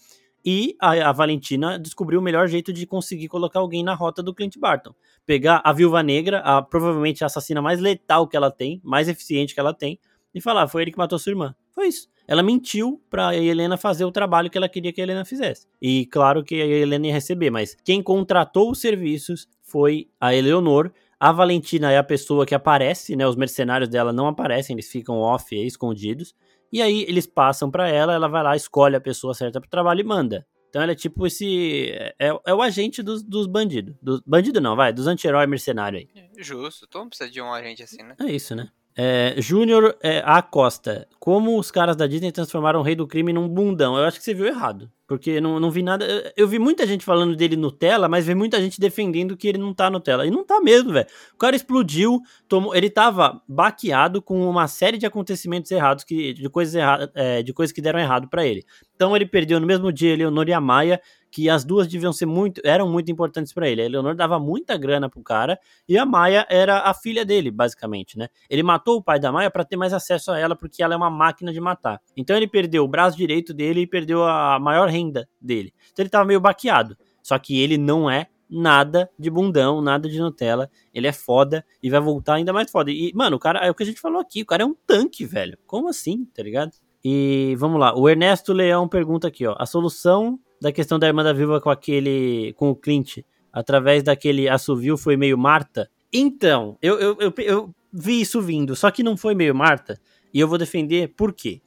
E 0.51 0.75
a, 0.81 1.11
a, 1.11 1.13
Valentina 1.13 1.79
descobriu 1.79 2.21
o 2.21 2.23
melhor 2.23 2.49
jeito 2.49 2.73
de 2.73 2.87
conseguir 2.87 3.29
colocar 3.29 3.61
alguém 3.61 3.83
na 3.83 3.93
rota 3.93 4.23
do 4.23 4.35
Clint 4.35 4.57
Barton. 4.57 4.95
Pegar 5.27 5.61
a 5.63 5.75
Viúva 5.75 6.03
Negra, 6.03 6.39
a, 6.39 6.63
provavelmente 6.63 7.23
a 7.23 7.27
assassina 7.27 7.61
mais 7.61 7.79
letal 7.81 8.27
que 8.27 8.35
ela 8.35 8.51
tem, 8.51 8.81
mais 8.83 9.11
eficiente 9.11 9.53
que 9.53 9.61
ela 9.61 9.75
tem, 9.75 10.01
e 10.35 10.41
falar: 10.41 10.67
foi 10.67 10.81
ele 10.81 10.91
que 10.91 10.97
matou 10.97 11.19
sua 11.19 11.33
irmã. 11.33 11.55
Foi 11.71 11.89
isso. 11.89 12.09
Ela 12.27 12.43
mentiu 12.43 12.99
pra 13.11 13.37
Helena 13.37 13.77
fazer 13.77 14.07
o 14.07 14.11
trabalho 14.11 14.49
que 14.49 14.57
ela 14.57 14.71
queria 14.71 14.91
que 14.91 15.03
a 15.03 15.05
Helena 15.05 15.23
fizesse. 15.23 15.67
E 15.83 16.07
claro 16.07 16.43
que 16.43 16.55
a 16.55 16.67
Helena 16.67 17.09
ia 17.09 17.13
receber, 17.13 17.51
mas 17.51 17.77
quem 17.85 18.03
contratou 18.03 18.71
os 18.71 18.81
serviços 18.81 19.47
foi 19.61 20.09
a 20.19 20.35
Eleonor. 20.35 20.91
A 21.21 21.31
Valentina 21.31 21.93
é 21.93 21.99
a 21.99 22.03
pessoa 22.03 22.47
que 22.47 22.55
aparece, 22.55 23.15
né? 23.17 23.29
Os 23.29 23.37
mercenários 23.37 23.91
dela 23.91 24.15
não 24.15 24.27
aparecem, 24.27 24.73
eles 24.73 24.91
ficam 24.91 25.19
off, 25.19 25.55
escondidos. 25.55 26.35
E 26.73 26.83
aí 26.83 27.05
eles 27.09 27.27
passam 27.27 27.71
para 27.71 27.89
ela, 27.89 28.13
ela 28.13 28.29
vai 28.29 28.43
lá, 28.43 28.57
escolhe 28.57 28.97
a 28.97 29.01
pessoa 29.01 29.35
certa 29.35 29.61
pro 29.61 29.71
trabalho 29.71 30.01
e 30.01 30.05
manda. 30.05 30.47
Então 30.69 30.83
ela 30.83 30.93
é 30.93 30.95
tipo 30.95 31.27
esse. 31.27 31.91
É, 32.19 32.29
é 32.47 32.55
o 32.55 32.61
agente 32.61 33.03
dos, 33.03 33.23
dos 33.23 33.47
bandidos. 33.47 33.95
Do, 34.03 34.23
bandido 34.27 34.61
não, 34.61 34.77
vai, 34.77 34.93
dos 34.93 35.07
anti-herói 35.07 35.47
mercenário 35.47 35.99
aí. 35.99 36.09
Justo, 36.39 36.87
todo 36.87 37.03
mundo 37.03 37.11
precisa 37.11 37.31
de 37.31 37.41
um 37.41 37.53
agente 37.53 37.83
assim, 37.83 38.03
né? 38.03 38.15
É 38.21 38.27
isso, 38.27 38.55
né? 38.55 38.69
É, 38.95 39.35
Júnior 39.39 39.97
é, 40.03 40.23
Acosta, 40.27 41.07
como 41.21 41.57
os 41.59 41.71
caras 41.71 41.97
da 41.97 42.07
Disney 42.07 42.33
transformaram 42.33 42.81
o 42.81 42.83
Rei 42.83 42.97
do 42.97 43.07
Crime 43.07 43.33
num 43.33 43.49
bundão? 43.49 43.97
Eu 43.97 44.05
acho 44.05 44.19
que 44.19 44.25
você 44.25 44.35
viu 44.35 44.47
errado. 44.47 44.91
Porque 45.09 45.41
não, 45.41 45.59
não 45.59 45.71
vi 45.71 45.83
nada. 45.83 46.33
Eu 46.37 46.47
vi 46.47 46.59
muita 46.59 46.87
gente 46.87 47.03
falando 47.03 47.35
dele 47.35 47.57
Nutella, 47.57 48.09
mas 48.09 48.27
vi 48.27 48.35
muita 48.35 48.61
gente 48.61 48.79
defendendo 48.79 49.39
que 49.39 49.49
ele 49.49 49.57
não 49.57 49.73
tá 49.73 49.89
Nutella. 49.89 50.27
E 50.27 50.31
não 50.31 50.45
tá 50.45 50.61
mesmo, 50.61 50.93
velho. 50.93 51.07
O 51.33 51.39
cara 51.39 51.57
explodiu, 51.57 52.21
tomou, 52.47 52.75
ele 52.75 52.91
tava 52.91 53.43
baqueado 53.49 54.21
com 54.21 54.47
uma 54.47 54.69
série 54.69 54.99
de 54.99 55.07
acontecimentos 55.07 55.71
errados, 55.71 56.05
que, 56.05 56.35
de, 56.35 56.51
coisas 56.51 56.75
erradas, 56.75 57.09
é, 57.15 57.43
de 57.43 57.55
coisas 57.55 57.73
que 57.73 57.81
deram 57.81 57.99
errado 57.99 58.29
para 58.29 58.47
ele. 58.47 58.63
Então 58.95 59.17
ele 59.17 59.25
perdeu 59.25 59.59
no 59.59 59.67
mesmo 59.67 59.91
dia 59.91 60.15
Leonor 60.15 60.47
e 60.47 60.53
a 60.53 60.61
Maia, 60.61 61.01
que 61.31 61.49
as 61.49 61.65
duas 61.65 61.87
deviam 61.87 62.13
ser 62.13 62.27
muito, 62.27 62.61
eram 62.65 62.89
muito 62.89 63.11
importantes 63.11 63.53
para 63.53 63.69
ele. 63.69 63.83
A 63.83 63.85
Eleonor 63.85 64.15
dava 64.15 64.39
muita 64.39 64.77
grana 64.77 65.09
pro 65.09 65.23
cara 65.23 65.59
e 65.89 65.97
a 65.97 66.05
Maia 66.05 66.47
era 66.49 66.81
a 66.81 66.95
filha 66.95 67.25
dele, 67.25 67.51
basicamente, 67.51 68.19
né? 68.19 68.29
Ele 68.49 68.63
matou 68.63 68.97
o 68.97 69.03
pai 69.03 69.21
da 69.21 69.31
Maia 69.31 69.51
para 69.51 69.65
ter 69.65 69.77
mais 69.77 69.93
acesso 69.93 70.33
a 70.33 70.39
ela 70.39 70.57
porque 70.57 70.83
ela 70.83 70.95
é 70.95 70.97
uma 70.97 71.11
máquina 71.11 71.53
de 71.53 71.61
matar. 71.61 72.01
Então 72.17 72.37
ele 72.37 72.47
perdeu 72.47 72.85
o 72.85 72.89
braço 72.89 73.17
direito 73.17 73.53
dele 73.53 73.83
e 73.83 73.87
perdeu 73.87 74.25
a 74.25 74.59
maior 74.59 74.89
renda 74.89 74.98
dele. 75.41 75.73
Então 75.93 76.03
ele 76.03 76.11
tava 76.11 76.25
meio 76.25 76.41
baqueado. 76.41 76.97
Só 77.23 77.39
que 77.39 77.61
ele 77.61 77.77
não 77.77 78.11
é 78.11 78.29
nada 78.49 79.11
de 79.19 79.31
bundão, 79.31 79.81
nada 79.81 80.09
de 80.09 80.19
Nutella. 80.19 80.71
Ele 80.95 81.07
é 81.07 81.13
foda 81.13 81.65
e 81.83 81.91
vai 81.91 82.01
voltar 82.01 82.35
ainda 82.35 82.53
mais 82.53 82.71
foda. 82.71 82.91
E, 82.91 83.13
mano, 83.15 83.37
o 83.37 83.39
cara, 83.39 83.61
é 83.61 83.71
o 83.71 83.75
que 83.75 83.83
a 83.83 83.87
gente 83.87 84.01
falou 84.01 84.21
aqui, 84.21 84.43
o 84.43 84.47
cara 84.47 84.63
é 84.63 84.67
um 84.67 84.75
tanque, 84.87 85.25
velho. 85.25 85.59
Como 85.67 85.89
assim, 85.89 86.25
tá 86.25 86.43
ligado? 86.43 86.73
E 87.05 87.55
vamos 87.59 87.79
lá, 87.79 87.97
o 87.97 88.09
Ernesto 88.09 88.53
Leão 88.53 88.89
pergunta 88.89 89.29
aqui, 89.29 89.47
ó. 89.47 89.55
A 89.59 89.67
solução 89.67 90.39
da 90.61 90.73
questão 90.73 90.99
da 90.99 91.07
irmã 91.07 91.23
da 91.23 91.33
viúva 91.33 91.61
com 91.61 91.71
aquele. 91.71 92.53
com 92.57 92.71
o 92.71 92.77
Clint, 92.77 93.19
através 93.53 94.03
daquele 94.03 94.49
assovio, 94.49 94.97
foi 94.97 95.17
meio 95.17 95.39
Marta? 95.39 95.91
Então, 96.13 96.77
eu, 96.83 96.99
eu, 96.99 97.17
eu, 97.21 97.35
eu 97.39 97.75
vi 97.93 98.21
isso 98.21 98.41
vindo, 98.41 98.75
só 98.75 98.91
que 98.91 99.03
não 99.03 99.17
foi 99.17 99.35
meio 99.35 99.55
Marta, 99.55 100.01
e 100.33 100.41
eu 100.41 100.49
vou 100.49 100.59
defender 100.59 101.15
por 101.17 101.33
quê. 101.33 101.61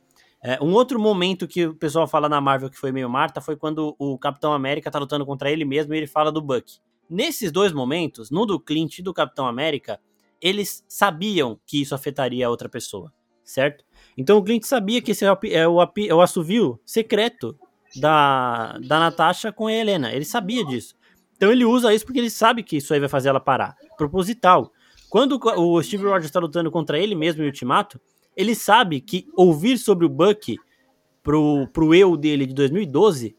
É, 0.43 0.57
um 0.61 0.73
outro 0.73 0.99
momento 0.99 1.47
que 1.47 1.67
o 1.67 1.75
pessoal 1.75 2.07
fala 2.07 2.27
na 2.27 2.41
Marvel 2.41 2.69
que 2.69 2.77
foi 2.77 2.91
meio 2.91 3.09
Marta 3.09 3.39
foi 3.39 3.55
quando 3.55 3.95
o 3.99 4.17
Capitão 4.17 4.53
América 4.53 4.89
tá 4.89 4.97
lutando 4.97 5.25
contra 5.25 5.51
ele 5.51 5.63
mesmo 5.63 5.93
e 5.93 5.97
ele 5.97 6.07
fala 6.07 6.31
do 6.31 6.41
Buck. 6.41 6.79
Nesses 7.07 7.51
dois 7.51 7.71
momentos, 7.71 8.31
no 8.31 8.45
do 8.45 8.59
Clint 8.59 8.99
e 8.99 9.03
do 9.03 9.13
Capitão 9.13 9.45
América, 9.45 9.99
eles 10.41 10.83
sabiam 10.87 11.59
que 11.65 11.81
isso 11.81 11.93
afetaria 11.93 12.47
a 12.47 12.49
outra 12.49 12.67
pessoa, 12.67 13.13
certo? 13.43 13.85
Então 14.17 14.37
o 14.37 14.43
Clint 14.43 14.63
sabia 14.63 15.01
que 15.01 15.11
esse 15.11 15.23
é 15.23 15.31
o, 15.31 15.37
é 15.43 15.67
o, 15.67 15.81
é 15.81 16.13
o 16.15 16.21
assovio 16.21 16.79
secreto 16.83 17.55
da, 17.95 18.79
da 18.79 18.99
Natasha 18.99 19.51
com 19.51 19.67
a 19.67 19.73
Helena. 19.73 20.11
Ele 20.11 20.25
sabia 20.25 20.65
disso. 20.65 20.95
Então 21.35 21.51
ele 21.51 21.65
usa 21.65 21.93
isso 21.93 22.05
porque 22.05 22.19
ele 22.19 22.29
sabe 22.29 22.63
que 22.63 22.77
isso 22.77 22.93
aí 22.93 22.99
vai 22.99 23.09
fazer 23.09 23.29
ela 23.29 23.39
parar. 23.39 23.75
Proposital. 23.97 24.71
Quando 25.09 25.39
o 25.57 25.83
Steve 25.83 26.05
Rogers 26.05 26.25
está 26.25 26.39
lutando 26.39 26.71
contra 26.71 26.97
ele 26.97 27.13
mesmo 27.13 27.43
em 27.43 27.47
Ultimato, 27.47 27.99
ele 28.41 28.55
sabe 28.55 28.99
que 28.99 29.27
ouvir 29.35 29.77
sobre 29.77 30.05
o 30.05 30.09
Buck 30.09 30.57
pro, 31.21 31.67
pro 31.71 31.93
eu 31.93 32.17
dele 32.17 32.45
de 32.45 32.53
2012 32.53 33.35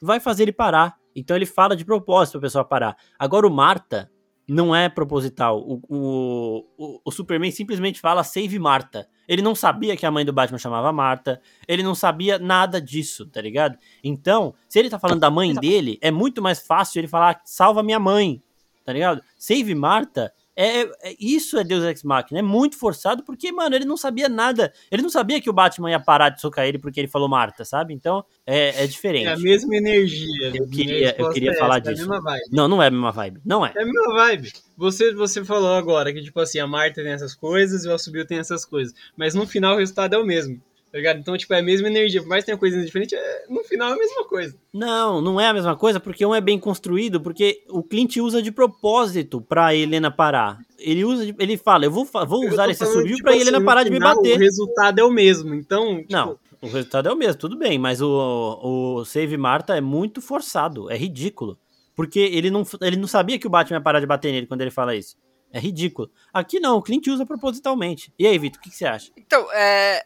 vai 0.00 0.20
fazer 0.20 0.44
ele 0.44 0.52
parar. 0.52 0.96
Então 1.14 1.36
ele 1.36 1.46
fala 1.46 1.76
de 1.76 1.84
propósito 1.84 2.32
pra 2.32 2.46
pessoa 2.46 2.64
parar. 2.64 2.96
Agora 3.18 3.46
o 3.46 3.50
Marta, 3.50 4.10
Não 4.48 4.74
é 4.74 4.88
proposital. 4.88 5.60
O, 5.60 5.80
o, 5.88 6.66
o, 6.76 7.00
o, 7.04 7.10
Superman 7.12 7.50
simplesmente 7.50 8.00
fala 8.00 8.24
save 8.24 8.58
Marta. 8.58 9.08
Ele 9.28 9.40
não 9.40 9.54
sabia 9.54 9.96
que 9.96 10.04
a 10.04 10.10
mãe 10.10 10.24
do 10.24 10.32
Batman 10.32 10.58
chamava 10.58 10.92
Marta. 10.92 11.40
Ele 11.66 11.82
não 11.82 11.94
sabia 11.94 12.38
nada 12.38 12.80
disso, 12.80 13.24
tá 13.26 13.40
ligado? 13.40 13.78
Então, 14.02 14.52
se 14.68 14.78
ele 14.78 14.90
tá 14.90 14.98
falando 14.98 15.20
da 15.20 15.30
mãe 15.30 15.54
dele, 15.54 15.96
é 16.02 16.10
muito 16.10 16.42
mais 16.42 16.60
fácil 16.60 16.98
ele 16.98 17.08
falar 17.08 17.40
salva 17.44 17.82
minha 17.82 18.00
mãe, 18.00 18.42
tá 18.84 18.92
ligado? 18.92 19.22
Save 19.38 19.74
Marta 19.74 20.32
é, 20.54 20.82
é, 20.82 21.16
isso 21.18 21.58
é 21.58 21.64
Deus 21.64 21.84
Ex 21.84 22.02
Machina, 22.02 22.40
é 22.40 22.42
muito 22.42 22.78
forçado 22.78 23.24
porque, 23.24 23.50
mano, 23.50 23.74
ele 23.74 23.84
não 23.84 23.96
sabia 23.96 24.28
nada. 24.28 24.72
Ele 24.90 25.02
não 25.02 25.10
sabia 25.10 25.40
que 25.40 25.48
o 25.48 25.52
Batman 25.52 25.90
ia 25.90 26.00
parar 26.00 26.28
de 26.28 26.40
socar 26.40 26.66
ele 26.66 26.78
porque 26.78 27.00
ele 27.00 27.08
falou 27.08 27.28
Marta, 27.28 27.64
sabe? 27.64 27.94
Então, 27.94 28.24
é, 28.46 28.84
é 28.84 28.86
diferente. 28.86 29.26
É 29.26 29.32
a 29.32 29.38
mesma 29.38 29.74
energia. 29.76 30.52
Eu 30.54 30.68
queria, 30.68 31.14
eu 31.18 31.30
queria 31.30 31.52
é 31.52 31.54
falar 31.54 31.78
essa, 31.80 31.92
disso. 31.92 32.02
É 32.02 32.04
a 32.04 32.08
mesma 32.08 32.22
vibe. 32.22 32.44
Não, 32.52 32.68
não 32.68 32.82
é 32.82 32.86
a 32.86 32.90
mesma 32.90 33.12
vibe. 33.12 33.40
Não 33.44 33.64
é. 33.64 33.72
É 33.74 33.82
a 33.82 33.86
mesma 33.86 34.14
vibe. 34.14 34.52
Você, 34.76 35.14
você 35.14 35.44
falou 35.44 35.74
agora 35.74 36.12
que, 36.12 36.22
tipo 36.22 36.38
assim, 36.40 36.58
a 36.58 36.66
Marta 36.66 37.02
tem 37.02 37.12
essas 37.12 37.34
coisas 37.34 37.84
e 37.84 37.88
o 37.88 37.94
Assobio 37.94 38.26
tem 38.26 38.38
essas 38.38 38.64
coisas. 38.64 38.94
Mas 39.16 39.34
no 39.34 39.46
final 39.46 39.76
o 39.76 39.78
resultado 39.78 40.14
é 40.14 40.18
o 40.18 40.24
mesmo. 40.24 40.60
Tá 40.92 40.98
ligado? 40.98 41.18
Então, 41.20 41.38
tipo, 41.38 41.54
é 41.54 41.60
a 41.60 41.62
mesma 41.62 41.88
energia. 41.88 42.20
Por 42.20 42.28
mais 42.28 42.44
que 42.44 42.46
tenha 42.46 42.58
coisas 42.58 42.84
diferentes, 42.84 43.18
é, 43.18 43.46
no 43.48 43.64
final 43.64 43.88
é 43.88 43.94
a 43.94 43.96
mesma 43.96 44.24
coisa. 44.28 44.54
Não, 44.74 45.22
não 45.22 45.40
é 45.40 45.48
a 45.48 45.54
mesma 45.54 45.74
coisa, 45.74 45.98
porque 45.98 46.24
um 46.24 46.34
é 46.34 46.40
bem 46.40 46.58
construído, 46.58 47.18
porque 47.18 47.64
o 47.70 47.82
Clint 47.82 48.18
usa 48.18 48.42
de 48.42 48.52
propósito 48.52 49.40
pra 49.40 49.74
Helena 49.74 50.10
parar. 50.10 50.58
Ele 50.78 51.02
usa, 51.02 51.24
de, 51.24 51.34
ele 51.38 51.56
fala, 51.56 51.86
eu 51.86 51.90
vou, 51.90 52.04
vou 52.04 52.46
usar 52.46 52.68
esse 52.68 52.84
subiu 52.84 53.16
tipo, 53.16 53.22
pra 53.22 53.32
assim, 53.32 53.40
Helena 53.40 53.64
parar 53.64 53.84
de 53.84 53.90
me 53.90 53.98
bater. 53.98 54.36
O 54.36 54.40
resultado 54.40 54.98
é 54.98 55.04
o 55.04 55.10
mesmo, 55.10 55.54
então. 55.54 55.96
Tipo... 55.96 56.12
Não, 56.12 56.38
o 56.60 56.66
resultado 56.66 57.08
é 57.08 57.12
o 57.12 57.16
mesmo, 57.16 57.40
tudo 57.40 57.56
bem, 57.56 57.78
mas 57.78 58.02
o, 58.02 58.60
o 58.62 59.04
Save 59.06 59.38
Marta 59.38 59.74
é 59.74 59.80
muito 59.80 60.20
forçado, 60.20 60.90
é 60.90 60.96
ridículo. 60.96 61.58
Porque 61.94 62.20
ele 62.20 62.50
não, 62.50 62.64
ele 62.82 62.96
não 62.96 63.08
sabia 63.08 63.38
que 63.38 63.46
o 63.46 63.50
Batman 63.50 63.78
ia 63.78 63.82
parar 63.82 64.00
de 64.00 64.06
bater 64.06 64.30
nele 64.30 64.46
quando 64.46 64.60
ele 64.60 64.70
fala 64.70 64.94
isso. 64.94 65.16
É 65.52 65.58
ridículo. 65.58 66.10
Aqui 66.32 66.58
não, 66.58 66.78
o 66.78 66.82
Clint 66.82 67.06
usa 67.08 67.26
propositalmente. 67.26 68.12
E 68.18 68.26
aí, 68.26 68.38
Vitor, 68.38 68.58
o 68.58 68.62
que, 68.62 68.70
que, 68.70 68.76
você 68.76 68.86
acha? 68.86 69.12
Então, 69.16 69.46
é, 69.52 70.02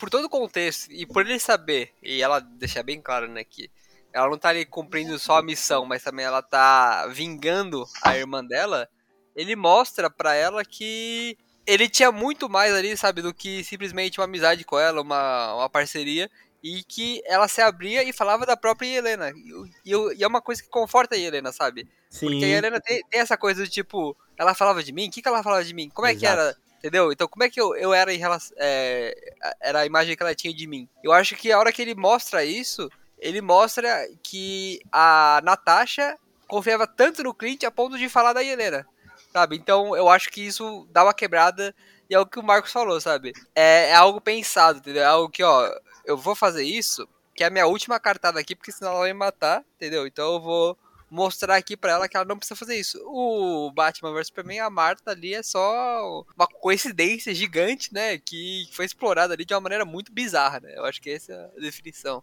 por 0.00 0.08
todo 0.08 0.24
o 0.24 0.30
contexto, 0.30 0.90
e 0.90 1.04
por 1.04 1.26
ele 1.26 1.38
saber, 1.38 1.92
e 2.02 2.22
ela 2.22 2.40
deixar 2.40 2.82
bem 2.82 3.00
claro, 3.00 3.28
né, 3.28 3.44
que 3.44 3.70
ela 4.12 4.30
não 4.30 4.38
tá 4.38 4.48
ali 4.48 4.64
cumprindo 4.64 5.18
só 5.18 5.38
a 5.38 5.42
missão, 5.42 5.84
mas 5.84 6.02
também 6.02 6.24
ela 6.24 6.42
tá 6.42 7.06
vingando 7.08 7.84
a 8.02 8.16
irmã 8.16 8.42
dela, 8.42 8.88
ele 9.36 9.54
mostra 9.54 10.10
para 10.10 10.34
ela 10.34 10.64
que 10.64 11.38
ele 11.66 11.88
tinha 11.88 12.10
muito 12.10 12.48
mais 12.48 12.74
ali, 12.74 12.96
sabe, 12.96 13.22
do 13.22 13.32
que 13.32 13.62
simplesmente 13.62 14.18
uma 14.18 14.24
amizade 14.24 14.64
com 14.64 14.78
ela, 14.78 15.02
uma, 15.02 15.54
uma 15.54 15.70
parceria, 15.70 16.28
e 16.62 16.82
que 16.82 17.22
ela 17.26 17.46
se 17.46 17.60
abria 17.60 18.02
e 18.02 18.12
falava 18.12 18.44
da 18.44 18.56
própria 18.56 18.88
Helena. 18.88 19.30
E, 19.30 19.92
e, 19.92 20.18
e 20.18 20.24
é 20.24 20.26
uma 20.26 20.42
coisa 20.42 20.62
que 20.62 20.68
conforta 20.68 21.14
a 21.14 21.18
Helena, 21.18 21.52
sabe? 21.52 21.88
Sim. 22.08 22.26
Porque 22.26 22.44
a 22.44 22.48
Helena 22.48 22.80
tem, 22.80 23.02
tem, 23.08 23.20
essa 23.20 23.36
coisa 23.36 23.62
do 23.62 23.70
tipo, 23.70 24.16
ela 24.36 24.54
falava 24.54 24.82
de 24.82 24.92
mim? 24.92 25.08
O 25.08 25.10
que, 25.10 25.22
que 25.22 25.28
ela 25.28 25.42
falava 25.42 25.64
de 25.64 25.72
mim? 25.72 25.88
Como 25.90 26.06
é 26.06 26.12
Exato. 26.12 26.20
que 26.20 26.26
era? 26.26 26.56
Entendeu? 26.80 27.12
Então, 27.12 27.28
como 27.28 27.44
é 27.44 27.50
que 27.50 27.60
eu, 27.60 27.76
eu 27.76 27.92
era 27.92 28.12
em 28.12 28.16
relação. 28.16 28.56
É, 28.58 29.14
era 29.60 29.80
a 29.80 29.86
imagem 29.86 30.16
que 30.16 30.22
ela 30.22 30.34
tinha 30.34 30.52
de 30.52 30.66
mim. 30.66 30.88
Eu 31.04 31.12
acho 31.12 31.36
que 31.36 31.52
a 31.52 31.58
hora 31.58 31.70
que 31.70 31.82
ele 31.82 31.94
mostra 31.94 32.42
isso, 32.42 32.88
ele 33.18 33.42
mostra 33.42 34.08
que 34.22 34.80
a 34.90 35.42
Natasha 35.44 36.16
confiava 36.48 36.86
tanto 36.86 37.22
no 37.22 37.34
Clint 37.34 37.64
a 37.64 37.70
ponto 37.70 37.98
de 37.98 38.08
falar 38.08 38.32
da 38.32 38.42
Helena. 38.42 38.86
Sabe? 39.30 39.56
Então, 39.56 39.94
eu 39.94 40.08
acho 40.08 40.30
que 40.30 40.40
isso 40.40 40.88
dá 40.90 41.04
uma 41.04 41.12
quebrada. 41.12 41.74
E 42.08 42.14
é 42.14 42.18
o 42.18 42.24
que 42.24 42.40
o 42.40 42.42
Marcos 42.42 42.72
falou, 42.72 42.98
sabe? 42.98 43.34
É, 43.54 43.90
é 43.90 43.94
algo 43.94 44.18
pensado, 44.18 44.78
entendeu? 44.78 45.02
É 45.02 45.06
algo 45.06 45.28
que, 45.28 45.42
ó, 45.42 45.70
eu 46.06 46.16
vou 46.16 46.34
fazer 46.34 46.64
isso, 46.64 47.06
que 47.36 47.44
é 47.44 47.46
a 47.46 47.50
minha 47.50 47.66
última 47.66 48.00
cartada 48.00 48.40
aqui, 48.40 48.56
porque 48.56 48.72
senão 48.72 48.92
ela 48.92 49.00
vai 49.00 49.12
me 49.12 49.18
matar, 49.18 49.62
entendeu? 49.76 50.06
Então 50.06 50.32
eu 50.34 50.40
vou 50.40 50.78
mostrar 51.10 51.56
aqui 51.56 51.76
para 51.76 51.92
ela 51.92 52.08
que 52.08 52.16
ela 52.16 52.24
não 52.24 52.38
precisa 52.38 52.56
fazer 52.56 52.76
isso. 52.76 52.98
O 53.04 53.70
Batman 53.72 54.12
vs 54.12 54.28
Superman, 54.28 54.60
a 54.60 54.70
Marta 54.70 55.10
ali 55.10 55.34
é 55.34 55.42
só 55.42 56.24
uma 56.36 56.46
coincidência 56.46 57.34
gigante, 57.34 57.92
né? 57.92 58.18
Que 58.18 58.68
foi 58.72 58.84
explorada 58.84 59.34
ali 59.34 59.44
de 59.44 59.52
uma 59.52 59.60
maneira 59.60 59.84
muito 59.84 60.12
bizarra, 60.12 60.60
né? 60.60 60.74
Eu 60.76 60.84
acho 60.84 61.02
que 61.02 61.10
essa 61.10 61.32
é 61.32 61.36
a 61.36 61.60
definição. 61.60 62.22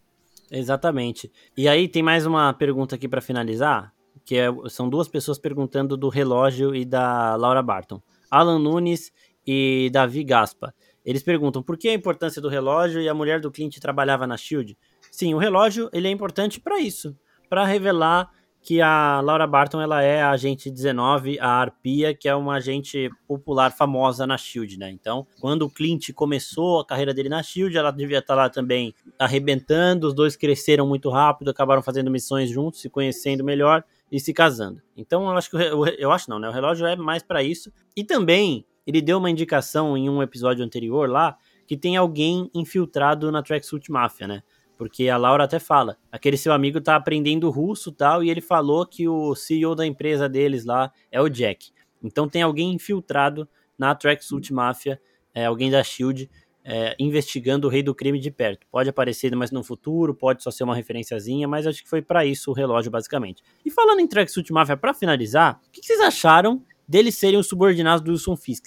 Exatamente. 0.50 1.32
E 1.56 1.68
aí 1.68 1.88
tem 1.88 2.02
mais 2.02 2.26
uma 2.26 2.54
pergunta 2.54 2.96
aqui 2.96 3.08
para 3.08 3.22
finalizar, 3.22 3.94
que 4.24 4.38
é, 4.38 4.48
são 4.70 4.90
duas 4.90 5.08
pessoas 5.08 5.38
perguntando 5.38 5.98
do 5.98 6.08
relógio 6.08 6.74
e 6.74 6.86
da 6.86 7.36
Laura 7.36 7.62
Barton. 7.62 8.02
Alan 8.32 8.60
Nunes 8.60 9.12
e 9.46 9.90
Davi 9.92 10.24
Gaspa. 10.24 10.74
Eles 11.06 11.24
perguntam 11.24 11.64
por 11.64 11.78
que 11.78 11.88
a 11.88 11.94
importância 11.94 12.42
do 12.42 12.50
relógio 12.50 13.02
e 13.02 13.08
a 13.08 13.14
mulher 13.14 13.40
do 13.40 13.52
Clint 13.52 13.78
trabalhava 13.80 14.28
na 14.28 14.36
Shield. 14.36 14.78
Sim, 15.10 15.34
o 15.34 15.38
relógio 15.38 15.90
ele 15.94 16.08
é 16.08 16.12
importante 16.12 16.60
para 16.60 16.80
isso, 16.80 17.18
para 17.50 17.66
revelar 17.66 18.30
que 18.68 18.82
a 18.82 19.22
Laura 19.22 19.48
Barton 19.48 19.80
ela 19.80 20.04
é 20.04 20.22
a 20.22 20.32
agente 20.32 20.70
19, 20.70 21.40
a 21.40 21.48
Arpia, 21.48 22.14
que 22.14 22.28
é 22.28 22.36
uma 22.36 22.56
agente 22.56 23.10
popular 23.26 23.72
famosa 23.72 24.28
na 24.28 24.38
Shield, 24.38 24.78
né? 24.78 24.92
Então, 24.92 25.26
quando 25.40 25.62
o 25.62 25.70
Clint 25.70 26.12
começou 26.12 26.82
a 26.82 26.86
carreira 26.86 27.14
dele 27.14 27.30
na 27.30 27.42
Shield, 27.42 27.78
ela 27.78 27.92
devia 27.92 28.18
estar 28.18 28.36
tá 28.36 28.42
lá 28.42 28.50
também 28.50 28.94
arrebentando. 29.18 30.06
Os 30.06 30.14
dois 30.14 30.36
cresceram 30.36 30.86
muito 30.86 31.10
rápido, 31.10 31.50
acabaram 31.50 31.82
fazendo 31.82 32.12
missões 32.12 32.50
juntos, 32.50 32.82
se 32.82 32.90
conhecendo 32.90 33.42
melhor 33.42 33.86
e 34.12 34.20
se 34.20 34.34
casando. 34.34 34.82
Então, 34.98 35.30
eu 35.30 35.38
acho 35.38 35.50
que 35.50 35.56
o, 35.56 35.88
eu 35.88 36.12
acho 36.12 36.30
não, 36.30 36.38
né? 36.38 36.50
O 36.50 36.52
relógio 36.52 36.86
é 36.86 36.98
mais 36.98 37.24
para 37.24 37.42
isso. 37.42 37.72
E 37.96 38.04
também 38.04 38.66
ele 38.86 39.02
deu 39.02 39.18
uma 39.18 39.32
indicação 39.32 39.96
em 39.96 40.10
um 40.10 40.22
episódio 40.22 40.66
anterior 40.66 41.10
lá 41.10 41.38
que 41.66 41.78
tem 41.78 41.96
alguém 41.96 42.52
infiltrado 42.54 43.32
na 43.32 43.42
Tracksuit 43.42 43.90
Mafia, 43.90 44.28
né? 44.28 44.44
Porque 44.78 45.10
a 45.10 45.18
Laura 45.18 45.44
até 45.44 45.60
fala, 45.60 45.98
aquele 46.12 46.38
seu 46.38 46.54
amigo 46.54 46.80
tá 46.80 46.96
aprendendo 46.96 47.50
russo 47.50 47.92
tal, 47.92 48.24
e 48.24 48.30
ele 48.30 48.42
falou 48.42 48.86
que 48.86 49.08
o 49.08 49.34
CEO 49.34 49.76
da 49.76 49.86
empresa 49.86 50.30
deles 50.30 50.66
lá 50.66 50.92
é 51.12 51.20
o 51.20 51.28
Jack. 51.28 51.72
Então 52.04 52.30
tem 52.30 52.42
alguém 52.42 52.74
infiltrado 52.74 53.48
na 53.78 53.96
Tracksuit 53.96 54.54
Mafia, 54.54 55.02
é, 55.34 55.46
alguém 55.46 55.72
da 55.72 55.84
SHIELD, 55.84 56.30
é, 56.64 56.96
investigando 57.00 57.68
o 57.68 57.70
rei 57.70 57.82
do 57.82 57.96
crime 57.96 58.20
de 58.20 58.30
perto. 58.30 58.68
Pode 58.70 58.90
aparecer 58.90 59.34
mais 59.36 59.52
no 59.52 59.64
futuro, 59.64 60.14
pode 60.14 60.44
só 60.44 60.52
ser 60.52 60.64
uma 60.64 60.76
referenciazinha, 60.76 61.48
mas 61.48 61.66
acho 61.66 61.82
que 61.82 61.90
foi 61.90 62.02
para 62.02 62.26
isso 62.26 62.52
o 62.52 62.54
relógio, 62.54 62.92
basicamente. 62.92 63.42
E 63.66 63.72
falando 63.72 64.02
em 64.02 64.08
Tracksuit 64.08 64.52
Mafia, 64.52 64.76
para 64.76 64.94
finalizar, 64.94 65.62
o 65.66 65.72
que, 65.72 65.82
que 65.82 65.88
vocês 65.88 66.02
acharam 66.02 66.62
deles 66.88 67.16
serem 67.16 67.40
os 67.40 67.48
subordinados 67.48 68.02
do 68.02 68.12
Wilson 68.12 68.38
Fisk. 68.38 68.66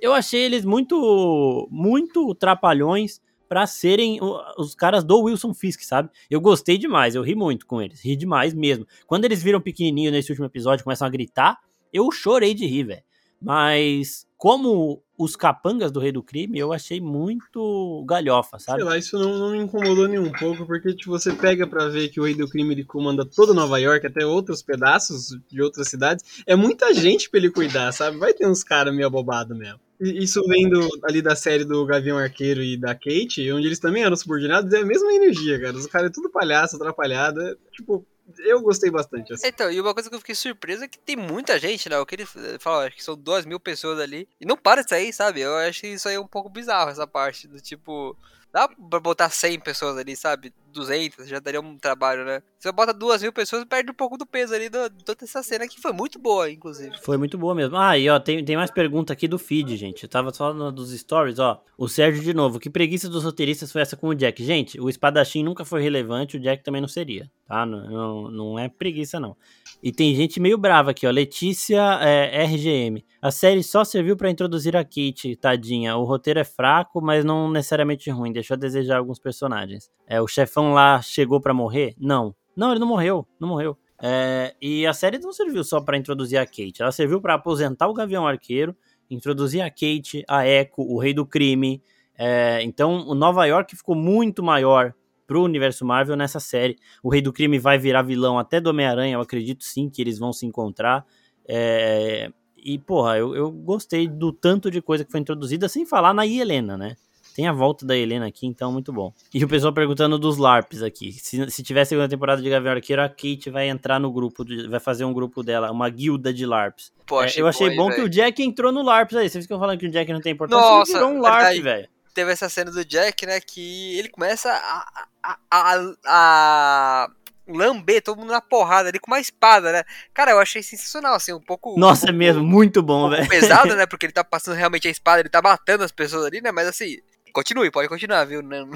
Eu 0.00 0.12
achei 0.12 0.42
eles 0.42 0.64
muito, 0.64 1.66
muito 1.70 2.34
trapalhões 2.34 3.20
para 3.48 3.66
serem 3.66 4.18
os 4.58 4.74
caras 4.74 5.04
do 5.04 5.22
Wilson 5.22 5.54
Fisk, 5.54 5.82
sabe? 5.82 6.10
Eu 6.30 6.40
gostei 6.40 6.78
demais, 6.78 7.14
eu 7.14 7.22
ri 7.22 7.34
muito 7.34 7.66
com 7.66 7.80
eles, 7.80 8.04
ri 8.04 8.16
demais 8.16 8.52
mesmo. 8.54 8.86
Quando 9.06 9.24
eles 9.24 9.42
viram 9.42 9.60
pequenininho 9.60 10.10
nesse 10.10 10.30
último 10.30 10.46
episódio, 10.46 10.84
começam 10.84 11.06
a 11.06 11.10
gritar, 11.10 11.58
eu 11.92 12.10
chorei 12.10 12.54
de 12.54 12.66
rir, 12.66 12.84
velho. 12.84 13.02
Mas 13.40 14.26
como 14.36 15.02
os 15.18 15.34
capangas 15.34 15.90
do 15.90 16.00
Rei 16.00 16.12
do 16.12 16.22
Crime, 16.22 16.58
eu 16.58 16.72
achei 16.72 17.00
muito 17.00 18.04
galhofa, 18.06 18.58
sabe? 18.58 18.80
Sei 18.80 18.84
lá, 18.84 18.98
isso 18.98 19.18
não, 19.18 19.38
não 19.38 19.50
me 19.52 19.58
incomodou 19.58 20.06
nem 20.06 20.18
um 20.18 20.30
pouco, 20.32 20.66
porque 20.66 20.94
tipo, 20.94 21.10
você 21.10 21.32
pega 21.32 21.66
para 21.66 21.88
ver 21.88 22.08
que 22.08 22.20
o 22.20 22.24
Rei 22.24 22.34
do 22.34 22.48
Crime 22.48 22.74
ele 22.74 22.84
comanda 22.84 23.24
toda 23.24 23.54
Nova 23.54 23.78
York, 23.78 24.06
até 24.06 24.26
outros 24.26 24.62
pedaços 24.62 25.28
de 25.50 25.62
outras 25.62 25.88
cidades. 25.88 26.42
É 26.46 26.54
muita 26.54 26.92
gente 26.92 27.30
pra 27.30 27.38
ele 27.38 27.50
cuidar, 27.50 27.92
sabe? 27.92 28.18
Vai 28.18 28.34
ter 28.34 28.46
uns 28.46 28.62
caras 28.62 28.94
meio 28.94 29.06
abobados 29.06 29.56
mesmo. 29.56 29.80
Isso 30.00 30.42
vem 30.46 30.68
do, 30.68 30.86
ali 31.04 31.22
da 31.22 31.34
série 31.34 31.64
do 31.64 31.84
Gavião 31.86 32.18
Arqueiro 32.18 32.62
e 32.62 32.76
da 32.76 32.94
Kate, 32.94 33.50
onde 33.50 33.66
eles 33.66 33.78
também 33.78 34.04
eram 34.04 34.16
subordinados, 34.16 34.72
é 34.72 34.80
a 34.80 34.84
mesma 34.84 35.12
energia, 35.12 35.60
cara. 35.60 35.76
Os 35.76 35.86
caras 35.86 36.10
é 36.10 36.12
tudo 36.12 36.30
palhaço, 36.30 36.76
atrapalhado. 36.76 37.40
É, 37.40 37.56
tipo, 37.72 38.06
eu 38.38 38.60
gostei 38.60 38.90
bastante. 38.90 39.32
Assim. 39.32 39.46
Então, 39.46 39.70
e 39.70 39.80
uma 39.80 39.94
coisa 39.94 40.08
que 40.08 40.14
eu 40.14 40.20
fiquei 40.20 40.34
surpreso 40.34 40.84
é 40.84 40.88
que 40.88 40.98
tem 40.98 41.16
muita 41.16 41.58
gente, 41.58 41.88
né? 41.88 41.98
O 41.98 42.04
que 42.04 42.14
ele 42.14 42.26
fala, 42.58 42.86
acho 42.86 42.96
que 42.96 43.04
são 43.04 43.16
duas 43.16 43.46
mil 43.46 43.58
pessoas 43.58 43.98
ali. 43.98 44.28
E 44.40 44.44
não 44.44 44.56
para 44.56 44.82
de 44.82 44.90
sair, 44.90 45.12
sabe? 45.12 45.40
Eu 45.40 45.54
acho 45.56 45.82
que 45.82 45.88
isso 45.88 46.08
aí 46.08 46.16
é 46.16 46.20
um 46.20 46.26
pouco 46.26 46.50
bizarro, 46.50 46.90
essa 46.90 47.06
parte 47.06 47.48
do 47.48 47.60
tipo. 47.60 48.16
Dá 48.52 48.68
pra 48.68 49.00
botar 49.00 49.30
100 49.30 49.60
pessoas 49.60 49.96
ali, 49.96 50.16
sabe? 50.16 50.52
200, 50.76 51.26
já 51.26 51.40
daria 51.40 51.60
um 51.60 51.76
trabalho, 51.76 52.24
né? 52.24 52.42
Você 52.58 52.70
bota 52.70 52.92
duas 52.92 53.22
mil 53.22 53.32
pessoas, 53.32 53.64
perde 53.64 53.90
um 53.90 53.94
pouco 53.94 54.16
do 54.16 54.26
peso 54.26 54.54
ali 54.54 54.68
de 54.68 55.04
toda 55.04 55.24
essa 55.24 55.42
cena, 55.42 55.66
que 55.66 55.80
foi 55.80 55.92
muito 55.92 56.18
boa, 56.18 56.50
inclusive. 56.50 56.96
Foi 57.02 57.16
muito 57.16 57.36
boa 57.38 57.54
mesmo. 57.54 57.76
Ah, 57.76 57.98
e 57.98 58.08
ó, 58.08 58.20
tem, 58.20 58.44
tem 58.44 58.56
mais 58.56 58.70
pergunta 58.70 59.12
aqui 59.12 59.26
do 59.26 59.38
feed, 59.38 59.76
gente. 59.76 60.04
Eu 60.04 60.08
tava 60.08 60.32
falando 60.32 60.70
dos 60.70 60.96
stories, 60.96 61.38
ó. 61.38 61.62
O 61.78 61.88
Sérgio 61.88 62.22
de 62.22 62.34
novo. 62.34 62.60
Que 62.60 62.70
preguiça 62.70 63.08
dos 63.08 63.24
roteiristas 63.24 63.72
foi 63.72 63.82
essa 63.82 63.96
com 63.96 64.08
o 64.08 64.14
Jack? 64.14 64.44
Gente, 64.44 64.80
o 64.80 64.88
espadachim 64.88 65.42
nunca 65.42 65.64
foi 65.64 65.82
relevante, 65.82 66.36
o 66.36 66.40
Jack 66.40 66.62
também 66.62 66.80
não 66.80 66.88
seria, 66.88 67.30
tá? 67.46 67.64
Não, 67.64 67.90
não, 67.90 68.30
não 68.30 68.58
é 68.58 68.68
preguiça, 68.68 69.18
não. 69.18 69.36
E 69.82 69.92
tem 69.92 70.14
gente 70.14 70.40
meio 70.40 70.58
brava 70.58 70.90
aqui, 70.90 71.06
ó. 71.06 71.10
Letícia 71.10 71.80
é, 72.02 72.44
RGM. 72.44 73.04
A 73.20 73.30
série 73.30 73.62
só 73.62 73.84
serviu 73.84 74.16
para 74.16 74.30
introduzir 74.30 74.76
a 74.76 74.84
Kate, 74.84 75.36
tadinha. 75.36 75.96
O 75.96 76.04
roteiro 76.04 76.40
é 76.40 76.44
fraco, 76.44 77.00
mas 77.00 77.24
não 77.24 77.50
necessariamente 77.50 78.10
ruim. 78.10 78.32
Deixou 78.32 78.54
a 78.54 78.58
desejar 78.58 78.98
alguns 78.98 79.18
personagens. 79.18 79.90
É, 80.06 80.20
o 80.20 80.26
chefão 80.26 80.65
lá 80.72 81.00
chegou 81.02 81.40
para 81.40 81.54
morrer? 81.54 81.94
Não. 81.98 82.34
Não, 82.56 82.70
ele 82.70 82.80
não 82.80 82.86
morreu. 82.86 83.26
Não 83.38 83.48
morreu. 83.48 83.76
É, 84.02 84.54
e 84.60 84.86
a 84.86 84.92
série 84.92 85.18
não 85.18 85.32
serviu 85.32 85.64
só 85.64 85.80
para 85.80 85.96
introduzir 85.96 86.38
a 86.38 86.46
Kate. 86.46 86.80
Ela 86.80 86.92
serviu 86.92 87.20
para 87.20 87.34
aposentar 87.34 87.88
o 87.88 87.94
Gavião 87.94 88.26
Arqueiro, 88.26 88.76
introduzir 89.10 89.62
a 89.62 89.70
Kate, 89.70 90.24
a 90.28 90.46
Echo, 90.46 90.72
o 90.78 90.98
Rei 90.98 91.14
do 91.14 91.26
Crime. 91.26 91.82
É, 92.18 92.62
então, 92.62 93.06
o 93.06 93.14
Nova 93.14 93.44
York 93.46 93.76
ficou 93.76 93.94
muito 93.94 94.42
maior 94.42 94.94
pro 95.26 95.42
universo 95.42 95.84
Marvel 95.84 96.16
nessa 96.16 96.40
série. 96.40 96.76
O 97.02 97.10
Rei 97.10 97.20
do 97.20 97.32
Crime 97.32 97.58
vai 97.58 97.78
virar 97.78 98.02
vilão 98.02 98.38
até 98.38 98.60
do 98.60 98.70
Homem-Aranha, 98.70 99.14
eu 99.14 99.20
acredito 99.20 99.64
sim 99.64 99.88
que 99.90 100.00
eles 100.00 100.18
vão 100.18 100.32
se 100.32 100.46
encontrar. 100.46 101.04
É, 101.48 102.30
e, 102.56 102.78
porra, 102.78 103.18
eu, 103.18 103.34
eu 103.34 103.50
gostei 103.50 104.08
do 104.08 104.32
tanto 104.32 104.70
de 104.70 104.80
coisa 104.80 105.04
que 105.04 105.10
foi 105.10 105.20
introduzida, 105.20 105.68
sem 105.68 105.86
falar 105.86 106.14
na 106.14 106.26
Helena, 106.26 106.76
né? 106.76 106.96
Tem 107.36 107.46
a 107.46 107.52
volta 107.52 107.84
da 107.84 107.94
Helena 107.94 108.26
aqui, 108.26 108.46
então 108.46 108.72
muito 108.72 108.90
bom. 108.90 109.12
E 109.34 109.44
o 109.44 109.46
pessoal 109.46 109.70
perguntando 109.70 110.18
dos 110.18 110.38
LARPs 110.38 110.82
aqui. 110.82 111.12
Se, 111.12 111.50
se 111.50 111.62
tiver 111.62 111.84
segunda 111.84 112.08
temporada 112.08 112.40
de 112.40 112.48
Gavião 112.48 112.72
Arqueiro, 112.72 113.02
a 113.02 113.10
Kate 113.10 113.50
vai 113.50 113.68
entrar 113.68 114.00
no 114.00 114.10
grupo, 114.10 114.42
de, 114.42 114.66
vai 114.66 114.80
fazer 114.80 115.04
um 115.04 115.12
grupo 115.12 115.42
dela, 115.42 115.70
uma 115.70 115.86
guilda 115.90 116.32
de 116.32 116.46
LARPs. 116.46 116.90
Pô, 117.04 117.22
é, 117.22 117.30
eu 117.36 117.46
achei 117.46 117.76
bom, 117.76 117.90
bom 117.90 117.94
que 117.94 118.00
o 118.00 118.08
Jack 118.08 118.42
entrou 118.42 118.72
no 118.72 118.80
LARPs 118.80 119.18
aí. 119.18 119.28
Vocês 119.28 119.44
ficam 119.44 119.58
falando 119.58 119.78
que 119.78 119.86
o 119.86 119.90
Jack 119.90 120.10
não 120.10 120.22
tem 120.22 120.32
importância, 120.32 120.64
Nossa, 120.64 120.92
ele 120.92 120.98
virou 120.98 121.14
um 121.14 121.20
LARP, 121.20 121.60
velho. 121.60 121.88
Teve 122.14 122.32
essa 122.32 122.48
cena 122.48 122.70
do 122.70 122.82
Jack, 122.82 123.26
né, 123.26 123.38
que 123.38 123.98
ele 123.98 124.08
começa 124.08 124.50
a, 124.50 125.04
a, 125.22 125.38
a, 125.50 125.92
a 126.06 127.10
lamber 127.46 128.02
todo 128.02 128.18
mundo 128.18 128.30
na 128.30 128.40
porrada 128.40 128.88
ali 128.88 128.98
com 128.98 129.10
uma 129.10 129.20
espada, 129.20 129.72
né? 129.72 129.84
Cara, 130.14 130.30
eu 130.30 130.38
achei 130.38 130.62
sensacional, 130.62 131.14
assim, 131.14 131.34
um 131.34 131.40
pouco. 131.40 131.78
Nossa, 131.78 132.04
um 132.04 132.06
pouco, 132.06 132.18
mesmo, 132.18 132.42
muito 132.42 132.82
bom, 132.82 133.08
um 133.08 133.10
velho. 133.10 133.28
pesado, 133.28 133.74
né? 133.76 133.84
Porque 133.84 134.06
ele 134.06 134.12
tá 134.14 134.24
passando 134.24 134.54
realmente 134.54 134.88
a 134.88 134.90
espada, 134.90 135.20
ele 135.20 135.28
tá 135.28 135.42
matando 135.42 135.84
as 135.84 135.92
pessoas 135.92 136.24
ali, 136.24 136.40
né? 136.40 136.50
Mas 136.50 136.66
assim, 136.66 136.96
Continue, 137.36 137.70
pode 137.70 137.86
continuar, 137.86 138.24
viu? 138.24 138.42
Não, 138.42 138.66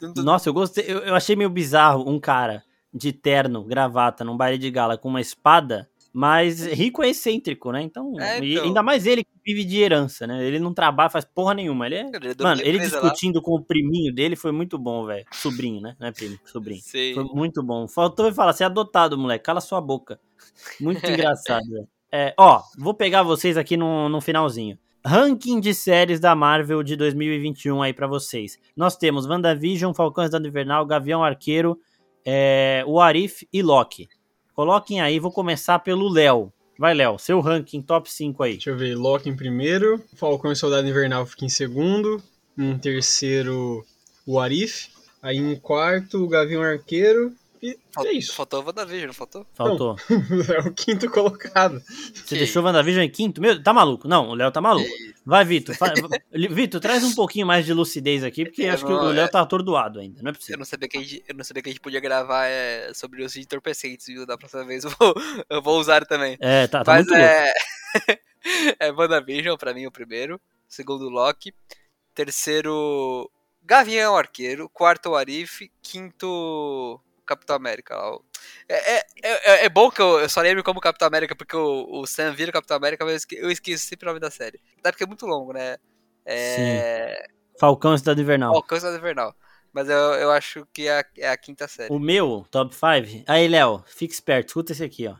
não... 0.00 0.14
Nossa, 0.24 0.48
eu 0.48 0.54
gostei. 0.54 0.86
Eu, 0.88 1.00
eu, 1.00 1.14
achei 1.14 1.36
meio 1.36 1.50
bizarro 1.50 2.08
um 2.08 2.18
cara 2.18 2.64
de 2.90 3.12
terno, 3.12 3.62
gravata, 3.62 4.24
num 4.24 4.34
baile 4.34 4.56
de 4.56 4.70
gala 4.70 4.96
com 4.96 5.10
uma 5.10 5.20
espada, 5.20 5.86
mas 6.10 6.64
rico 6.64 7.02
é 7.02 7.10
excêntrico, 7.10 7.70
né? 7.70 7.82
Então, 7.82 8.18
é, 8.18 8.38
então... 8.38 8.64
ainda 8.64 8.82
mais 8.82 9.06
ele 9.06 9.22
que 9.22 9.30
vive 9.44 9.62
de 9.62 9.78
herança, 9.78 10.26
né? 10.26 10.42
Ele 10.42 10.58
não 10.58 10.72
trabalha, 10.72 11.10
faz 11.10 11.26
porra 11.26 11.52
nenhuma. 11.52 11.84
Ele 11.84 11.96
é. 11.96 12.10
Ele 12.14 12.28
é 12.28 12.42
Mano, 12.42 12.62
ele 12.64 12.78
discutindo 12.78 13.36
lá. 13.36 13.42
com 13.42 13.56
o 13.56 13.62
priminho 13.62 14.14
dele 14.14 14.36
foi 14.36 14.50
muito 14.50 14.78
bom, 14.78 15.04
velho. 15.04 15.26
Sobrinho, 15.30 15.82
né? 15.82 15.94
Não 16.00 16.06
é 16.06 16.12
primo, 16.12 16.38
sobrinho. 16.46 16.80
Sim. 16.80 17.12
Foi 17.12 17.24
muito 17.24 17.62
bom. 17.62 17.86
Faltou 17.86 18.32
falar, 18.32 18.54
você 18.54 18.62
é 18.62 18.66
adotado, 18.66 19.18
moleque. 19.18 19.44
Cala 19.44 19.60
sua 19.60 19.82
boca. 19.82 20.18
Muito 20.80 21.04
engraçado, 21.04 21.68
velho. 21.68 21.88
É, 22.10 22.32
ó, 22.38 22.62
vou 22.78 22.94
pegar 22.94 23.22
vocês 23.22 23.58
aqui 23.58 23.76
no, 23.76 24.08
no 24.08 24.22
finalzinho 24.22 24.78
ranking 25.06 25.60
de 25.60 25.74
séries 25.74 26.18
da 26.18 26.34
Marvel 26.34 26.82
de 26.82 26.96
2021 26.96 27.82
aí 27.82 27.92
para 27.92 28.06
vocês. 28.06 28.58
Nós 28.74 28.96
temos 28.96 29.26
WandaVision, 29.26 29.92
Falcões 29.92 30.30
da 30.30 30.38
Invernal, 30.38 30.86
Gavião 30.86 31.22
Arqueiro, 31.22 31.78
é, 32.24 32.82
o 32.86 32.98
Arif 32.98 33.46
e 33.52 33.62
Loki. 33.62 34.08
Coloquem 34.54 35.02
aí, 35.02 35.18
vou 35.18 35.30
começar 35.30 35.78
pelo 35.80 36.08
Léo. 36.08 36.50
Vai, 36.78 36.94
Léo, 36.94 37.18
seu 37.18 37.40
ranking 37.40 37.82
top 37.82 38.10
5 38.10 38.42
aí. 38.42 38.52
Deixa 38.52 38.70
eu 38.70 38.78
ver, 38.78 38.96
Loki 38.96 39.28
em 39.28 39.36
primeiro, 39.36 40.02
Falcão 40.16 40.50
e 40.50 40.56
Soldado 40.56 40.88
Invernal 40.88 41.26
fica 41.26 41.44
em 41.44 41.50
segundo, 41.50 42.22
em 42.56 42.76
terceiro 42.78 43.84
o 44.26 44.40
Arif, 44.40 44.88
aí 45.22 45.36
em 45.36 45.54
quarto 45.56 46.24
o 46.24 46.28
Gavião 46.28 46.62
Arqueiro, 46.62 47.32
e 47.64 47.78
Falt, 47.90 48.06
é 48.06 48.12
isso. 48.12 48.34
Faltou 48.34 48.60
o 48.60 48.66
WandaVision, 48.66 49.06
não 49.06 49.14
faltou? 49.14 49.46
Faltou. 49.54 49.96
Não, 50.10 50.18
é 50.54 50.58
o 50.68 50.74
quinto 50.74 51.08
colocado. 51.10 51.80
Você 51.80 52.22
que 52.26 52.36
deixou 52.36 52.62
o 52.62 52.66
WandaVision 52.66 53.04
em 53.04 53.10
quinto? 53.10 53.40
Meu, 53.40 53.62
tá 53.62 53.72
maluco? 53.72 54.06
Não, 54.06 54.28
o 54.28 54.34
Léo 54.34 54.52
tá 54.52 54.60
maluco. 54.60 54.90
Vai, 55.24 55.46
Vitor. 55.46 55.74
Vitor, 56.50 56.78
traz 56.78 57.02
um 57.02 57.14
pouquinho 57.14 57.46
mais 57.46 57.64
de 57.64 57.72
lucidez 57.72 58.22
aqui, 58.22 58.44
porque 58.44 58.64
eu 58.64 58.74
acho 58.74 58.84
não, 58.84 58.98
que 58.98 59.04
o 59.06 59.08
Léo 59.08 59.24
é... 59.24 59.28
tá 59.28 59.40
atordoado 59.40 59.98
ainda, 59.98 60.22
não 60.22 60.30
é 60.30 60.34
possível. 60.34 60.56
Eu 60.56 60.58
não 60.58 60.66
sabia 60.66 60.88
que 60.88 60.98
a 60.98 61.00
gente, 61.00 61.24
eu 61.26 61.34
não 61.34 61.44
sabia 61.44 61.62
que 61.62 61.68
a 61.70 61.72
gente 61.72 61.80
podia 61.80 62.00
gravar 62.00 62.44
é, 62.46 62.92
sobre 62.92 63.24
os 63.24 63.34
entorpecentes, 63.34 64.06
viu? 64.06 64.26
Da 64.26 64.36
próxima 64.36 64.64
vez 64.66 64.84
eu 64.84 64.90
vou, 64.90 65.14
eu 65.48 65.62
vou 65.62 65.80
usar 65.80 66.04
também. 66.04 66.36
É, 66.40 66.66
tá, 66.66 66.84
tá 66.84 66.92
Mas 66.92 67.06
muito 67.06 67.18
é... 67.18 67.54
é 68.78 68.92
WandaVision, 68.92 69.56
pra 69.56 69.72
mim, 69.72 69.86
o 69.86 69.90
primeiro. 69.90 70.38
Segundo, 70.68 71.08
Loki. 71.08 71.54
Terceiro, 72.14 73.30
Gavião 73.64 74.16
Arqueiro. 74.16 74.68
Quarto, 74.68 75.14
Arif. 75.14 75.70
Quinto, 75.82 77.00
Capitão 77.24 77.56
América. 77.56 77.94
É, 78.68 78.96
é, 78.96 79.06
é, 79.22 79.64
é, 79.64 79.68
bom 79.68 79.90
que 79.90 80.00
eu, 80.00 80.20
eu, 80.20 80.28
só 80.28 80.40
lembro 80.40 80.62
como 80.62 80.80
Capitão 80.80 81.08
América, 81.08 81.34
porque 81.34 81.56
o, 81.56 82.00
o 82.00 82.06
Sam 82.06 82.32
vira 82.32 82.52
Capitão 82.52 82.76
América, 82.76 83.04
mas 83.04 83.26
eu 83.32 83.50
esqueço 83.50 83.86
sempre 83.86 84.06
o 84.06 84.10
nome 84.10 84.20
da 84.20 84.30
série. 84.30 84.60
Até 84.78 84.90
porque 84.90 85.04
é 85.04 85.06
muito 85.06 85.26
longo, 85.26 85.52
né? 85.52 85.76
É... 86.24 87.16
Sim. 87.16 87.34
Falcão 87.58 87.96
Cidade 87.96 88.20
Invernal. 88.20 88.52
Falcão 88.52 88.78
Cidade 88.78 88.98
Invernal. 88.98 89.34
Mas 89.72 89.88
eu, 89.88 89.96
eu 89.96 90.30
acho 90.30 90.66
que 90.72 90.86
é 90.86 91.00
a, 91.00 91.04
é 91.18 91.28
a 91.30 91.36
quinta 91.36 91.66
série. 91.66 91.92
O 91.92 91.98
meu, 91.98 92.46
top 92.50 92.74
5. 92.74 93.24
Aí, 93.26 93.48
Léo, 93.48 93.82
fique 93.86 94.14
esperto, 94.14 94.48
escuta 94.48 94.72
esse 94.72 94.84
aqui, 94.84 95.08
ó. 95.08 95.16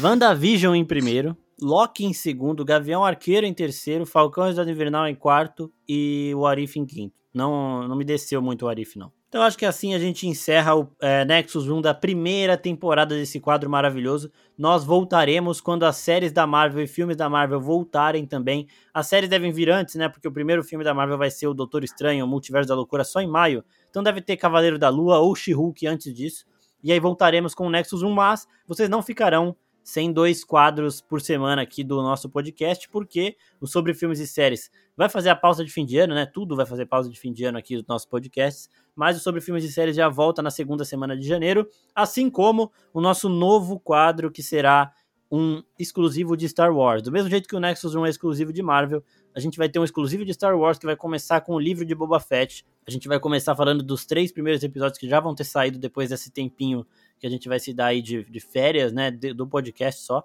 WandaVision 0.00 0.74
em 0.74 0.84
primeiro, 0.84 1.36
Loki 1.60 2.04
em 2.04 2.12
segundo, 2.12 2.64
Gavião 2.64 3.04
Arqueiro 3.04 3.46
em 3.46 3.54
terceiro, 3.54 4.04
Falcão 4.04 4.48
Cidade 4.48 4.70
Invernal 4.70 5.06
em 5.06 5.14
quarto 5.14 5.72
e 5.88 6.32
o 6.34 6.46
Arif 6.46 6.78
em 6.78 6.84
quinto. 6.84 7.14
Não, 7.32 7.86
não 7.86 7.96
me 7.96 8.04
desceu 8.04 8.42
muito 8.42 8.66
o 8.66 8.68
Arif, 8.68 8.98
não. 8.98 9.12
Então 9.32 9.40
acho 9.40 9.56
que 9.56 9.64
assim 9.64 9.94
a 9.94 9.98
gente 9.98 10.28
encerra 10.28 10.76
o 10.76 10.86
é, 11.00 11.24
Nexus 11.24 11.66
1 11.66 11.80
da 11.80 11.94
primeira 11.94 12.54
temporada 12.54 13.14
desse 13.14 13.40
quadro 13.40 13.70
maravilhoso. 13.70 14.30
Nós 14.58 14.84
voltaremos 14.84 15.58
quando 15.58 15.84
as 15.84 15.96
séries 15.96 16.32
da 16.32 16.46
Marvel 16.46 16.84
e 16.84 16.86
filmes 16.86 17.16
da 17.16 17.30
Marvel 17.30 17.58
voltarem 17.58 18.26
também. 18.26 18.68
As 18.92 19.06
séries 19.06 19.30
devem 19.30 19.50
vir 19.50 19.70
antes, 19.70 19.94
né? 19.94 20.06
Porque 20.06 20.28
o 20.28 20.32
primeiro 20.32 20.62
filme 20.62 20.84
da 20.84 20.92
Marvel 20.92 21.16
vai 21.16 21.30
ser 21.30 21.46
o 21.46 21.54
Doutor 21.54 21.82
Estranho, 21.82 22.26
o 22.26 22.28
Multiverso 22.28 22.68
da 22.68 22.74
Loucura, 22.74 23.04
só 23.04 23.22
em 23.22 23.26
maio. 23.26 23.64
Então 23.88 24.02
deve 24.02 24.20
ter 24.20 24.36
Cavaleiro 24.36 24.78
da 24.78 24.90
Lua 24.90 25.18
ou 25.20 25.34
She-Hulk 25.34 25.86
antes 25.86 26.14
disso. 26.14 26.44
E 26.84 26.92
aí 26.92 27.00
voltaremos 27.00 27.54
com 27.54 27.66
o 27.66 27.70
Nexus 27.70 28.02
1, 28.02 28.10
mas 28.10 28.46
vocês 28.68 28.90
não 28.90 29.00
ficarão 29.00 29.56
sem 29.82 30.12
dois 30.12 30.44
quadros 30.44 31.00
por 31.00 31.20
semana 31.20 31.62
aqui 31.62 31.82
do 31.82 31.96
nosso 32.02 32.28
podcast, 32.28 32.88
porque 32.88 33.36
o 33.60 33.66
Sobre 33.66 33.94
Filmes 33.94 34.20
e 34.20 34.26
Séries 34.26 34.70
vai 34.96 35.08
fazer 35.08 35.30
a 35.30 35.36
pausa 35.36 35.64
de 35.64 35.72
fim 35.72 35.84
de 35.84 35.98
ano, 35.98 36.14
né? 36.14 36.26
Tudo 36.26 36.54
vai 36.54 36.66
fazer 36.66 36.86
pausa 36.86 37.10
de 37.10 37.18
fim 37.18 37.32
de 37.32 37.44
ano 37.44 37.58
aqui 37.58 37.76
do 37.76 37.84
nosso 37.88 38.08
podcast, 38.08 38.68
mas 38.94 39.16
o 39.16 39.20
Sobre 39.20 39.40
Filmes 39.40 39.64
e 39.64 39.72
Séries 39.72 39.96
já 39.96 40.08
volta 40.08 40.42
na 40.42 40.50
segunda 40.50 40.84
semana 40.84 41.16
de 41.16 41.26
janeiro, 41.26 41.68
assim 41.94 42.30
como 42.30 42.70
o 42.92 43.00
nosso 43.00 43.28
novo 43.28 43.80
quadro 43.80 44.30
que 44.30 44.42
será 44.42 44.92
um 45.30 45.62
exclusivo 45.78 46.36
de 46.36 46.46
Star 46.46 46.76
Wars. 46.76 47.02
Do 47.02 47.10
mesmo 47.10 47.30
jeito 47.30 47.48
que 47.48 47.56
o 47.56 47.60
Nexus 47.60 47.94
1 47.94 48.04
é 48.04 48.10
exclusivo 48.10 48.52
de 48.52 48.62
Marvel, 48.62 49.02
a 49.34 49.40
gente 49.40 49.56
vai 49.56 49.66
ter 49.66 49.78
um 49.78 49.84
exclusivo 49.84 50.26
de 50.26 50.34
Star 50.34 50.54
Wars 50.58 50.78
que 50.78 50.84
vai 50.84 50.94
começar 50.94 51.40
com 51.40 51.54
o 51.54 51.58
livro 51.58 51.86
de 51.86 51.94
Boba 51.94 52.20
Fett. 52.20 52.66
A 52.86 52.90
gente 52.90 53.08
vai 53.08 53.18
começar 53.18 53.56
falando 53.56 53.82
dos 53.82 54.04
três 54.04 54.30
primeiros 54.30 54.62
episódios 54.62 54.98
que 54.98 55.08
já 55.08 55.20
vão 55.20 55.34
ter 55.34 55.44
saído 55.44 55.78
depois 55.78 56.10
desse 56.10 56.30
tempinho 56.30 56.86
que 57.22 57.26
a 57.28 57.30
gente 57.30 57.48
vai 57.48 57.60
se 57.60 57.72
dar 57.72 57.86
aí 57.86 58.02
de, 58.02 58.24
de 58.24 58.40
férias, 58.40 58.92
né, 58.92 59.08
de, 59.08 59.32
do 59.32 59.46
podcast 59.46 60.02
só. 60.02 60.24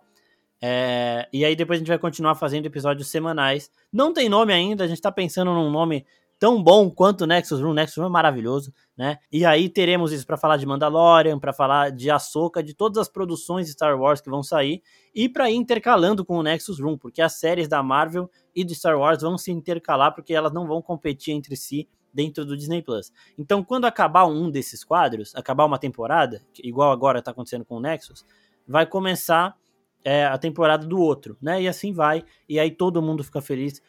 É, 0.60 1.30
e 1.32 1.46
aí 1.46 1.56
depois 1.56 1.78
a 1.78 1.80
gente 1.80 1.90
vai 1.90 2.00
continuar 2.00 2.34
fazendo 2.34 2.66
episódios 2.66 3.08
semanais. 3.08 3.70
Não 3.94 4.12
tem 4.12 4.28
nome 4.28 4.52
ainda, 4.52 4.84
a 4.84 4.88
gente 4.88 5.00
tá 5.00 5.12
pensando 5.12 5.54
num 5.54 5.70
nome 5.70 6.08
tão 6.40 6.62
bom 6.62 6.90
quanto 6.90 7.28
Nexus 7.28 7.62
Room. 7.62 7.76
Nexus 7.76 7.98
Room 7.98 8.08
é 8.08 8.10
maravilhoso, 8.10 8.74
né? 8.98 9.20
E 9.32 9.46
aí 9.46 9.70
teremos 9.70 10.12
isso 10.12 10.26
para 10.26 10.38
falar 10.38 10.58
de 10.58 10.66
Mandalorian, 10.66 11.38
para 11.38 11.54
falar 11.54 11.92
de 11.92 12.10
Ahsoka, 12.10 12.64
de 12.64 12.74
todas 12.74 12.98
as 12.98 13.08
produções 13.08 13.68
de 13.68 13.74
Star 13.74 13.96
Wars 13.96 14.20
que 14.20 14.32
vão 14.32 14.42
sair 14.42 14.82
e 15.14 15.30
para 15.30 15.52
ir 15.52 15.56
intercalando 15.56 16.26
com 16.26 16.40
o 16.40 16.42
Nexus 16.42 16.80
Room, 16.80 16.98
porque 16.98 17.22
as 17.22 17.34
séries 17.34 17.68
da 17.68 17.84
Marvel 17.84 18.28
e 18.56 18.64
de 18.64 18.74
Star 18.74 18.98
Wars 18.98 19.22
vão 19.22 19.38
se 19.38 19.52
intercalar 19.52 20.16
porque 20.16 20.34
elas 20.34 20.52
não 20.52 20.66
vão 20.66 20.82
competir 20.82 21.36
entre 21.36 21.56
si 21.56 21.88
dentro 22.18 22.44
do 22.44 22.58
Disney 22.58 22.82
Plus. 22.82 23.14
Então, 23.38 23.64
quando 23.64 23.86
acabar 23.86 24.26
um 24.26 24.50
desses 24.50 24.84
quadros, 24.84 25.36
acabar 25.36 25.66
uma 25.66 25.78
temporada, 25.78 26.42
igual 26.64 26.92
agora 26.92 27.20
está 27.20 27.30
acontecendo 27.30 27.64
com 27.64 27.76
o 27.76 27.80
Nexus, 27.80 28.26
vai 28.68 28.88
começar 28.88 29.56
é, 30.04 30.26
a 30.26 30.36
temporada 30.36 30.88
do 30.88 31.00
outro, 31.00 31.38
né? 31.40 31.62
E 31.62 31.68
assim 31.68 31.94
vai, 31.94 32.26
e 32.50 32.60
aí 32.60 32.72
todo 32.72 33.04
mundo 33.04 33.24
fica 33.24 33.40
feliz, 33.40 33.84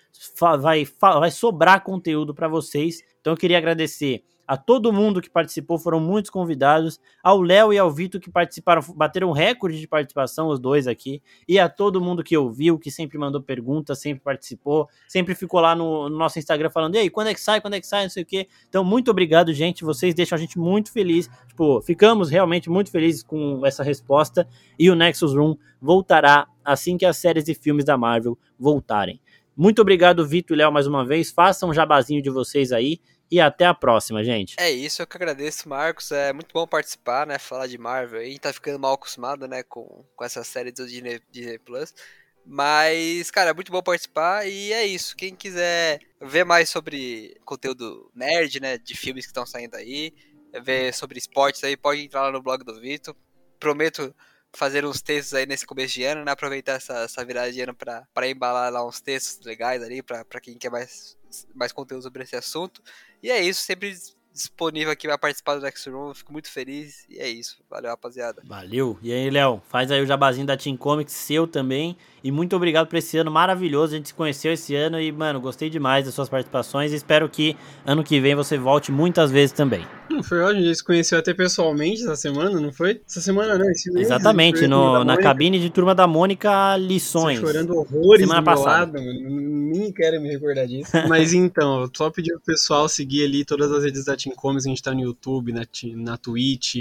vai, 0.61 0.87
vai 1.01 1.31
sobrar 1.31 1.83
conteúdo 1.83 2.35
para 2.35 2.49
vocês. 2.49 3.03
Então, 3.18 3.33
eu 3.33 3.37
queria 3.39 3.57
agradecer 3.57 4.22
a 4.49 4.57
todo 4.57 4.90
mundo 4.90 5.20
que 5.20 5.28
participou, 5.28 5.78
foram 5.78 6.01
muitos 6.01 6.30
convidados, 6.30 6.99
ao 7.22 7.42
Léo 7.42 7.70
e 7.70 7.78
ao 7.78 7.90
Vitor 7.90 8.18
que 8.18 8.30
participaram, 8.30 8.80
bateram 8.96 9.30
recorde 9.30 9.78
de 9.78 9.86
participação, 9.86 10.49
os 10.49 10.59
dois 10.59 10.86
aqui, 10.86 11.20
e 11.46 11.59
a 11.59 11.68
todo 11.68 12.01
mundo 12.01 12.24
que 12.24 12.34
ouviu, 12.34 12.78
que 12.78 12.90
sempre 12.90 13.18
mandou 13.18 13.42
perguntas, 13.42 13.99
sempre 13.99 14.24
participou, 14.24 14.88
sempre 15.07 15.34
ficou 15.34 15.61
lá 15.61 15.76
no, 15.76 16.09
no 16.09 16.16
nosso 16.16 16.38
Instagram 16.38 16.70
falando, 16.70 16.96
aí, 16.96 17.11
quando 17.11 17.26
é 17.26 17.34
que 17.34 17.40
sai, 17.42 17.61
quando 17.61 17.74
é 17.74 17.80
que 17.80 17.86
sai, 17.86 18.05
não 18.05 18.11
sei 18.11 18.22
o 18.22 18.26
quê. 18.26 18.49
Então, 18.70 18.82
muito 18.82 19.11
obrigado, 19.11 19.53
gente, 19.53 19.84
vocês 19.84 20.14
deixam 20.14 20.34
a 20.34 20.40
gente 20.40 20.59
muito 20.59 20.90
feliz, 20.90 21.28
tipo, 21.46 21.82
ficamos 21.82 22.30
realmente 22.30 22.70
muito 22.70 22.90
felizes 22.90 23.22
com 23.22 23.61
essa 23.66 23.82
resposta, 23.82 24.49
e 24.78 24.90
o 24.90 24.94
Nexus 24.94 25.34
Room 25.34 25.59
voltará 25.78 26.49
assim 26.64 26.96
que 26.96 27.05
as 27.05 27.18
séries 27.18 27.49
e 27.49 27.55
filmes 27.55 27.84
da 27.84 27.99
Marvel 27.99 28.38
voltarem. 28.59 29.20
Muito 29.55 29.82
obrigado, 29.82 30.24
Vitor 30.24 30.57
e 30.57 30.59
Léo, 30.59 30.70
mais 30.70 30.86
uma 30.86 31.05
vez. 31.05 31.32
Façam 31.32 31.70
um 31.70 31.74
jabazinho 31.74 32.22
de 32.22 32.30
vocês 32.30 32.70
aí 32.70 33.01
e 33.31 33.41
até 33.41 33.66
a 33.66 33.74
próxima, 33.74 34.24
gente. 34.24 34.57
É 34.59 34.70
isso, 34.70 35.03
eu 35.03 35.07
que 35.07 35.16
agradeço, 35.16 35.68
Marcos. 35.68 36.11
É 36.11 36.33
muito 36.33 36.53
bom 36.53 36.66
participar, 36.66 37.26
né? 37.26 37.39
Falar 37.39 37.66
de 37.66 37.76
Marvel 37.76 38.20
aí. 38.20 38.39
Tá 38.39 38.53
ficando 38.53 38.79
mal 38.79 38.95
acostumado, 38.95 39.47
né? 39.47 39.62
Com, 39.62 40.05
com 40.16 40.24
essa 40.24 40.43
série 40.43 40.72
do 40.72 40.87
Disney, 40.87 41.20
Disney 41.31 41.59
Plus. 41.59 41.95
Mas, 42.51 43.31
cara, 43.31 43.51
é 43.51 43.55
muito 43.55 43.70
bom 43.70 43.83
participar 43.83 44.49
e 44.49 44.72
é 44.72 44.87
isso. 44.87 45.14
Quem 45.14 45.35
quiser 45.35 46.01
ver 46.18 46.45
mais 46.45 46.70
sobre 46.70 47.37
conteúdo 47.45 48.11
nerd, 48.14 48.59
né? 48.61 48.79
De 48.79 48.97
filmes 48.97 49.26
que 49.26 49.31
estão 49.31 49.45
saindo 49.45 49.76
aí, 49.76 50.14
ver 50.62 50.95
sobre 50.95 51.18
esportes 51.18 51.62
aí, 51.62 51.76
pode 51.76 52.03
entrar 52.03 52.22
lá 52.22 52.33
no 52.33 52.43
blog 52.43 52.64
do 52.64 52.81
Vitor. 52.81 53.14
Prometo 53.61 54.14
fazer 54.53 54.85
uns 54.85 55.03
textos 55.03 55.35
aí 55.35 55.45
nesse 55.45 55.66
começo 55.66 55.93
de 55.93 56.05
ano, 56.05 56.24
né? 56.24 56.33
Aproveitar 56.33 56.72
essa, 56.76 57.01
essa 57.01 57.24
virada 57.24 57.53
de 57.53 57.61
ano 57.61 57.74
para 57.74 58.29
embalar 58.29 58.72
lá 58.72 58.87
uns 58.87 59.01
textos 59.01 59.45
legais 59.45 59.83
ali, 59.83 60.03
para 60.03 60.41
quem 60.41 60.57
quer 60.57 60.70
mais, 60.70 61.18
mais 61.55 61.70
conteúdo 61.70 62.03
sobre 62.03 62.22
esse 62.22 62.37
assunto. 62.37 62.83
E 63.22 63.30
é 63.30 63.40
isso, 63.42 63.62
sempre 63.62 63.94
disponível 64.33 64.93
aqui 64.93 65.07
para 65.07 65.18
participar 65.18 65.57
do 65.57 65.62
Next 65.62 65.89
Room. 65.91 66.14
Fico 66.14 66.33
muito 66.33 66.51
feliz. 66.51 67.05
E 67.09 67.18
é 67.18 67.29
isso. 67.29 67.59
Valeu, 67.70 67.91
rapaziada. 67.91 68.43
Valeu. 68.45 68.99
E 69.03 69.12
aí, 69.12 69.31
Léo, 69.31 69.61
faz 69.68 69.91
aí 69.91 70.03
o 70.03 70.07
jabazinho 70.07 70.47
da 70.47 70.57
Team 70.57 70.76
Comics, 70.76 71.12
seu 71.12 71.47
também. 71.47 71.97
E 72.22 72.31
muito 72.31 72.55
obrigado 72.57 72.89
por 72.89 72.97
esse 72.97 73.16
ano 73.18 73.31
maravilhoso. 73.31 73.95
A 73.95 73.97
gente 73.97 74.09
se 74.09 74.14
conheceu 74.14 74.53
esse 74.53 74.74
ano 74.74 75.01
e, 75.01 75.11
mano, 75.12 75.41
gostei 75.41 75.70
demais 75.70 76.05
das 76.05 76.14
suas 76.14 76.29
participações. 76.29 76.93
Espero 76.93 77.29
que 77.29 77.57
ano 77.87 78.03
que 78.03 78.20
vem 78.20 78.35
você 78.35 78.59
volte 78.59 78.91
muitas 78.91 79.31
vezes 79.31 79.53
também. 79.53 79.87
Não 80.11 80.22
foi 80.22 80.41
ótimo, 80.41 80.61
a 80.61 80.64
gente 80.64 80.76
se 80.76 80.85
conheceu 80.85 81.18
até 81.18 81.35
pessoalmente 81.35 82.03
essa 82.03 82.16
semana, 82.16 82.59
não 82.61 82.72
foi? 82.72 83.01
Essa 83.07 83.20
semana 83.20 83.59
não, 83.59 83.70
esse 83.70 83.93
mês. 83.93 84.07
Exatamente, 84.07 84.66
no, 84.66 85.05
na 85.05 85.16
cabine 85.16 85.61
de 85.61 85.70
Turma 85.70 85.95
da 85.95 86.07
Mônica, 86.07 86.76
lições. 86.76 87.39
Você 87.39 87.47
chorando 87.47 87.76
horrores 87.76 88.22
semana 88.22 88.41
do 88.41 88.45
passada. 88.45 88.99
Lado, 88.99 89.03
nem 89.03 89.93
quero 89.93 90.20
me 90.20 90.31
recordar 90.31 90.66
disso. 90.66 90.91
Mas 91.09 91.33
então, 91.33 91.89
só 91.95 92.11
pedir 92.11 92.33
pro 92.33 92.41
pessoal 92.41 92.89
seguir 92.89 93.24
ali 93.24 93.45
todas 93.45 93.70
as 93.70 93.85
redes 93.85 94.05
da 94.07 94.16
Team 94.16 94.28
Comics, 94.35 94.66
a 94.66 94.68
gente 94.68 94.83
tá 94.83 94.95
no 94.95 95.01
YouTube, 95.01 95.53
na, 95.53 95.62
na 95.97 96.16
Twitch, 96.16 96.76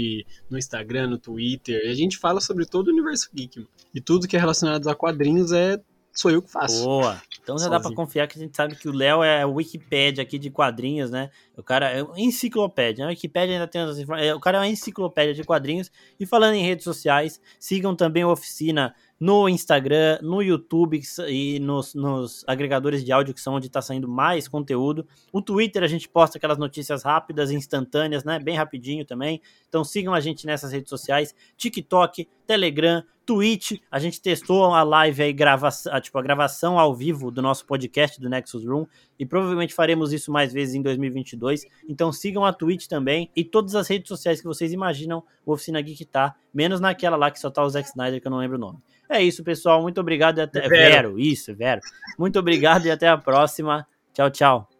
no 0.48 0.58
Instagram, 0.58 1.08
no 1.08 1.18
Twitter, 1.18 1.80
e 1.84 1.90
a 1.90 1.94
gente 1.94 2.16
fala 2.16 2.40
sobre 2.40 2.66
todo 2.66 2.88
o 2.88 2.92
universo 2.92 3.28
geek, 3.34 3.58
mano. 3.58 3.70
E 3.94 4.00
tudo 4.00 4.28
que 4.28 4.36
é 4.36 4.40
relacionado 4.40 4.88
a 4.88 4.94
quadrinhos 4.94 5.52
é 5.52 5.80
sou 6.12 6.30
eu 6.30 6.42
que 6.42 6.50
faço. 6.50 6.84
Boa. 6.84 7.22
Então 7.40 7.56
já 7.58 7.68
dá 7.68 7.78
pra 7.78 7.94
confiar 7.94 8.26
que 8.26 8.38
a 8.38 8.42
gente 8.42 8.56
sabe 8.56 8.74
que 8.74 8.88
o 8.88 8.92
Léo 8.92 9.22
é 9.22 9.46
o 9.46 9.54
Wikipedia 9.54 10.22
aqui 10.22 10.38
de 10.38 10.50
quadrinhos, 10.50 11.10
né? 11.10 11.30
O 11.58 11.62
cara 11.62 11.90
é 11.90 12.02
uma 12.02 12.18
enciclopédia. 12.20 13.04
A 13.04 13.08
Wikipedia 13.08 13.56
ainda 13.56 13.66
tem 13.66 13.80
as 13.80 13.98
informações. 13.98 14.32
O 14.32 14.40
cara 14.40 14.58
é 14.58 14.60
uma 14.60 14.68
enciclopédia 14.68 15.34
de 15.34 15.42
quadrinhos. 15.42 15.90
E 16.18 16.24
falando 16.24 16.54
em 16.54 16.62
redes 16.62 16.84
sociais, 16.84 17.40
sigam 17.58 17.96
também 17.96 18.22
a 18.22 18.28
oficina 18.28 18.94
no 19.18 19.48
Instagram, 19.48 20.20
no 20.22 20.40
YouTube 20.40 21.00
e 21.26 21.58
nos, 21.58 21.94
nos, 21.94 22.44
agregadores 22.46 23.04
de 23.04 23.10
áudio 23.10 23.34
que 23.34 23.40
são 23.40 23.54
onde 23.54 23.66
está 23.66 23.82
saindo 23.82 24.06
mais 24.06 24.46
conteúdo. 24.46 25.04
O 25.32 25.42
Twitter 25.42 25.82
a 25.82 25.88
gente 25.88 26.08
posta 26.08 26.38
aquelas 26.38 26.58
notícias 26.58 27.02
rápidas, 27.02 27.50
instantâneas, 27.50 28.22
né? 28.22 28.38
Bem 28.38 28.54
rapidinho 28.54 29.04
também. 29.04 29.40
Então 29.68 29.82
sigam 29.82 30.14
a 30.14 30.20
gente 30.20 30.46
nessas 30.46 30.70
redes 30.70 30.88
sociais: 30.88 31.34
TikTok, 31.56 32.28
Telegram, 32.46 33.02
Twitch. 33.26 33.72
A 33.90 33.98
gente 33.98 34.22
testou 34.22 34.72
a 34.72 34.82
live 34.82 35.22
aí, 35.22 35.32
grava, 35.34 35.68
tipo, 36.00 36.16
a 36.18 36.22
gravação 36.22 36.78
ao 36.78 36.94
vivo 36.94 37.30
do 37.30 37.42
nosso 37.42 37.66
podcast 37.66 38.20
do 38.20 38.28
Nexus 38.28 38.64
Room. 38.64 38.86
E 39.18 39.26
provavelmente 39.26 39.74
faremos 39.74 40.12
isso 40.12 40.30
mais 40.30 40.52
vezes 40.52 40.74
em 40.74 40.82
2022. 40.82 41.66
Então 41.88 42.12
sigam 42.12 42.44
a 42.44 42.52
Twitch 42.52 42.86
também 42.86 43.30
e 43.34 43.44
todas 43.44 43.74
as 43.74 43.88
redes 43.88 44.08
sociais 44.08 44.40
que 44.40 44.46
vocês 44.46 44.72
imaginam 44.72 45.22
o 45.44 45.52
Oficina 45.52 45.80
Geek 45.80 46.04
tá, 46.04 46.34
menos 46.54 46.80
naquela 46.80 47.16
lá 47.16 47.30
que 47.30 47.40
só 47.40 47.50
tá 47.50 47.62
o 47.62 47.68
Zack 47.68 47.88
Snyder, 47.88 48.20
que 48.20 48.26
eu 48.26 48.30
não 48.30 48.38
lembro 48.38 48.56
o 48.56 48.60
nome. 48.60 48.78
É 49.08 49.22
isso, 49.22 49.42
pessoal. 49.42 49.80
Muito 49.80 50.00
obrigado 50.00 50.38
e 50.38 50.42
até. 50.42 50.60
Vero, 50.68 50.70
Vero 50.70 51.18
isso, 51.18 51.54
Vero. 51.54 51.80
Muito 52.18 52.38
obrigado 52.38 52.86
e 52.86 52.90
até 52.90 53.08
a 53.08 53.16
próxima. 53.16 53.86
Tchau, 54.12 54.30
tchau. 54.30 54.68